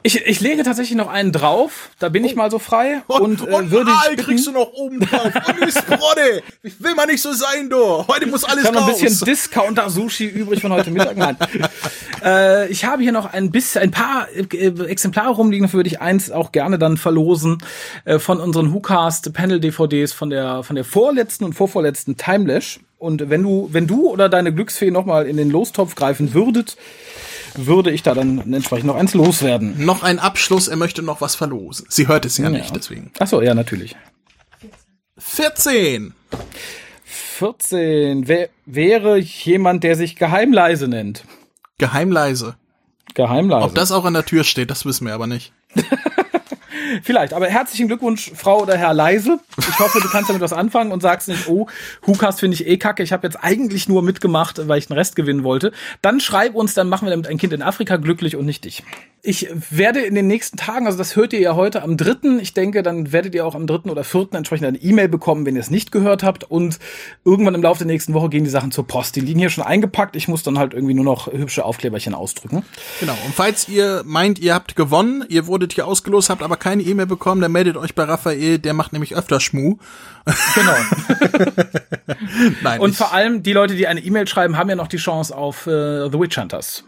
Ich, 0.06 0.16
ich 0.26 0.40
lege 0.40 0.62
tatsächlich 0.62 0.96
noch 0.96 1.08
einen 1.08 1.30
drauf. 1.32 1.90
Da 1.98 2.08
bin 2.08 2.24
ich 2.24 2.36
mal 2.36 2.50
so 2.50 2.58
frei 2.58 3.02
und, 3.06 3.40
Und, 3.42 3.48
äh, 3.48 3.54
und 3.54 3.70
würde 3.70 3.90
Aal 3.90 4.10
ich 4.10 4.16
bitten, 4.16 4.28
kriegst 4.28 4.46
du 4.46 4.52
noch 4.52 4.72
oben 4.72 5.00
drauf. 5.00 5.30
Und 5.34 5.70
Sprodde. 5.72 6.42
Ich 6.62 6.82
will 6.82 6.94
mal 6.94 7.06
nicht 7.06 7.20
so 7.20 7.32
sein, 7.34 7.68
du. 7.68 8.06
Heute 8.08 8.26
muss 8.26 8.44
alles 8.44 8.62
Ich 8.62 8.66
habe 8.66 8.76
noch 8.76 8.86
ein 8.86 8.92
raus. 8.92 9.00
bisschen 9.00 9.26
Discounter-Sushi 9.26 10.26
übrig 10.26 10.60
von 10.62 10.72
heute 10.72 10.90
Mittag. 10.90 11.16
Nein. 11.16 11.36
äh, 12.24 12.68
ich 12.68 12.84
habe 12.86 13.02
hier 13.02 13.12
noch 13.12 13.32
ein 13.32 13.50
bisschen, 13.50 13.82
ein 13.82 13.90
paar 13.90 14.28
äh, 14.34 14.68
Exemplare 14.86 15.30
rumliegen, 15.30 15.66
dafür 15.66 15.78
würde 15.78 15.88
ich 15.88 16.00
eins 16.00 16.30
auch 16.30 16.52
gerne 16.52 16.78
dann 16.78 16.96
verlosen 16.96 17.58
äh, 18.06 18.18
von 18.18 18.40
unseren 18.40 18.72
WhoCast 18.72 19.32
Panel-DVDs 19.34 20.12
von 20.14 20.30
der 20.30 20.62
von 20.62 20.76
der 20.76 20.84
vorletzten 20.84 21.44
und 21.44 21.52
vorvorletzten 21.52 22.16
Timelash. 22.16 22.80
Und 23.04 23.28
wenn 23.28 23.42
du, 23.42 23.68
wenn 23.70 23.86
du 23.86 24.08
oder 24.08 24.30
deine 24.30 24.54
Glücksfee 24.54 24.90
nochmal 24.90 25.26
in 25.26 25.36
den 25.36 25.50
Lostopf 25.50 25.94
greifen 25.94 26.32
würdet, 26.32 26.78
würde 27.54 27.90
ich 27.90 28.02
da 28.02 28.14
dann 28.14 28.52
entsprechend 28.54 28.86
noch 28.86 28.96
eins 28.96 29.12
loswerden. 29.12 29.84
noch 29.84 30.02
ein 30.02 30.18
Abschluss, 30.18 30.68
er 30.68 30.76
möchte 30.76 31.02
noch 31.02 31.20
was 31.20 31.34
verlosen. 31.34 31.84
Sie 31.90 32.08
hört 32.08 32.24
es 32.24 32.38
ja, 32.38 32.44
Ja. 32.44 32.50
nicht, 32.50 32.74
deswegen. 32.74 33.12
Ach 33.18 33.26
so, 33.26 33.42
ja, 33.42 33.54
natürlich. 33.54 33.94
14. 35.18 36.14
14 37.04 38.26
wär, 38.26 38.48
wäre 38.64 39.18
jemand, 39.18 39.84
der 39.84 39.96
sich 39.96 40.16
Geheimleise 40.16 40.88
nennt. 40.88 41.24
Geheimleise. 41.76 42.56
Geheimleise. 43.12 43.66
Ob 43.66 43.74
das 43.74 43.92
auch 43.92 44.06
an 44.06 44.14
der 44.14 44.24
Tür 44.24 44.44
steht, 44.44 44.70
das 44.70 44.86
wissen 44.86 45.06
wir 45.06 45.12
aber 45.14 45.26
nicht. 45.26 45.52
Vielleicht, 47.02 47.32
aber 47.32 47.46
herzlichen 47.46 47.88
Glückwunsch, 47.88 48.32
Frau 48.34 48.62
oder 48.62 48.76
Herr 48.76 48.94
Leise. 48.94 49.38
Ich 49.58 49.78
hoffe, 49.78 50.00
du 50.00 50.08
kannst 50.08 50.28
damit 50.30 50.42
was 50.42 50.52
anfangen 50.52 50.92
und 50.92 51.00
sagst 51.00 51.28
nicht, 51.28 51.48
oh, 51.48 51.66
Hukas 52.06 52.40
finde 52.40 52.54
ich 52.54 52.66
eh 52.66 52.76
kacke. 52.76 53.02
Ich 53.02 53.12
habe 53.12 53.26
jetzt 53.26 53.36
eigentlich 53.36 53.88
nur 53.88 54.02
mitgemacht, 54.02 54.68
weil 54.68 54.78
ich 54.78 54.88
den 54.88 54.96
Rest 54.96 55.16
gewinnen 55.16 55.44
wollte. 55.44 55.72
Dann 56.02 56.20
schreib 56.20 56.54
uns, 56.54 56.74
dann 56.74 56.88
machen 56.88 57.06
wir 57.06 57.10
damit 57.10 57.26
ein 57.26 57.38
Kind 57.38 57.52
in 57.52 57.62
Afrika 57.62 57.96
glücklich 57.96 58.36
und 58.36 58.46
nicht 58.46 58.64
dich. 58.64 58.82
Ich 59.26 59.48
werde 59.70 60.00
in 60.00 60.14
den 60.14 60.26
nächsten 60.26 60.58
Tagen, 60.58 60.84
also 60.84 60.98
das 60.98 61.16
hört 61.16 61.32
ihr 61.32 61.40
ja 61.40 61.56
heute 61.56 61.82
am 61.82 61.96
dritten. 61.96 62.38
Ich 62.38 62.52
denke, 62.52 62.82
dann 62.82 63.10
werdet 63.10 63.34
ihr 63.34 63.46
auch 63.46 63.54
am 63.54 63.66
dritten 63.66 63.88
oder 63.88 64.04
vierten 64.04 64.36
entsprechend 64.36 64.66
eine 64.66 64.76
E-Mail 64.76 65.08
bekommen, 65.08 65.46
wenn 65.46 65.56
ihr 65.56 65.62
es 65.62 65.70
nicht 65.70 65.92
gehört 65.92 66.22
habt. 66.22 66.44
Und 66.44 66.78
irgendwann 67.24 67.54
im 67.54 67.62
Laufe 67.62 67.78
der 67.78 67.86
nächsten 67.86 68.12
Woche 68.12 68.28
gehen 68.28 68.44
die 68.44 68.50
Sachen 68.50 68.70
zur 68.70 68.86
Post. 68.86 69.16
Die 69.16 69.22
liegen 69.22 69.38
hier 69.38 69.48
schon 69.48 69.64
eingepackt. 69.64 70.14
Ich 70.14 70.28
muss 70.28 70.42
dann 70.42 70.58
halt 70.58 70.74
irgendwie 70.74 70.92
nur 70.92 71.06
noch 71.06 71.32
hübsche 71.32 71.64
Aufkleberchen 71.64 72.12
ausdrücken. 72.12 72.64
Genau. 73.00 73.16
Und 73.24 73.34
falls 73.34 73.66
ihr 73.66 74.02
meint, 74.04 74.38
ihr 74.40 74.52
habt 74.52 74.76
gewonnen, 74.76 75.24
ihr 75.30 75.46
wurdet 75.46 75.72
hier 75.72 75.86
ausgelost, 75.86 76.28
habt 76.28 76.42
aber 76.42 76.58
keine 76.74 76.82
E-Mail 76.82 77.06
bekommen, 77.06 77.40
dann 77.40 77.52
meldet 77.52 77.76
euch 77.76 77.94
bei 77.94 78.02
Raphael, 78.02 78.58
der 78.58 78.74
macht 78.74 78.92
nämlich 78.92 79.14
öfter 79.14 79.38
Schmu. 79.38 79.76
Genau. 80.54 80.76
Nein. 82.62 82.80
Und 82.80 82.96
vor 82.96 83.12
allem 83.12 83.44
die 83.44 83.52
Leute, 83.52 83.76
die 83.76 83.86
eine 83.86 84.00
E-Mail 84.00 84.26
schreiben, 84.26 84.56
haben 84.56 84.68
ja 84.68 84.74
noch 84.74 84.88
die 84.88 84.96
Chance 84.96 85.36
auf 85.36 85.68
äh, 85.68 86.10
The 86.10 86.18
Witch 86.18 86.36
Hunters. 86.36 86.82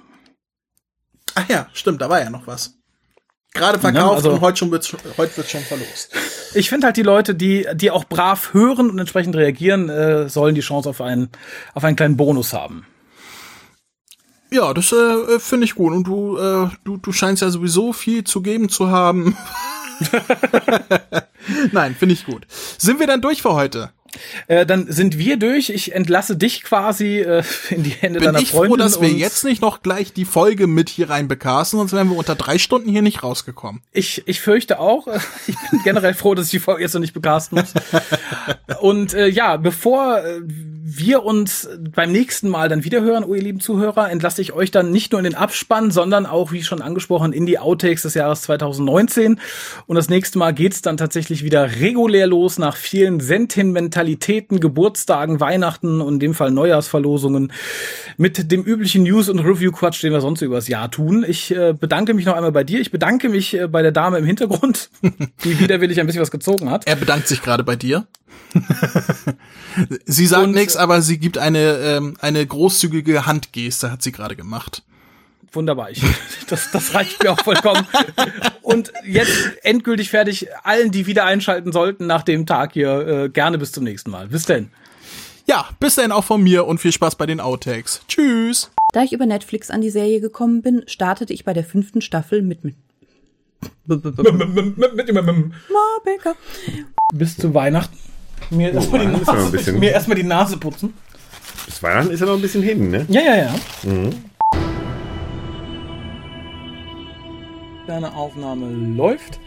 Ach 1.36 1.48
ja, 1.48 1.68
stimmt, 1.72 2.00
da 2.00 2.10
war 2.10 2.20
ja 2.20 2.30
noch 2.30 2.48
was. 2.48 2.74
Gerade 3.54 3.78
verkauft 3.78 4.16
also- 4.16 4.32
und 4.32 4.40
heute 4.40 4.58
schon 4.58 4.72
wird's, 4.72 4.92
heute 5.16 5.36
wird's 5.36 5.50
schon 5.50 5.62
verlost. 5.62 6.10
Ich 6.54 6.68
finde 6.68 6.86
halt 6.86 6.96
die 6.96 7.02
Leute, 7.02 7.36
die, 7.36 7.66
die 7.74 7.92
auch 7.92 8.04
brav 8.04 8.52
hören 8.54 8.90
und 8.90 8.98
entsprechend 8.98 9.36
reagieren, 9.36 9.88
äh, 9.88 10.28
sollen 10.28 10.56
die 10.56 10.62
Chance 10.62 10.90
auf 10.90 11.00
einen, 11.00 11.30
auf 11.74 11.84
einen 11.84 11.94
kleinen 11.94 12.16
Bonus 12.16 12.52
haben. 12.52 12.84
Ja, 14.50 14.74
das 14.74 14.90
äh, 14.90 15.38
finde 15.38 15.64
ich 15.64 15.76
gut. 15.76 15.92
Und 15.92 16.04
du, 16.04 16.38
äh, 16.38 16.70
du, 16.82 16.96
du 16.96 17.12
scheinst 17.12 17.42
ja 17.42 17.50
sowieso 17.50 17.92
viel 17.92 18.24
zu 18.24 18.42
geben 18.42 18.68
zu 18.68 18.90
haben. 18.90 19.36
Nein, 21.72 21.94
finde 21.98 22.14
ich 22.14 22.24
gut. 22.24 22.46
Sind 22.78 23.00
wir 23.00 23.06
dann 23.06 23.20
durch 23.20 23.42
für 23.42 23.54
heute? 23.54 23.90
Äh, 24.46 24.66
dann 24.66 24.90
sind 24.90 25.18
wir 25.18 25.36
durch. 25.36 25.70
Ich 25.70 25.94
entlasse 25.94 26.36
dich 26.36 26.62
quasi 26.62 27.18
äh, 27.18 27.42
in 27.70 27.82
die 27.82 27.90
Hände 27.90 28.20
Bin 28.20 28.26
deiner 28.26 28.40
ich 28.40 28.50
Freundin. 28.50 28.70
froh, 28.70 28.76
dass 28.76 29.00
wir 29.00 29.10
jetzt 29.10 29.44
nicht 29.44 29.60
noch 29.60 29.82
gleich 29.82 30.12
die 30.12 30.24
Folge 30.24 30.66
mit 30.66 30.88
hier 30.88 31.10
rein 31.10 31.28
bekasten, 31.28 31.78
sonst 31.78 31.92
wären 31.92 32.08
wir 32.10 32.16
unter 32.16 32.34
drei 32.34 32.58
Stunden 32.58 32.88
hier 32.88 33.02
nicht 33.02 33.22
rausgekommen. 33.22 33.82
Ich, 33.92 34.22
ich 34.26 34.40
fürchte 34.40 34.78
auch. 34.80 35.06
Ich 35.48 35.70
bin 35.70 35.82
generell 35.84 36.14
froh, 36.14 36.34
dass 36.34 36.46
ich 36.46 36.50
die 36.52 36.58
Folge 36.58 36.82
jetzt 36.82 36.94
noch 36.94 37.00
nicht 37.00 37.12
bekasten 37.12 37.58
muss. 37.58 37.72
Und 38.80 39.14
äh, 39.14 39.28
ja, 39.28 39.56
bevor 39.56 40.18
äh, 40.18 40.40
wir 40.88 41.24
uns 41.24 41.68
beim 41.96 42.12
nächsten 42.12 42.48
Mal 42.48 42.68
dann 42.68 42.84
wiederhören, 42.84 43.24
oh 43.24 43.34
ihr 43.34 43.42
lieben 43.42 43.58
Zuhörer, 43.58 44.08
entlasse 44.08 44.40
ich 44.40 44.52
euch 44.52 44.70
dann 44.70 44.92
nicht 44.92 45.10
nur 45.10 45.18
in 45.18 45.24
den 45.24 45.34
Abspann, 45.34 45.90
sondern 45.90 46.26
auch, 46.26 46.52
wie 46.52 46.62
schon 46.62 46.80
angesprochen, 46.80 47.32
in 47.32 47.44
die 47.44 47.58
Outtakes 47.58 48.02
des 48.02 48.14
Jahres 48.14 48.42
2019. 48.42 49.40
Und 49.88 49.96
das 49.96 50.08
nächste 50.08 50.38
Mal 50.38 50.54
geht's 50.54 50.82
dann 50.82 50.96
tatsächlich 50.96 51.42
wieder 51.42 51.80
regulär 51.80 52.28
los 52.28 52.60
nach 52.60 52.76
vielen 52.76 53.18
Sentimentalitäten, 53.18 54.60
Geburtstagen, 54.60 55.40
Weihnachten 55.40 56.00
und 56.00 56.14
in 56.14 56.20
dem 56.20 56.34
Fall 56.34 56.52
Neujahrsverlosungen 56.52 57.52
mit 58.16 58.52
dem 58.52 58.62
üblichen 58.62 59.02
News- 59.02 59.28
und 59.28 59.40
Review-Quatsch, 59.40 60.04
den 60.04 60.12
wir 60.12 60.20
sonst 60.20 60.38
so 60.38 60.46
übers 60.46 60.68
Jahr 60.68 60.88
tun. 60.88 61.24
Ich 61.26 61.50
äh, 61.50 61.72
bedanke 61.72 62.14
mich 62.14 62.26
noch 62.26 62.36
einmal 62.36 62.52
bei 62.52 62.62
dir. 62.62 62.78
Ich 62.78 62.92
bedanke 62.92 63.28
mich 63.28 63.54
äh, 63.54 63.66
bei 63.66 63.82
der 63.82 63.92
Dame 63.92 64.18
im 64.18 64.24
Hintergrund, 64.24 64.90
die 65.44 65.58
widerwillig 65.58 65.98
ein 65.98 66.06
bisschen 66.06 66.22
was 66.22 66.30
gezogen 66.30 66.70
hat. 66.70 66.86
Er 66.86 66.94
bedankt 66.94 67.26
sich 67.26 67.42
gerade 67.42 67.64
bei 67.64 67.74
dir. 67.74 68.06
Sie 70.06 70.26
sagt 70.26 70.48
nichts, 70.48 70.76
aber 70.76 71.02
sie 71.02 71.18
gibt 71.18 71.38
eine, 71.38 71.78
ähm, 71.78 72.16
eine 72.20 72.46
großzügige 72.46 73.26
Handgeste, 73.26 73.90
hat 73.90 74.02
sie 74.02 74.12
gerade 74.12 74.36
gemacht. 74.36 74.82
Wunderbar, 75.52 75.90
ich, 75.90 76.02
das, 76.48 76.70
das 76.70 76.94
reicht 76.94 77.22
mir 77.22 77.32
auch 77.32 77.40
vollkommen. 77.40 77.86
Und 78.62 78.92
jetzt 79.04 79.32
endgültig 79.62 80.10
fertig. 80.10 80.48
Allen, 80.64 80.90
die 80.90 81.06
wieder 81.06 81.24
einschalten 81.24 81.72
sollten 81.72 82.06
nach 82.06 82.22
dem 82.22 82.46
Tag 82.46 82.74
hier, 82.74 83.06
äh, 83.06 83.28
gerne 83.28 83.58
bis 83.58 83.72
zum 83.72 83.84
nächsten 83.84 84.10
Mal. 84.10 84.28
Bis 84.28 84.44
denn. 84.44 84.70
Ja, 85.46 85.68
bis 85.78 85.94
dahin 85.94 86.12
auch 86.12 86.24
von 86.24 86.42
mir 86.42 86.66
und 86.66 86.78
viel 86.78 86.92
Spaß 86.92 87.14
bei 87.14 87.26
den 87.26 87.40
Outtakes. 87.40 88.02
Tschüss. 88.08 88.70
Da 88.92 89.02
ich 89.02 89.12
über 89.12 89.26
Netflix 89.26 89.70
an 89.70 89.80
die 89.80 89.90
Serie 89.90 90.20
gekommen 90.20 90.62
bin, 90.62 90.82
startete 90.86 91.32
ich 91.32 91.44
bei 91.44 91.52
der 91.52 91.64
fünften 91.64 92.00
Staffel 92.00 92.42
mit 92.42 92.64
mit 92.64 92.74
Marbecker. 93.86 96.34
Bis 97.14 97.36
zu 97.36 97.54
Weihnachten. 97.54 97.96
Mir 98.50 98.72
erstmal 98.72 99.00
die, 99.00 99.06
Nase- 99.08 99.72
mir 99.72 99.90
erstmal 99.92 100.16
die 100.16 100.22
Nase 100.22 100.56
putzen. 100.56 100.94
Bis 101.66 101.82
Weihnachten 101.82 102.10
ist 102.10 102.20
ja 102.20 102.26
noch 102.26 102.34
ein 102.34 102.42
bisschen 102.42 102.62
hin, 102.62 102.90
ne? 102.90 103.04
Ja, 103.08 103.20
ja, 103.22 103.36
ja. 103.36 103.54
Deine 107.86 108.14
Aufnahme 108.14 108.68
läuft. 108.70 109.38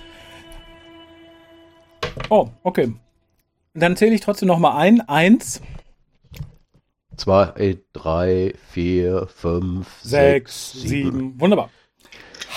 Oh, 2.30 2.50
okay. 2.64 2.94
Dann 3.74 3.96
zähle 3.98 4.16
ich 4.16 4.22
trotzdem 4.22 4.48
noch 4.48 4.60
mal 4.60 4.78
ein. 4.78 5.02
Eins, 5.02 5.62
Zwei, 7.18 7.78
drei, 7.92 8.54
vier, 8.72 9.28
fünf, 9.28 9.88
sechs, 10.02 10.72
sechs, 10.72 10.82
sieben. 10.90 11.12
sieben. 11.12 11.42
Wunderbar. 11.42 11.70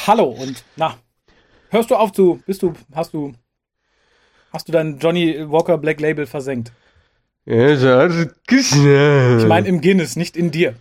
Hallo 0.07 0.27
und 0.27 0.65
na, 0.77 0.95
hörst 1.71 1.91
du 1.91 1.97
auf 1.97 2.13
zu? 2.13 2.41
Bist 2.47 2.63
du? 2.63 2.73
Hast 2.95 3.13
du? 3.13 3.33
Hast 4.53 4.69
du 4.69 4.73
dein 4.73 4.99
Johnny 4.99 5.51
Walker 5.51 5.79
Black 5.79 6.01
Label 6.01 6.27
versenkt? 6.27 6.73
Ja, 7.47 7.75
so 7.75 7.89
hat 7.89 8.11
es 8.11 8.29
gesagt. 8.47 9.43
Ich 9.43 9.49
meine 9.49 9.67
im 9.67 9.81
Guinness, 9.81 10.15
nicht 10.15 10.37
in 10.37 10.51
dir. 10.51 10.75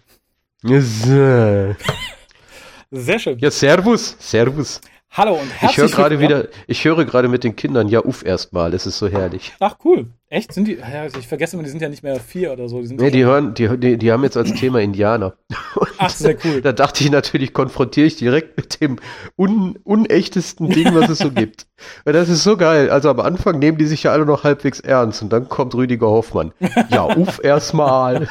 Sehr 0.63 1.76
schön. 3.19 3.39
Ja, 3.39 3.49
servus, 3.49 4.17
servus. 4.19 4.82
Hallo 5.14 5.34
und 5.34 5.49
herzlich 5.49 5.72
Ich 5.72 5.78
höre 5.78 5.89
gerade 5.89 6.20
wieder, 6.22 6.47
ich 6.68 6.86
höre 6.86 7.03
gerade 7.03 7.28
mit 7.28 7.43
den 7.43 7.57
Kindern, 7.57 7.89
ja, 7.89 7.99
uff 7.99 8.24
erstmal, 8.24 8.74
es 8.74 8.86
ist 8.86 8.97
so 8.97 9.09
herrlich. 9.09 9.53
Ach 9.59 9.76
cool. 9.84 10.05
Echt? 10.30 10.53
Sind 10.53 10.70
die? 10.70 10.76
Ja, 10.76 11.05
ich 11.05 11.28
vergesse 11.28 11.57
immer, 11.57 11.64
die 11.64 11.70
sind 11.70 11.82
ja 11.82 11.89
nicht 11.89 12.01
mehr 12.01 12.18
vier 12.22 12.53
oder 12.53 12.70
so. 12.70 12.80
Die 12.80 12.88
sind 12.88 13.01
Nee, 13.01 13.12
die 13.12 13.26
hören, 13.26 13.53
die, 13.53 13.78
die, 13.78 13.97
die 13.97 14.12
haben 14.14 14.24
jetzt 14.24 14.38
als 14.38 14.53
Thema 14.53 14.80
Indianer. 14.80 15.34
Ach, 15.97 16.09
sehr 16.09 16.38
cool. 16.45 16.62
Da 16.62 16.72
dachte 16.72 17.03
ich 17.03 17.12
natürlich, 17.12 17.51
konfrontiere 17.51 18.07
ich 18.07 18.16
direkt 18.16 18.55
mit 18.55 18.80
dem 18.80 18.99
un, 19.38 19.78
unechtesten 19.84 20.70
Ding, 20.70 20.95
was 20.95 21.09
es 21.09 21.18
so 21.18 21.30
gibt. 21.30 21.68
Weil 22.05 22.14
das 22.14 22.30
ist 22.30 22.45
so 22.45 22.55
geil. 22.55 22.89
Also 22.89 23.09
am 23.09 23.20
Anfang 23.20 23.59
nehmen 23.59 23.78
die 23.78 23.88
sich 23.88 24.03
ja 24.03 24.14
alle 24.14 24.26
noch 24.26 24.45
halbwegs 24.45 24.80
ernst 24.80 25.22
und 25.22 25.34
dann 25.34 25.49
kommt 25.49 25.76
Rüdiger 25.76 26.07
Hoffmann. 26.07 26.53
Ja, 26.89 27.03
uff 27.18 27.41
erstmal. 27.43 28.30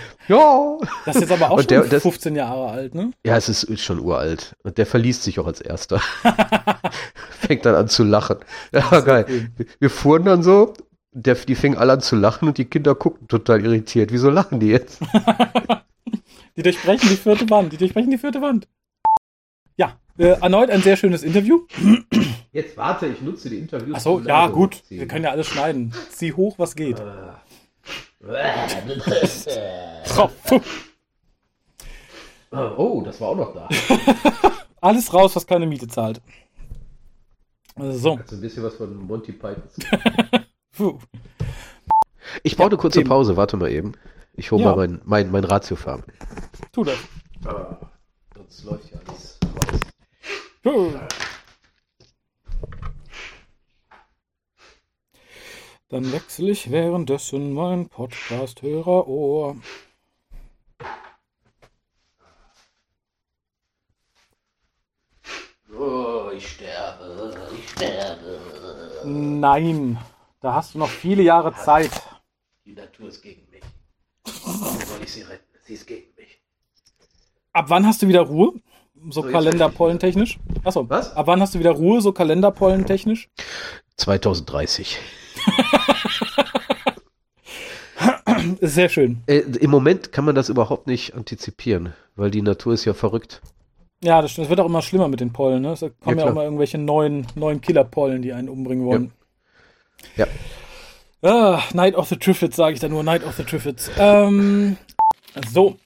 ja. 0.28 0.78
Das 1.04 1.16
ist 1.16 1.22
jetzt 1.22 1.32
aber 1.32 1.50
auch 1.50 1.56
Und 1.58 1.60
schon 1.62 1.68
der- 1.68 1.84
das- 1.84 2.02
15 2.02 2.34
Jahre 2.36 2.70
alt, 2.70 2.94
ne? 2.94 3.12
Ja, 3.24 3.36
es 3.36 3.48
ist, 3.48 3.62
ist 3.64 3.82
schon 3.82 3.98
uralt. 4.00 4.56
Und 4.62 4.78
der 4.78 4.86
verliest 4.86 5.22
sich 5.22 5.38
auch 5.40 5.46
als 5.46 5.60
erster. 5.60 6.00
Fängt 7.30 7.64
dann 7.66 7.74
an 7.74 7.88
zu 7.88 8.04
lachen. 8.04 8.38
Ja, 8.72 9.00
geil. 9.00 9.50
Wir- 9.56 9.66
Wir 9.78 9.90
fuhren 9.90 10.24
dann 10.24 10.42
so, 10.42 10.74
der, 11.12 11.34
die 11.34 11.54
fingen 11.54 11.76
alle 11.76 11.92
an 11.94 12.00
zu 12.00 12.16
lachen 12.16 12.48
und 12.48 12.58
die 12.58 12.64
Kinder 12.64 12.94
guckten 12.94 13.28
total 13.28 13.64
irritiert. 13.64 14.12
Wieso 14.12 14.30
lachen 14.30 14.60
die 14.60 14.68
jetzt? 14.68 15.00
Die 16.54 16.62
durchbrechen 16.62 17.08
die 17.08 17.16
vierte 17.16 17.48
Wand. 17.48 17.72
Die 17.72 17.78
durchbrechen 17.78 18.10
die 18.10 18.18
vierte 18.18 18.42
Wand. 18.42 18.68
Ja, 19.78 19.96
äh, 20.18 20.38
erneut 20.38 20.68
ein 20.68 20.82
sehr 20.82 20.98
schönes 20.98 21.22
Interview. 21.22 21.60
Jetzt 22.52 22.76
warte, 22.76 23.06
ich 23.06 23.22
nutze 23.22 23.48
die 23.48 23.56
Interviews. 23.56 23.96
Achso, 23.96 24.20
ja, 24.20 24.48
gut. 24.48 24.82
Wir 24.90 25.08
können 25.08 25.24
ja 25.24 25.30
alles 25.30 25.46
schneiden. 25.46 25.94
Zieh 26.10 26.34
hoch, 26.34 26.58
was 26.58 26.76
geht. 26.76 27.02
Puh. 30.44 30.60
Oh, 32.76 33.02
das 33.04 33.20
war 33.20 33.28
auch 33.28 33.36
noch 33.36 33.54
da. 33.54 33.68
alles 34.80 35.12
raus, 35.12 35.34
was 35.34 35.46
keine 35.46 35.66
Miete 35.66 35.88
zahlt. 35.88 36.20
So, 37.76 37.92
So 38.26 38.36
ein 38.36 38.40
bisschen 38.40 38.62
was 38.62 38.74
von 38.74 38.94
Monty 38.94 39.32
Python. 39.32 39.64
puh. 40.76 40.98
Ich 42.42 42.56
brauche 42.56 42.68
eine 42.68 42.76
kurze 42.76 43.00
eben. 43.00 43.08
Pause, 43.08 43.36
warte 43.36 43.56
mal 43.56 43.70
eben. 43.70 43.92
Ich 44.34 44.50
hole 44.50 44.62
Ja. 44.62 44.70
mal 44.74 44.76
mein, 44.88 45.00
mein, 45.04 45.30
mein 45.30 45.44
Ratiofarm. 45.44 46.04
tu 46.72 46.84
das. 46.84 46.98
Sonst 48.34 48.64
läuft 48.64 48.90
ja 48.92 48.98
alles. 49.08 49.38
Puh. 50.62 50.92
Dann 55.92 56.10
wechsle 56.10 56.50
ich 56.52 56.70
währenddessen 56.70 57.52
mein 57.52 57.86
Podcast-Hörer-Ohr. 57.86 59.56
Oh, 65.70 66.30
ich 66.34 66.48
sterbe, 66.48 67.50
ich 67.54 67.68
sterbe. 67.68 69.02
Nein, 69.04 69.98
da 70.40 70.54
hast 70.54 70.74
du 70.74 70.78
noch 70.78 70.88
viele 70.88 71.24
Jahre 71.24 71.54
Zeit. 71.54 71.90
Die 72.64 72.72
Natur 72.72 73.08
ist 73.08 73.20
gegen 73.20 73.46
mich. 73.50 73.62
Wie 74.24 74.86
soll 74.86 75.02
ich 75.02 75.12
sie 75.12 75.20
retten? 75.20 75.58
Sie 75.60 75.74
ist 75.74 75.86
gegen 75.86 76.14
mich. 76.16 76.40
Ab 77.52 77.66
wann 77.68 77.86
hast 77.86 78.00
du 78.00 78.08
wieder 78.08 78.22
Ruhe? 78.22 78.54
So 79.10 79.22
So, 79.22 79.28
kalenderpollentechnisch? 79.28 80.38
Achso. 80.64 80.88
Was? 80.88 81.14
Ab 81.16 81.26
wann 81.26 81.40
hast 81.40 81.54
du 81.54 81.58
wieder 81.58 81.72
Ruhe, 81.72 82.00
so 82.00 82.12
kalenderpollentechnisch? 82.12 83.28
2030. 83.96 84.98
Sehr 88.60 88.88
schön. 88.88 89.22
Äh, 89.26 89.38
Im 89.38 89.70
Moment 89.70 90.12
kann 90.12 90.24
man 90.24 90.34
das 90.34 90.48
überhaupt 90.48 90.86
nicht 90.86 91.14
antizipieren, 91.14 91.92
weil 92.16 92.30
die 92.30 92.42
Natur 92.42 92.74
ist 92.74 92.84
ja 92.84 92.94
verrückt. 92.94 93.40
Ja, 94.02 94.20
das 94.20 94.32
stimmt. 94.32 94.46
Es 94.46 94.50
wird 94.50 94.60
auch 94.60 94.66
immer 94.66 94.82
schlimmer 94.82 95.08
mit 95.08 95.20
den 95.20 95.32
Pollen. 95.32 95.62
Ne? 95.62 95.72
Es 95.72 95.80
kommen 95.80 95.92
ja, 96.06 96.14
klar. 96.14 96.26
auch 96.26 96.30
immer 96.30 96.44
irgendwelche 96.44 96.78
neuen, 96.78 97.26
neuen 97.34 97.60
Killerpollen, 97.60 98.22
die 98.22 98.32
einen 98.32 98.48
umbringen 98.48 98.84
wollen. 98.84 99.12
Ja. 100.16 100.26
Ah, 101.22 101.62
Night 101.72 101.94
of 101.94 102.08
the 102.08 102.16
Triffids, 102.16 102.56
sage 102.56 102.74
ich 102.74 102.80
da 102.80 102.88
nur. 102.88 103.04
Night 103.04 103.24
of 103.24 103.36
the 103.36 103.44
Triffids. 103.44 103.90
Ähm, 103.96 104.76
so. 105.52 105.76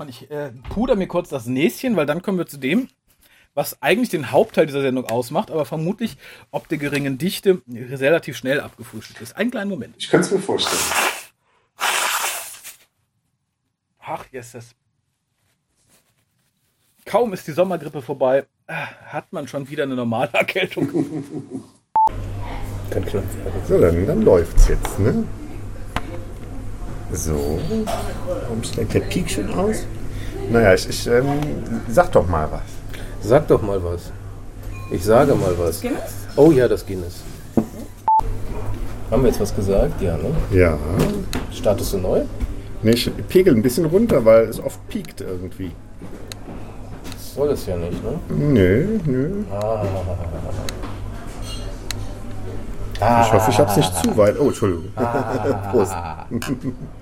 Und 0.00 0.08
ich 0.08 0.30
äh, 0.30 0.50
puder 0.70 0.96
mir 0.96 1.06
kurz 1.06 1.28
das 1.28 1.44
Näschen, 1.44 1.94
weil 1.94 2.06
dann 2.06 2.22
kommen 2.22 2.38
wir 2.38 2.46
zu 2.46 2.56
dem, 2.56 2.88
was 3.52 3.82
eigentlich 3.82 4.08
den 4.08 4.30
Hauptteil 4.30 4.64
dieser 4.64 4.80
Sendung 4.80 5.04
ausmacht, 5.04 5.50
aber 5.50 5.66
vermutlich 5.66 6.16
ob 6.50 6.68
der 6.68 6.78
geringen 6.78 7.18
Dichte 7.18 7.60
relativ 7.68 8.36
schnell 8.38 8.60
abgefrühstückt 8.60 9.20
ist. 9.20 9.36
Einen 9.36 9.50
kleinen 9.50 9.68
Moment. 9.68 9.96
Ich 9.98 10.08
kann 10.08 10.20
es 10.22 10.30
mir 10.30 10.38
vorstellen. 10.38 10.80
Ach, 13.98 14.24
yes. 14.32 14.56
Kaum 17.04 17.34
ist 17.34 17.46
die 17.46 17.52
Sommergrippe 17.52 18.00
vorbei, 18.00 18.46
ah, 18.68 18.88
hat 19.04 19.32
man 19.34 19.48
schon 19.48 19.68
wieder 19.68 19.82
eine 19.82 19.96
normale 19.96 20.30
Erkältung. 20.32 21.64
So, 23.68 23.80
dann, 23.80 24.04
dann 24.04 24.22
läuft's 24.22 24.66
jetzt, 24.66 24.98
ne? 24.98 25.22
So. 27.12 27.58
Warum 28.26 28.62
schlägt 28.62 28.94
der 28.94 29.00
Peak 29.00 29.30
schon 29.30 29.52
aus? 29.54 29.84
Naja, 30.50 30.74
ich, 30.74 30.88
ich 30.88 31.06
ähm, 31.06 31.26
sag 31.88 32.12
doch 32.12 32.26
mal 32.26 32.48
was. 32.50 32.62
Sag 33.22 33.48
doch 33.48 33.62
mal 33.62 33.82
was. 33.82 34.12
Ich 34.90 35.04
sage 35.04 35.34
mal 35.34 35.54
was. 35.58 35.82
Oh 36.36 36.50
ja, 36.50 36.66
das 36.68 36.86
Guinness. 36.86 37.22
Haben 39.10 39.22
wir 39.22 39.30
jetzt 39.30 39.40
was 39.40 39.54
gesagt? 39.54 40.00
Ja, 40.00 40.16
ne? 40.16 40.30
Ja. 40.52 40.78
Startest 41.52 41.92
du 41.92 41.98
neu? 41.98 42.22
Nee, 42.82 42.92
ich 42.92 43.10
pegel 43.28 43.54
ein 43.54 43.62
bisschen 43.62 43.86
runter, 43.86 44.24
weil 44.24 44.44
es 44.44 44.60
oft 44.60 44.88
piekt 44.88 45.20
irgendwie. 45.20 45.72
Das 47.12 47.34
soll 47.34 47.50
es 47.50 47.66
ja 47.66 47.76
nicht, 47.76 48.02
ne? 48.02 48.18
Nö, 48.28 48.98
nö. 49.04 49.44
Ich 53.00 53.32
hoffe, 53.32 53.50
ich 53.50 53.58
hab's 53.58 53.76
nicht 53.76 53.94
zu 54.02 54.16
weit. 54.16 54.36
Oh, 54.38 54.48
Entschuldigung. 54.48 54.92
Prost. 55.70 55.94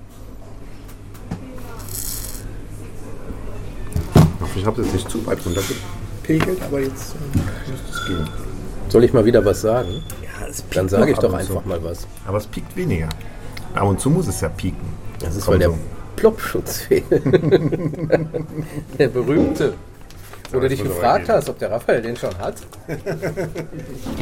ich 4.59 4.67
habe 4.67 4.83
jetzt 4.83 4.93
nicht 4.93 5.11
zu 5.11 5.25
weit 5.27 5.39
runtergepegelt, 5.45 6.61
aber 6.63 6.81
jetzt 6.81 7.15
äh, 7.15 7.71
müsste 7.71 7.91
es 7.91 8.07
gehen. 8.07 8.29
Soll 8.89 9.05
ich 9.05 9.13
mal 9.13 9.25
wieder 9.25 9.45
was 9.45 9.61
sagen? 9.61 10.03
Ja, 10.23 10.47
es 10.49 10.63
piekt 10.63 10.77
Dann 10.77 10.89
sage 10.89 11.13
ich 11.13 11.19
doch 11.19 11.33
einfach 11.33 11.65
mal 11.65 11.83
was. 11.85 12.07
Aber 12.27 12.39
es 12.39 12.47
piekt 12.47 12.77
weniger. 12.77 13.09
Ab 13.75 13.85
und 13.85 14.01
zu 14.01 14.11
muss 14.11 14.27
es 14.27 14.41
ja 14.41 14.49
pieken. 14.49 14.89
Das 15.21 15.37
ist, 15.37 15.45
Komm 15.45 15.53
weil 15.55 15.59
der 15.61 15.69
so. 15.71 15.79
Plopschutz 16.17 16.79
fehlt. 16.89 17.05
der 18.99 19.09
berühmte. 19.09 19.75
Wo 20.51 20.61
du 20.61 20.69
dich 20.69 20.83
gefragt 20.83 21.27
gehen. 21.27 21.35
hast, 21.35 21.51
ob 21.51 21.59
der 21.59 21.71
Raphael 21.71 22.01
den 22.01 22.17
schon 22.17 22.37
hat. 22.39 22.55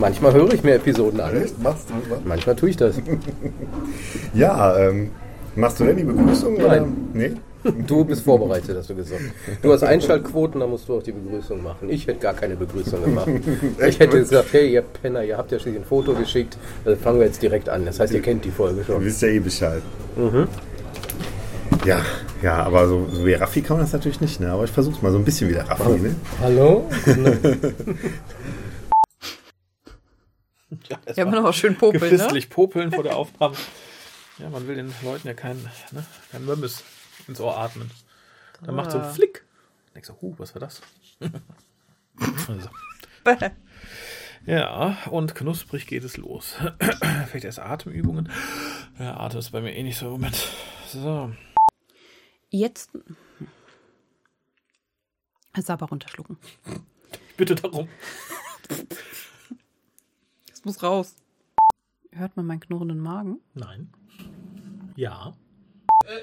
Manchmal 0.00 0.32
höre 0.34 0.52
ich 0.52 0.62
mir 0.64 0.74
Episoden 0.74 1.20
an. 1.20 1.36
Echt? 1.40 1.62
Machst 1.62 1.88
du 1.88 1.94
was? 2.10 2.18
Manchmal 2.24 2.56
tue 2.56 2.70
ich 2.70 2.76
das. 2.76 2.96
Ja, 4.34 4.76
ähm, 4.76 5.10
machst 5.54 5.78
du 5.78 5.84
denn 5.84 5.96
die 5.96 6.02
Begrüßung? 6.04 6.56
Oder? 6.56 6.80
Nein. 6.80 6.96
Nee? 7.14 7.32
Du 7.86 8.04
bist 8.04 8.22
vorbereitet, 8.22 8.76
hast 8.76 8.90
du 8.90 8.94
gesagt. 8.94 9.22
Du 9.62 9.72
hast 9.72 9.82
Einschaltquoten, 9.82 10.60
da 10.60 10.66
musst 10.66 10.88
du 10.88 10.96
auch 10.98 11.02
die 11.02 11.12
Begrüßung 11.12 11.62
machen. 11.62 11.88
Ich 11.90 12.06
hätte 12.06 12.20
gar 12.20 12.34
keine 12.34 12.56
Begrüßung 12.56 13.02
gemacht. 13.04 13.28
Ich 13.86 13.98
hätte 13.98 14.18
gesagt, 14.18 14.48
hey, 14.52 14.72
ihr 14.72 14.82
Penner, 14.82 15.22
ihr 15.24 15.36
habt 15.36 15.52
ja 15.52 15.58
schließlich 15.58 15.82
ein 15.82 15.86
Foto 15.86 16.14
geschickt. 16.14 16.56
Also 16.84 17.00
fangen 17.00 17.18
wir 17.18 17.26
jetzt 17.26 17.42
direkt 17.42 17.68
an. 17.68 17.84
Das 17.86 17.98
heißt, 18.00 18.12
ihr 18.14 18.22
kennt 18.22 18.44
die 18.44 18.50
Folge 18.50 18.80
Du 18.80 18.84
schon. 18.92 19.04
wisst 19.04 19.22
ja 19.22 19.28
eh 19.28 19.38
Bescheid. 19.40 19.82
Ja, 21.84 22.00
ja, 22.42 22.62
aber 22.64 22.88
so, 22.88 23.06
so 23.12 23.24
wie 23.26 23.34
Raffi 23.34 23.62
kann 23.62 23.76
man 23.76 23.84
das 23.86 23.92
natürlich 23.92 24.20
nicht, 24.20 24.40
ne? 24.40 24.50
Aber 24.50 24.64
ich 24.64 24.70
versuch's 24.70 25.02
mal 25.02 25.12
so 25.12 25.18
ein 25.18 25.24
bisschen 25.24 25.48
wie 25.48 25.54
der 25.54 25.68
Raffi, 25.68 25.98
ne? 25.98 26.14
Hallo? 26.40 26.88
Ja, 30.88 30.98
Ja, 31.14 31.22
immer 31.24 31.40
noch 31.40 31.54
schön 31.54 31.76
popeln, 31.76 32.16
ne? 32.16 32.40
popeln 32.50 32.90
vor 32.92 33.02
der 33.04 33.16
Aufnahme. 33.16 33.54
Ja, 34.38 34.50
man 34.50 34.66
will 34.68 34.74
den 34.76 34.92
Leuten 35.04 35.26
ja 35.28 35.34
kein, 35.34 35.56
ne, 35.92 36.04
kein 36.30 36.44
Mömmes 36.44 36.82
ins 37.28 37.40
Ohr 37.40 37.56
atmen. 37.58 37.90
Dann 38.62 38.74
macht 38.74 38.90
so 38.90 38.98
ein 38.98 39.12
Flick. 39.12 39.44
Denkst 39.94 40.08
so, 40.08 40.18
huh, 40.20 40.34
was 40.38 40.54
war 40.54 40.60
das? 40.60 40.82
also. 42.48 42.68
Ja, 44.46 44.98
und 45.10 45.34
knusprig 45.34 45.88
geht 45.88 46.04
es 46.04 46.16
los. 46.16 46.54
Vielleicht 47.26 47.44
erst 47.44 47.58
Atemübungen. 47.58 48.30
Ja, 48.96 49.16
Atem 49.18 49.40
ist 49.40 49.50
bei 49.50 49.60
mir 49.60 49.74
eh 49.74 49.82
nicht 49.82 49.98
so 49.98 50.06
im 50.06 50.12
Moment. 50.12 50.36
So. 50.86 51.32
Jetzt. 52.50 52.90
Sauber 55.56 55.86
runterschlucken. 55.86 56.38
Ich 57.30 57.36
bitte 57.36 57.56
darum. 57.56 57.88
Das 60.48 60.64
muss 60.64 60.82
raus. 60.82 61.14
Hört 62.10 62.36
man 62.36 62.46
meinen 62.46 62.60
knurrenden 62.60 62.98
Magen? 62.98 63.40
Nein. 63.54 63.92
Ja. 64.96 65.32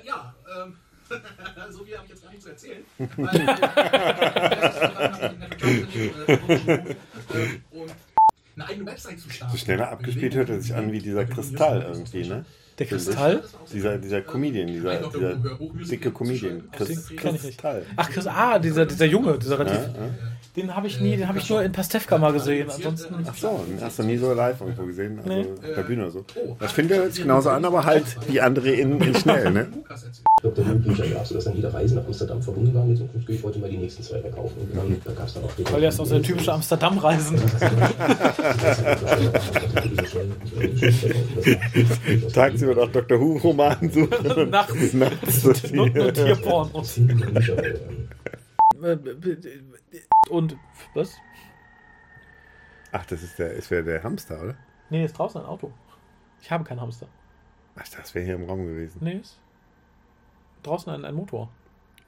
ja, 0.04 0.36
ähm, 0.58 0.78
so 1.72 1.84
viel 1.84 1.98
habe 1.98 2.06
ich 2.06 2.12
jetzt 2.12 2.24
gar 2.24 2.32
nicht 2.32 2.42
zu 2.42 2.50
erzählen. 2.50 2.84
und 7.72 7.92
eine 8.56 8.68
eigene 8.68 8.86
Website 8.86 9.20
zu 9.20 9.30
starten. 9.30 9.52
So 9.52 9.58
schneller 9.58 9.92
abgespielt 9.92 10.36
hört 10.36 10.50
er 10.50 10.62
sich 10.62 10.74
an 10.74 10.92
wie 10.92 11.00
dieser 11.00 11.26
Kristall 11.26 11.82
irgendwie, 11.82 12.28
ne? 12.28 12.46
Der 12.80 12.88
Kristall? 12.88 13.44
Dieser, 13.72 13.98
dieser 14.00 14.22
Comedian, 14.22 14.68
dieser, 14.68 14.98
dieser 15.10 15.36
dicke 15.90 16.12
Comedian. 16.12 16.64
Chris. 16.72 17.08
Kristall. 17.16 17.86
Ach, 17.96 18.10
Chris, 18.10 18.26
ah, 18.26 18.58
dieser, 18.58 18.86
dieser 18.88 19.06
Junge, 19.06 19.38
dieser 19.38 19.60
relativ. 19.60 19.90
Den 20.56 20.76
habe 20.76 20.88
ich 20.88 21.00
nie, 21.00 21.18
den 21.18 21.28
habe 21.28 21.38
ich 21.40 21.50
nur 21.50 21.64
in 21.64 21.72
Pastewka 21.72 22.18
mal 22.18 22.34
gesehen. 22.34 22.70
Ansonsten. 22.70 23.16
Ach 23.28 23.36
so, 23.36 23.66
den 23.68 23.80
hast 23.82 24.00
du 24.00 24.04
nie 24.04 24.18
so 24.18 24.34
live 24.34 24.60
irgendwo 24.62 24.86
gesehen, 24.86 25.20
also 25.20 25.52
auf 25.52 25.76
der 25.76 25.84
Bühne 25.84 26.04
oder 26.04 26.12
so. 26.12 26.26
Das 26.60 26.72
finde 26.72 27.06
ich 27.08 27.14
sich 27.14 27.24
genauso 27.24 27.50
an, 27.52 27.64
aber 27.66 27.86
halt 27.86 28.06
wie 28.28 28.42
andere 28.42 28.72
in, 28.72 29.00
in 29.02 29.16
schnell, 29.16 29.52
ne? 29.52 29.68
Dr. 30.44 30.66
Bücher 30.76 31.08
gab 31.08 31.24
es, 31.24 31.30
dass 31.30 31.46
dann 31.46 31.56
jede 31.56 31.74
Reise 31.74 31.96
nach 31.96 32.06
Amsterdam 32.06 32.42
verbunden 32.42 32.74
war. 32.74 32.84
Mit 32.84 32.98
so 32.98 33.06
gehe 33.06 33.38
ich 33.38 33.44
heute 33.44 33.60
mal 33.60 33.70
die 33.70 33.78
nächsten 33.78 34.04
zwei 34.04 34.20
verkaufen. 34.20 34.60
Und 34.60 34.76
dann 34.76 35.02
da 35.06 35.14
gab 35.14 35.28
es 35.28 35.36
dann 35.36 35.46
auch 35.46 35.52
Weil 35.72 35.84
er 35.84 35.88
ist 35.88 36.02
aus 36.02 36.10
der 36.10 36.22
typische 36.22 36.52
Amsterdam-Reisen. 36.52 37.40
Tagsüber 42.34 42.76
nach 42.76 42.92
Dr. 42.92 43.22
Who-Roman 43.22 43.90
suchen. 43.90 44.50
Nachts. 44.50 44.94
Nachts 44.94 45.72
Not 45.72 45.96
nur 45.96 46.14
Tierpornos. 46.14 47.00
Und 50.30 50.58
was? 50.94 51.16
Ach, 52.92 53.06
das 53.06 53.24
ist 53.24 53.40
der, 53.40 53.54
ist 53.54 53.72
wäre 53.72 53.84
der 53.86 54.04
Hamster, 54.04 54.44
oder? 54.44 54.56
Nee, 54.90 55.06
ist 55.06 55.18
draußen 55.18 55.40
ein 55.40 55.48
Auto. 55.48 55.72
Ich 56.42 56.52
habe 56.52 56.66
keinen 56.66 56.82
Hamster. 56.82 57.08
Ach, 57.78 57.88
das 57.88 58.14
wäre 58.14 58.26
hier 58.26 58.36
im 58.36 58.44
Raum 58.44 58.68
gewesen. 58.68 58.98
Nee, 59.02 59.20
ist 59.22 59.40
draußen 60.64 60.92
ein, 60.92 61.06
ein 61.06 61.16
Motor. 61.16 61.50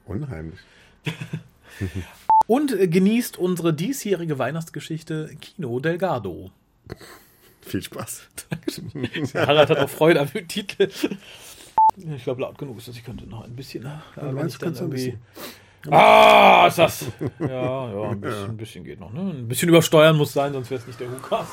Unheimlich. 0.06 0.58
Und 2.46 2.72
äh, 2.72 2.88
genießt 2.88 3.38
unsere 3.38 3.74
diesjährige 3.74 4.38
Weihnachtsgeschichte 4.38 5.30
Kino 5.40 5.80
Delgado. 5.80 6.50
Viel 7.62 7.82
Spaß. 7.82 8.28
Harald 9.34 9.70
hat 9.70 9.78
auch 9.78 9.88
Freude 9.90 10.20
am 10.20 10.28
Titel. 10.46 10.88
Ich 12.14 12.22
glaube, 12.24 12.42
laut 12.42 12.56
genug 12.58 12.78
ist 12.78 12.86
das. 12.88 12.96
Ich 12.96 13.04
könnte 13.04 13.26
noch 13.26 13.44
ein 13.44 13.56
bisschen. 13.56 13.84
äh, 13.84 13.88
wenn 14.16 14.34
meinst, 14.34 14.62
dann 14.62 14.74
irgendwie- 14.74 15.18
Ah, 15.90 16.66
ist 16.68 16.78
das. 16.78 17.06
Ja, 17.38 17.46
ja, 17.92 18.10
ein 18.10 18.20
bisschen, 18.20 18.44
ein 18.50 18.56
bisschen 18.56 18.84
geht 18.84 18.98
noch. 19.00 19.12
Ne? 19.12 19.20
Ein 19.20 19.48
bisschen 19.48 19.68
übersteuern 19.68 20.16
muss 20.16 20.32
sein, 20.32 20.52
sonst 20.52 20.70
wäre 20.70 20.80
es 20.80 20.86
nicht 20.86 20.98
der 21.00 21.08
Hukas. 21.10 21.46